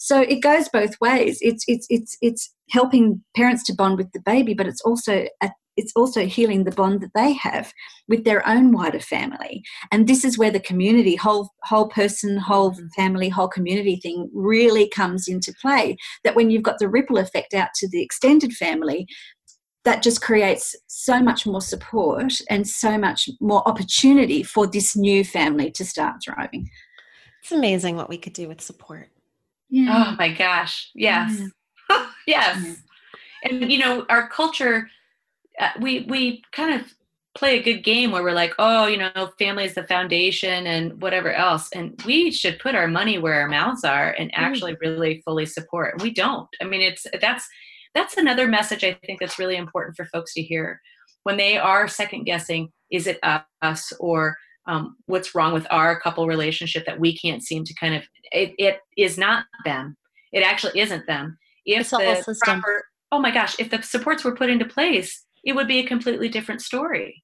So 0.00 0.20
it 0.20 0.40
goes 0.40 0.68
both 0.68 1.00
ways. 1.00 1.38
It's 1.42 1.64
it's 1.68 1.86
it's 1.90 2.16
it's 2.20 2.52
helping 2.70 3.22
parents 3.36 3.62
to 3.64 3.72
bond 3.72 3.98
with 3.98 4.10
the 4.10 4.20
baby, 4.20 4.52
but 4.52 4.66
it's 4.66 4.80
also 4.80 5.26
a, 5.40 5.50
it's 5.76 5.92
also 5.96 6.26
healing 6.26 6.64
the 6.64 6.70
bond 6.70 7.00
that 7.00 7.12
they 7.14 7.32
have 7.34 7.72
with 8.08 8.24
their 8.24 8.46
own 8.48 8.72
wider 8.72 9.00
family. 9.00 9.62
And 9.92 10.06
this 10.06 10.24
is 10.24 10.38
where 10.38 10.50
the 10.50 10.60
community, 10.60 11.16
whole 11.16 11.50
whole 11.64 11.88
person, 11.88 12.36
whole 12.38 12.72
Mhm. 12.72 12.88
family, 12.94 13.28
whole 13.28 13.48
community 13.48 13.96
thing 13.96 14.30
really 14.32 14.88
comes 14.88 15.28
into 15.28 15.52
play. 15.60 15.96
That 16.24 16.34
when 16.36 16.50
you've 16.50 16.62
got 16.62 16.78
the 16.78 16.88
ripple 16.88 17.18
effect 17.18 17.54
out 17.54 17.68
to 17.76 17.88
the 17.88 18.02
extended 18.02 18.52
family, 18.54 19.06
that 19.84 20.02
just 20.02 20.20
creates 20.20 20.74
so 20.88 21.20
much 21.22 21.46
more 21.46 21.60
support 21.60 22.32
and 22.50 22.66
so 22.66 22.98
much 22.98 23.28
more 23.40 23.66
opportunity 23.68 24.42
for 24.42 24.66
this 24.66 24.96
new 24.96 25.24
family 25.24 25.70
to 25.72 25.84
start 25.84 26.16
thriving. 26.24 26.68
It's 27.42 27.52
amazing 27.52 27.94
what 27.96 28.08
we 28.08 28.18
could 28.18 28.32
do 28.32 28.48
with 28.48 28.60
support. 28.60 29.10
Yeah. 29.68 30.10
oh 30.12 30.16
my 30.16 30.32
gosh 30.32 30.90
yes 30.94 31.40
yes 32.26 32.64
Yeah. 32.64 32.74
and 33.50 33.70
you 33.72 33.78
know 33.78 34.06
our 34.08 34.28
culture 34.28 34.88
we 35.80 36.00
we 36.08 36.42
kind 36.52 36.80
of 36.80 36.92
play 37.36 37.58
a 37.58 37.62
good 37.62 37.84
game 37.84 38.10
where 38.10 38.22
we're 38.22 38.32
like 38.32 38.54
oh 38.58 38.86
you 38.86 38.96
know 38.96 39.30
family 39.38 39.64
is 39.64 39.74
the 39.74 39.84
foundation 39.84 40.66
and 40.66 41.00
whatever 41.02 41.32
else. 41.32 41.68
And 41.74 42.00
we 42.06 42.30
should 42.30 42.58
put 42.58 42.74
our 42.74 42.88
money 42.88 43.18
where 43.18 43.40
our 43.40 43.48
mouths 43.48 43.84
are 43.84 44.14
and 44.18 44.30
actually 44.34 44.76
really 44.80 45.22
fully 45.24 45.46
support. 45.46 46.02
We 46.02 46.12
don't. 46.12 46.48
I 46.60 46.64
mean 46.64 46.80
it's 46.80 47.06
that's 47.20 47.46
that's 47.94 48.18
another 48.18 48.46
message 48.46 48.84
i 48.84 48.92
think 49.06 49.20
that's 49.20 49.38
really 49.38 49.56
important 49.56 49.96
for 49.96 50.06
folks 50.06 50.34
to 50.34 50.42
hear. 50.42 50.80
When 51.24 51.36
they 51.36 51.58
are 51.58 51.88
second 51.88 52.24
guessing 52.24 52.70
is 52.90 53.06
it 53.06 53.18
us 53.62 53.92
or 53.98 54.36
um, 54.68 54.96
what's 55.06 55.34
wrong 55.34 55.52
with 55.52 55.66
our 55.70 56.00
couple 56.00 56.26
relationship 56.26 56.86
that 56.86 56.98
we 56.98 57.16
can't 57.16 57.42
seem 57.42 57.64
to 57.64 57.74
kind 57.74 57.94
of 57.94 58.02
it, 58.32 58.52
it 58.58 58.80
is 58.96 59.16
not 59.16 59.44
them. 59.64 59.96
It 60.32 60.42
actually 60.42 60.80
isn't 60.80 61.06
them. 61.06 61.38
If 61.64 61.80
It's 61.82 61.90
the 61.90 61.98
whole 61.98 62.14
the 62.14 62.22
system. 62.22 62.60
proper 62.60 62.84
oh 63.12 63.18
my 63.20 63.30
gosh 63.30 63.56
if 63.58 63.70
the 63.70 63.82
supports 63.82 64.24
were 64.24 64.34
put 64.34 64.50
into 64.50 64.64
place 64.64 65.25
it 65.46 65.54
would 65.54 65.68
be 65.68 65.78
a 65.78 65.86
completely 65.86 66.28
different 66.28 66.60
story. 66.60 67.22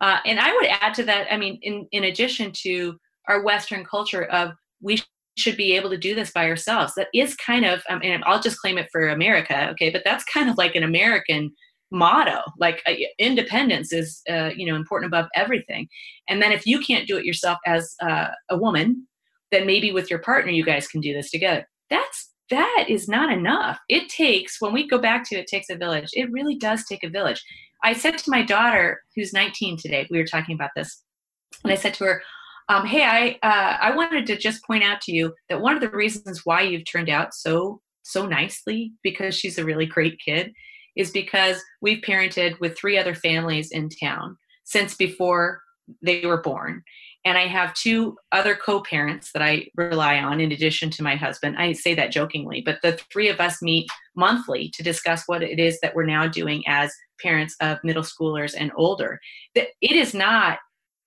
Uh, 0.00 0.18
and 0.26 0.40
i 0.40 0.52
would 0.52 0.66
add 0.66 0.92
to 0.92 1.04
that 1.04 1.32
i 1.32 1.36
mean 1.36 1.56
in 1.62 1.86
in 1.92 2.02
addition 2.04 2.50
to 2.52 2.98
our 3.28 3.44
western 3.44 3.84
culture 3.84 4.24
of 4.24 4.50
we 4.82 5.00
should 5.38 5.56
be 5.56 5.76
able 5.76 5.88
to 5.88 5.96
do 5.96 6.16
this 6.16 6.32
by 6.32 6.48
ourselves 6.48 6.92
that 6.96 7.06
is 7.14 7.36
kind 7.36 7.64
of 7.64 7.80
I 7.88 7.98
mean, 7.98 8.20
i'll 8.26 8.42
just 8.42 8.58
claim 8.58 8.76
it 8.76 8.88
for 8.90 9.08
america 9.08 9.68
okay 9.70 9.90
but 9.90 10.02
that's 10.04 10.24
kind 10.24 10.50
of 10.50 10.58
like 10.58 10.74
an 10.74 10.82
american 10.82 11.52
motto 11.94 12.42
like 12.58 12.82
uh, 12.86 12.92
independence 13.18 13.92
is 13.92 14.20
uh, 14.28 14.50
you 14.54 14.66
know 14.66 14.74
important 14.74 15.08
above 15.08 15.26
everything. 15.34 15.88
And 16.28 16.42
then 16.42 16.52
if 16.52 16.66
you 16.66 16.80
can't 16.80 17.06
do 17.06 17.16
it 17.16 17.24
yourself 17.24 17.58
as 17.66 17.94
uh, 18.02 18.28
a 18.50 18.58
woman 18.58 19.06
then 19.52 19.66
maybe 19.66 19.92
with 19.92 20.10
your 20.10 20.18
partner 20.18 20.50
you 20.50 20.64
guys 20.64 20.88
can 20.88 21.00
do 21.00 21.14
this 21.14 21.30
together. 21.30 21.66
That's 21.90 22.30
that 22.50 22.86
is 22.88 23.08
not 23.08 23.32
enough 23.32 23.78
it 23.88 24.08
takes 24.08 24.60
when 24.60 24.72
we 24.72 24.88
go 24.88 24.98
back 24.98 25.28
to 25.28 25.36
it 25.36 25.46
takes 25.46 25.70
a 25.70 25.76
village 25.76 26.08
it 26.12 26.30
really 26.30 26.56
does 26.56 26.84
take 26.84 27.02
a 27.02 27.08
village 27.08 27.42
i 27.82 27.92
said 27.92 28.16
to 28.16 28.30
my 28.30 28.42
daughter 28.42 29.00
who's 29.14 29.32
19 29.32 29.76
today 29.78 30.06
we 30.10 30.18
were 30.18 30.26
talking 30.26 30.54
about 30.54 30.70
this 30.76 31.02
and 31.62 31.72
i 31.72 31.76
said 31.76 31.94
to 31.94 32.04
her 32.04 32.22
um, 32.68 32.86
hey 32.86 33.04
i 33.04 33.38
uh, 33.42 33.76
i 33.80 33.94
wanted 33.94 34.26
to 34.26 34.36
just 34.36 34.64
point 34.64 34.84
out 34.84 35.00
to 35.00 35.12
you 35.12 35.32
that 35.48 35.60
one 35.60 35.74
of 35.74 35.80
the 35.80 35.90
reasons 35.90 36.42
why 36.44 36.60
you've 36.60 36.84
turned 36.84 37.08
out 37.08 37.34
so 37.34 37.80
so 38.02 38.26
nicely 38.26 38.92
because 39.02 39.34
she's 39.34 39.58
a 39.58 39.64
really 39.64 39.86
great 39.86 40.18
kid 40.24 40.52
is 40.96 41.10
because 41.10 41.60
we've 41.80 42.02
parented 42.02 42.58
with 42.60 42.76
three 42.76 42.98
other 42.98 43.14
families 43.14 43.70
in 43.70 43.88
town 43.88 44.36
since 44.64 44.94
before 44.94 45.60
they 46.02 46.24
were 46.24 46.40
born. 46.40 46.82
And 47.24 47.38
I 47.38 47.46
have 47.46 47.72
two 47.74 48.16
other 48.32 48.54
co 48.54 48.82
parents 48.82 49.32
that 49.32 49.42
I 49.42 49.68
rely 49.76 50.18
on 50.18 50.40
in 50.40 50.52
addition 50.52 50.90
to 50.90 51.02
my 51.02 51.16
husband. 51.16 51.56
I 51.56 51.72
say 51.72 51.94
that 51.94 52.12
jokingly, 52.12 52.60
but 52.60 52.80
the 52.82 52.98
three 53.10 53.28
of 53.28 53.40
us 53.40 53.62
meet 53.62 53.88
monthly 54.14 54.70
to 54.74 54.82
discuss 54.82 55.24
what 55.26 55.42
it 55.42 55.58
is 55.58 55.80
that 55.80 55.94
we're 55.94 56.04
now 56.04 56.26
doing 56.26 56.62
as 56.66 56.92
parents 57.20 57.56
of 57.60 57.78
middle 57.82 58.02
schoolers 58.02 58.54
and 58.58 58.70
older. 58.76 59.20
It 59.54 59.72
is 59.80 60.14
not 60.14 60.58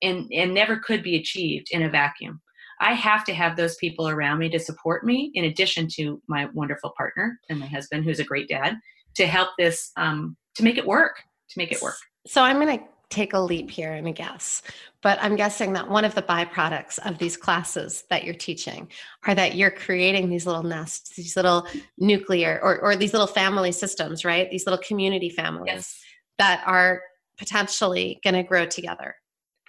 and, 0.01 0.31
and 0.33 0.53
never 0.53 0.77
could 0.77 1.03
be 1.03 1.15
achieved 1.15 1.67
in 1.71 1.83
a 1.83 1.89
vacuum. 1.89 2.41
I 2.79 2.93
have 2.93 3.23
to 3.25 3.33
have 3.33 3.55
those 3.55 3.75
people 3.77 4.07
around 4.07 4.37
me 4.39 4.49
to 4.49 4.59
support 4.59 5.03
me, 5.03 5.31
in 5.33 5.45
addition 5.45 5.87
to 5.95 6.21
my 6.27 6.47
wonderful 6.53 6.93
partner 6.95 7.39
and 7.49 7.59
my 7.59 7.65
husband, 7.65 8.03
who's 8.03 8.19
a 8.19 8.23
great 8.23 8.47
dad, 8.47 8.77
to 9.15 9.25
help 9.25 9.49
this, 9.57 9.91
um, 9.97 10.37
to 10.55 10.63
make 10.63 10.77
it 10.77 10.85
work, 10.85 11.23
to 11.49 11.57
make 11.57 11.71
it 11.71 11.81
work. 11.81 11.95
So 12.27 12.43
I'm 12.43 12.59
going 12.59 12.77
to 12.77 12.85
take 13.09 13.33
a 13.33 13.39
leap 13.39 13.69
here 13.69 13.93
and 13.93 14.07
a 14.07 14.11
guess, 14.11 14.61
but 15.01 15.17
I'm 15.21 15.35
guessing 15.35 15.73
that 15.73 15.89
one 15.89 16.03
of 16.03 16.13
the 16.13 16.21
byproducts 16.21 16.99
of 17.09 17.17
these 17.17 17.37
classes 17.37 18.03
that 18.09 18.23
you're 18.25 18.33
teaching 18.35 18.89
are 19.25 19.33
that 19.35 19.55
you're 19.55 19.71
creating 19.71 20.29
these 20.29 20.45
little 20.45 20.63
nests, 20.63 21.15
these 21.15 21.35
little 21.35 21.65
nuclear 21.97 22.59
or, 22.61 22.79
or 22.79 22.95
these 22.95 23.13
little 23.13 23.27
family 23.27 23.71
systems, 23.71 24.25
right? 24.25 24.49
These 24.51 24.65
little 24.65 24.81
community 24.85 25.29
families 25.29 25.67
Yes. 25.73 26.01
that 26.37 26.63
are 26.65 27.01
potentially 27.37 28.19
going 28.23 28.33
to 28.33 28.43
grow 28.43 28.65
together. 28.65 29.15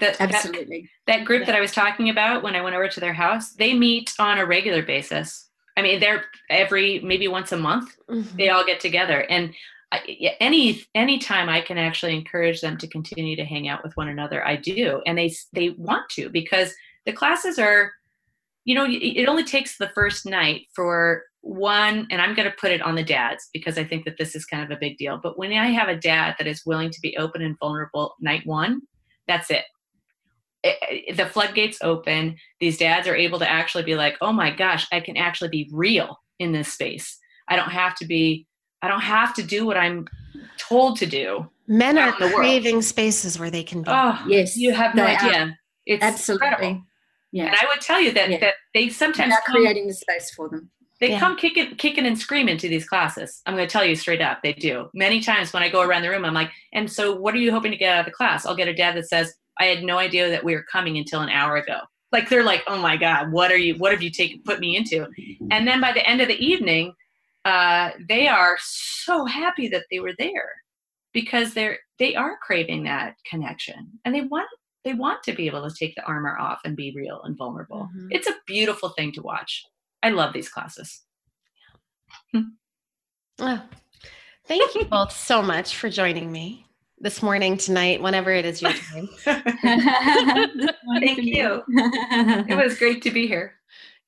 That, 0.01 0.19
that, 0.19 0.33
Absolutely. 0.35 0.89
that 1.07 1.25
group 1.25 1.41
Yeah. 1.41 1.47
that 1.47 1.55
I 1.57 1.61
was 1.61 1.73
talking 1.73 2.09
about 2.11 2.43
when 2.43 2.57
I 2.57 2.61
went 2.61 2.75
over 2.75 2.89
to 2.89 3.01
their 3.01 3.13
house, 3.13 3.53
they 3.53 3.75
meet 3.75 4.13
on 4.19 4.39
a 4.39 4.47
regular 4.47 4.83
basis. 4.83 5.49
I 5.77 5.83
mean, 5.83 6.01
they're 6.01 6.25
every 6.51 6.99
maybe 7.05 7.29
once 7.29 7.53
a 7.53 7.57
month. 7.57 7.97
Mm-hmm. 8.11 8.37
They 8.37 8.49
all 8.49 8.67
get 8.67 8.81
together, 8.81 9.21
and 9.31 9.55
I, 9.91 10.37
any 10.41 10.85
any 10.95 11.19
time 11.19 11.49
I 11.49 11.61
can 11.61 11.79
actually 11.79 12.15
encourage 12.15 12.61
them 12.61 12.77
to 12.79 12.87
continue 12.87 13.37
to 13.37 13.45
hang 13.45 13.69
out 13.69 13.83
with 13.83 13.97
one 13.97 14.09
another, 14.09 14.47
I 14.47 14.57
do, 14.57 15.03
and 15.07 15.17
they 15.17 15.35
they 15.53 15.71
want 15.71 16.09
to 16.11 16.29
because 16.29 16.75
the 17.07 17.13
classes 17.13 17.59
are, 17.59 17.93
you 18.65 18.75
know, 18.75 18.87
it 18.89 19.27
only 19.29 19.45
takes 19.45 19.79
the 19.79 19.91
first 19.95 20.27
night 20.27 20.67
for 20.75 21.25
one, 21.41 22.07
and 22.11 22.21
I'm 22.21 22.35
going 22.35 22.51
to 22.51 22.57
put 22.61 22.73
it 22.73 22.83
on 22.83 22.97
the 22.97 23.03
dads 23.03 23.49
because 23.53 23.79
I 23.79 23.85
think 23.85 24.05
that 24.05 24.19
this 24.19 24.35
is 24.35 24.45
kind 24.45 24.63
of 24.63 24.71
a 24.71 24.81
big 24.81 24.99
deal. 24.99 25.19
But 25.23 25.39
when 25.39 25.53
I 25.53 25.69
have 25.69 25.89
a 25.89 25.97
dad 25.97 26.35
that 26.39 26.49
is 26.49 26.67
willing 26.67 26.91
to 26.91 27.01
be 27.01 27.17
open 27.17 27.41
and 27.41 27.57
vulnerable 27.59 28.15
night 28.21 28.43
one, 28.45 28.83
that's 29.27 29.51
it- 29.51 29.65
it- 30.65 31.17
the 31.17 31.27
floodgates 31.27 31.79
open 31.83 32.37
these 32.61 32.77
dads 32.77 33.07
are 33.07 33.15
able 33.17 33.39
to 33.39 33.49
actually 33.49 33.85
be 33.85 33.95
like 33.95 34.17
oh 34.21 34.33
my 34.33 34.51
gosh 34.51 34.89
i 34.91 34.99
can 34.99 35.17
actually 35.17 35.49
be 35.49 35.69
real 35.73 36.19
in 36.39 36.53
this 36.53 36.73
space. 36.73 37.19
I 37.49 37.57
don't 37.57 37.71
have 37.71 37.95
to 37.97 38.07
be, 38.07 38.47
I 38.83 38.89
don't 38.89 39.01
have 39.01 39.35
to 39.35 39.43
do 39.43 39.67
what 39.67 39.77
I'm 39.77 40.07
told 40.59 40.99
to 40.99 41.07
do. 41.07 41.49
Men 41.67 41.99
are 41.99 42.09
out 42.09 42.21
in 42.21 42.27
world. 42.29 42.37
craving 42.37 42.83
spaces 42.83 43.39
where 43.39 43.51
they 43.51 43.63
can 43.63 43.83
be. 43.83 43.91
Oh, 43.91 44.23
Yes, 44.29 44.57
you 44.57 44.73
have 44.73 44.95
no 44.95 45.05
they 45.05 45.17
are. 45.17 45.21
idea. 45.21 45.59
It's 45.87 46.05
absolutely. 46.05 46.47
incredible. 46.49 46.83
Yeah, 47.33 47.47
And 47.47 47.57
I 47.57 47.67
would 47.69 47.81
tell 47.81 48.01
you 48.01 48.13
that 48.13 48.31
Yeah. 48.31 48.39
that 48.41 48.55
they 48.75 48.89
sometimes 48.89 49.35
are 49.35 49.43
come, 49.47 49.57
creating 49.57 49.87
the 49.87 49.95
space 49.95 50.31
for 50.35 50.49
them. 50.49 50.71
they 51.01 51.11
Yeah. 51.11 51.21
come 51.21 51.37
kicking 51.37 51.77
kicking 51.77 52.07
and 52.07 52.19
screaming 52.19 52.57
to 52.59 52.69
these 52.69 52.89
classes. 52.89 53.43
I'm 53.47 53.55
going 53.55 53.69
to 53.69 53.73
tell 53.73 53.85
you 53.85 53.95
straight 53.95 54.21
up, 54.23 54.43
they 54.43 54.53
do. 54.55 54.89
Many 54.95 55.21
times 55.21 55.53
when 55.53 55.63
I 55.63 55.69
go 55.69 55.83
around 55.83 56.03
the 56.03 56.11
room, 56.11 56.25
I'm 56.25 56.35
like, 56.35 56.51
and 56.73 56.91
so 56.91 57.15
what 57.15 57.35
are 57.35 57.39
you 57.39 57.53
hoping 57.53 57.71
to 57.71 57.77
get 57.77 57.93
out 57.95 58.01
of 58.01 58.07
the 58.07 58.13
class? 58.13 58.45
I'll 58.47 58.57
get 58.57 58.67
a 58.69 58.75
dad 58.75 58.97
that 58.97 59.09
says, 59.09 59.35
I 59.61 59.67
had 59.67 59.83
no 59.85 59.99
idea 59.99 60.29
that 60.31 60.43
we 60.43 60.55
were 60.55 60.65
coming 60.73 60.97
until 60.99 61.21
an 61.21 61.29
hour 61.29 61.57
ago. 61.57 61.79
Like 62.13 62.29
they're 62.31 62.43
like, 62.45 62.63
oh 62.67 62.79
my 62.81 62.97
god, 62.97 63.31
what 63.31 63.53
are 63.53 63.57
you? 63.59 63.75
What 63.77 63.93
have 63.93 64.03
you 64.03 64.11
taken 64.11 64.41
put 64.45 64.59
me 64.61 64.77
into? 64.77 65.07
And 65.51 65.69
then 65.69 65.81
by 65.81 65.93
the 65.93 66.05
end 66.09 66.21
of 66.23 66.29
the 66.29 66.39
evening, 66.45 66.95
uh, 67.49 67.91
they 68.09 68.29
are 68.29 68.57
so 68.61 69.25
happy 69.25 69.69
that 69.69 69.85
they 69.91 70.01
were 70.01 70.15
there 70.19 70.51
because 71.13 71.55
they're 71.55 71.79
they 71.99 72.15
are 72.15 72.37
craving 72.43 72.85
that 72.85 73.15
connection 73.31 73.91
and 74.05 74.15
they 74.15 74.21
want 74.23 74.49
they 74.85 74.95
want 74.95 75.23
to 75.23 75.33
be 75.33 75.47
able 75.47 75.69
to 75.69 75.75
take 75.75 75.95
the 75.97 76.05
armor 76.05 76.37
off 76.39 76.61
and 76.65 76.77
be 76.77 76.93
real 76.95 77.21
and 77.25 77.37
vulnerable. 77.37 77.89
Mhm. 77.97 78.09
It's 78.11 78.29
a 78.29 78.35
beautiful 78.47 78.91
thing 78.91 79.13
to 79.13 79.23
watch. 79.23 79.65
I 80.03 80.11
love 80.11 80.33
these 80.33 80.49
classes. 80.49 81.05
Oh, 83.41 83.63
thank 84.47 84.75
you 84.75 84.85
both 84.85 85.13
so 85.13 85.43
much 85.43 85.77
for 85.77 85.89
joining 85.89 86.31
me 86.31 86.67
this 86.99 87.23
morning, 87.23 87.57
tonight, 87.57 88.03
whenever 88.03 88.31
it 88.33 88.45
is 88.45 88.61
your 88.61 88.73
time. 88.91 89.09
Thank 91.01 91.23
you. 91.23 91.63
It 92.49 92.57
was 92.57 92.79
great 92.79 93.03
to 93.03 93.11
be 93.11 93.27
here. 93.27 93.58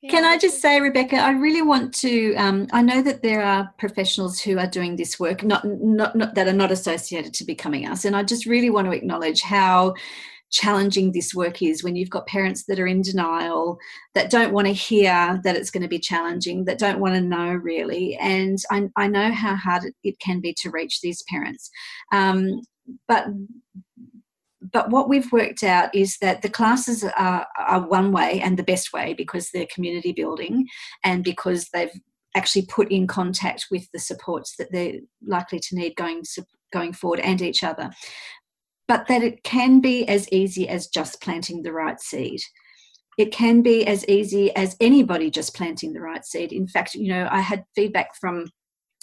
Can 0.08 0.24
I 0.24 0.38
just 0.38 0.62
say, 0.62 0.80
Rebecca, 0.80 1.16
I 1.16 1.32
really 1.32 1.60
want 1.60 1.92
to. 1.96 2.34
Um, 2.36 2.66
I 2.72 2.80
know 2.80 3.02
that 3.02 3.22
there 3.22 3.42
are 3.42 3.70
professionals 3.78 4.40
who 4.40 4.58
are 4.58 4.66
doing 4.66 4.96
this 4.96 5.20
work, 5.20 5.44
not, 5.44 5.62
not 5.64 6.16
not 6.16 6.34
that 6.34 6.48
are 6.48 6.54
not 6.54 6.72
associated 6.72 7.34
to 7.34 7.44
becoming 7.44 7.86
us, 7.86 8.06
and 8.06 8.16
I 8.16 8.22
just 8.22 8.46
really 8.46 8.70
want 8.70 8.86
to 8.86 8.96
acknowledge 8.96 9.42
how 9.42 9.94
challenging 10.50 11.12
this 11.12 11.34
work 11.34 11.62
is 11.62 11.84
when 11.84 11.96
you've 11.96 12.10
got 12.10 12.26
parents 12.26 12.64
that 12.64 12.80
are 12.80 12.86
in 12.86 13.02
denial, 13.02 13.78
that 14.14 14.30
don't 14.30 14.52
want 14.52 14.66
to 14.66 14.72
hear 14.72 15.38
that 15.44 15.54
it's 15.54 15.70
going 15.70 15.82
to 15.82 15.88
be 15.88 15.98
challenging, 15.98 16.64
that 16.64 16.78
don't 16.78 16.98
want 16.98 17.14
to 17.14 17.20
know 17.20 17.52
really, 17.52 18.16
and 18.16 18.58
I, 18.70 18.88
I 18.96 19.06
know 19.06 19.30
how 19.32 19.54
hard 19.54 19.84
it, 19.84 19.94
it 20.02 20.18
can 20.18 20.40
be 20.40 20.54
to 20.62 20.70
reach 20.70 21.02
these 21.02 21.22
parents, 21.28 21.70
um, 22.10 22.62
but 23.06 23.26
but 24.72 24.90
what 24.90 25.08
we've 25.08 25.30
worked 25.32 25.62
out 25.62 25.94
is 25.94 26.18
that 26.18 26.42
the 26.42 26.48
classes 26.48 27.04
are, 27.04 27.46
are 27.58 27.86
one 27.86 28.12
way 28.12 28.40
and 28.40 28.58
the 28.58 28.62
best 28.62 28.92
way 28.92 29.14
because 29.14 29.50
they're 29.50 29.66
community 29.72 30.12
building 30.12 30.66
and 31.04 31.24
because 31.24 31.68
they've 31.72 31.92
actually 32.36 32.66
put 32.66 32.90
in 32.92 33.06
contact 33.06 33.66
with 33.70 33.90
the 33.92 33.98
supports 33.98 34.54
that 34.56 34.70
they're 34.70 35.00
likely 35.26 35.58
to 35.58 35.74
need 35.74 35.96
going 35.96 36.22
going 36.72 36.92
forward 36.92 37.20
and 37.20 37.42
each 37.42 37.64
other. 37.64 37.90
But 38.86 39.06
that 39.08 39.22
it 39.22 39.42
can 39.42 39.80
be 39.80 40.06
as 40.08 40.28
easy 40.32 40.68
as 40.68 40.88
just 40.88 41.20
planting 41.20 41.62
the 41.62 41.72
right 41.72 42.00
seed. 42.00 42.40
It 43.18 43.32
can 43.32 43.62
be 43.62 43.86
as 43.86 44.06
easy 44.08 44.54
as 44.56 44.76
anybody 44.80 45.30
just 45.30 45.54
planting 45.54 45.92
the 45.92 46.00
right 46.00 46.24
seed. 46.24 46.52
In 46.52 46.68
fact 46.68 46.94
you 46.94 47.08
know 47.08 47.28
i 47.30 47.40
had 47.40 47.64
feedback 47.74 48.10
from 48.20 48.46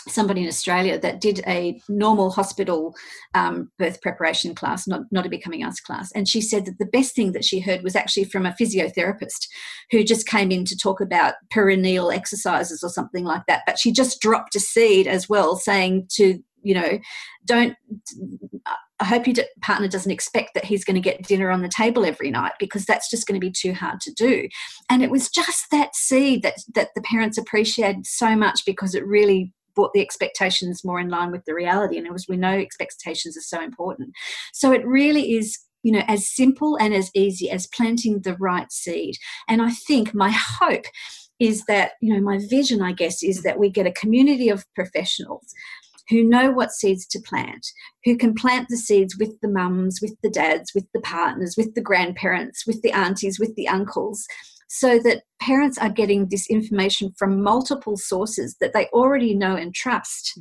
somebody 0.10 0.42
in 0.42 0.48
Australia 0.48 1.00
that 1.00 1.22
did 1.22 1.42
a 1.48 1.80
normal 1.90 2.32
hospital 2.32 2.96
um, 3.34 3.72
birth 3.78 4.02
preparation 4.02 4.56
class, 4.56 4.88
not, 4.88 5.02
not 5.12 5.26
a 5.26 5.30
Becoming 5.30 5.64
Us 5.64 5.80
class. 5.80 6.12
And 6.14 6.28
she 6.28 6.42
said 6.42 6.66
that 6.66 6.80
the 6.80 6.86
best 6.86 7.16
thing 7.16 7.32
that 7.34 7.46
she 7.46 7.60
heard 7.60 7.84
was 7.84 7.96
actually 7.96 8.26
from 8.26 8.46
a 8.46 8.56
physiotherapist 8.60 9.48
who 9.92 10.04
just 10.04 10.28
came 10.28 10.52
in 10.52 10.66
to 10.66 10.78
talk 10.78 11.02
about 11.02 11.36
perineal 11.54 12.14
exercises 12.14 12.84
or 12.84 12.90
something 12.90 13.24
like 13.24 13.44
that. 13.48 13.64
But 13.66 13.80
she 13.80 13.92
just 13.92 14.22
dropped 14.22 14.56
a 14.56 14.60
seed 14.60 15.08
as 15.08 15.30
well, 15.30 15.56
saying 15.56 16.08
to, 16.14 16.40
you 16.62 16.74
know, 16.74 17.00
don't. 17.46 17.76
I 19.00 19.06
hope 19.06 19.28
your 19.28 19.36
partner 19.62 19.88
doesn't 19.88 20.12
expect 20.12 20.56
that 20.56 20.66
he's 20.66 20.84
going 20.84 20.96
to 20.96 21.02
get 21.02 21.22
dinner 21.22 21.52
on 21.52 21.62
the 21.62 21.70
table 21.70 22.04
every 22.04 22.32
night 22.32 22.54
because 22.60 22.84
that's 22.86 23.10
just 23.12 23.28
going 23.28 23.40
to 23.40 23.46
be 23.46 23.52
too 23.52 23.74
hard 23.74 24.02
to 24.02 24.12
do. 24.12 24.48
And 24.90 25.04
it 25.04 25.12
was 25.12 25.30
just 25.30 25.70
that 25.72 25.96
seed 25.96 26.42
that 26.42 26.56
that 26.74 26.90
the 26.96 27.02
parents 27.02 27.38
appreciated 27.38 28.08
so 28.08 28.36
much 28.36 28.62
because 28.66 28.96
it 28.96 29.06
really 29.06 29.54
brought 29.78 29.94
the 29.94 30.02
expectations 30.02 30.84
more 30.84 31.00
in 31.00 31.10
line 31.10 31.32
with 31.32 31.46
the 31.46 31.54
reality. 31.54 31.98
And 31.98 32.08
it 32.08 32.12
was 32.12 32.26
we 32.28 32.36
know 32.36 32.58
expectations 32.58 33.38
are 33.38 33.42
so 33.42 33.62
important. 33.62 34.10
So 34.54 34.72
it 34.72 34.86
really 34.86 35.36
is 35.36 35.58
you 35.84 35.92
know 35.92 36.04
as 36.08 36.28
simple 36.28 36.76
and 36.82 36.94
as 36.94 37.12
easy 37.14 37.50
as 37.52 37.68
planting 37.68 38.22
the 38.22 38.36
right 38.40 38.72
seed. 38.72 39.16
And 39.48 39.62
I 39.62 39.72
think 39.72 40.14
my 40.14 40.32
hope 40.32 40.86
is 41.40 41.64
that 41.66 41.92
you 42.02 42.14
know 42.14 42.22
my 42.22 42.40
vision 42.50 42.82
I 42.82 42.92
guess 42.92 43.22
is 43.22 43.44
that 43.44 43.60
we 43.60 43.70
get 43.70 43.86
a 43.86 43.92
community 43.92 44.50
of 44.50 44.66
professionals 44.76 45.54
who 46.10 46.24
know 46.24 46.52
what 46.52 46.72
seeds 46.72 47.06
to 47.06 47.20
plant, 47.20 47.68
who 48.06 48.18
can 48.18 48.34
plant 48.34 48.68
the 48.70 48.78
seeds 48.78 49.18
with 49.18 49.40
the 49.42 49.50
mums, 49.50 50.00
with 50.02 50.16
the 50.24 50.30
dads, 50.30 50.72
with 50.74 50.86
the 50.94 51.02
partners, 51.02 51.56
with 51.58 51.76
the 51.76 51.82
grandparents, 51.82 52.66
with 52.66 52.82
the 52.82 52.94
aunties, 52.94 53.40
with 53.40 53.54
the 53.56 53.68
uncles, 53.68 54.26
so 54.68 55.00
that 55.00 55.24
parents 55.42 55.78
are 55.78 55.90
getting 55.90 56.28
this 56.30 56.50
information 56.50 57.14
from 57.18 57.42
multiple 57.42 57.96
sources 57.96 58.58
that 58.60 58.74
they 58.74 58.88
already 58.88 59.34
know 59.34 59.56
and 59.56 59.74
trust 59.74 60.38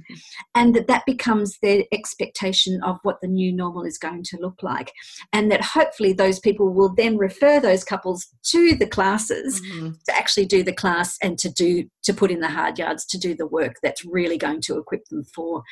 and 0.55 0.75
that 0.75 0.89
that 0.89 1.05
becomes 1.07 1.59
their 1.63 1.85
expectation 1.93 2.83
of 2.83 2.99
what 3.03 3.21
the 3.21 3.29
new 3.29 3.53
normal 3.53 3.85
is 3.85 3.99
going 3.99 4.23
to 4.25 4.39
look 4.41 4.63
like 4.63 4.91
and 5.33 5.51
that 5.53 5.61
hopefully 5.63 6.13
those 6.13 6.41
people 6.41 6.73
will 6.73 6.93
then 6.95 7.17
refer 7.17 7.61
those 7.61 7.85
couples 7.85 8.27
to 8.43 8.75
the 8.77 8.87
classes 8.87 9.61
Mhm. 9.61 9.95
to 10.05 10.17
actually 10.17 10.47
do 10.47 10.63
the 10.63 10.73
class 10.73 11.17
and 11.23 11.39
to 11.39 11.49
do 11.51 11.89
to 12.03 12.15
put 12.15 12.31
in 12.31 12.41
the 12.41 12.49
hard 12.49 12.79
yards 12.79 13.05
to 13.07 13.19
do 13.19 13.35
the 13.35 13.47
work 13.47 13.75
that's 13.83 14.05
really 14.05 14.39
going 14.39 14.61
to 14.63 14.79
equip 14.79 15.05
them 15.07 15.25
for 15.35 15.63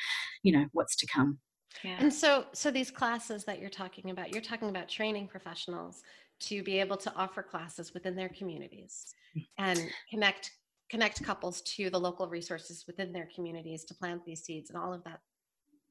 you 0.43 0.51
know 0.51 0.65
what's 0.71 0.95
to 0.97 1.07
come 1.07 1.39
Yeah. 1.83 1.97
And 1.99 2.11
so, 2.13 2.45
so 2.53 2.71
these 2.71 2.89
classes 2.89 3.43
that 3.45 3.59
you're 3.59 3.69
talking 3.69 4.09
about, 4.09 4.31
you're 4.31 4.41
talking 4.41 4.69
about 4.69 4.87
training 4.87 5.27
professionals 5.27 6.01
to 6.39 6.63
be 6.63 6.79
able 6.79 6.97
to 6.97 7.13
offer 7.15 7.41
classes 7.41 7.93
within 7.93 8.15
their 8.15 8.29
communities 8.29 9.13
mm. 9.37 9.45
and 9.57 9.81
connect 10.09 10.51
connect 10.89 11.23
couples 11.23 11.61
to 11.61 11.89
the 11.89 11.99
local 11.99 12.27
resources 12.27 12.85
within 12.85 13.11
their 13.11 13.27
communities 13.33 13.83
to 13.85 13.95
plant 13.95 14.23
these 14.23 14.43
seeds 14.43 14.69
and 14.69 14.77
all 14.77 14.93
of 14.93 15.03
that. 15.03 15.19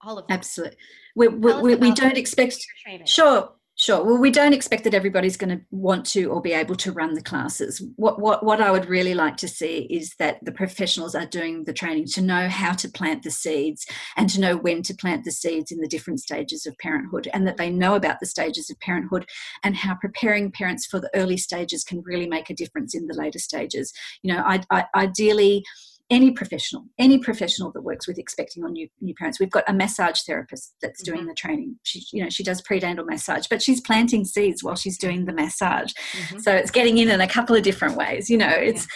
All 0.03 0.19
of 0.19 0.27
that. 0.29 0.35
absolutely 0.35 0.77
we, 1.17 1.29
we, 1.29 1.51
Tell 1.51 1.63
we, 1.63 1.75
we 1.77 1.93
don't 1.93 2.17
expect 2.17 2.59
training. 2.85 3.07
Sure, 3.07 3.51
sure. 3.77 4.05
Well, 4.05 4.19
we 4.19 4.31
don't 4.31 4.53
expect 4.53 4.85
that 4.85 4.95
everybody's 4.95 5.37
going 5.37 5.57
to 5.57 5.65
want 5.71 6.07
to 6.07 6.27
or 6.27 6.41
be 6.41 6.53
able 6.53 6.77
to 6.77 6.93
run 6.93 7.15
the 7.15 7.23
classes. 7.23 7.83
What 7.97 8.21
what 8.21 8.45
what 8.45 8.61
I 8.61 8.71
would 8.71 8.89
really 8.89 9.15
like 9.15 9.37
to 9.39 9.49
see 9.49 9.87
is 9.91 10.15
that 10.19 10.45
the 10.45 10.53
professionals 10.53 11.15
are 11.15 11.27
doing 11.27 11.65
the 11.65 11.73
training 11.73 12.07
to 12.15 12.23
know 12.23 12.49
how 12.49 12.73
to 12.73 12.89
plant 12.89 13.23
the 13.23 13.31
seeds 13.31 13.87
and 14.17 14.29
to 14.31 14.41
know 14.41 14.57
when 14.57 14.83
to 14.83 14.95
plant 14.95 15.25
the 15.25 15.31
seeds 15.31 15.73
in 15.73 15.81
the 15.81 15.89
different 15.89 16.21
stages 16.21 16.67
of 16.67 16.79
parenthood, 16.79 17.29
and 17.33 17.47
that 17.47 17.57
they 17.57 17.71
know 17.71 17.95
about 17.95 18.21
the 18.21 18.27
stages 18.27 18.71
of 18.71 18.79
parenthood 18.81 19.27
and 19.63 19.77
how 19.77 19.95
preparing 19.95 20.51
parents 20.51 20.87
for 20.87 21.01
the 21.01 21.11
early 21.15 21.37
stages 21.37 21.85
can 21.85 22.03
really 22.03 22.27
make 22.27 22.51
a 22.51 22.55
difference 22.55 22.95
in 22.95 23.07
the 23.07 23.15
later 23.15 23.39
stages. 23.39 23.93
You 24.23 24.35
know, 24.35 24.43
I, 24.47 24.63
I, 24.71 24.85
ideally 24.95 25.65
any 26.15 26.31
professional, 26.31 26.85
any 26.97 27.19
professional 27.19 27.73
that 27.73 27.83
works 27.83 28.07
with 28.07 28.19
expecting 28.19 28.63
or 28.63 28.71
new, 28.71 28.89
new 29.01 29.15
parents. 29.15 29.41
We've 29.41 29.51
got 29.51 29.65
a 29.67 29.73
massage 29.73 30.21
therapist 30.25 30.77
that's 30.81 31.03
doing 31.03 31.27
the 31.27 31.35
training. 31.35 31.77
She, 31.83 32.05
you 32.13 32.23
know, 32.23 32.31
she 32.31 32.45
does 32.45 32.63
prenatal 32.63 33.05
massage, 33.05 33.49
but 33.51 33.61
she's 33.61 33.81
planting 33.81 34.25
seeds 34.25 34.63
while 34.63 34.77
she's 34.77 34.97
doing 34.97 35.25
the 35.25 35.33
massage. 35.33 35.93
Mhm. 36.13 36.41
So 36.41 36.55
it's 36.55 36.71
getting 36.71 36.99
in 36.99 37.11
in 37.11 37.21
a 37.21 37.27
couple 37.27 37.57
of 37.57 37.65
different 37.65 37.97
ways. 37.97 38.31
You 38.31 38.39
know, 38.39 38.49
it's 38.49 38.87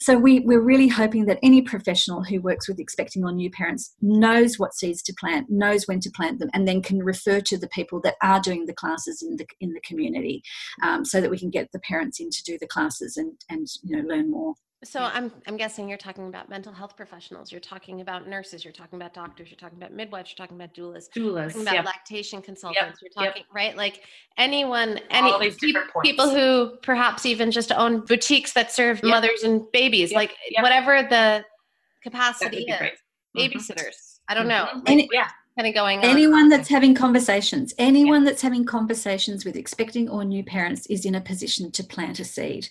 so 0.00 0.16
we 0.16 0.40
we're 0.40 0.60
really 0.60 0.88
hoping 0.88 1.26
that 1.26 1.38
any 1.44 1.62
professional 1.62 2.24
who 2.24 2.40
works 2.40 2.68
with 2.68 2.80
expecting 2.80 3.24
or 3.24 3.32
new 3.32 3.50
parents 3.50 3.94
knows 4.00 4.58
what 4.58 4.74
seeds 4.74 5.02
to 5.02 5.14
plant, 5.14 5.46
knows 5.48 5.86
when 5.86 6.00
to 6.00 6.10
plant 6.10 6.40
them, 6.40 6.50
and 6.54 6.66
then 6.66 6.82
can 6.82 6.98
refer 6.98 7.40
to 7.40 7.56
the 7.56 7.68
people 7.68 8.00
that 8.02 8.16
are 8.20 8.40
doing 8.40 8.66
the 8.66 8.74
classes 8.74 9.22
in 9.22 9.36
the 9.36 9.46
in 9.60 9.72
the 9.74 9.80
community, 9.80 10.42
um, 10.82 11.04
so 11.04 11.20
that 11.20 11.30
we 11.30 11.38
can 11.38 11.50
get 11.50 11.70
the 11.72 11.80
parents 11.80 12.18
in 12.18 12.30
to 12.30 12.42
do 12.42 12.58
the 12.60 12.66
classes 12.66 13.16
and 13.16 13.32
and 13.48 13.68
you 13.84 13.96
know 13.96 14.08
learn 14.08 14.28
more. 14.30 14.54
So 14.84 15.00
I'm 15.00 15.32
I'm 15.48 15.56
guessing 15.56 15.88
you're 15.88 15.98
talking 15.98 16.28
about 16.28 16.48
mental 16.48 16.72
health 16.72 16.96
professionals. 16.96 17.50
You're 17.50 17.60
talking 17.60 18.00
about 18.00 18.28
nurses. 18.28 18.64
You're 18.64 18.72
talking 18.72 18.96
about 18.96 19.12
doctors. 19.12 19.50
You're 19.50 19.56
talking 19.58 19.76
about 19.76 19.92
midwives. 19.92 20.30
You're 20.30 20.46
talking 20.46 20.56
about 20.56 20.72
doulas. 20.72 21.06
Doulas. 21.16 21.48
talking 21.48 21.62
about 21.62 21.74
yeah. 21.74 21.82
lactation 21.82 22.40
consultants. 22.40 23.00
You're 23.02 23.10
yep. 23.24 23.32
talking 23.34 23.44
right, 23.52 23.76
like 23.76 24.02
anyone, 24.36 25.00
any 25.10 25.32
All 25.32 25.40
these 25.40 25.56
peop- 25.56 25.74
different 25.74 25.92
points. 25.92 26.08
people 26.08 26.30
who 26.30 26.76
perhaps 26.82 27.26
even 27.26 27.50
just 27.50 27.72
own 27.72 28.00
boutiques 28.04 28.52
that 28.52 28.70
serve 28.70 28.98
Yep. 29.02 29.10
mothers 29.10 29.42
and 29.42 29.62
babies, 29.72 30.12
Yep, 30.12 30.16
like 30.16 30.36
yep. 30.50 30.62
whatever 30.62 31.02
the 31.02 31.44
capacity 32.04 32.58
is. 32.68 32.76
Mhm. 33.36 33.52
Babysitters. 33.52 34.20
I 34.28 34.34
don't 34.34 34.46
know. 34.46 34.66
Mhm. 34.66 34.74
Like, 34.76 34.90
Any- 34.90 35.08
Yeah. 35.12 35.28
Kind 35.58 35.68
of 35.68 35.74
going 35.74 35.98
on. 35.98 36.04
Anyone 36.04 36.48
that's 36.48 36.68
having 36.68 36.94
conversations, 36.94 37.74
anyone 37.78 38.24
that's 38.24 38.42
having 38.42 38.64
conversations 38.64 39.44
with 39.44 39.56
expecting 39.56 40.08
or 40.08 40.24
new 40.24 40.44
parents 40.44 40.86
is 40.86 41.04
in 41.04 41.16
a 41.16 41.20
position 41.20 41.72
to 41.72 41.82
plant 41.82 42.20
a 42.20 42.24
seed. 42.24 42.68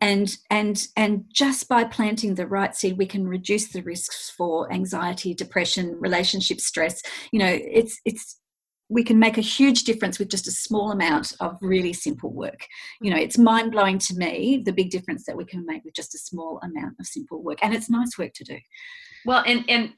And 0.00 0.36
and 0.50 0.86
and 0.96 1.24
just 1.32 1.68
by 1.68 1.84
planting 1.84 2.34
the 2.34 2.46
right 2.46 2.74
seed, 2.74 2.98
we 2.98 3.06
can 3.06 3.28
reduce 3.28 3.68
the 3.68 3.82
risks 3.82 4.30
for 4.36 4.70
anxiety, 4.72 5.32
depression, 5.32 5.96
relationship 6.00 6.60
stress. 6.60 7.00
You 7.30 7.38
know, 7.38 7.58
it's 7.62 8.00
it's 8.04 8.40
we 8.88 9.04
can 9.04 9.18
make 9.18 9.38
a 9.38 9.42
huge 9.42 9.84
difference 9.84 10.18
with 10.18 10.28
just 10.28 10.48
a 10.48 10.52
small 10.52 10.90
amount 10.90 11.32
of 11.40 11.56
really 11.62 11.92
simple 11.92 12.32
work. 12.32 12.66
You 13.00 13.10
know, 13.10 13.16
it's 13.16 13.38
mind 13.38 13.72
blowing 13.72 13.98
to 13.98 14.14
me 14.16 14.60
the 14.64 14.72
big 14.72 14.90
difference 14.90 15.24
that 15.26 15.36
we 15.36 15.44
can 15.44 15.64
make 15.64 15.84
with 15.84 15.94
just 15.94 16.14
a 16.14 16.18
small 16.18 16.60
amount 16.62 16.96
of 16.98 17.06
simple 17.06 17.42
work, 17.42 17.58
and 17.62 17.72
it's 17.72 17.88
nice 17.88 18.18
work 18.18 18.32
to 18.34 18.44
do. 18.44 18.58
Well, 19.24 19.44
and 19.46 19.64
and 19.68 19.92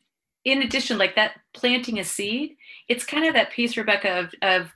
in 0.47 0.63
addition, 0.63 0.97
like 0.97 1.17
that 1.17 1.33
planting 1.53 1.99
a 1.99 2.05
seed, 2.05 2.57
it's 2.89 3.05
kind 3.05 3.27
of 3.27 3.35
that 3.35 3.51
piece, 3.51 3.77
Rebecca, 3.77 4.21
of 4.21 4.35
of 4.41 4.73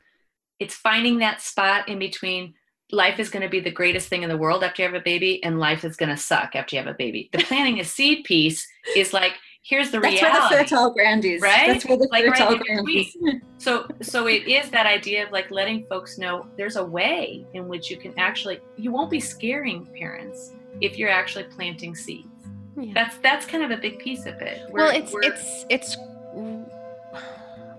it's 0.58 0.74
finding 0.74 1.18
that 1.20 1.40
spot 1.40 1.88
in 1.88 1.98
between 1.98 2.54
life 2.92 3.20
is 3.20 3.30
going 3.30 3.44
to 3.44 3.48
be 3.48 3.60
the 3.60 3.70
greatest 3.70 4.08
thing 4.08 4.24
in 4.24 4.28
the 4.28 4.36
world 4.36 4.64
after 4.64 4.82
you 4.82 4.88
have 4.88 5.00
a 5.00 5.02
baby 5.02 5.42
and 5.44 5.60
life 5.60 5.84
is 5.84 5.96
going 5.96 6.08
to 6.08 6.16
suck 6.16 6.56
after 6.56 6.74
you 6.74 6.82
have 6.82 6.92
a 6.92 6.96
baby. 6.96 7.30
The 7.32 7.38
planting 7.44 7.78
a 7.78 7.84
seed 7.84 8.24
piece 8.24 8.66
is 8.96 9.12
like 9.12 9.34
here's 9.62 9.92
the 9.92 10.00
That's 10.00 10.20
reality 10.20 10.54
where 10.54 10.64
the 10.64 10.68
fertile 10.68 10.90
ground 10.90 11.24
is. 11.24 11.40
right? 11.40 11.68
That's 11.68 11.86
where 11.86 11.98
the 11.98 12.08
like 12.10 12.24
fertile 12.24 12.56
right 12.56 12.60
ground 12.60 12.88
is. 12.90 13.16
so 13.58 13.86
so 14.02 14.26
it 14.26 14.48
is 14.48 14.70
that 14.70 14.86
idea 14.86 15.24
of 15.24 15.30
like 15.30 15.52
letting 15.52 15.86
folks 15.86 16.18
know 16.18 16.46
there's 16.56 16.76
a 16.76 16.84
way 16.84 17.46
in 17.54 17.68
which 17.68 17.90
you 17.90 17.96
can 17.96 18.12
actually 18.18 18.58
you 18.76 18.90
won't 18.90 19.10
be 19.10 19.20
scaring 19.20 19.86
parents 19.96 20.52
if 20.80 20.98
you're 20.98 21.10
actually 21.10 21.44
planting 21.44 21.94
seeds 21.94 22.39
Yeah. 22.76 22.92
that's 22.94 23.16
that's 23.18 23.46
kind 23.46 23.62
of 23.64 23.70
a 23.70 23.76
big 23.80 23.98
piece 23.98 24.26
of 24.26 24.34
it 24.40 24.62
We're- 24.70 24.84
well, 24.86 24.96
it's 24.96 25.12
it's 25.22 25.66
it's 25.68 25.96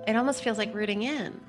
it 0.07 0.15
almost 0.15 0.43
feels 0.43 0.57
like 0.57 0.73
rooting 0.73 1.03
in, 1.03 1.39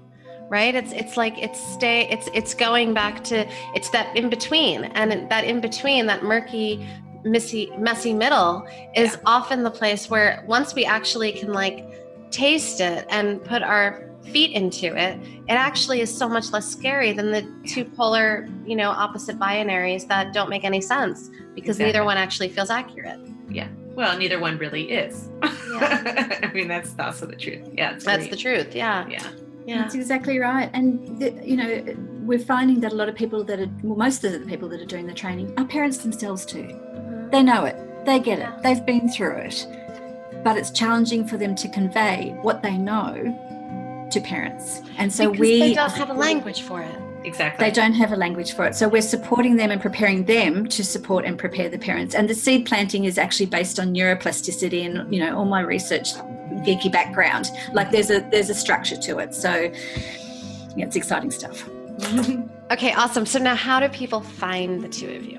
right? 0.48 0.74
It's 0.74 0.92
it's 0.92 1.16
like 1.16 1.36
it's 1.38 1.58
stay 1.72 2.08
it's 2.10 2.28
it's 2.34 2.54
going 2.54 2.92
back 2.94 3.24
to 3.24 3.46
it's 3.74 3.88
that 3.90 4.14
in 4.16 4.28
between, 4.28 4.84
and 4.84 5.28
that 5.30 5.44
in 5.44 5.60
between, 5.60 6.06
that 6.06 6.22
murky, 6.22 6.86
messy 7.24 7.72
messy 7.78 8.12
middle 8.12 8.66
is 8.94 9.12
Yeah. 9.14 9.20
often 9.26 9.62
the 9.62 9.70
place 9.70 10.10
where 10.10 10.44
once 10.46 10.74
we 10.74 10.84
actually 10.84 11.32
can 11.32 11.52
like 11.52 11.84
taste 12.30 12.80
it 12.80 13.06
and 13.10 13.42
put 13.42 13.62
our 13.62 14.04
feet 14.24 14.52
into 14.52 14.86
it, 14.96 15.18
it 15.48 15.52
actually 15.52 16.00
is 16.00 16.16
so 16.16 16.28
much 16.28 16.52
less 16.52 16.66
scary 16.70 17.12
than 17.12 17.30
the 17.32 17.42
two 17.66 17.84
polar, 17.84 18.48
you 18.64 18.76
know, 18.76 18.90
opposite 18.90 19.38
binaries 19.38 20.06
that 20.08 20.32
don't 20.32 20.48
make 20.48 20.64
any 20.64 20.80
sense 20.80 21.30
because 21.54 21.78
neither 21.78 22.04
one 22.04 22.16
actually 22.16 22.48
feels 22.48 22.70
accurate. 22.70 23.18
Yeah. 23.50 23.68
Well 23.94 24.16
neither 24.16 24.40
one 24.40 24.56
really 24.56 24.90
is 24.90 25.28
Yeah. 25.42 26.38
i 26.42 26.50
mean 26.54 26.66
that's 26.66 26.94
also 26.98 27.26
the 27.26 27.36
truth 27.36 27.60
yeah 27.74 27.92
it's 27.94 28.04
That's 28.06 28.28
the 28.28 28.36
truth. 28.36 28.74
Yeah. 28.74 29.06
yeah 29.08 29.26
Yeah. 29.66 29.82
That's 29.82 29.94
exactly 29.94 30.38
right. 30.38 30.68
And, 30.72 31.20
the, 31.20 31.28
you 31.44 31.56
know, 31.60 31.68
we're 32.28 32.38
finding 32.54 32.80
that 32.80 32.92
a 32.92 32.96
lot 32.96 33.08
of 33.08 33.14
people 33.14 33.44
that 33.44 33.58
are, 33.60 33.70
well, 33.84 33.96
most 34.06 34.24
of 34.24 34.32
the 34.32 34.40
people 34.52 34.68
that 34.70 34.80
are 34.80 34.90
doing 34.94 35.06
the 35.06 35.14
training 35.14 35.52
are 35.58 35.64
parents 35.66 35.98
themselves 35.98 36.44
too. 36.46 36.66
Mhm. 36.66 37.30
They 37.32 37.42
know 37.50 37.64
it, 37.70 37.76
they 38.06 38.18
get 38.18 38.38
Yeah. 38.38 38.56
it, 38.56 38.62
they've 38.64 38.84
been 38.92 39.08
through 39.14 39.36
it. 39.48 39.56
But 40.42 40.56
it's 40.56 40.70
challenging 40.72 41.22
for 41.28 41.36
them 41.36 41.54
to 41.62 41.68
convey 41.68 42.34
what 42.42 42.62
they 42.62 42.76
know 42.90 43.12
to 44.12 44.20
parents. 44.20 44.80
And 44.96 45.12
so 45.12 45.30
because 45.30 45.40
we 45.40 45.60
they 45.60 45.74
don't 45.74 45.92
have 45.92 46.10
a 46.10 46.14
language 46.14 46.62
for 46.62 46.80
it. 46.80 46.94
exactly 47.24 47.64
they 47.64 47.70
don't 47.70 47.94
have 47.94 48.12
a 48.12 48.16
language 48.16 48.52
for 48.52 48.66
it. 48.66 48.74
So 48.74 48.88
we're 48.88 49.02
supporting 49.02 49.56
them 49.56 49.70
and 49.70 49.80
preparing 49.80 50.24
them 50.24 50.66
to 50.68 50.84
support 50.84 51.24
and 51.24 51.38
prepare 51.38 51.68
the 51.68 51.78
parents. 51.78 52.14
And 52.14 52.28
the 52.28 52.34
seed 52.34 52.66
planting 52.66 53.04
is 53.04 53.18
actually 53.18 53.46
based 53.46 53.78
on 53.78 53.94
neuroplasticity 53.94 54.84
and 54.84 55.12
you 55.12 55.20
know 55.20 55.36
all 55.36 55.44
my 55.44 55.60
research 55.60 56.14
geeky 56.64 56.90
background. 56.90 57.50
Like 57.72 57.90
there's 57.90 58.10
a 58.10 58.20
there's 58.30 58.50
a 58.50 58.54
structure 58.54 58.96
to 58.96 59.18
it. 59.18 59.34
So 59.34 59.72
yeah, 60.76 60.86
it's 60.86 60.96
exciting 60.96 61.30
stuff. 61.30 61.68
Okay, 62.72 62.94
awesome. 62.94 63.26
So 63.26 63.38
now, 63.38 63.54
how 63.54 63.80
do 63.80 63.88
people 63.90 64.22
find 64.22 64.80
the 64.80 64.88
two 64.88 65.10
of 65.10 65.26
you? 65.26 65.38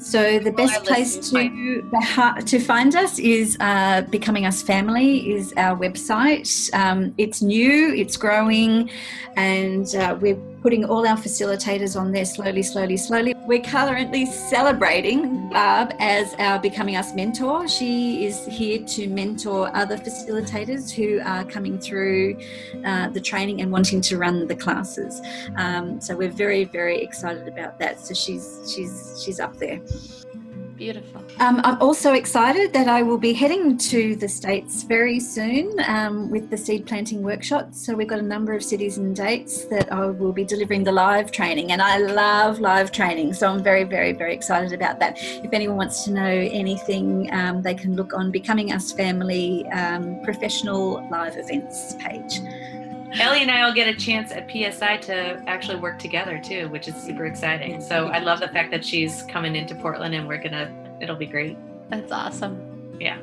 So 0.00 0.38
the 0.38 0.52
best 0.52 0.84
place 0.84 1.16
to 1.30 2.42
to 2.46 2.58
find 2.60 2.94
us 2.94 3.18
is 3.18 3.56
uh, 3.60 4.02
becoming 4.02 4.46
us 4.46 4.62
family 4.62 5.30
is 5.32 5.52
our 5.56 5.76
website. 5.76 6.72
Um, 6.74 7.14
it's 7.18 7.42
new, 7.42 7.92
it's 7.94 8.16
growing, 8.16 8.90
and 9.36 9.92
uh, 9.94 10.16
we're 10.20 10.38
putting 10.62 10.84
all 10.84 11.06
our 11.06 11.16
facilitators 11.16 11.98
on 11.98 12.12
there 12.12 12.24
slowly, 12.24 12.62
slowly, 12.62 12.96
slowly. 12.96 13.34
We're 13.46 13.62
currently 13.62 14.26
celebrating 14.26 15.48
Barb 15.50 15.92
as 15.98 16.34
our 16.34 16.58
becoming 16.58 16.96
us 16.96 17.14
mentor. 17.14 17.68
She 17.68 18.26
is 18.26 18.44
here 18.46 18.84
to 18.84 19.08
mentor 19.08 19.70
other 19.74 19.96
facilitators 19.96 20.90
who 20.90 21.20
are 21.20 21.44
coming 21.44 21.78
through 21.78 22.38
uh, 22.84 23.08
the 23.08 23.20
training 23.20 23.62
and 23.62 23.70
wanting 23.70 24.00
to 24.02 24.18
run 24.18 24.46
the 24.46 24.56
classes. 24.56 25.20
Um, 25.56 26.00
so 26.00 26.16
we're 26.16 26.30
very, 26.30 26.64
very 26.64 27.00
excited 27.00 27.48
about 27.48 27.78
that. 27.78 28.00
So 28.00 28.14
she's 28.14 28.72
she's 28.74 29.22
she's 29.24 29.40
up 29.40 29.56
there. 29.56 29.80
Beautiful. 30.78 31.24
Um, 31.40 31.60
I'm 31.64 31.82
also 31.82 32.12
excited 32.12 32.72
that 32.72 32.86
I 32.86 33.02
will 33.02 33.18
be 33.18 33.32
heading 33.32 33.76
to 33.78 34.14
the 34.14 34.28
States 34.28 34.84
very 34.84 35.18
soon 35.18 35.74
um, 35.88 36.30
with 36.30 36.50
the 36.50 36.56
seed 36.56 36.86
planting 36.86 37.20
workshop. 37.20 37.74
So 37.74 37.96
we've 37.96 38.06
got 38.06 38.20
a 38.20 38.28
number 38.34 38.52
of 38.52 38.62
cities 38.62 38.96
and 38.96 39.14
dates 39.14 39.64
that 39.66 39.92
I 39.92 40.06
will 40.06 40.32
be 40.32 40.44
delivering 40.44 40.84
the 40.84 40.92
live 40.92 41.32
training, 41.32 41.72
and 41.72 41.82
I 41.82 41.98
love 41.98 42.60
live 42.60 42.92
training. 42.92 43.34
So 43.34 43.48
I'm 43.48 43.60
very, 43.60 43.82
very, 43.82 44.12
very 44.12 44.32
excited 44.32 44.72
about 44.72 45.00
that. 45.00 45.16
If 45.18 45.52
anyone 45.52 45.76
wants 45.76 46.04
to 46.04 46.12
know 46.12 46.22
anything, 46.22 47.28
um, 47.32 47.60
they 47.60 47.74
can 47.74 47.96
look 47.96 48.14
on 48.14 48.30
Becoming 48.30 48.70
Us 48.70 48.92
Family 48.92 49.66
um, 49.70 50.20
professional 50.22 51.04
live 51.10 51.36
events 51.36 51.96
page. 51.98 52.38
Elly 53.14 53.42
and 53.42 53.50
I 53.50 53.64
will 53.64 53.74
get 53.74 53.88
a 53.88 53.94
chance 53.94 54.32
at 54.32 54.50
PSI 54.50 54.98
to 54.98 55.42
actually 55.46 55.76
work 55.76 55.98
together 55.98 56.40
too, 56.42 56.68
which 56.68 56.88
is 56.88 56.94
super 56.94 57.26
exciting. 57.26 57.80
So 57.80 58.08
I 58.08 58.18
love 58.18 58.40
the 58.40 58.48
fact 58.48 58.70
that 58.70 58.84
she's 58.84 59.22
coming 59.24 59.56
into 59.56 59.74
Portland 59.74 60.14
and 60.14 60.28
we're 60.28 60.42
gonna, 60.42 60.98
it'll 61.00 61.16
be 61.16 61.26
great. 61.26 61.56
That's 61.88 62.12
awesome. 62.12 62.96
Yeah. 63.00 63.18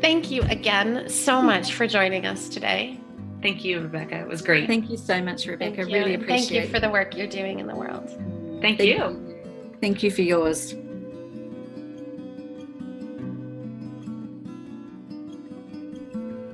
Thank 0.00 0.30
you 0.30 0.42
again 0.42 1.08
so 1.08 1.40
much 1.42 1.72
for 1.72 1.86
joining 1.86 2.26
us 2.26 2.48
today. 2.48 2.98
Thank 3.40 3.64
you, 3.64 3.80
Rebecca. 3.80 4.20
It 4.20 4.28
was 4.28 4.40
great. 4.40 4.68
Thank 4.68 4.88
you 4.88 4.96
so 4.96 5.20
much, 5.20 5.46
Rebecca. 5.46 5.76
Thank 5.76 5.88
you. 5.88 5.94
Really 5.94 6.14
appreciate 6.14 6.36
it. 6.36 6.48
Thank 6.48 6.66
you 6.66 6.72
for 6.72 6.80
the 6.80 6.90
work 6.90 7.16
you're 7.16 7.26
doing 7.26 7.58
in 7.58 7.66
the 7.66 7.74
world. 7.74 8.08
Thank 8.60 8.78
Thank 8.78 8.82
you. 8.82 9.38
Thank 9.80 10.02
you 10.04 10.10
for 10.12 10.22
yours. 10.22 10.76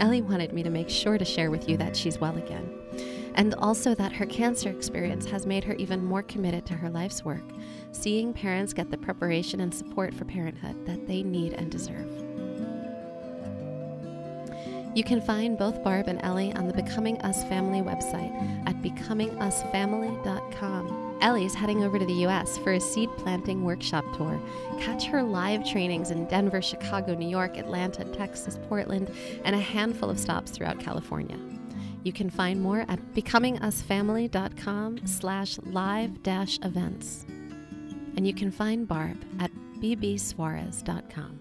Elly 0.01 0.23
wanted 0.23 0.53
me 0.53 0.63
to 0.63 0.71
make 0.71 0.89
sure 0.89 1.19
to 1.19 1.25
share 1.25 1.51
with 1.51 1.69
you 1.69 1.77
that 1.77 1.97
she's 1.97 2.19
well 2.19 2.37
again, 2.37 2.71
and 3.35 3.55
also 3.55 3.95
that 3.95 4.13
her 4.13 4.27
cancer 4.27 4.71
experience 4.71 5.27
has 5.27 5.47
made 5.47 5.65
her 5.65 5.75
even 5.75 6.05
more 6.05 6.23
committed 6.23 6.65
to 6.67 6.75
her 6.75 6.91
life's 6.91 7.25
work, 7.25 7.45
seeing 7.93 8.33
parents 8.33 8.73
get 8.73 8.91
the 8.91 8.99
preparation 8.99 9.61
and 9.61 9.75
support 9.75 10.15
for 10.15 10.25
parenthood 10.25 10.87
that 10.87 11.07
they 11.07 11.23
need 11.23 11.53
and 11.55 11.71
deserve. 11.71 12.07
You 14.95 15.05
can 15.05 15.21
find 15.21 15.59
both 15.59 15.85
Barb 15.85 16.09
and 16.09 16.19
Elly 16.23 16.53
on 16.55 16.67
the 16.67 16.73
Becoming 16.73 17.21
Us 17.21 17.45
Family 17.45 17.81
website 17.81 18.33
at 18.67 18.83
becomingus.family.com. 18.83 21.08
Elly's 21.21 21.55
heading 21.55 21.83
over 21.83 21.99
to 21.99 22.05
the 22.05 22.27
US 22.27 22.59
for 22.59 22.73
a 22.73 22.81
seed 22.81 23.11
planting 23.17 23.65
workshop 23.65 24.05
tour. 24.17 24.41
Catch 24.81 25.07
her 25.07 25.23
live 25.23 25.69
trainings 25.69 26.11
in 26.11 26.27
Denver, 26.27 26.63
Chicago, 26.63 27.15
New 27.15 27.29
York, 27.29 27.57
Atlanta, 27.57 28.05
Texas, 28.05 28.59
Portland, 28.69 29.11
and 29.45 29.55
a 29.55 29.61
handful 29.61 30.11
of 30.11 30.19
stops 30.19 30.51
throughout 30.51 30.79
California. 30.79 31.39
You 32.05 32.13
can 32.13 32.31
find 32.31 32.63
more 32.63 32.85
at 32.89 33.01
becomingus.family.com 33.15 35.07
slash 35.07 35.59
live 35.65 36.23
dash 36.23 36.59
events. 36.63 37.27
And 38.17 38.27
you 38.27 38.35
can 38.35 38.51
find 38.51 38.87
Barb 38.87 39.17
at 39.41 39.51
bbsuarez.com. 39.81 41.41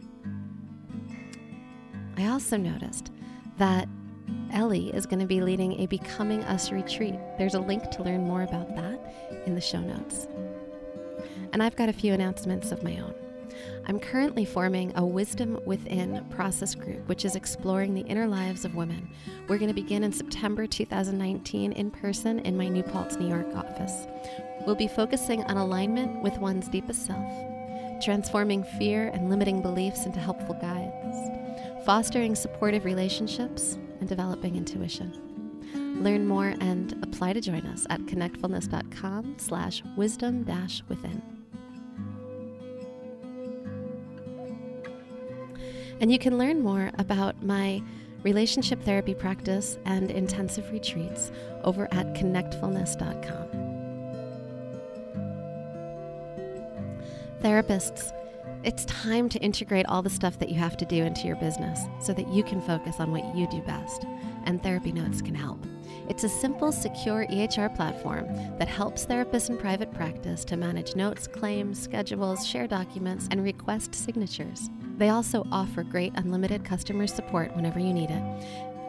I 2.18 2.28
also 2.28 2.58
noticed 2.58 3.12
that 3.58 3.88
Ellie 4.52 4.94
is 4.94 5.06
going 5.06 5.20
to 5.20 5.26
be 5.26 5.42
leading 5.42 5.80
a 5.80 5.86
Becoming 5.86 6.44
Us 6.46 6.72
retreat. 6.72 7.16
There's 7.38 7.56
a 7.56 7.60
link 7.60 7.90
to 7.92 8.04
learn 8.04 8.28
more 8.28 8.42
about 8.44 8.76
that 8.76 9.27
in 9.48 9.56
the 9.56 9.62
show 9.62 9.80
notes. 9.80 10.28
And 11.54 11.64
I've 11.64 11.76
got 11.76 11.90
a 11.90 11.94
few 11.94 12.14
announcements 12.14 12.72
of 12.72 12.84
my 12.84 12.98
own. 12.98 13.16
I'm 13.88 14.00
currently 14.00 14.44
forming 14.44 14.92
a 14.96 15.06
Wisdom 15.06 15.60
Within 15.66 16.24
process 16.30 16.76
group, 16.76 17.08
which 17.08 17.24
is 17.24 17.36
exploring 17.36 17.94
the 17.94 18.02
inner 18.02 18.28
lives 18.28 18.66
of 18.66 18.76
women. 18.76 19.10
We're 19.48 19.58
going 19.58 19.70
to 19.70 19.82
begin 19.82 20.04
in 20.04 20.12
September 20.12 20.68
2019 20.68 21.72
in 21.72 21.90
person 21.90 22.40
in 22.40 22.58
my 22.58 22.68
New 22.68 22.84
Paltz, 22.84 23.16
New 23.16 23.30
York 23.30 23.48
office. 23.56 24.06
We'll 24.66 24.76
be 24.76 24.90
focusing 24.90 25.44
on 25.46 25.56
alignment 25.56 26.22
with 26.22 26.38
one's 26.38 26.68
deepest 26.68 27.06
self, 27.06 28.04
transforming 28.04 28.66
fear 28.78 29.08
and 29.14 29.30
limiting 29.30 29.62
beliefs 29.62 30.06
into 30.06 30.20
helpful 30.20 30.56
guides, 30.56 31.86
fostering 31.86 32.36
supportive 32.36 32.84
relationships, 32.84 33.78
and 34.02 34.10
developing 34.10 34.58
intuition. 34.58 35.27
Learn 36.00 36.28
more 36.28 36.54
and 36.62 36.94
apply 37.04 37.34
to 37.34 37.42
join 37.42 37.66
us 37.66 37.88
at 37.90 38.00
connectfulness.com 38.02 39.36
slash 39.40 39.84
wisdom 39.96 40.44
dash 40.44 40.84
within. 40.88 41.22
And 46.00 46.12
you 46.12 46.20
can 46.20 46.38
learn 46.38 46.62
more 46.62 46.92
about 47.00 47.44
my 47.44 47.82
relationship 48.22 48.84
therapy 48.84 49.16
practice 49.16 49.80
and 49.86 50.12
intensive 50.12 50.72
retreats 50.72 51.32
over 51.64 51.88
at 51.92 52.14
connectfulness.com. 52.14 53.48
Therapists, 57.42 58.12
it's 58.64 58.86
time 58.86 59.30
to 59.30 59.40
integrate 59.40 59.86
all 59.88 60.02
the 60.02 60.10
stuff 60.10 60.38
that 60.40 60.50
you 60.50 60.56
have 60.56 60.78
to 60.78 60.86
do 60.86 61.04
into 61.04 61.26
your 61.28 61.36
business 61.38 61.80
so 62.02 62.14
that 62.14 62.28
you 62.28 62.44
can 62.44 62.62
focus 62.62 63.00
on 63.00 63.12
what 63.12 63.36
you 63.36 63.48
do 63.50 63.62
best 63.62 64.06
and 64.46 64.62
Therapy 64.64 64.92
Notes 64.92 65.22
can 65.22 65.36
help. 65.36 65.60
It's 66.10 66.24
a 66.24 66.30
simple, 66.30 66.72
secure 66.72 67.26
EHR 67.28 67.76
platform 67.76 68.28
that 68.58 68.68
helps 68.68 69.06
therapists 69.06 69.50
in 69.50 69.58
private 69.58 69.94
practice 69.94 70.46
to 70.46 70.56
manage 70.56 70.96
notes, 70.96 71.28
claims, 71.28 71.82
schedules, 71.82 72.48
share 72.48 72.68
documents, 72.68 73.28
and 73.30 73.44
request 73.44 73.94
signatures. 73.94 74.70
They 74.98 75.10
also 75.10 75.46
offer 75.52 75.84
great 75.84 76.14
unlimited 76.16 76.64
customer 76.64 77.08
support 77.08 77.56
whenever 77.56 77.80
you 77.80 77.94
need 77.94 78.10
it. 78.10 78.24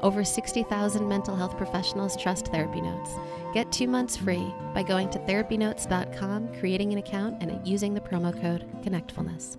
Over 0.00 0.22
60,000 0.22 1.08
mental 1.08 1.34
health 1.34 1.56
professionals 1.56 2.16
trust 2.16 2.46
Therapy 2.46 2.80
Notes. 2.80 3.10
Get 3.52 3.72
two 3.72 3.88
months 3.88 4.16
free 4.16 4.54
by 4.72 4.84
going 4.84 5.10
to 5.10 5.18
therapynotes.com, 5.18 6.54
creating 6.60 6.92
an 6.92 6.98
account, 6.98 7.42
and 7.42 7.66
using 7.66 7.94
the 7.94 8.00
promo 8.00 8.32
code 8.40 8.64
ConnectFulness. 8.84 9.56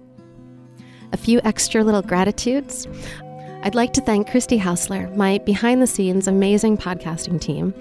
A 1.11 1.17
few 1.17 1.41
extra 1.43 1.83
little 1.83 2.01
gratitudes. 2.01 2.87
I'd 3.61 3.75
like 3.75 3.91
to 3.93 4.01
thank 4.01 4.31
Christy 4.31 4.57
Hausler, 4.57 5.13
my 5.17 5.39
behind 5.39 5.81
the 5.81 5.87
scenes 5.87 6.27
amazing 6.27 6.77
podcasting 6.77 7.41
team, 7.41 7.73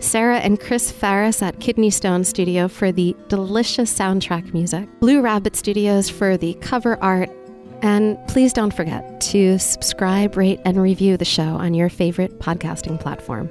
Sarah 0.00 0.38
and 0.38 0.58
Chris 0.58 0.90
Farris 0.90 1.42
at 1.42 1.60
Kidney 1.60 1.90
Stone 1.90 2.24
Studio 2.24 2.68
for 2.68 2.90
the 2.90 3.14
delicious 3.28 3.92
soundtrack 3.96 4.54
music, 4.54 4.88
Blue 5.00 5.20
Rabbit 5.20 5.54
Studios 5.54 6.08
for 6.08 6.38
the 6.38 6.54
cover 6.54 6.96
art, 7.02 7.28
and 7.82 8.16
please 8.28 8.54
don't 8.54 8.72
forget 8.72 9.20
to 9.20 9.58
subscribe, 9.58 10.38
rate, 10.38 10.60
and 10.64 10.80
review 10.80 11.18
the 11.18 11.26
show 11.26 11.42
on 11.42 11.74
your 11.74 11.90
favorite 11.90 12.38
podcasting 12.38 12.98
platform. 12.98 13.50